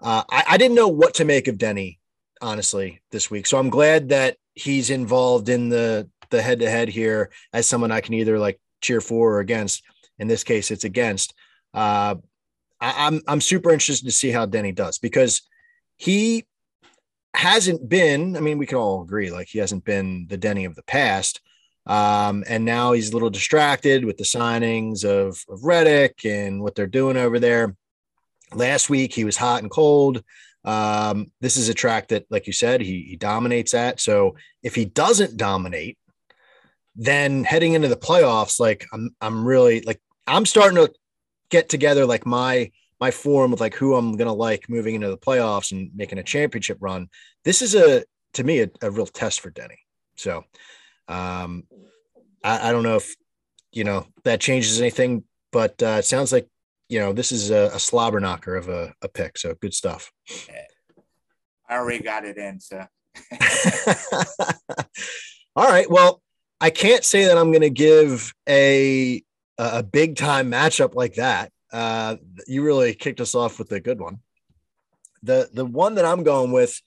uh, 0.01 0.25
I, 0.31 0.45
I 0.51 0.57
didn't 0.57 0.75
know 0.75 0.89
what 0.89 1.15
to 1.15 1.25
make 1.25 1.49
of 1.49 1.59
Denny, 1.59 2.01
honestly, 2.43 3.01
this 3.11 3.31
week. 3.31 3.47
So 3.47 3.59
I'm 3.59 3.71
glad 3.71 4.11
that 4.11 4.37
he's 4.55 4.91
involved 4.91 5.49
in 5.49 5.69
the 5.69 6.09
the 6.31 6.43
head 6.43 6.61
to 6.61 6.71
head 6.71 6.89
here 6.89 7.31
as 7.53 7.67
someone 7.67 7.93
I 7.93 8.01
can 8.01 8.15
either 8.15 8.39
like 8.39 8.61
cheer 8.81 9.01
for 9.01 9.35
or 9.35 9.41
against. 9.41 9.83
In 10.19 10.29
this 10.29 10.45
case, 10.45 10.71
it's 10.71 10.85
against. 10.85 11.35
Uh, 11.73 12.17
I, 12.81 13.07
I'm 13.07 13.21
I'm 13.27 13.41
super 13.41 13.71
interested 13.71 14.07
to 14.07 14.13
see 14.13 14.31
how 14.31 14.47
Denny 14.47 14.73
does 14.73 14.99
because 14.99 15.43
he 15.97 16.45
hasn't 17.35 17.89
been. 17.89 18.37
I 18.37 18.41
mean, 18.41 18.59
we 18.59 18.67
can 18.67 18.79
all 18.79 19.03
agree 19.03 19.31
like 19.31 19.49
he 19.49 19.59
hasn't 19.59 19.85
been 19.85 20.27
the 20.29 20.37
Denny 20.37 20.65
of 20.65 20.75
the 20.75 20.83
past. 20.83 21.41
Um, 21.87 22.45
and 22.49 22.65
now 22.65 22.93
he's 22.93 23.11
a 23.11 23.13
little 23.13 23.31
distracted 23.31 24.05
with 24.05 24.17
the 24.17 24.25
signings 24.25 25.05
of, 25.05 25.43
of 25.49 25.65
Reddick 25.65 26.25
and 26.25 26.63
what 26.63 26.75
they're 26.75 26.87
doing 26.87 27.17
over 27.17 27.41
there. 27.41 27.75
Last 28.55 28.89
week 28.89 29.13
he 29.15 29.25
was 29.25 29.37
hot 29.37 29.63
and 29.63 29.71
cold. 29.71 30.23
Um, 30.65 31.27
this 31.41 31.57
is 31.57 31.69
a 31.69 31.75
track 31.75 32.09
that, 32.09 32.27
like 32.31 32.47
you 32.47 32.53
said, 32.53 32.81
he, 32.81 33.03
he 33.03 33.17
dominates 33.17 33.75
at. 33.75 34.01
So 34.01 34.37
if 34.63 34.75
he 34.75 34.85
doesn't 34.85 35.37
dominate, 35.37 35.99
then 36.95 37.45
heading 37.45 37.73
into 37.73 37.89
the 37.89 37.97
playoffs, 37.97 38.61
like 38.61 38.87
I'm, 38.93 39.11
I'm 39.21 39.45
really 39.45 39.81
like 39.83 40.01
I'm 40.27 40.47
starting 40.47 40.77
to 40.77 40.93
get 41.51 41.69
together 41.69 42.07
like 42.07 42.27
my 42.27 42.71
my 43.01 43.11
form 43.11 43.53
of 43.53 43.61
like 43.61 43.75
who 43.75 43.97
I'm 43.97 44.17
gonna 44.17 44.33
like 44.33 44.69
moving 44.69 44.95
into 44.95 45.09
the 45.09 45.19
playoffs 45.19 45.73
and 45.73 45.91
making 45.95 46.19
a 46.19 46.23
championship 46.23 46.79
run. 46.81 47.09
This 47.45 47.63
is 47.63 47.75
a 47.75 48.05
to 48.35 48.45
me 48.45 48.61
a, 48.61 48.71
a 48.83 48.91
real 48.91 49.07
test 49.07 49.41
for 49.41 49.51
Denny. 49.51 49.79
So 50.17 50.45
um 51.09 51.65
I, 52.45 52.69
I 52.69 52.73
don't 52.73 52.83
know 52.83 52.97
if 52.97 53.15
you 53.73 53.85
know 53.85 54.07
that 54.25 54.41
changes 54.41 54.81
anything, 54.81 55.25
but 55.51 55.83
uh, 55.83 55.97
it 55.99 56.05
sounds 56.05 56.33
like 56.33 56.49
you 56.93 56.99
know 56.99 57.15
this 57.15 57.33
is 57.33 57.51
a, 57.51 57.71
a 57.73 57.79
slobber 57.79 58.21
knocker 58.21 58.55
of 58.55 58.69
a, 58.69 58.93
a 59.01 59.09
pick. 59.09 59.39
So 59.39 59.55
good 59.55 59.73
stuff. 59.73 60.13
I 61.67 61.77
already 61.77 62.05
got 62.05 62.27
it 62.27 62.37
in, 62.37 62.61
so 62.61 62.87
All 65.57 65.69
right. 65.69 65.91
Well, 65.91 66.21
I 66.61 66.69
can't 66.69 67.03
say 67.03 67.25
that 67.25 67.39
I'm 67.39 67.51
going 67.51 67.63
to 67.63 67.71
give 67.71 68.35
a 68.47 69.23
a 69.57 69.83
big 69.83 70.17
time 70.17 70.51
matchup 70.51 70.95
like 70.95 71.15
that. 71.15 71.51
Uh, 71.73 72.17
you 72.47 72.63
really 72.63 72.93
kicked 72.93 73.23
us 73.23 73.35
off 73.35 73.59
with 73.59 73.73
a 73.73 73.81
good 73.81 73.99
one. 73.99 74.19
The 75.23 75.49
the 75.51 75.65
one 75.65 75.95
that 75.95 76.05
I'm 76.05 76.25
going 76.25 76.53
with 76.53 76.79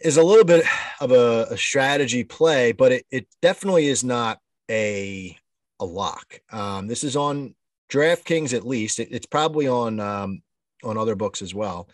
is 0.00 0.16
a 0.16 0.22
little 0.22 0.46
bit 0.46 0.64
of 1.02 1.12
a, 1.12 1.48
a 1.50 1.58
strategy 1.58 2.24
play, 2.24 2.72
but 2.72 2.92
it, 2.92 3.06
it 3.10 3.26
definitely 3.42 3.88
is 3.88 4.02
not 4.02 4.38
a 4.70 5.36
a 5.78 5.84
lock. 5.84 6.40
Um, 6.50 6.86
this 6.86 7.04
is 7.04 7.16
on 7.16 7.54
DraftKings 7.90 8.54
at 8.54 8.66
least. 8.66 8.98
It, 8.98 9.08
it's 9.10 9.26
probably 9.26 9.68
on 9.68 10.00
um, 10.00 10.42
on 10.82 10.96
other 10.96 11.14
books 11.14 11.42
as 11.42 11.54
well. 11.54 11.88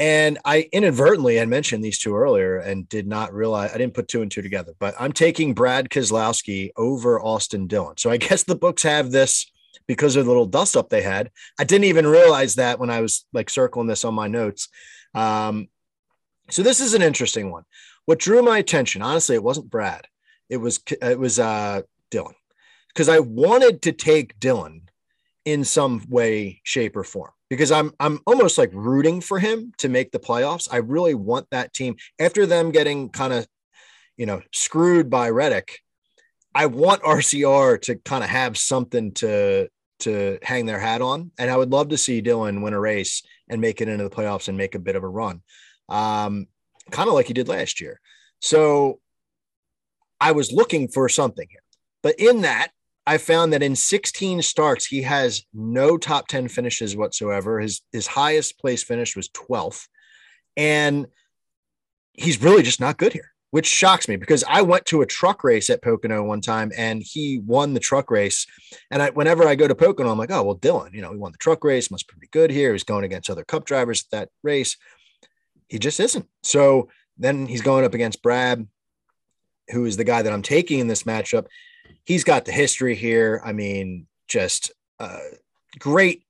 And 0.00 0.38
I 0.44 0.68
inadvertently 0.72 1.36
had 1.36 1.48
mentioned 1.48 1.82
these 1.82 1.98
two 1.98 2.14
earlier 2.14 2.58
and 2.58 2.88
did 2.88 3.06
not 3.08 3.34
realize 3.34 3.72
I 3.72 3.78
didn't 3.78 3.94
put 3.94 4.06
two 4.06 4.22
and 4.22 4.30
two 4.30 4.42
together, 4.42 4.72
but 4.78 4.94
I'm 4.98 5.12
taking 5.12 5.54
Brad 5.54 5.90
Keselowski 5.90 6.70
over 6.76 7.20
Austin 7.20 7.66
Dillon. 7.66 7.96
So 7.96 8.10
I 8.10 8.16
guess 8.18 8.44
the 8.44 8.54
books 8.54 8.84
have 8.84 9.10
this 9.10 9.50
because 9.88 10.14
of 10.14 10.24
the 10.24 10.30
little 10.30 10.46
dust 10.46 10.76
up 10.76 10.88
they 10.88 11.02
had. 11.02 11.30
I 11.58 11.64
didn't 11.64 11.84
even 11.84 12.06
realize 12.06 12.56
that 12.56 12.78
when 12.78 12.90
I 12.90 13.00
was 13.00 13.26
like 13.32 13.50
circling 13.50 13.88
this 13.88 14.04
on 14.04 14.14
my 14.14 14.28
notes. 14.28 14.68
Um, 15.14 15.68
so 16.50 16.62
this 16.62 16.80
is 16.80 16.94
an 16.94 17.02
interesting 17.02 17.50
one. 17.50 17.64
What 18.04 18.20
drew 18.20 18.42
my 18.42 18.58
attention, 18.58 19.02
honestly, 19.02 19.34
it 19.34 19.42
wasn't 19.42 19.70
Brad. 19.70 20.06
It 20.48 20.58
was 20.58 20.80
it 21.02 21.18
was 21.18 21.38
uh, 21.38 21.82
Dillon 22.10 22.34
because 22.98 23.08
I 23.08 23.20
wanted 23.20 23.82
to 23.82 23.92
take 23.92 24.40
Dillon 24.40 24.88
in 25.44 25.62
some 25.62 26.04
way, 26.08 26.60
shape, 26.64 26.96
or 26.96 27.04
form 27.04 27.30
because 27.48 27.70
I'm 27.70 27.92
I'm 28.00 28.18
almost 28.26 28.58
like 28.58 28.70
rooting 28.72 29.20
for 29.20 29.38
him 29.38 29.72
to 29.78 29.88
make 29.88 30.10
the 30.10 30.18
playoffs. 30.18 30.66
I 30.68 30.78
really 30.78 31.14
want 31.14 31.46
that 31.52 31.72
team 31.72 31.94
after 32.18 32.44
them 32.44 32.72
getting 32.72 33.10
kind 33.10 33.32
of 33.32 33.46
you 34.16 34.26
know 34.26 34.42
screwed 34.52 35.08
by 35.08 35.30
Reddick. 35.30 35.78
I 36.56 36.66
want 36.66 37.02
RCR 37.02 37.80
to 37.82 37.94
kind 37.94 38.24
of 38.24 38.30
have 38.30 38.58
something 38.58 39.12
to 39.12 39.68
to 40.00 40.40
hang 40.42 40.66
their 40.66 40.80
hat 40.80 41.00
on, 41.00 41.30
and 41.38 41.52
I 41.52 41.56
would 41.56 41.70
love 41.70 41.90
to 41.90 41.96
see 41.96 42.20
Dillon 42.20 42.62
win 42.62 42.74
a 42.74 42.80
race 42.80 43.22
and 43.48 43.60
make 43.60 43.80
it 43.80 43.86
into 43.86 44.02
the 44.02 44.10
playoffs 44.10 44.48
and 44.48 44.58
make 44.58 44.74
a 44.74 44.80
bit 44.80 44.96
of 44.96 45.04
a 45.04 45.08
run, 45.08 45.40
um, 45.88 46.48
kind 46.90 47.08
of 47.08 47.14
like 47.14 47.28
he 47.28 47.32
did 47.32 47.46
last 47.46 47.80
year. 47.80 48.00
So 48.40 48.98
I 50.20 50.32
was 50.32 50.50
looking 50.50 50.88
for 50.88 51.08
something 51.08 51.46
here, 51.48 51.62
but 52.02 52.18
in 52.18 52.40
that 52.40 52.72
I 53.08 53.16
found 53.16 53.54
that 53.54 53.62
in 53.62 53.74
16 53.74 54.42
starts, 54.42 54.84
he 54.84 55.00
has 55.00 55.42
no 55.54 55.96
top 55.96 56.28
10 56.28 56.48
finishes 56.48 56.94
whatsoever. 56.94 57.58
His 57.58 57.80
his 57.90 58.06
highest 58.06 58.58
place 58.58 58.82
finish 58.84 59.16
was 59.16 59.30
12th. 59.30 59.88
And 60.58 61.06
he's 62.12 62.42
really 62.42 62.62
just 62.62 62.80
not 62.80 62.98
good 62.98 63.14
here, 63.14 63.32
which 63.50 63.66
shocks 63.66 64.08
me 64.08 64.16
because 64.16 64.44
I 64.46 64.60
went 64.60 64.84
to 64.86 65.00
a 65.00 65.06
truck 65.06 65.42
race 65.42 65.70
at 65.70 65.80
Pocono 65.80 66.22
one 66.22 66.42
time 66.42 66.70
and 66.76 67.02
he 67.02 67.38
won 67.38 67.72
the 67.72 67.80
truck 67.80 68.10
race. 68.10 68.46
And 68.90 69.00
I 69.02 69.08
whenever 69.08 69.48
I 69.48 69.54
go 69.54 69.66
to 69.66 69.74
Pocono, 69.74 70.12
I'm 70.12 70.18
like, 70.18 70.30
oh 70.30 70.42
well, 70.42 70.56
Dillon, 70.56 70.92
you 70.92 71.00
know, 71.00 71.12
he 71.12 71.16
won 71.16 71.32
the 71.32 71.38
truck 71.38 71.64
race, 71.64 71.90
must 71.90 72.08
be 72.08 72.12
pretty 72.12 72.28
good 72.30 72.50
here. 72.50 72.72
He's 72.72 72.84
going 72.84 73.04
against 73.04 73.30
other 73.30 73.44
cup 73.44 73.64
drivers 73.64 74.02
at 74.02 74.10
that 74.18 74.28
race. 74.42 74.76
He 75.68 75.78
just 75.78 75.98
isn't. 75.98 76.26
So 76.42 76.90
then 77.16 77.46
he's 77.46 77.62
going 77.62 77.86
up 77.86 77.94
against 77.94 78.22
Brad, 78.22 78.68
who 79.70 79.86
is 79.86 79.96
the 79.96 80.04
guy 80.04 80.20
that 80.20 80.32
I'm 80.32 80.42
taking 80.42 80.80
in 80.80 80.88
this 80.88 81.04
matchup 81.04 81.46
he's 82.08 82.24
got 82.24 82.46
the 82.46 82.52
history 82.52 82.94
here. 82.94 83.42
I 83.44 83.52
mean, 83.52 84.06
just 84.28 84.72
uh, 84.98 85.18
great 85.78 86.24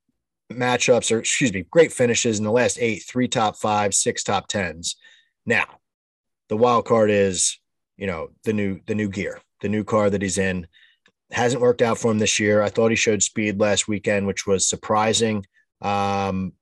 matchups, 0.52 1.14
or 1.14 1.20
excuse 1.20 1.52
me, 1.52 1.64
great 1.70 1.92
finishes 1.92 2.38
in 2.38 2.44
the 2.44 2.50
last 2.50 2.78
eight, 2.80 3.04
three 3.06 3.28
top 3.28 3.56
five, 3.56 3.94
six 3.94 4.24
top 4.24 4.48
tens. 4.48 4.96
Now, 5.46 5.66
the 6.48 6.56
wild 6.56 6.84
card 6.84 7.12
is, 7.12 7.60
you 7.96 8.08
know, 8.08 8.30
the 8.42 8.52
new 8.52 8.80
the 8.86 8.94
new 8.96 9.08
gear, 9.08 9.40
the 9.60 9.68
new 9.68 9.84
car 9.84 10.10
that 10.10 10.20
he's 10.20 10.36
in. 10.36 10.66
Hasn't 11.30 11.62
worked 11.62 11.82
out 11.82 11.98
for 11.98 12.10
him 12.10 12.18
this 12.18 12.40
year. 12.40 12.60
I 12.60 12.70
thought 12.70 12.90
he 12.90 12.96
showed 12.96 13.22
speed 13.22 13.60
last 13.60 13.86
weekend, 13.86 14.26
which 14.26 14.48
was 14.48 14.68
surprising. 14.68 15.46
Um, 15.80 16.54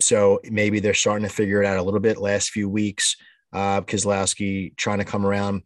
so 0.00 0.40
maybe 0.44 0.78
they're 0.78 0.94
starting 0.94 1.26
to 1.26 1.34
figure 1.34 1.60
it 1.60 1.66
out 1.66 1.78
a 1.78 1.82
little 1.82 2.00
bit 2.00 2.18
last 2.18 2.50
few 2.50 2.68
weeks. 2.68 3.16
Uh, 3.52 3.80
Keselowski 3.80 4.76
trying 4.76 4.98
to 4.98 5.04
come 5.04 5.26
around 5.26 5.62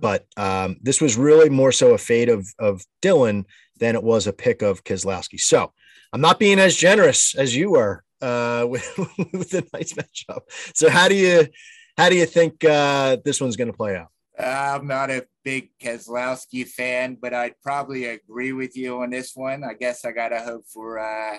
but 0.00 0.26
um, 0.36 0.76
this 0.82 1.00
was 1.00 1.16
really 1.16 1.48
more 1.48 1.72
so 1.72 1.94
a 1.94 1.98
fade 1.98 2.28
of 2.28 2.46
of 2.58 2.84
Dillon 3.00 3.46
than 3.78 3.94
it 3.94 4.02
was 4.02 4.26
a 4.26 4.32
pick 4.32 4.62
of 4.62 4.84
Keselowski. 4.84 5.40
So 5.40 5.72
I'm 6.12 6.20
not 6.20 6.38
being 6.38 6.58
as 6.58 6.76
generous 6.76 7.34
as 7.34 7.56
you 7.56 7.70
were 7.70 8.04
uh, 8.20 8.66
with, 8.68 8.96
with 9.32 9.50
the 9.50 9.66
nice 9.72 9.92
matchup. 9.92 10.42
So 10.74 10.90
how 10.90 11.08
do 11.08 11.14
you 11.14 11.48
how 11.96 12.08
do 12.08 12.16
you 12.16 12.26
think 12.26 12.64
uh, 12.64 13.18
this 13.24 13.40
one's 13.40 13.56
going 13.56 13.70
to 13.70 13.76
play 13.76 13.96
out? 13.96 14.08
I'm 14.38 14.86
not 14.86 15.10
a 15.10 15.26
big 15.44 15.70
Keselowski 15.78 16.66
fan, 16.66 17.18
but 17.20 17.34
I'd 17.34 17.60
probably 17.62 18.06
agree 18.06 18.52
with 18.52 18.76
you 18.76 19.02
on 19.02 19.10
this 19.10 19.32
one. 19.34 19.62
I 19.62 19.74
guess 19.74 20.04
I 20.04 20.12
gotta 20.12 20.40
hope 20.40 20.66
for 20.66 20.98
uh, 20.98 21.38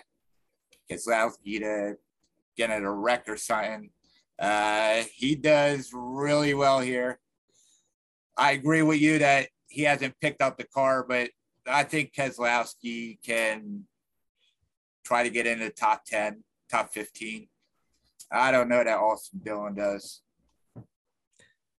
to 0.90 1.96
get 2.56 2.70
a 2.70 2.92
wreck 2.92 3.28
or 3.28 3.38
something. 3.38 3.90
Uh, 4.38 5.04
he 5.16 5.36
does 5.36 5.90
really 5.94 6.54
well 6.54 6.80
here. 6.80 7.20
I 8.38 8.52
agree 8.52 8.82
with 8.82 9.00
you 9.00 9.20
that 9.20 9.50
he 9.68 9.84
hasn't 9.84 10.20
picked 10.20 10.42
up 10.42 10.58
the 10.58 10.66
car, 10.66 11.06
but 11.08 11.30
I 11.68 11.84
think 11.84 12.14
Keselowski 12.14 13.18
can 13.26 13.86
try 15.04 15.24
to 15.24 15.30
get 15.30 15.48
into 15.48 15.66
the 15.66 15.72
top 15.72 16.06
10, 16.06 16.44
top 16.70 16.94
15. 16.94 17.48
I 18.32 18.52
don't 18.52 18.70
know 18.70 18.84
that 18.84 18.98
Austin 18.98 19.42
Dillon 19.44 19.76
does. 19.76 20.22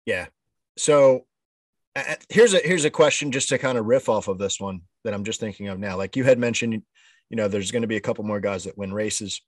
Yeah. 0.06 0.28
So 0.78 1.26
uh, 1.96 2.16
here's 2.30 2.54
a 2.54 2.60
here's 2.60 2.86
a 2.86 2.90
question 2.90 3.32
just 3.32 3.50
to 3.50 3.58
kind 3.58 3.78
of 3.78 3.86
riff 3.86 4.10
off 4.10 4.28
of 4.28 4.38
this 4.38 4.60
one 4.60 4.82
that 5.04 5.14
I'm 5.14 5.24
just 5.24 5.40
thinking 5.40 5.68
of 5.68 5.80
now. 5.80 5.98
Like 5.98 6.16
you 6.16 6.24
had 6.24 6.40
mentioned, 6.40 6.74
you 7.30 7.38
know, 7.38 7.48
there's 7.48 7.72
going 7.72 7.82
to 7.84 7.88
be 7.88 7.98
a 7.98 8.02
couple 8.02 8.24
more 8.24 8.40
guys 8.40 8.66
that 8.66 8.78
win 8.78 8.94
races. 8.94 9.42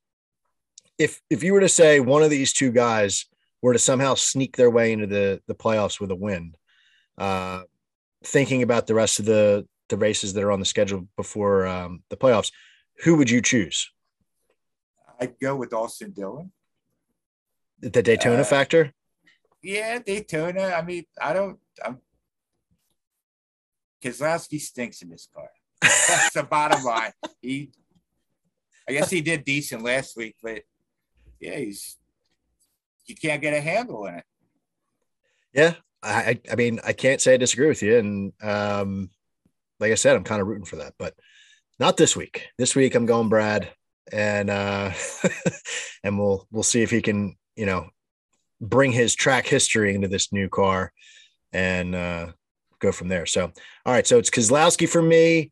If 0.97 1.21
if 1.29 1.43
you 1.43 1.53
were 1.53 1.61
to 1.61 1.69
say 1.69 1.99
one 1.99 2.23
of 2.23 2.29
these 2.29 2.53
two 2.53 2.71
guys 2.71 3.25
were 3.61 3.73
to 3.73 3.79
somehow 3.79 4.15
sneak 4.15 4.55
their 4.55 4.69
way 4.69 4.91
into 4.91 5.07
the 5.07 5.41
the 5.47 5.55
playoffs 5.55 5.99
with 5.99 6.11
a 6.11 6.15
win, 6.15 6.55
uh, 7.17 7.63
thinking 8.23 8.63
about 8.63 8.87
the 8.87 8.95
rest 8.95 9.19
of 9.19 9.25
the 9.25 9.67
the 9.89 9.97
races 9.97 10.33
that 10.33 10.43
are 10.43 10.51
on 10.51 10.59
the 10.59 10.65
schedule 10.65 11.07
before 11.15 11.67
um, 11.67 12.01
the 12.09 12.17
playoffs, 12.17 12.51
who 13.03 13.15
would 13.17 13.29
you 13.29 13.41
choose? 13.41 13.91
I'd 15.19 15.39
go 15.39 15.55
with 15.55 15.73
Austin 15.73 16.11
Dillon. 16.11 16.51
The 17.79 18.01
Daytona 18.01 18.41
uh, 18.41 18.45
factor. 18.45 18.93
Yeah, 19.61 19.99
Daytona. 19.99 20.73
I 20.75 20.81
mean, 20.81 21.05
I 21.21 21.33
don't. 21.33 21.59
I'm 21.83 21.99
Keselowski 24.03 24.59
stinks 24.59 25.01
in 25.01 25.09
this 25.09 25.27
car. 25.33 25.49
That's 25.81 26.33
the 26.33 26.43
bottom 26.43 26.83
line. 26.83 27.11
He, 27.41 27.71
I 28.87 28.93
guess 28.93 29.09
he 29.09 29.21
did 29.21 29.43
decent 29.43 29.83
last 29.83 30.15
week, 30.15 30.35
but 30.41 30.61
yeah, 31.39 31.57
he's 31.57 31.97
you 33.07 33.15
can't 33.15 33.41
get 33.41 33.53
a 33.53 33.61
handle 33.61 34.05
in 34.05 34.15
it. 34.15 34.25
Yeah, 35.53 35.73
I, 36.05 36.39
I 36.51 36.55
mean, 36.55 36.79
I 36.85 36.93
can't 36.93 37.19
say 37.19 37.33
I 37.33 37.37
disagree 37.37 37.67
with 37.67 37.81
you. 37.81 37.97
And 37.97 38.33
um, 38.41 39.09
like 39.79 39.91
I 39.91 39.95
said, 39.95 40.15
I'm 40.15 40.23
kind 40.23 40.41
of 40.41 40.47
rooting 40.47 40.65
for 40.65 40.77
that, 40.77 40.93
but 40.99 41.15
not 41.79 41.97
this 41.97 42.15
week. 42.15 42.47
This 42.57 42.75
week 42.75 42.95
I'm 42.95 43.05
going 43.05 43.29
Brad, 43.29 43.69
and 44.11 44.49
uh, 44.49 44.91
and 46.03 46.19
we'll 46.19 46.47
we'll 46.51 46.63
see 46.63 46.83
if 46.83 46.91
he 46.91 47.01
can, 47.01 47.35
you 47.55 47.65
know, 47.65 47.89
bring 48.61 48.91
his 48.91 49.15
track 49.15 49.47
history 49.47 49.95
into 49.95 50.07
this 50.07 50.31
new 50.31 50.47
car 50.47 50.93
and 51.51 51.95
uh, 51.95 52.27
go 52.79 52.91
from 52.91 53.07
there. 53.07 53.25
So, 53.25 53.51
all 53.85 53.93
right. 53.93 54.07
So 54.07 54.17
it's 54.17 54.29
Keselowski 54.29 54.87
for 54.87 55.01
me, 55.01 55.51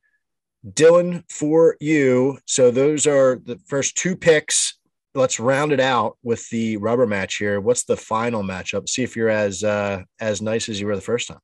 Dillon 0.74 1.24
for 1.30 1.78
you. 1.80 2.38
So 2.46 2.72
those 2.72 3.08
are 3.08 3.42
the 3.44 3.60
first 3.68 3.98
two 3.98 4.16
picks 4.16 4.78
let's 5.16 5.40
round 5.40 5.72
it 5.72 5.80
out 5.80 6.18
with 6.24 6.48
the 6.50 6.78
rubber 6.78 7.08
match 7.08 7.38
here. 7.38 7.60
What's 7.60 7.84
the 7.84 7.98
final 7.98 8.44
matchup? 8.44 8.90
See 8.90 9.04
if 9.04 9.16
you're 9.16 9.30
as 9.30 9.64
uh, 9.64 10.04
as 10.20 10.42
nice 10.42 10.70
as 10.70 10.80
you 10.80 10.88
were 10.88 10.96
the 10.96 11.02
first 11.02 11.28
time. 11.28 11.40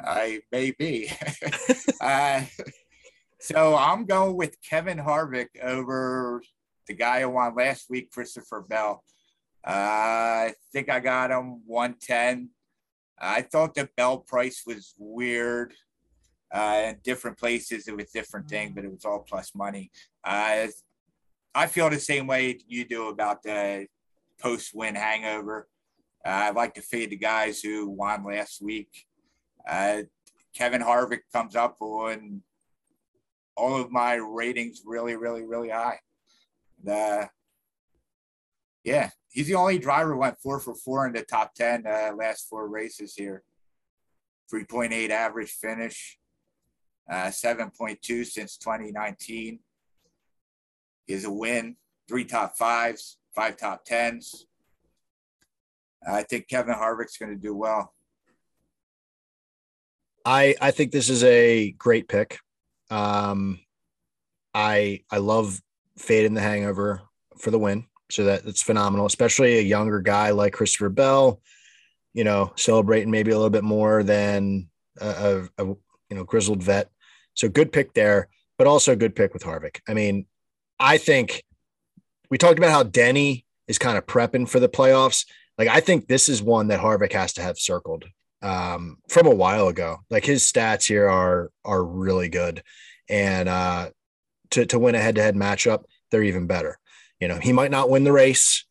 I 0.00 0.40
may 0.52 0.72
be. 0.72 1.10
uh, 2.00 2.42
so 3.40 3.76
I'm 3.76 4.04
going 4.04 4.36
with 4.36 4.56
Kevin 4.62 4.98
Harvick 4.98 5.48
over 5.62 6.42
the 6.86 6.94
guy 6.94 7.20
who 7.20 7.30
won 7.30 7.54
last 7.54 7.86
week, 7.90 8.10
Christopher 8.10 8.62
Bell. 8.62 9.04
Uh, 9.66 9.70
I 9.70 10.54
think 10.72 10.88
I 10.88 11.00
got 11.00 11.30
him 11.30 11.62
110. 11.66 12.50
I 13.20 13.42
thought 13.42 13.74
the 13.74 13.88
Bell 13.96 14.18
price 14.18 14.62
was 14.66 14.94
weird. 14.98 15.74
Uh, 16.52 16.82
in 16.86 16.96
different 17.04 17.36
places, 17.36 17.86
it 17.88 17.96
was 17.96 18.10
different 18.10 18.48
thing, 18.48 18.72
but 18.74 18.84
it 18.84 18.90
was 18.90 19.04
all 19.04 19.20
plus 19.20 19.54
money. 19.54 19.90
Uh, 20.24 20.68
I 21.58 21.66
feel 21.66 21.90
the 21.90 21.98
same 21.98 22.28
way 22.28 22.56
you 22.68 22.84
do 22.84 23.08
about 23.08 23.42
the 23.42 23.88
post 24.40 24.70
win 24.76 24.94
hangover. 24.94 25.66
Uh, 26.24 26.28
I 26.28 26.50
like 26.50 26.74
to 26.74 26.82
fade 26.82 27.10
the 27.10 27.16
guys 27.16 27.60
who 27.60 27.88
won 27.88 28.24
last 28.24 28.62
week. 28.62 29.06
Uh, 29.68 30.02
Kevin 30.54 30.80
Harvick 30.80 31.22
comes 31.32 31.56
up 31.56 31.76
on 31.80 32.42
all 33.56 33.80
of 33.80 33.90
my 33.90 34.14
ratings 34.14 34.82
really, 34.86 35.16
really, 35.16 35.42
really 35.42 35.70
high. 35.70 35.98
The 36.84 37.28
yeah, 38.84 39.10
he's 39.32 39.48
the 39.48 39.56
only 39.56 39.80
driver 39.80 40.12
who 40.12 40.20
went 40.20 40.38
four 40.38 40.60
for 40.60 40.76
four 40.76 41.08
in 41.08 41.12
the 41.12 41.22
top 41.22 41.54
10 41.54 41.84
uh, 41.88 42.12
last 42.16 42.48
four 42.48 42.68
races 42.68 43.14
here. 43.16 43.42
3.8 44.54 45.10
average 45.10 45.50
finish, 45.50 46.20
uh, 47.10 47.32
7.2 47.32 48.24
since 48.24 48.56
2019. 48.58 49.58
Is 51.08 51.24
a 51.24 51.30
win, 51.30 51.76
three 52.06 52.24
top 52.24 52.56
fives, 52.56 53.16
five 53.34 53.56
top 53.56 53.84
tens. 53.84 54.46
I 56.06 56.22
think 56.22 56.48
Kevin 56.48 56.74
Harvick's 56.74 57.16
going 57.16 57.32
to 57.32 57.40
do 57.40 57.54
well. 57.54 57.94
I 60.24 60.54
I 60.60 60.70
think 60.70 60.92
this 60.92 61.08
is 61.08 61.24
a 61.24 61.70
great 61.72 62.08
pick. 62.08 62.38
Um, 62.90 63.60
I 64.54 65.02
I 65.10 65.18
love 65.18 65.60
Fade 65.96 66.26
in 66.26 66.34
the 66.34 66.40
Hangover 66.40 67.02
for 67.38 67.50
the 67.50 67.58
win, 67.58 67.86
so 68.10 68.24
that 68.24 68.44
it's 68.44 68.62
phenomenal. 68.62 69.06
Especially 69.06 69.58
a 69.58 69.62
younger 69.62 70.00
guy 70.00 70.30
like 70.30 70.52
Christopher 70.52 70.90
Bell, 70.90 71.40
you 72.14 72.24
know, 72.24 72.52
celebrating 72.56 73.10
maybe 73.10 73.30
a 73.30 73.36
little 73.36 73.50
bit 73.50 73.64
more 73.64 74.02
than 74.02 74.68
a, 75.00 75.08
a, 75.58 75.64
a 75.64 75.66
you 75.66 76.16
know 76.16 76.24
grizzled 76.24 76.62
vet. 76.62 76.90
So 77.34 77.48
good 77.48 77.72
pick 77.72 77.94
there, 77.94 78.28
but 78.58 78.66
also 78.66 78.92
a 78.92 78.96
good 78.96 79.14
pick 79.14 79.32
with 79.32 79.44
Harvick. 79.44 79.80
I 79.88 79.94
mean, 79.94 80.26
I 80.80 80.98
think 80.98 81.42
we 82.30 82.38
talked 82.38 82.58
about 82.58 82.70
how 82.70 82.82
Denny 82.82 83.44
is 83.66 83.78
kind 83.78 83.98
of 83.98 84.06
prepping 84.06 84.48
for 84.48 84.60
the 84.60 84.68
playoffs. 84.68 85.26
Like 85.56 85.68
I 85.68 85.80
think 85.80 86.06
this 86.06 86.28
is 86.28 86.42
one 86.42 86.68
that 86.68 86.80
Harvick 86.80 87.12
has 87.12 87.32
to 87.34 87.42
have 87.42 87.58
circled 87.58 88.04
um, 88.42 88.98
from 89.08 89.26
a 89.26 89.34
while 89.34 89.68
ago. 89.68 89.98
Like 90.10 90.24
his 90.24 90.42
stats 90.42 90.86
here 90.86 91.08
are 91.08 91.50
are 91.64 91.84
really 91.84 92.28
good, 92.28 92.62
and 93.08 93.48
uh, 93.48 93.90
to 94.50 94.66
to 94.66 94.78
win 94.78 94.94
a 94.94 95.00
head 95.00 95.16
to 95.16 95.22
head 95.22 95.34
matchup, 95.34 95.84
they're 96.10 96.22
even 96.22 96.46
better. 96.46 96.78
You 97.20 97.28
know, 97.28 97.38
he 97.38 97.52
might 97.52 97.72
not 97.72 97.90
win 97.90 98.04
the 98.04 98.12
race, 98.12 98.64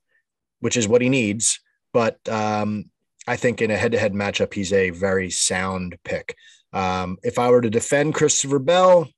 which 0.62 0.78
is 0.78 0.88
what 0.88 1.02
he 1.02 1.10
needs, 1.10 1.60
but 1.94 2.18
um, 2.30 2.86
I 3.28 3.36
think 3.36 3.62
in 3.62 3.72
a 3.72 3.78
head 3.78 3.92
to 3.92 4.00
head 4.00 4.14
matchup, 4.14 4.54
he's 4.54 4.72
a 4.72 4.92
very 4.92 5.30
sound 5.30 5.98
pick. 6.06 6.36
Um, 6.72 7.18
if 7.24 7.38
I 7.38 7.50
were 7.50 7.62
to 7.62 7.70
defend 7.70 8.14
Christopher 8.14 8.60
Bell, 8.60 9.10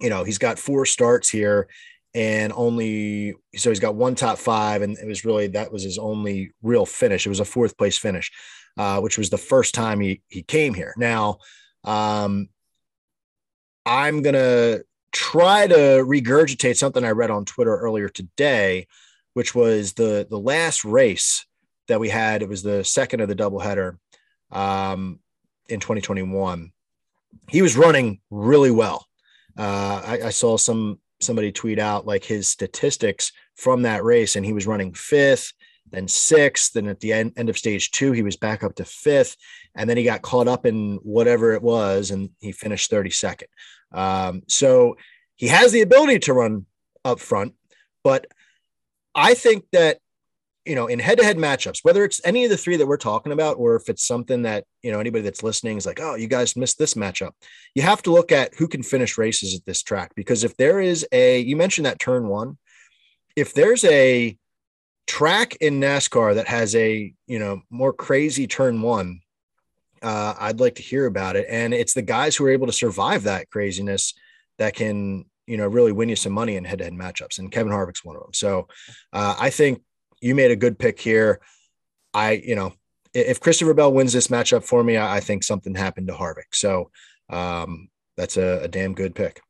you 0.00 0.08
know, 0.08 0.24
he's 0.24 0.38
got 0.38 0.58
four 0.58 0.84
starts 0.84 1.28
here 1.28 1.68
and 2.14 2.52
only 2.54 3.34
so 3.56 3.70
he's 3.70 3.80
got 3.80 3.94
one 3.94 4.14
top 4.14 4.38
five, 4.38 4.82
and 4.82 4.96
it 4.98 5.06
was 5.06 5.24
really 5.24 5.48
that 5.48 5.72
was 5.72 5.82
his 5.82 5.98
only 5.98 6.52
real 6.62 6.86
finish. 6.86 7.26
It 7.26 7.30
was 7.30 7.40
a 7.40 7.44
fourth 7.44 7.76
place 7.76 7.96
finish 7.98 8.30
uh, 8.76 9.00
which 9.00 9.18
was 9.18 9.30
the 9.30 9.38
first 9.38 9.74
time 9.74 10.00
he 10.00 10.22
he 10.28 10.42
came 10.42 10.74
here. 10.74 10.94
Now, 10.96 11.38
um, 11.84 12.48
I'm 13.84 14.22
gonna 14.22 14.78
try 15.12 15.66
to 15.66 15.74
regurgitate 15.74 16.76
something 16.76 17.04
I 17.04 17.10
read 17.10 17.30
on 17.30 17.44
Twitter 17.44 17.76
earlier 17.76 18.08
today, 18.08 18.86
which 19.34 19.54
was 19.54 19.94
the 19.94 20.26
the 20.28 20.38
last 20.38 20.84
race 20.84 21.46
that 21.88 22.00
we 22.00 22.08
had. 22.08 22.42
It 22.42 22.48
was 22.48 22.62
the 22.62 22.84
second 22.84 23.20
of 23.20 23.28
the 23.28 23.36
doubleheader 23.36 23.98
um, 24.50 25.20
in 25.68 25.80
2021. 25.80 26.72
He 27.48 27.62
was 27.62 27.76
running 27.76 28.20
really 28.30 28.70
well. 28.70 29.06
Uh, 29.58 30.02
I, 30.06 30.20
I 30.26 30.30
saw 30.30 30.56
some 30.56 31.00
somebody 31.20 31.52
tweet 31.52 31.78
out 31.78 32.06
like 32.06 32.24
his 32.24 32.48
statistics 32.48 33.32
from 33.54 33.82
that 33.82 34.04
race, 34.04 34.36
and 34.36 34.44
he 34.44 34.52
was 34.52 34.66
running 34.66 34.94
fifth 34.94 35.52
then 35.90 36.08
sixth. 36.08 36.72
Then 36.72 36.88
at 36.88 37.00
the 37.00 37.12
end, 37.12 37.32
end 37.36 37.48
of 37.48 37.58
stage 37.58 37.90
two, 37.90 38.12
he 38.12 38.22
was 38.22 38.36
back 38.36 38.62
up 38.62 38.74
to 38.76 38.84
fifth. 38.84 39.36
And 39.74 39.88
then 39.88 39.96
he 39.96 40.04
got 40.04 40.22
caught 40.22 40.48
up 40.48 40.66
in 40.66 40.96
whatever 41.02 41.52
it 41.52 41.62
was 41.62 42.10
and 42.10 42.30
he 42.40 42.52
finished 42.52 42.90
32nd. 42.90 43.44
Um, 43.92 44.42
so 44.48 44.96
he 45.36 45.48
has 45.48 45.72
the 45.72 45.82
ability 45.82 46.20
to 46.20 46.34
run 46.34 46.66
up 47.04 47.18
front, 47.18 47.54
but 48.04 48.26
I 49.14 49.34
think 49.34 49.64
that, 49.72 49.98
you 50.64 50.74
know, 50.74 50.86
in 50.86 50.98
head 50.98 51.18
to 51.18 51.24
head 51.24 51.38
matchups, 51.38 51.80
whether 51.82 52.04
it's 52.04 52.20
any 52.24 52.44
of 52.44 52.50
the 52.50 52.56
three 52.56 52.76
that 52.76 52.86
we're 52.86 52.96
talking 52.96 53.32
about, 53.32 53.56
or 53.56 53.76
if 53.76 53.88
it's 53.88 54.04
something 54.04 54.42
that, 54.42 54.64
you 54.82 54.92
know, 54.92 55.00
anybody 55.00 55.22
that's 55.22 55.42
listening 55.42 55.76
is 55.76 55.86
like, 55.86 56.00
oh, 56.00 56.14
you 56.14 56.26
guys 56.26 56.56
missed 56.56 56.78
this 56.78 56.94
matchup, 56.94 57.32
you 57.74 57.82
have 57.82 58.02
to 58.02 58.12
look 58.12 58.30
at 58.30 58.54
who 58.54 58.68
can 58.68 58.82
finish 58.82 59.16
races 59.16 59.54
at 59.54 59.64
this 59.64 59.82
track. 59.82 60.12
Because 60.14 60.44
if 60.44 60.56
there 60.56 60.80
is 60.80 61.06
a, 61.12 61.40
you 61.40 61.56
mentioned 61.56 61.86
that 61.86 61.98
turn 61.98 62.28
one, 62.28 62.58
if 63.36 63.54
there's 63.54 63.84
a, 63.84 64.36
track 65.10 65.56
in 65.56 65.80
NASCAR 65.80 66.36
that 66.36 66.46
has 66.46 66.76
a 66.76 67.12
you 67.26 67.38
know 67.40 67.62
more 67.68 67.92
crazy 67.92 68.46
turn 68.46 68.80
one, 68.80 69.20
uh, 70.02 70.34
I'd 70.38 70.60
like 70.60 70.76
to 70.76 70.82
hear 70.82 71.06
about 71.06 71.34
it. 71.34 71.46
And 71.50 71.74
it's 71.74 71.94
the 71.94 72.02
guys 72.02 72.36
who 72.36 72.44
are 72.44 72.50
able 72.50 72.68
to 72.68 72.72
survive 72.72 73.24
that 73.24 73.50
craziness 73.50 74.14
that 74.58 74.74
can 74.74 75.24
you 75.48 75.56
know 75.56 75.66
really 75.66 75.90
win 75.90 76.08
you 76.08 76.14
some 76.14 76.32
money 76.32 76.54
in 76.54 76.64
head-to-head 76.64 76.92
matchups. 76.92 77.40
And 77.40 77.50
Kevin 77.50 77.72
Harvick's 77.72 78.04
one 78.04 78.14
of 78.14 78.22
them. 78.22 78.34
So 78.34 78.68
uh, 79.12 79.34
I 79.36 79.50
think 79.50 79.82
you 80.20 80.34
made 80.34 80.50
a 80.50 80.56
good 80.56 80.78
pick 80.78 81.00
here. 81.00 81.40
I 82.14 82.32
you 82.32 82.54
know 82.54 82.72
if 83.12 83.40
Christopher 83.40 83.74
Bell 83.74 83.92
wins 83.92 84.12
this 84.12 84.28
matchup 84.28 84.64
for 84.64 84.84
me, 84.84 84.96
I, 84.96 85.18
think 85.18 85.42
something 85.42 85.74
happened 85.74 86.06
to 86.06 86.14
Harvick. 86.14 86.54
So 86.54 86.92
um, 87.28 87.88
that's 88.16 88.36
a, 88.36 88.60
a 88.62 88.68
damn 88.68 88.94
good 88.94 89.16
pick. 89.16 89.40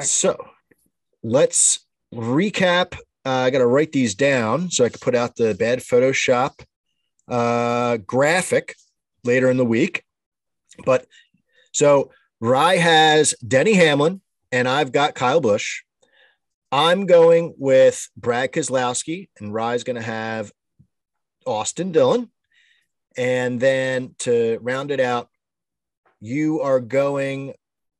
So 0.00 0.48
let's 1.22 1.86
recap 2.12 2.98
uh, 3.28 3.44
I 3.44 3.50
got 3.50 3.58
to 3.58 3.66
write 3.66 3.92
these 3.92 4.14
down 4.14 4.70
so 4.70 4.86
I 4.86 4.88
can 4.88 5.00
put 5.00 5.14
out 5.14 5.36
the 5.36 5.54
bad 5.54 5.80
Photoshop 5.80 6.64
uh, 7.28 7.98
graphic 7.98 8.74
later 9.22 9.50
in 9.50 9.58
the 9.58 9.66
week. 9.66 10.02
But 10.86 11.04
so 11.72 12.10
Rye 12.40 12.76
has 12.76 13.34
Denny 13.46 13.74
Hamlin, 13.74 14.22
and 14.50 14.66
I've 14.66 14.92
got 14.92 15.14
Kyle 15.14 15.42
Busch. 15.42 15.82
I'm 16.70 17.06
going 17.06 17.54
with 17.56 18.08
Brad 18.16 18.52
Keselowski, 18.52 19.28
and 19.38 19.54
Rye's 19.54 19.84
going 19.84 19.96
to 19.96 20.02
have 20.02 20.52
Austin 21.46 21.92
Dillon. 21.92 22.30
And 23.16 23.58
then 23.58 24.14
to 24.20 24.58
round 24.60 24.90
it 24.90 25.00
out, 25.00 25.28
you 26.20 26.60
are 26.60 26.80
going 26.80 27.54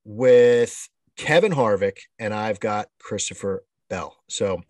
with 0.04 0.88
Kevin 1.16 1.52
Harvick, 1.52 1.98
and 2.18 2.34
I've 2.34 2.60
got 2.60 2.88
Christopher 2.98 3.64
Bell. 3.88 4.16
So 4.28 4.62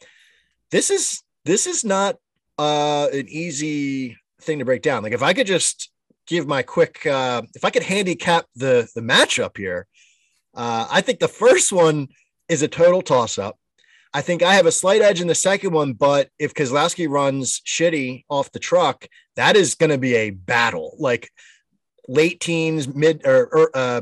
this 0.70 0.90
is 0.90 1.22
this 1.44 1.66
is 1.66 1.84
not 1.84 2.16
uh, 2.58 3.08
an 3.12 3.28
easy 3.28 4.16
thing 4.40 4.58
to 4.60 4.64
break 4.64 4.82
down. 4.82 5.02
Like 5.02 5.12
if 5.12 5.22
I 5.22 5.32
could 5.32 5.46
just 5.46 5.90
give 6.26 6.46
my 6.46 6.62
quick, 6.62 7.04
uh, 7.06 7.42
if 7.54 7.64
I 7.64 7.70
could 7.70 7.82
handicap 7.82 8.46
the 8.54 8.88
the 8.94 9.00
matchup 9.00 9.56
here, 9.56 9.86
uh, 10.54 10.86
I 10.90 11.00
think 11.00 11.18
the 11.18 11.28
first 11.28 11.72
one 11.72 12.08
is 12.48 12.62
a 12.62 12.68
total 12.68 13.02
toss 13.02 13.38
up. 13.38 13.58
I 14.14 14.22
think 14.22 14.43
I 14.43 14.55
have 14.55 14.66
a 14.66 14.72
slight 14.72 15.02
edge 15.02 15.20
in 15.20 15.26
the 15.26 15.35
second 15.35 15.72
one, 15.72 15.93
but 15.93 16.30
if 16.39 16.55
Keselowski 16.55 17.09
runs 17.09 17.60
shitty 17.60 18.24
off 18.28 18.52
the 18.52 18.59
truck, 18.59 19.06
that 19.36 19.56
is 19.56 19.74
going 19.74 19.90
to 19.90 19.98
be 19.98 20.14
a 20.16 20.30
battle. 20.30 20.97
Like 20.98 21.30
late 22.09 22.40
teens, 22.40 22.89
mid 22.93 23.26
or, 23.26 23.47
or 23.52 23.70
uh, 23.74 24.01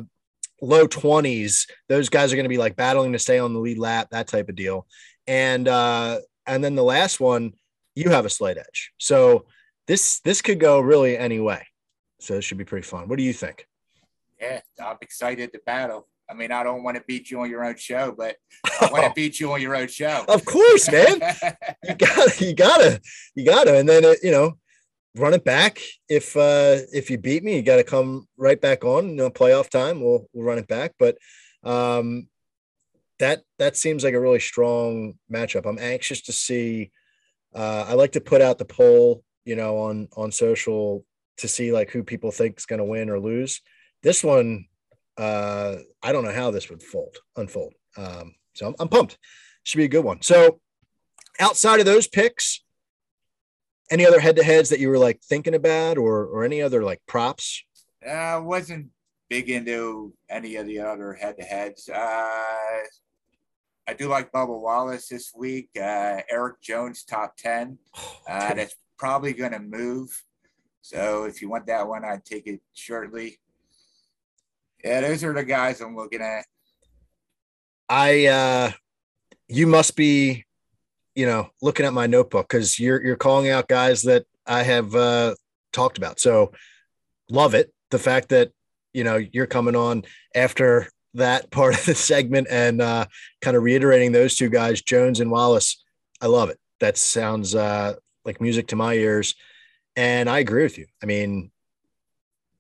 low 0.62 0.86
twenties, 0.86 1.66
those 1.88 2.08
guys 2.08 2.32
are 2.32 2.36
going 2.36 2.44
to 2.44 2.48
be 2.48 2.58
like 2.58 2.76
battling 2.76 3.12
to 3.12 3.18
stay 3.18 3.38
on 3.38 3.52
the 3.52 3.60
lead 3.60 3.78
lap, 3.78 4.08
that 4.10 4.28
type 4.28 4.48
of 4.48 4.54
deal. 4.56 4.86
And 5.26 5.66
uh, 5.66 6.20
and 6.46 6.62
then 6.62 6.76
the 6.76 6.84
last 6.84 7.18
one, 7.18 7.54
you 7.94 8.10
have 8.10 8.24
a 8.24 8.30
slight 8.30 8.58
edge. 8.58 8.92
So 8.98 9.46
this 9.86 10.20
this 10.20 10.40
could 10.40 10.60
go 10.60 10.78
really 10.78 11.18
any 11.18 11.40
way. 11.40 11.66
So 12.20 12.34
it 12.34 12.42
should 12.42 12.58
be 12.58 12.64
pretty 12.64 12.86
fun. 12.86 13.08
What 13.08 13.18
do 13.18 13.24
you 13.24 13.32
think? 13.32 13.66
Yeah, 14.40 14.60
I'm 14.82 14.98
excited 15.00 15.52
to 15.52 15.60
battle. 15.66 16.06
I 16.28 16.34
mean, 16.34 16.50
I 16.50 16.62
don't 16.62 16.82
want 16.82 16.96
to 16.96 17.04
beat 17.06 17.30
you 17.30 17.40
on 17.40 17.50
your 17.50 17.64
own 17.64 17.76
show, 17.76 18.14
but 18.16 18.36
I 18.80 18.88
want 18.92 19.04
to 19.04 19.12
beat 19.14 19.38
you 19.38 19.52
on 19.52 19.60
your 19.60 19.76
own 19.76 19.88
show. 19.88 20.24
Of 20.28 20.44
course, 20.44 20.90
man. 20.90 21.20
you 21.84 21.94
gotta, 21.98 22.44
you 22.44 22.54
gotta, 22.54 23.00
you 23.34 23.44
gotta, 23.44 23.78
and 23.78 23.88
then 23.88 24.04
it, 24.04 24.18
you 24.22 24.32
know, 24.32 24.58
run 25.16 25.34
it 25.34 25.44
back. 25.44 25.80
If 26.08 26.36
uh 26.36 26.78
if 26.92 27.10
you 27.10 27.18
beat 27.18 27.42
me, 27.42 27.56
you 27.56 27.62
got 27.62 27.76
to 27.76 27.84
come 27.84 28.28
right 28.36 28.60
back 28.60 28.84
on. 28.84 29.10
You 29.10 29.16
know, 29.16 29.30
playoff 29.30 29.70
time, 29.70 30.00
we'll 30.00 30.26
we'll 30.32 30.44
run 30.44 30.58
it 30.58 30.68
back. 30.68 30.94
But 30.98 31.16
um, 31.62 32.28
that 33.18 33.42
that 33.58 33.76
seems 33.76 34.04
like 34.04 34.14
a 34.14 34.20
really 34.20 34.40
strong 34.40 35.14
matchup. 35.32 35.66
I'm 35.66 35.78
anxious 35.78 36.22
to 36.22 36.32
see. 36.32 36.90
Uh, 37.54 37.86
I 37.88 37.94
like 37.94 38.12
to 38.12 38.20
put 38.20 38.42
out 38.42 38.58
the 38.58 38.64
poll, 38.64 39.22
you 39.44 39.56
know, 39.56 39.78
on 39.78 40.08
on 40.16 40.32
social 40.32 41.04
to 41.38 41.48
see 41.48 41.72
like 41.72 41.90
who 41.90 42.02
people 42.02 42.30
think 42.30 42.58
is 42.58 42.66
going 42.66 42.78
to 42.78 42.84
win 42.84 43.10
or 43.10 43.20
lose. 43.20 43.60
This 44.02 44.22
one, 44.22 44.66
uh, 45.18 45.76
I 46.02 46.12
don't 46.12 46.24
know 46.24 46.32
how 46.32 46.50
this 46.50 46.68
would 46.70 46.82
fold 46.82 47.16
unfold. 47.36 47.74
Um, 47.96 48.34
so 48.54 48.68
I'm, 48.68 48.74
I'm 48.78 48.88
pumped. 48.88 49.18
Should 49.64 49.78
be 49.78 49.84
a 49.84 49.88
good 49.88 50.04
one. 50.04 50.22
So 50.22 50.60
outside 51.40 51.80
of 51.80 51.86
those 51.86 52.06
picks, 52.06 52.62
any 53.90 54.06
other 54.06 54.20
head 54.20 54.36
to 54.36 54.42
heads 54.42 54.68
that 54.70 54.80
you 54.80 54.88
were 54.88 54.98
like 54.98 55.20
thinking 55.22 55.54
about, 55.54 55.98
or 55.98 56.24
or 56.24 56.44
any 56.44 56.62
other 56.62 56.82
like 56.82 57.00
props? 57.06 57.64
I 58.06 58.34
uh, 58.34 58.40
wasn't 58.42 58.88
big 59.28 59.50
into 59.50 60.14
any 60.30 60.56
of 60.56 60.66
the 60.66 60.78
other 60.78 61.12
head-to-heads. 61.12 61.88
Uh, 61.88 61.98
I 63.88 63.94
do 63.96 64.08
like 64.08 64.30
Bubba 64.30 64.60
Wallace 64.60 65.08
this 65.08 65.32
week. 65.34 65.70
Uh, 65.76 66.20
Erik 66.30 66.60
Jones 66.60 67.04
top 67.04 67.36
ten. 67.36 67.78
Uh, 68.28 68.54
that's 68.54 68.76
probably 68.98 69.32
going 69.32 69.52
to 69.52 69.60
move. 69.60 70.08
So 70.82 71.24
if 71.24 71.42
you 71.42 71.48
want 71.48 71.66
that 71.66 71.88
one, 71.88 72.04
I'd 72.04 72.24
take 72.24 72.46
it 72.46 72.60
shortly. 72.74 73.38
Yeah, 74.86 75.00
those 75.00 75.24
are 75.24 75.34
the 75.34 75.42
guys 75.42 75.80
I'm 75.80 75.96
looking 75.96 76.22
at. 76.22 76.44
I 77.88 78.26
uh 78.26 78.70
you 79.48 79.66
must 79.66 79.96
be, 79.96 80.44
you 81.16 81.26
know, 81.26 81.50
looking 81.60 81.84
at 81.86 81.92
my 81.92 82.06
notebook 82.06 82.48
because 82.48 82.78
you're 82.78 83.02
you're 83.04 83.16
calling 83.16 83.50
out 83.50 83.68
guys 83.68 84.02
that 84.02 84.26
I 84.46 84.62
have 84.62 84.94
uh 84.94 85.34
talked 85.72 85.98
about. 85.98 86.20
So 86.20 86.52
love 87.28 87.54
it. 87.54 87.72
The 87.90 87.98
fact 87.98 88.28
that 88.28 88.52
you 88.92 89.02
know 89.02 89.16
you're 89.16 89.46
coming 89.46 89.74
on 89.74 90.04
after 90.36 90.88
that 91.14 91.50
part 91.50 91.76
of 91.76 91.84
the 91.84 91.94
segment 91.96 92.46
and 92.48 92.80
uh 92.80 93.06
kind 93.42 93.56
of 93.56 93.64
reiterating 93.64 94.12
those 94.12 94.36
two 94.36 94.48
guys, 94.48 94.82
Jones 94.82 95.18
and 95.18 95.32
Wallace. 95.32 95.82
I 96.20 96.26
love 96.26 96.48
it. 96.48 96.60
That 96.78 96.96
sounds 96.96 97.56
uh 97.56 97.94
like 98.24 98.40
music 98.40 98.68
to 98.68 98.76
my 98.76 98.94
ears. 98.94 99.34
And 99.96 100.30
I 100.30 100.38
agree 100.38 100.62
with 100.62 100.78
you. 100.78 100.86
I 101.02 101.06
mean, 101.06 101.50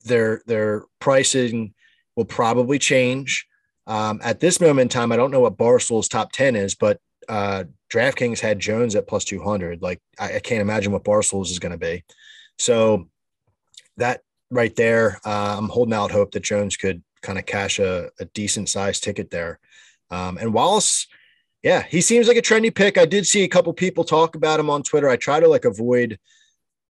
their 0.04 0.42
their 0.46 0.82
pricing 0.98 1.74
will 2.16 2.24
probably 2.24 2.78
change. 2.78 3.46
Um, 3.86 4.20
at 4.22 4.40
this 4.40 4.60
moment 4.60 4.80
in 4.80 4.88
time, 4.88 5.12
I 5.12 5.16
don't 5.16 5.30
know 5.30 5.40
what 5.40 5.56
Barstool's 5.56 6.08
top 6.08 6.32
10 6.32 6.56
is, 6.56 6.74
but 6.74 6.98
uh, 7.28 7.64
DraftKings 7.90 8.40
had 8.40 8.58
Jones 8.58 8.96
at 8.96 9.06
plus 9.06 9.24
200. 9.24 9.82
Like, 9.82 10.00
I, 10.18 10.36
I 10.36 10.38
can't 10.40 10.60
imagine 10.60 10.92
what 10.92 11.04
Barstool's 11.04 11.50
is 11.50 11.58
going 11.58 11.72
to 11.72 11.78
be. 11.78 12.04
So, 12.58 13.08
that 13.96 14.22
right 14.50 14.74
there, 14.76 15.20
uh, 15.24 15.56
I'm 15.58 15.68
holding 15.68 15.94
out 15.94 16.10
hope 16.10 16.32
that 16.32 16.42
Jones 16.42 16.76
could 16.76 17.02
kind 17.22 17.38
of 17.38 17.46
cash 17.46 17.78
a, 17.78 18.10
a 18.20 18.24
decent 18.26 18.68
sized 18.68 19.02
ticket 19.02 19.30
there. 19.30 19.58
Um, 20.10 20.38
and 20.38 20.52
Wallace, 20.52 21.06
yeah, 21.62 21.82
he 21.82 22.00
seems 22.00 22.28
like 22.28 22.36
a 22.36 22.42
trendy 22.42 22.74
pick. 22.74 22.98
I 22.98 23.06
did 23.06 23.26
see 23.26 23.42
a 23.42 23.48
couple 23.48 23.72
people 23.72 24.04
talk 24.04 24.36
about 24.36 24.60
him 24.60 24.70
on 24.70 24.82
Twitter. 24.82 25.08
I 25.08 25.16
try 25.16 25.40
to 25.40 25.48
like 25.48 25.64
avoid, 25.64 26.18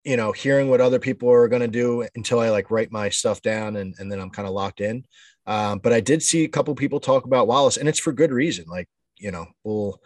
you 0.09 0.17
know, 0.17 0.31
hearing 0.31 0.71
what 0.71 0.81
other 0.81 0.97
people 0.97 1.29
are 1.29 1.47
going 1.47 1.61
to 1.61 1.67
do 1.67 2.07
until 2.15 2.39
I 2.39 2.49
like 2.49 2.71
write 2.71 2.91
my 2.91 3.09
stuff 3.09 3.43
down 3.43 3.75
and, 3.75 3.93
and 3.99 4.11
then 4.11 4.19
I'm 4.19 4.31
kind 4.31 4.47
of 4.47 4.55
locked 4.55 4.81
in. 4.81 5.05
Um, 5.45 5.77
but 5.77 5.93
I 5.93 5.99
did 5.99 6.23
see 6.23 6.43
a 6.43 6.49
couple 6.49 6.73
people 6.73 6.99
talk 6.99 7.25
about 7.25 7.45
Wallace, 7.45 7.77
and 7.77 7.87
it's 7.87 7.99
for 7.99 8.11
good 8.11 8.31
reason. 8.31 8.65
Like, 8.67 8.89
you 9.19 9.29
know, 9.29 9.45
we'll 9.63 10.01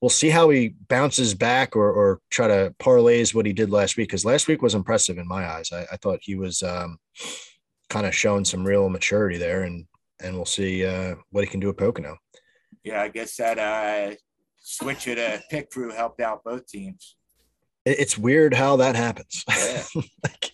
we'll 0.00 0.08
see 0.08 0.28
how 0.28 0.50
he 0.50 0.74
bounces 0.88 1.34
back 1.34 1.76
or 1.76 1.88
or 1.92 2.20
try 2.30 2.48
to 2.48 2.74
parlays 2.80 3.32
what 3.32 3.46
he 3.46 3.52
did 3.52 3.70
last 3.70 3.96
week 3.96 4.08
because 4.08 4.24
last 4.24 4.48
week 4.48 4.60
was 4.60 4.74
impressive 4.74 5.18
in 5.18 5.28
my 5.28 5.46
eyes. 5.46 5.70
I, 5.72 5.86
I 5.92 5.96
thought 5.98 6.18
he 6.20 6.34
was 6.34 6.60
um, 6.64 6.98
kind 7.88 8.06
of 8.06 8.14
showing 8.14 8.44
some 8.44 8.64
real 8.64 8.88
maturity 8.88 9.38
there, 9.38 9.62
and 9.62 9.86
and 10.20 10.34
we'll 10.34 10.46
see 10.46 10.84
uh, 10.84 11.14
what 11.30 11.44
he 11.44 11.50
can 11.50 11.60
do 11.60 11.70
at 11.70 11.76
Pocono. 11.76 12.16
Yeah, 12.82 13.02
I 13.02 13.08
guess 13.08 13.36
that 13.36 13.58
uh, 13.60 14.16
switch 14.58 15.06
of 15.06 15.16
the 15.16 15.42
pick 15.48 15.70
crew 15.70 15.90
helped 15.90 16.20
out 16.20 16.42
both 16.42 16.66
teams. 16.66 17.14
It- 17.84 17.98
It's 18.00 18.18
weird 18.18 18.54
how 18.54 18.76
that 18.76 18.96
happens. 18.96 19.44
Yeah. 19.94 20.02
like 20.22 20.50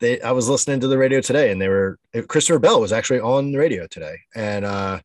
they, 0.00 0.20
I 0.20 0.32
was 0.32 0.48
listening 0.48 0.80
to 0.80 0.88
the 0.88 0.98
radio 0.98 1.20
today, 1.20 1.50
and 1.50 1.60
they 1.60 1.68
were 1.68 1.98
Christopher 2.28 2.58
Bell 2.58 2.80
was 2.80 2.92
actually 2.92 3.20
on 3.20 3.52
the 3.52 3.58
radio 3.58 3.86
today, 3.86 4.16
and 4.34 4.64
uh, 4.64 5.00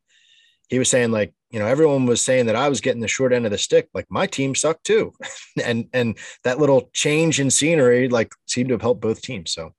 he 0.68 0.78
was 0.78 0.90
saying 0.90 1.10
like, 1.12 1.32
you 1.50 1.58
know, 1.58 1.66
everyone 1.66 2.04
was 2.06 2.22
saying 2.24 2.46
that 2.46 2.56
I 2.56 2.68
was 2.68 2.80
getting 2.80 3.00
the 3.00 3.08
short 3.08 3.32
end 3.32 3.44
of 3.46 3.52
the 3.52 3.58
stick. 3.58 3.88
Like 3.94 4.06
my 4.10 4.26
team 4.26 4.54
sucked 4.54 4.84
too, 4.84 5.12
and 5.64 5.88
and 5.92 6.18
that 6.44 6.58
little 6.58 6.90
change 6.92 7.40
in 7.40 7.50
scenery 7.50 8.08
like 8.08 8.32
seemed 8.46 8.68
to 8.70 8.74
have 8.74 8.82
helped 8.82 9.00
both 9.00 9.22
teams. 9.22 9.52
So, 9.52 9.72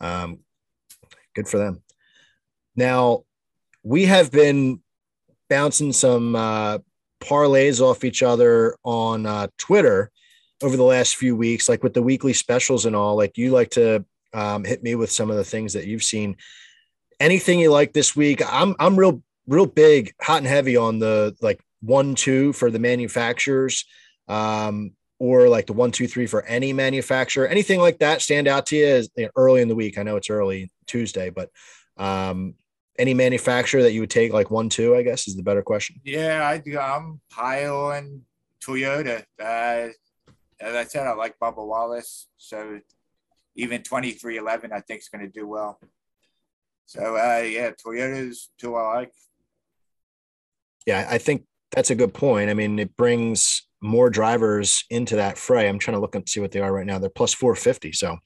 um, 0.00 0.40
good 1.34 1.48
for 1.48 1.58
them. 1.58 1.82
Now, 2.76 3.24
we 3.82 4.04
have 4.04 4.30
been 4.30 4.82
bouncing 5.48 5.92
some 5.92 6.36
uh, 6.36 6.78
parlays 7.20 7.80
off 7.80 8.04
each 8.04 8.22
other 8.22 8.76
on 8.84 9.26
uh, 9.26 9.46
Twitter 9.58 10.10
over 10.62 10.76
the 10.76 10.82
last 10.82 11.16
few 11.16 11.36
weeks, 11.36 11.68
like 11.68 11.82
with 11.82 11.94
the 11.94 12.02
weekly 12.02 12.32
specials 12.32 12.86
and 12.86 12.94
all. 12.94 13.16
Like 13.16 13.36
you 13.36 13.50
like 13.50 13.70
to 13.70 14.04
um, 14.32 14.64
hit 14.64 14.82
me 14.82 14.94
with 14.94 15.10
some 15.10 15.30
of 15.30 15.36
the 15.36 15.44
things 15.44 15.72
that 15.72 15.86
you've 15.86 16.02
seen. 16.02 16.36
Anything 17.20 17.60
you 17.60 17.70
like 17.70 17.92
this 17.92 18.16
week? 18.16 18.42
I'm 18.46 18.74
I'm 18.78 18.96
real 18.96 19.22
real 19.46 19.66
big, 19.66 20.14
hot 20.20 20.38
and 20.38 20.46
heavy 20.46 20.76
on 20.76 20.98
the 20.98 21.36
like 21.40 21.60
one 21.80 22.14
two 22.14 22.52
for 22.52 22.70
the 22.70 22.78
manufacturers, 22.78 23.84
um, 24.28 24.92
or 25.18 25.48
like 25.48 25.66
the 25.66 25.72
one 25.72 25.92
two 25.92 26.08
three 26.08 26.26
for 26.26 26.44
any 26.44 26.72
manufacturer. 26.72 27.46
Anything 27.46 27.80
like 27.80 27.98
that 28.00 28.22
stand 28.22 28.48
out 28.48 28.66
to 28.66 28.76
you 28.76 29.04
you 29.16 29.24
know, 29.24 29.30
early 29.36 29.62
in 29.62 29.68
the 29.68 29.76
week? 29.76 29.98
I 29.98 30.02
know 30.02 30.16
it's 30.16 30.30
early 30.30 30.70
Tuesday, 30.86 31.30
but 31.30 31.50
um, 31.96 32.54
any 32.98 33.14
manufacturer 33.14 33.82
that 33.82 33.92
you 33.92 34.00
would 34.00 34.10
take 34.10 34.32
like 34.32 34.50
one 34.50 34.68
two, 34.68 34.96
I 34.96 35.02
guess 35.02 35.28
is 35.28 35.36
the 35.36 35.42
better 35.42 35.62
question. 35.62 36.00
Yeah, 36.04 36.42
I. 36.46 36.62
I'm 36.76 37.20
high 37.30 37.66
on 37.66 38.22
Toyota. 38.60 39.24
Uh, 39.40 39.92
as 40.64 40.74
I 40.74 40.84
said, 40.84 41.06
I 41.06 41.12
like 41.12 41.38
Bubba 41.38 41.64
Wallace. 41.64 42.28
So 42.38 42.80
even 43.54 43.82
23XI, 43.82 44.72
I 44.72 44.80
think 44.80 45.00
is 45.00 45.08
going 45.08 45.24
to 45.24 45.30
do 45.30 45.46
well. 45.46 45.78
So 46.86 47.16
uh, 47.16 47.42
yeah, 47.42 47.70
Toyota's 47.70 48.50
two 48.58 48.74
I 48.74 48.96
like. 48.96 49.12
Yeah, 50.86 51.06
I 51.08 51.18
think 51.18 51.44
that's 51.70 51.90
a 51.90 51.94
good 51.94 52.14
point. 52.14 52.50
I 52.50 52.54
mean, 52.54 52.78
it 52.78 52.96
brings 52.96 53.66
more 53.80 54.10
drivers 54.10 54.84
into 54.90 55.16
that 55.16 55.38
fray. 55.38 55.68
I'm 55.68 55.78
trying 55.78 55.96
to 55.96 56.00
look 56.00 56.14
and 56.14 56.28
see 56.28 56.40
what 56.40 56.50
they 56.50 56.60
are 56.60 56.72
right 56.72 56.86
now. 56.86 56.98
They're 56.98 57.10
plus 57.10 57.34
450. 57.34 57.92
So 57.92 58.18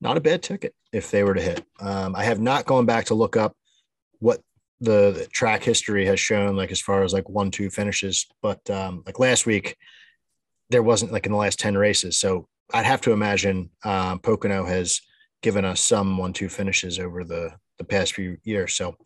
not 0.00 0.16
a 0.16 0.20
bad 0.20 0.42
ticket 0.42 0.74
if 0.92 1.10
they 1.10 1.24
were 1.24 1.34
to 1.34 1.42
hit. 1.42 1.64
Um, 1.80 2.14
I 2.14 2.24
have 2.24 2.40
not 2.40 2.66
gone 2.66 2.86
back 2.86 3.06
to 3.06 3.14
look 3.14 3.36
up 3.36 3.56
what 4.18 4.40
the, 4.80 5.12
the 5.12 5.26
track 5.32 5.62
history 5.62 6.06
has 6.06 6.20
shown, 6.20 6.56
like 6.56 6.70
as 6.70 6.80
far 6.80 7.02
as 7.02 7.12
like 7.12 7.28
one, 7.28 7.50
two 7.50 7.70
finishes. 7.70 8.26
But 8.42 8.68
um, 8.70 9.02
like 9.06 9.18
last 9.18 9.46
week, 9.46 9.76
there 10.70 10.82
wasn't 10.82 11.12
like 11.12 11.26
in 11.26 11.32
the 11.32 11.38
last 11.38 11.58
10 11.58 11.76
races. 11.76 12.18
So 12.18 12.48
I'd 12.72 12.86
have 12.86 13.00
to 13.02 13.12
imagine 13.12 13.70
um, 13.84 14.18
Pocono 14.18 14.64
has 14.64 15.00
given 15.42 15.64
us 15.64 15.80
some 15.80 16.18
one, 16.18 16.32
two 16.32 16.48
finishes 16.48 16.98
over 16.98 17.24
the, 17.24 17.52
the 17.78 17.84
past 17.84 18.14
few 18.14 18.38
years. 18.42 18.74
So 18.74 18.96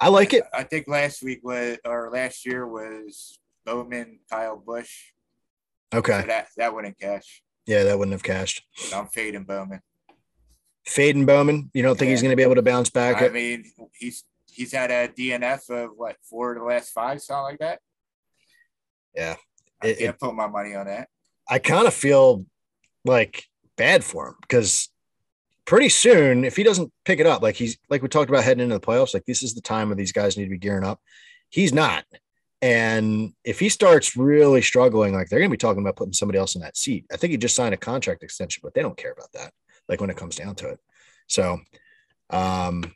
I 0.00 0.08
like 0.08 0.34
it. 0.34 0.44
I 0.52 0.62
think 0.62 0.88
last 0.88 1.22
week 1.22 1.40
was 1.42 1.78
or 1.84 2.10
last 2.12 2.44
year 2.44 2.66
was 2.66 3.38
Bowman, 3.64 4.20
Kyle 4.30 4.56
Busch. 4.56 5.12
Okay. 5.94 6.20
So 6.20 6.26
that 6.26 6.48
that 6.56 6.74
wouldn't 6.74 6.98
cash. 6.98 7.42
Yeah, 7.66 7.84
that 7.84 7.98
wouldn't 7.98 8.12
have 8.12 8.22
cashed. 8.22 8.62
I'm 8.94 9.06
fading 9.06 9.44
Bowman. 9.44 9.80
Fading 10.84 11.26
Bowman, 11.26 11.70
you 11.74 11.82
don't 11.82 11.98
think 11.98 12.10
he's 12.10 12.22
going 12.22 12.30
to 12.30 12.36
be 12.36 12.44
able 12.44 12.54
to 12.54 12.62
bounce 12.62 12.90
back? 12.90 13.22
I 13.22 13.28
mean, 13.28 13.64
he's 13.92 14.24
he's 14.52 14.72
had 14.72 14.90
a 14.90 15.08
DNF 15.08 15.68
of 15.70 15.90
what 15.96 16.16
four 16.22 16.52
of 16.52 16.58
the 16.58 16.64
last 16.64 16.90
five, 16.90 17.20
something 17.20 17.42
like 17.42 17.58
that. 17.58 17.80
Yeah. 19.14 19.36
I 19.82 19.88
It- 19.88 19.98
can't 19.98 20.18
put 20.18 20.34
my 20.34 20.46
money 20.46 20.74
on 20.74 20.86
that. 20.86 21.08
I 21.48 21.58
kind 21.58 21.86
of 21.86 21.94
feel 21.94 22.44
like 23.04 23.44
bad 23.76 24.02
for 24.02 24.28
him 24.28 24.34
because 24.40 24.88
pretty 25.64 25.88
soon, 25.88 26.44
if 26.44 26.56
he 26.56 26.62
doesn't 26.62 26.92
pick 27.04 27.20
it 27.20 27.26
up, 27.26 27.42
like 27.42 27.54
he's 27.56 27.78
like 27.88 28.02
we 28.02 28.08
talked 28.08 28.30
about 28.30 28.44
heading 28.44 28.62
into 28.64 28.74
the 28.74 28.80
playoffs, 28.80 29.14
like 29.14 29.26
this 29.26 29.42
is 29.42 29.54
the 29.54 29.60
time 29.60 29.88
where 29.88 29.96
these 29.96 30.12
guys 30.12 30.36
need 30.36 30.44
to 30.44 30.50
be 30.50 30.58
gearing 30.58 30.84
up. 30.84 31.00
He's 31.50 31.72
not. 31.72 32.04
And 32.62 33.34
if 33.44 33.60
he 33.60 33.68
starts 33.68 34.16
really 34.16 34.62
struggling, 34.62 35.12
like 35.14 35.28
they're 35.28 35.38
going 35.38 35.50
to 35.50 35.54
be 35.54 35.58
talking 35.58 35.82
about 35.82 35.94
putting 35.96 36.14
somebody 36.14 36.38
else 36.38 36.54
in 36.54 36.62
that 36.62 36.76
seat. 36.76 37.04
I 37.12 37.16
think 37.16 37.30
he 37.30 37.36
just 37.36 37.54
signed 37.54 37.74
a 37.74 37.76
contract 37.78 38.22
extension, 38.22 38.62
but 38.64 38.74
they 38.74 38.82
don't 38.82 38.96
care 38.96 39.12
about 39.12 39.30
that. 39.34 39.52
Like 39.88 40.00
when 40.00 40.10
it 40.10 40.16
comes 40.16 40.36
down 40.36 40.54
to 40.56 40.70
it. 40.70 40.80
So, 41.28 41.60
um, 42.30 42.94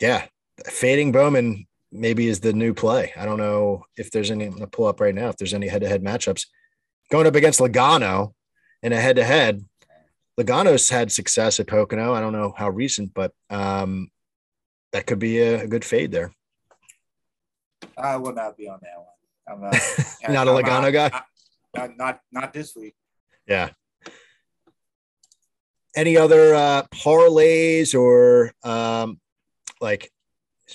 yeah, 0.00 0.26
fading 0.66 1.12
Bowman 1.12 1.66
maybe 1.92 2.26
is 2.28 2.40
the 2.40 2.52
new 2.52 2.74
play. 2.74 3.12
I 3.16 3.24
don't 3.24 3.38
know 3.38 3.84
if 3.96 4.10
there's 4.10 4.30
any 4.30 4.44
I'm 4.46 4.52
gonna 4.52 4.66
pull 4.66 4.86
up 4.86 5.00
right 5.00 5.14
now 5.14 5.28
if 5.28 5.36
there's 5.36 5.54
any 5.54 5.68
head-to-head 5.68 6.02
matchups 6.02 6.46
going 7.10 7.26
up 7.26 7.34
against 7.34 7.60
Logano 7.60 8.32
in 8.82 8.92
a 8.92 9.00
head-to-head. 9.00 9.64
Logano's 10.38 10.88
had 10.90 11.10
success 11.10 11.58
at 11.60 11.66
Pocono. 11.66 12.12
I 12.12 12.20
don't 12.20 12.32
know 12.34 12.52
how 12.56 12.68
recent, 12.68 13.14
but 13.14 13.32
um, 13.48 14.10
that 14.92 15.06
could 15.06 15.18
be 15.18 15.38
a, 15.38 15.62
a 15.62 15.66
good 15.66 15.84
fade 15.84 16.10
there. 16.12 16.30
I 17.96 18.16
will 18.16 18.34
not 18.34 18.56
be 18.56 18.68
on 18.68 18.78
that 18.82 18.98
one. 18.98 19.06
I'm 19.48 19.60
not, 19.62 19.72
Not 20.28 20.48
a 20.48 20.50
I'm 20.50 20.64
Logano 20.64 20.92
guy? 20.92 21.10
I- 21.12 21.22
Not, 21.76 21.96
not 21.96 22.20
not 22.32 22.52
this 22.52 22.74
week. 22.74 22.94
Yeah. 23.46 23.70
Any 25.94 26.16
other 26.16 26.54
uh, 26.54 26.82
parlays 26.92 27.94
or 27.98 28.52
um, 28.62 29.20
like 29.80 30.10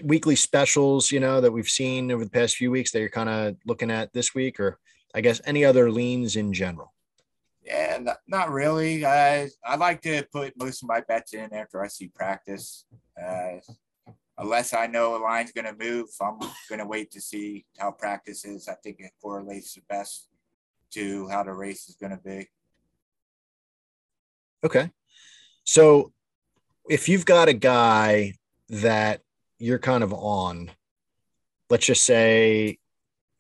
weekly 0.04 0.36
specials, 0.36 1.12
you 1.12 1.20
know, 1.20 1.42
that 1.42 1.52
we've 1.52 1.70
seen 1.70 2.12
over 2.12 2.24
the 2.24 2.30
past 2.30 2.56
few 2.56 2.72
weeks 2.72 2.92
that 2.92 3.00
you're 3.00 3.10
kind 3.10 3.30
of 3.30 3.56
looking 3.66 3.92
at 3.92 4.14
this 4.14 4.34
week, 4.34 4.60
or 4.60 4.80
I 5.14 5.22
guess 5.22 5.42
any 5.46 5.66
other 5.66 5.92
leans 5.92 6.36
in 6.36 6.54
general? 6.54 6.94
Yeah, 7.64 8.00
not, 8.02 8.18
not 8.28 8.52
really. 8.52 9.06
I 9.06 9.50
I 9.64 9.76
like 9.76 10.02
to 10.02 10.26
put 10.32 10.58
most 10.58 10.82
of 10.82 10.90
my 10.90 11.02
bets 11.02 11.34
in 11.34 11.54
after 11.54 11.84
I 11.84 11.88
see 11.88 12.08
practice. 12.08 12.86
Uh, 13.22 13.60
unless 14.38 14.74
I 14.74 14.88
know 14.88 15.16
a 15.16 15.20
line's 15.22 15.52
going 15.52 15.66
to 15.66 15.76
move, 15.78 16.08
I'm 16.20 16.40
going 16.68 16.80
to 16.80 16.88
wait 16.88 17.12
to 17.12 17.22
see 17.22 17.66
how 17.78 17.92
practice 17.92 18.46
is. 18.46 18.68
I 18.68 18.74
think 18.84 19.00
it 19.00 19.12
correlates 19.22 19.76
the 19.76 19.82
best 19.88 20.28
to 20.92 21.28
how 21.28 21.44
the 21.44 21.54
race 21.54 21.88
is 21.88 21.96
going 21.96 22.12
to 22.12 22.18
be. 22.18 22.50
Okay. 24.64 24.90
So 25.64 26.12
if 26.90 27.08
you've 27.08 27.26
got 27.26 27.48
a 27.48 27.54
guy 27.54 28.34
that 28.70 29.22
you're 29.62 29.80
kind 29.80 30.04
of 30.04 30.14
on, 30.14 30.72
let's 31.70 31.86
just 31.86 32.04
say, 32.04 32.80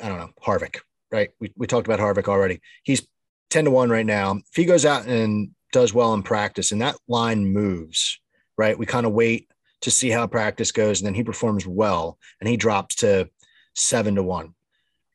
I 0.01 0.07
don't 0.07 0.19
know, 0.19 0.29
Harvick, 0.41 0.79
right? 1.11 1.31
We, 1.39 1.51
we 1.57 1.67
talked 1.67 1.87
about 1.87 1.99
Harvick 1.99 2.27
already. 2.27 2.61
He's 2.83 3.05
10 3.49 3.65
to 3.65 3.71
1 3.71 3.89
right 3.89 4.05
now. 4.05 4.35
If 4.35 4.55
he 4.55 4.65
goes 4.65 4.85
out 4.85 5.07
and 5.07 5.51
does 5.71 5.93
well 5.93 6.13
in 6.13 6.23
practice 6.23 6.71
and 6.71 6.81
that 6.81 6.95
line 7.07 7.51
moves, 7.51 8.19
right? 8.57 8.77
We 8.77 8.85
kind 8.85 9.05
of 9.05 9.13
wait 9.13 9.49
to 9.81 9.91
see 9.91 10.09
how 10.09 10.27
practice 10.27 10.71
goes 10.71 11.01
and 11.01 11.07
then 11.07 11.15
he 11.15 11.23
performs 11.23 11.65
well 11.65 12.17
and 12.39 12.47
he 12.47 12.55
drops 12.55 12.95
to 12.95 13.29
7 13.75 14.15
to 14.15 14.23
1. 14.23 14.53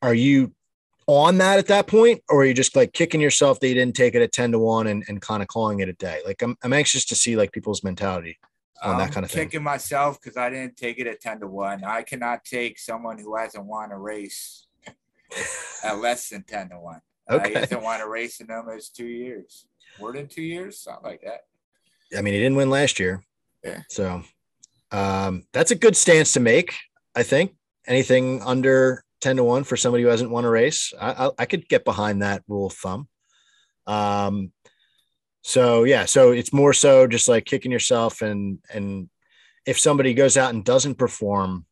Are 0.01 0.13
you 0.13 0.53
on 1.07 1.37
that 1.37 1.57
at 1.57 1.67
that 1.67 1.87
point 1.87 2.21
or 2.27 2.41
are 2.41 2.45
you 2.45 2.53
just 2.53 2.75
like 2.75 2.91
kicking 2.91 3.21
yourself 3.21 3.59
that 3.59 3.67
you 3.69 3.75
didn't 3.75 3.95
take 3.95 4.13
it 4.13 4.21
at 4.21 4.33
10 4.33 4.51
to 4.51 4.59
1 4.59 4.87
and, 4.87 5.05
and 5.07 5.21
kind 5.21 5.41
of 5.41 5.47
calling 5.47 5.79
it 5.79 5.89
a 5.89 5.93
day? 5.93 6.19
Like 6.25 6.41
I'm, 6.41 6.57
I'm 6.63 6.73
anxious 6.73 7.05
to 7.05 7.15
see 7.15 7.37
like 7.37 7.53
people's 7.53 7.83
mentality 7.83 8.37
on 8.83 8.97
that 8.97 9.11
kind 9.11 9.25
of 9.25 9.31
thing. 9.31 9.47
kicking 9.47 9.63
myself 9.63 10.19
because 10.21 10.37
I 10.37 10.49
didn't 10.49 10.77
take 10.77 10.99
it 10.99 11.07
at 11.07 11.21
10 11.21 11.41
to 11.41 11.47
1. 11.47 11.83
I 11.83 12.03
cannot 12.03 12.43
take 12.43 12.79
someone 12.79 13.17
who 13.17 13.35
hasn't 13.35 13.65
won 13.65 13.91
a 13.91 13.97
race 13.97 14.67
at 15.83 15.97
less 15.99 16.29
than 16.29 16.43
10 16.43 16.69
to 16.69 16.79
1. 16.79 17.01
Okay. 17.29 17.55
I 17.55 17.59
hasn't 17.59 17.81
won 17.81 18.01
a 18.01 18.07
race 18.07 18.39
in 18.39 18.49
almost 18.51 18.95
two 18.95 19.07
years. 19.07 19.65
More 19.99 20.13
than 20.13 20.27
two 20.27 20.43
years, 20.43 20.79
something 20.79 21.03
like 21.03 21.21
that. 21.21 21.41
I 22.17 22.21
mean, 22.21 22.33
he 22.33 22.39
didn't 22.39 22.55
win 22.55 22.69
last 22.69 22.99
year. 22.99 23.23
Yeah. 23.63 23.81
So 23.89 24.21
um, 24.91 25.43
that's 25.53 25.71
a 25.71 25.75
good 25.75 25.95
stance 25.95 26.33
to 26.33 26.39
make. 26.39 26.73
I 27.15 27.23
think 27.23 27.55
anything 27.87 28.41
under 28.43 29.03
10 29.21 29.37
to 29.37 29.43
1 29.43 29.63
for 29.63 29.75
somebody 29.75 30.03
who 30.03 30.09
hasn't 30.09 30.31
won 30.31 30.45
a 30.45 30.49
race, 30.49 30.93
I, 30.99 31.27
I, 31.27 31.31
I 31.39 31.45
could 31.45 31.67
get 31.67 31.83
behind 31.83 32.21
that 32.21 32.43
rule 32.47 32.67
of 32.67 32.73
thumb. 32.73 33.07
Um, 33.87 34.51
so 35.47 35.85
yeah, 35.85 36.03
so 36.03 36.31
it's 36.31 36.51
more 36.51 36.73
so 36.73 37.07
just 37.07 37.29
like 37.29 37.45
kicking 37.45 37.71
yourself 37.71 38.21
and, 38.21 38.59
and 38.73 39.09
if 39.65 39.79
somebody 39.79 40.13
goes 40.13 40.35
out 40.35 40.53
and 40.53 40.65
doesn't 40.65 40.95
perform 40.95 41.65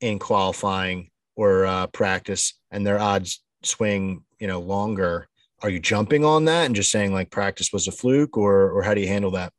in 0.00 0.18
qualifying 0.18 1.10
or 1.36 1.66
uh, 1.66 1.86
practice 1.88 2.58
and 2.70 2.86
their 2.86 2.98
odds 2.98 3.42
swing, 3.62 4.24
you 4.38 4.46
know, 4.46 4.58
longer, 4.58 5.28
are 5.60 5.68
you 5.68 5.78
jumping 5.78 6.24
on 6.24 6.46
that 6.46 6.64
and 6.64 6.74
just 6.74 6.90
saying 6.90 7.12
like 7.12 7.30
practice 7.30 7.74
was 7.74 7.86
a 7.86 7.92
fluke 7.92 8.38
or, 8.38 8.70
or 8.70 8.82
how 8.82 8.94
do 8.94 9.02
you 9.02 9.08
handle 9.08 9.32
that? 9.32 9.52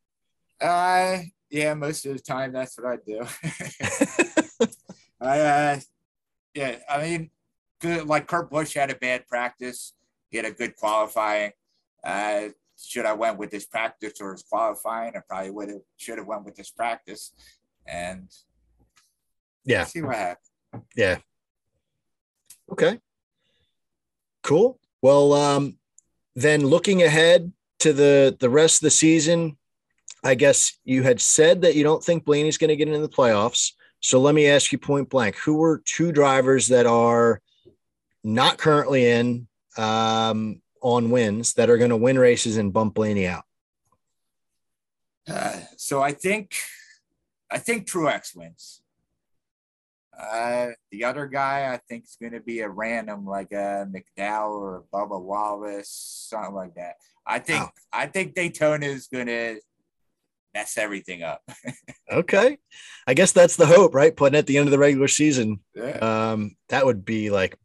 Uh, 0.59 1.19
yeah, 1.51 1.75
most 1.75 2.03
of 2.07 2.13
the 2.13 2.19
time 2.19 2.53
that's 2.53 2.75
what 2.79 2.88
I 2.88 2.97
do. 3.05 3.21
I, 5.21 5.39
uh, 5.39 5.79
yeah, 6.55 6.77
I 6.89 7.01
mean, 7.03 7.29
good. 7.79 8.07
Like 8.07 8.25
Kurt 8.25 8.49
Busch 8.49 8.73
had 8.73 8.89
a 8.89 8.95
bad 8.95 9.27
practice. 9.27 9.93
He 10.31 10.38
had 10.38 10.47
a 10.47 10.51
good 10.51 10.75
qualifying. 10.75 11.51
Uh, 12.03 12.49
should 12.83 13.05
I 13.05 13.13
went 13.13 13.37
with 13.37 13.51
this 13.51 13.65
practice 13.65 14.19
or 14.21 14.31
his 14.31 14.43
qualifying? 14.43 15.13
I 15.15 15.19
probably 15.27 15.51
would 15.51 15.69
have 15.69 15.81
should 15.97 16.17
have 16.17 16.27
went 16.27 16.45
with 16.45 16.55
this 16.55 16.71
practice, 16.71 17.33
and 17.85 18.29
Yeah. 19.63 19.85
see 19.85 20.01
what 20.01 20.15
happens. 20.15 20.47
Yeah. 20.95 21.19
Okay. 22.71 22.99
Cool. 24.43 24.79
Well, 25.01 25.33
um, 25.33 25.77
then 26.35 26.65
looking 26.65 27.03
ahead 27.03 27.51
to 27.79 27.93
the 27.93 28.35
the 28.39 28.49
rest 28.49 28.77
of 28.77 28.85
the 28.85 28.91
season, 28.91 29.57
I 30.23 30.35
guess 30.35 30.77
you 30.83 31.03
had 31.03 31.19
said 31.19 31.61
that 31.61 31.75
you 31.75 31.83
don't 31.83 32.03
think 32.03 32.25
Blaney's 32.25 32.57
going 32.57 32.69
to 32.69 32.75
get 32.75 32.87
into 32.87 32.99
the 32.99 33.09
playoffs. 33.09 33.73
So 33.99 34.19
let 34.19 34.33
me 34.33 34.47
ask 34.47 34.71
you 34.71 34.77
point 34.77 35.09
blank: 35.09 35.35
Who 35.37 35.61
are 35.63 35.81
two 35.85 36.11
drivers 36.11 36.67
that 36.69 36.85
are 36.85 37.41
not 38.23 38.57
currently 38.57 39.07
in 39.07 39.47
um, 39.77 40.61
on 40.81 41.11
wins 41.11 41.53
that 41.53 41.69
are 41.69 41.77
going 41.77 41.89
to 41.89 41.97
win 41.97 42.17
races 42.19 42.57
and 42.57 42.73
bump 42.73 42.95
Blaney 42.95 43.27
out? 43.27 43.43
Uh, 45.29 45.59
so 45.77 46.01
I 46.01 46.11
think, 46.11 46.55
I 47.49 47.57
think 47.57 47.87
Truex 47.87 48.35
wins. 48.35 48.81
Uh, 50.19 50.67
the 50.91 51.03
other 51.03 51.25
guy 51.25 51.73
I 51.73 51.77
think 51.89 52.03
is 52.03 52.17
going 52.19 52.33
to 52.33 52.41
be 52.41 52.59
a 52.59 52.69
random 52.69 53.25
like 53.25 53.51
a 53.51 53.87
McDowell 53.89 54.51
or 54.51 54.77
a 54.77 54.95
Bubba 54.95 55.19
Wallace, 55.21 55.89
something 56.29 56.53
like 56.53 56.75
that. 56.75 56.95
I 57.25 57.39
think 57.39 57.63
Oh. 57.63 57.69
I 57.93 58.07
think 58.07 58.35
Daytona 58.35 58.85
is 58.87 59.07
going 59.07 59.27
to 59.27 59.59
mess 60.53 60.77
everything 60.77 61.23
up. 61.23 61.41
Okay, 62.11 62.57
I 63.07 63.13
guess 63.13 63.31
that's 63.31 63.55
the 63.55 63.65
hope, 63.65 63.95
right? 63.95 64.13
Putting 64.13 64.37
at 64.37 64.45
the 64.45 64.57
end 64.57 64.67
of 64.67 64.71
the 64.71 64.77
regular 64.77 65.07
season, 65.07 65.61
yeah. 65.73 65.91
um, 66.31 66.57
that 66.67 66.85
would 66.85 67.05
be 67.05 67.29
like 67.29 67.55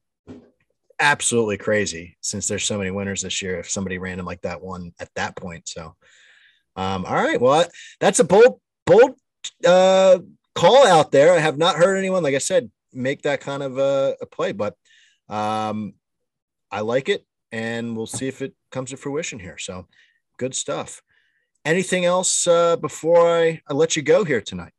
absolutely 0.99 1.59
crazy 1.59 2.17
since 2.21 2.49
there's 2.49 2.65
so 2.65 2.79
many 2.79 2.91
winners 2.91 3.23
this 3.23 3.43
year. 3.43 3.59
If 3.59 3.71
somebody 3.71 3.99
random 3.99 4.27
like 4.27 4.43
that 4.43 4.63
one 4.63 4.93
at 5.01 5.11
that 5.15 5.37
point, 5.37 5.69
so 5.69 5.95
um, 6.77 7.07
all 7.07 7.15
right, 7.15 7.41
well, 7.41 7.67
that's 8.01 8.21
a 8.21 8.25
bold, 8.25 8.61
bold 8.85 9.15
uh, 9.67 10.19
call 10.55 10.87
out 10.87 11.11
there. 11.11 11.33
I 11.33 11.39
have 11.39 11.57
not 11.57 11.77
heard 11.77 11.97
anyone, 11.97 12.23
like 12.23 12.35
I 12.35 12.39
said, 12.39 12.71
make 12.93 13.23
that 13.23 13.41
kind 13.41 13.63
of 13.63 13.79
a, 13.79 14.17
a 14.21 14.27
play, 14.27 14.53
but 14.53 14.75
um, 15.29 15.95
I 16.71 16.81
like 16.81 17.09
it, 17.09 17.25
and 17.51 17.97
we'll 17.97 18.07
see 18.07 18.29
if 18.29 18.43
it 18.43 18.55
comes 18.71 18.91
to 18.91 18.97
fruition 18.97 19.39
here. 19.39 19.57
So 19.59 19.87
good 20.39 20.55
stuff. 20.55 21.03
Anything 21.65 22.05
else 22.05 22.47
uh, 22.47 22.77
before 22.77 23.27
I, 23.27 23.61
I 23.69 23.73
let 23.73 23.97
you 23.97 24.03
go 24.03 24.25
here 24.25 24.41
tonight? 24.41 24.73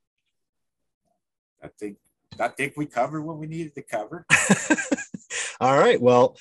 I 1.61 1.69
think 1.79 1.97
I 2.39 2.47
think 2.49 2.73
we 2.75 2.85
covered 2.85 3.21
what 3.21 3.37
we 3.37 3.47
needed 3.47 3.75
to 3.75 3.81
cover. 3.81 4.25
All 5.59 5.77
right. 5.77 5.99
Well, 5.99 6.37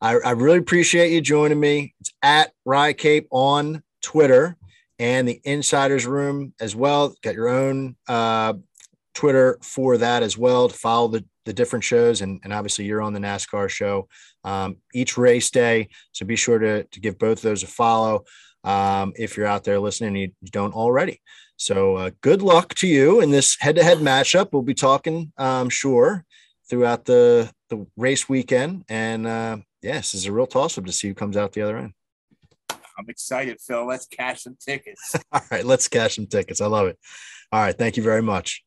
I, 0.00 0.16
I 0.18 0.30
really 0.32 0.58
appreciate 0.58 1.12
you 1.12 1.20
joining 1.20 1.60
me. 1.60 1.94
It's 2.00 2.12
at 2.22 2.52
Rye 2.64 2.92
Cape 2.92 3.28
on 3.30 3.82
Twitter 4.02 4.56
and 4.98 5.28
the 5.28 5.40
Insiders 5.44 6.06
Room 6.06 6.52
as 6.60 6.74
well. 6.74 7.14
Got 7.22 7.34
your 7.34 7.48
own 7.48 7.96
uh, 8.08 8.54
Twitter 9.14 9.58
for 9.62 9.98
that 9.98 10.22
as 10.22 10.36
well 10.36 10.68
to 10.68 10.74
follow 10.74 11.08
the, 11.08 11.24
the 11.44 11.52
different 11.52 11.84
shows. 11.84 12.20
And, 12.20 12.40
and 12.44 12.52
obviously, 12.52 12.84
you're 12.84 13.02
on 13.02 13.12
the 13.12 13.20
NASCAR 13.20 13.68
show 13.68 14.08
um, 14.44 14.76
each 14.94 15.16
race 15.16 15.50
day. 15.50 15.88
So 16.12 16.26
be 16.26 16.36
sure 16.36 16.58
to, 16.58 16.84
to 16.84 17.00
give 17.00 17.18
both 17.18 17.40
those 17.40 17.62
a 17.62 17.66
follow 17.66 18.24
um, 18.64 19.12
if 19.16 19.36
you're 19.36 19.46
out 19.46 19.64
there 19.64 19.78
listening 19.78 20.08
and 20.08 20.18
you 20.18 20.50
don't 20.50 20.74
already. 20.74 21.20
So 21.56 21.96
uh, 21.96 22.10
good 22.20 22.42
luck 22.42 22.74
to 22.76 22.86
you 22.86 23.20
in 23.20 23.30
this 23.30 23.56
head 23.58 23.76
to 23.76 23.84
head 23.84 23.98
matchup. 23.98 24.52
We'll 24.52 24.62
be 24.62 24.74
talking, 24.74 25.32
I'm 25.38 25.70
sure, 25.70 26.24
throughout 26.68 27.06
the, 27.06 27.50
the 27.70 27.86
race 27.96 28.28
weekend. 28.28 28.84
And 28.88 29.26
uh, 29.26 29.58
yes, 29.82 30.12
this 30.12 30.22
is 30.22 30.26
a 30.26 30.32
real 30.32 30.46
toss 30.46 30.76
up 30.76 30.84
to 30.84 30.92
see 30.92 31.08
who 31.08 31.14
comes 31.14 31.36
out 31.36 31.52
the 31.52 31.62
other 31.62 31.78
end. 31.78 31.92
I'm 32.98 33.08
excited, 33.08 33.58
Phil. 33.60 33.86
Let's 33.86 34.06
cash 34.06 34.42
some 34.42 34.56
tickets. 34.58 35.16
All 35.32 35.42
right, 35.50 35.64
let's 35.64 35.88
cash 35.88 36.16
some 36.16 36.26
tickets. 36.26 36.60
I 36.60 36.66
love 36.66 36.86
it. 36.88 36.98
All 37.52 37.60
right, 37.60 37.76
thank 37.76 37.96
you 37.96 38.02
very 38.02 38.22
much. 38.22 38.64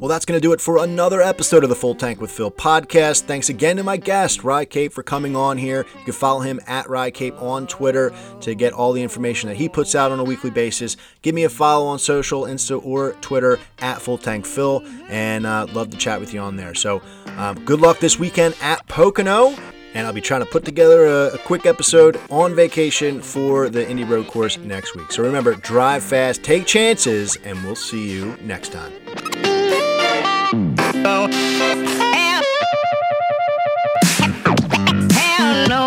Well, 0.00 0.08
that's 0.08 0.24
going 0.24 0.36
to 0.36 0.40
do 0.40 0.52
it 0.52 0.60
for 0.60 0.78
another 0.78 1.20
episode 1.20 1.64
of 1.64 1.70
the 1.70 1.74
Full 1.74 1.96
Tank 1.96 2.20
with 2.20 2.30
Phil 2.30 2.52
podcast. 2.52 3.22
Thanks 3.22 3.48
again 3.48 3.78
to 3.78 3.82
my 3.82 3.96
guest, 3.96 4.44
Rye 4.44 4.64
Cape, 4.64 4.92
for 4.92 5.02
coming 5.02 5.34
on 5.34 5.58
here. 5.58 5.86
You 5.98 6.04
can 6.04 6.12
follow 6.12 6.38
him 6.38 6.60
at 6.68 6.88
Rye 6.88 7.10
Cape 7.10 7.40
on 7.42 7.66
Twitter 7.66 8.12
to 8.42 8.54
get 8.54 8.72
all 8.72 8.92
the 8.92 9.02
information 9.02 9.48
that 9.48 9.56
he 9.56 9.68
puts 9.68 9.96
out 9.96 10.12
on 10.12 10.20
a 10.20 10.24
weekly 10.24 10.50
basis. 10.50 10.96
Give 11.22 11.34
me 11.34 11.42
a 11.42 11.48
follow 11.48 11.86
on 11.86 11.98
social, 11.98 12.42
Insta 12.42 12.80
or 12.84 13.14
Twitter 13.14 13.58
at 13.80 14.00
Full 14.00 14.18
Tank 14.18 14.46
Phil, 14.46 14.84
and 15.08 15.44
uh, 15.44 15.66
love 15.72 15.90
to 15.90 15.96
chat 15.96 16.20
with 16.20 16.32
you 16.32 16.38
on 16.38 16.54
there. 16.54 16.74
So, 16.74 17.02
um, 17.36 17.64
good 17.64 17.80
luck 17.80 17.98
this 17.98 18.20
weekend 18.20 18.54
at 18.62 18.86
Pocono. 18.86 19.56
And 19.98 20.06
I'll 20.06 20.12
be 20.12 20.20
trying 20.20 20.42
to 20.42 20.46
put 20.46 20.64
together 20.64 21.06
a, 21.06 21.34
a 21.34 21.38
quick 21.38 21.66
episode 21.66 22.20
on 22.30 22.54
vacation 22.54 23.20
for 23.20 23.68
the 23.68 23.84
Indy 23.90 24.04
Road 24.04 24.28
Course 24.28 24.56
next 24.56 24.94
week. 24.94 25.10
So 25.10 25.24
remember, 25.24 25.54
drive 25.56 26.04
fast, 26.04 26.44
take 26.44 26.66
chances, 26.66 27.36
and 27.42 27.60
we'll 27.64 27.74
see 27.74 28.08
you 28.08 28.36
next 28.40 28.70
time. 28.70 28.92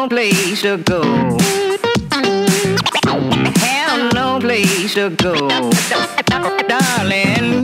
Place 0.09 0.61
to 0.63 0.77
go. 0.79 1.03
No 4.13 4.39
place 4.41 4.93
to 4.95 5.09
go. 5.11 5.47
Darling, 6.67 7.63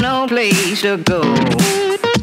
no 0.00 0.26
place 0.28 0.82
to 0.82 0.96
go. 0.98 2.15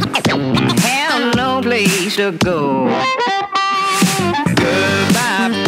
Have 0.00 1.34
no 1.34 1.60
place 1.60 2.16
to 2.16 2.32
go. 2.32 2.84
Goodbye. 4.56 5.67